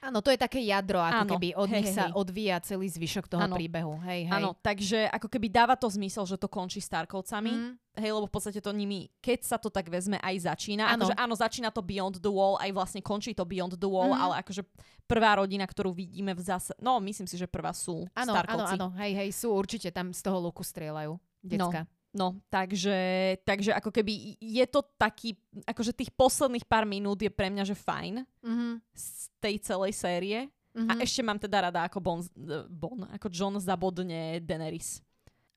Áno, 0.00 0.24
to 0.24 0.32
je 0.32 0.40
také 0.40 0.64
jadro, 0.64 0.96
ako 0.96 1.28
ano, 1.28 1.32
keby 1.36 1.48
od 1.60 1.68
hej, 1.68 1.76
nich 1.76 1.92
hej, 1.92 1.96
sa 1.96 2.04
odvíja 2.16 2.56
celý 2.64 2.88
zvyšok 2.88 3.28
toho 3.28 3.44
ano. 3.44 3.52
príbehu. 3.52 4.00
Hej, 4.00 4.32
hej. 4.32 4.32
Áno, 4.32 4.56
takže 4.56 5.04
ako 5.12 5.28
keby 5.28 5.52
dáva 5.52 5.76
to 5.76 5.92
zmysel, 5.92 6.24
že 6.24 6.40
to 6.40 6.48
končí 6.48 6.80
Starkovcami. 6.80 7.52
Mm. 7.52 7.72
Hej, 8.00 8.10
lebo 8.16 8.24
v 8.24 8.32
podstate 8.32 8.64
to 8.64 8.72
nimi, 8.72 9.12
keď 9.20 9.38
sa 9.44 9.56
to 9.60 9.68
tak 9.68 9.92
vezme, 9.92 10.16
aj 10.24 10.48
začína. 10.48 10.88
Ano. 10.88 11.04
Akože 11.04 11.14
áno, 11.20 11.34
začína 11.36 11.68
to 11.68 11.84
Beyond 11.84 12.16
the 12.24 12.32
Wall, 12.32 12.56
aj 12.56 12.72
vlastne 12.72 13.04
končí 13.04 13.36
to 13.36 13.44
Beyond 13.44 13.76
the 13.76 13.90
Wall, 13.92 14.16
mm. 14.16 14.20
ale 14.24 14.34
akože 14.40 14.64
prvá 15.04 15.36
rodina, 15.36 15.68
ktorú 15.68 15.92
vidíme 15.92 16.32
v 16.32 16.40
zase... 16.48 16.72
No, 16.80 16.96
myslím 17.04 17.28
si, 17.28 17.36
že 17.36 17.44
prvá 17.44 17.76
sú 17.76 18.08
ano, 18.16 18.32
Starkovci. 18.32 18.80
Áno, 18.80 18.88
áno, 18.88 18.98
hej, 19.04 19.12
hej, 19.20 19.28
sú 19.36 19.52
určite, 19.52 19.92
tam 19.92 20.16
z 20.16 20.20
toho 20.24 20.40
luku 20.40 20.64
strieľajú. 20.64 21.12
Decka. 21.44 21.84
No. 21.84 21.99
No, 22.10 22.42
takže, 22.50 23.38
takže 23.46 23.70
ako 23.70 23.94
keby 23.94 24.34
je 24.42 24.66
to 24.66 24.82
taký, 24.98 25.38
akože 25.62 25.94
tých 25.94 26.10
posledných 26.10 26.66
pár 26.66 26.82
minút 26.82 27.22
je 27.22 27.30
pre 27.30 27.46
mňa, 27.46 27.62
že 27.62 27.78
fajn 27.78 28.26
mm-hmm. 28.26 28.72
z 28.90 29.06
tej 29.38 29.54
celej 29.62 29.92
série. 29.94 30.50
Mm-hmm. 30.74 30.90
A 30.90 30.92
ešte 31.02 31.22
mám 31.22 31.38
teda 31.38 31.70
rada, 31.70 31.86
ako 31.86 31.98
bon, 32.02 32.18
bon 32.66 33.06
ako 33.14 33.30
John 33.30 33.54
zabodne 33.62 34.42
Daenerys. 34.42 35.02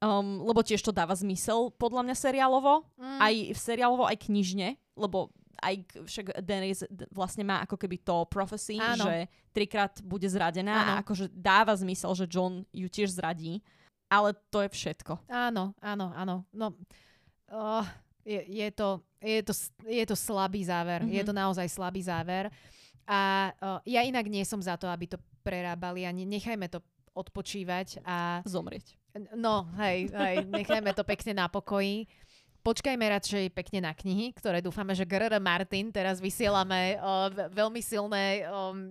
Um, 0.03 0.45
lebo 0.45 0.61
tiež 0.61 0.83
to 0.83 0.93
dáva 0.93 1.15
zmysel, 1.17 1.73
podľa 1.73 2.05
mňa 2.05 2.15
seriálovo. 2.17 2.85
Mm. 2.99 3.19
Aj 3.23 3.35
v 3.55 3.59
seriálovo, 3.59 4.03
aj 4.03 4.17
knižne, 4.19 4.75
lebo 4.99 5.31
aj 5.63 5.75
však 6.05 6.43
Daenerys 6.43 6.83
vlastne 7.09 7.47
má 7.47 7.63
ako 7.63 7.79
keby 7.79 8.03
to 8.03 8.27
prophecy, 8.27 8.77
Áno. 8.77 9.07
že 9.07 9.31
trikrát 9.55 9.95
bude 10.03 10.27
zradená 10.27 10.75
Áno. 10.75 10.89
a 10.91 10.93
akože 11.01 11.31
dáva 11.31 11.71
zmysel, 11.73 12.11
že 12.19 12.27
John 12.27 12.67
ju 12.75 12.87
tiež 12.91 13.15
zradí 13.15 13.63
ale 14.13 14.37
to 14.53 14.61
je 14.61 14.69
všetko. 14.69 15.25
Áno, 15.25 15.73
áno, 15.81 16.13
áno. 16.13 16.45
No, 16.53 16.77
uh, 17.49 17.81
je, 18.21 18.45
je, 18.45 18.67
to, 18.69 19.01
je, 19.17 19.41
to, 19.41 19.53
je 19.89 20.05
to 20.05 20.13
slabý 20.13 20.61
záver. 20.61 21.01
Mm-hmm. 21.01 21.17
Je 21.17 21.23
to 21.25 21.33
naozaj 21.33 21.65
slabý 21.65 22.05
záver. 22.05 22.53
A 23.09 23.49
uh, 23.57 23.79
ja 23.89 24.05
inak 24.05 24.29
nie 24.29 24.45
som 24.45 24.61
za 24.61 24.77
to, 24.77 24.85
aby 24.85 25.09
to 25.09 25.17
prerábali 25.41 26.05
a 26.05 26.13
ne, 26.13 26.29
nechajme 26.29 26.69
to 26.69 26.79
odpočívať 27.17 28.05
a... 28.05 28.45
Zomrieť. 28.45 28.97
No, 29.37 29.69
hej, 29.77 30.09
hej, 30.09 30.49
nechajme 30.49 30.89
to 30.97 31.05
pekne 31.05 31.37
na 31.37 31.45
pokoji. 31.45 32.09
Počkajme 32.63 33.03
radšej 33.03 33.51
pekne 33.51 33.83
na 33.83 33.91
knihy, 33.91 34.31
ktoré 34.39 34.63
dúfame, 34.63 34.95
že 34.95 35.03
G.R.R. 35.03 35.35
Martin 35.43 35.91
teraz 35.91 36.23
vysielame 36.23 36.95
uh, 36.95 37.27
veľmi 37.51 37.83
silné 37.83 38.47
um, 38.47 38.87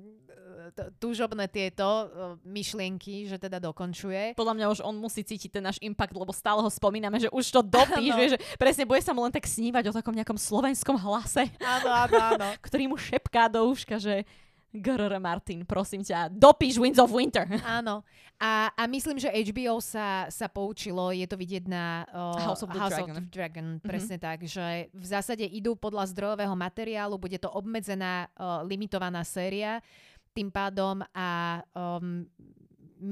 túžobné 1.00 1.48
tieto 1.48 1.84
uh, 1.84 2.36
myšlienky, 2.44 3.24
že 3.24 3.40
teda 3.40 3.56
dokončuje. 3.56 4.36
Podľa 4.36 4.54
mňa 4.60 4.66
už 4.76 4.80
on 4.84 5.00
musí 5.00 5.24
cítiť 5.24 5.56
ten 5.56 5.64
náš 5.64 5.80
impact, 5.80 6.12
lebo 6.12 6.36
stále 6.36 6.60
ho 6.60 6.68
spomíname, 6.68 7.16
že 7.16 7.32
už 7.32 7.48
to 7.48 7.60
dopíš, 7.64 8.12
no. 8.20 8.32
že 8.36 8.38
presne 8.60 8.84
bude 8.84 9.00
sa 9.00 9.16
mu 9.16 9.24
len 9.24 9.32
tak 9.32 9.48
snívať 9.48 9.88
o 9.88 9.96
takom 9.96 10.12
nejakom 10.12 10.36
slovenskom 10.36 11.00
hlase. 11.00 11.48
Áno, 11.56 11.88
áno, 11.88 12.16
áno. 12.20 12.46
ktorý 12.68 12.92
mu 12.92 13.00
šepká 13.00 13.48
do 13.48 13.72
uška, 13.72 13.96
že 13.96 14.28
Grr 14.72 15.12
Martin, 15.20 15.68
prosím 15.68 16.00
ťa, 16.00 16.32
dopíš 16.32 16.80
Winds 16.80 16.96
of 16.96 17.12
Winter. 17.12 17.44
Áno. 17.78 18.00
A, 18.40 18.72
a 18.72 18.82
myslím, 18.88 19.20
že 19.20 19.28
HBO 19.28 19.78
sa, 19.84 20.26
sa 20.32 20.48
poučilo, 20.48 21.12
je 21.12 21.28
to 21.28 21.36
vidieť 21.36 21.64
na 21.68 22.08
uh, 22.08 22.40
House 22.40 22.64
of 22.64 22.72
the 22.72 22.80
House 22.80 22.96
Dragon. 22.96 23.16
Of 23.20 23.28
Dragon 23.28 23.66
mm-hmm. 23.76 23.86
Presne 23.86 24.16
tak, 24.16 24.48
že 24.48 24.88
v 24.90 25.06
zásade 25.06 25.44
idú 25.44 25.76
podľa 25.76 26.08
zdrojového 26.10 26.56
materiálu, 26.56 27.20
bude 27.20 27.36
to 27.36 27.52
obmedzená, 27.52 28.32
uh, 28.34 28.64
limitovaná 28.64 29.22
séria 29.22 29.84
tým 30.32 30.48
pádom 30.48 31.04
a 31.12 31.60
um, 31.76 32.24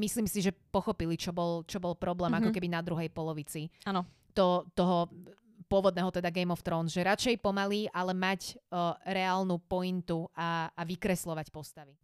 myslím 0.01 0.25
si, 0.25 0.41
že 0.41 0.57
pochopili, 0.73 1.21
čo 1.21 1.37
bol, 1.37 1.63
čo 1.69 1.77
bol 1.77 1.93
problém 1.93 2.33
mm-hmm. 2.33 2.49
ako 2.49 2.55
keby 2.57 2.69
na 2.73 2.81
druhej 2.81 3.13
polovici. 3.13 3.69
Áno. 3.85 4.09
To, 4.33 4.65
toho 4.73 5.13
pôvodného 5.71 6.11
teda 6.11 6.35
Game 6.35 6.51
of 6.51 6.67
Thrones, 6.67 6.91
že 6.91 7.07
radšej 7.07 7.39
pomaly, 7.39 7.87
ale 7.95 8.11
mať 8.11 8.59
uh, 8.75 8.99
reálnu 9.07 9.63
pointu 9.63 10.27
a, 10.35 10.75
a 10.75 10.83
vykreslovať 10.83 11.55
postavy. 11.55 11.95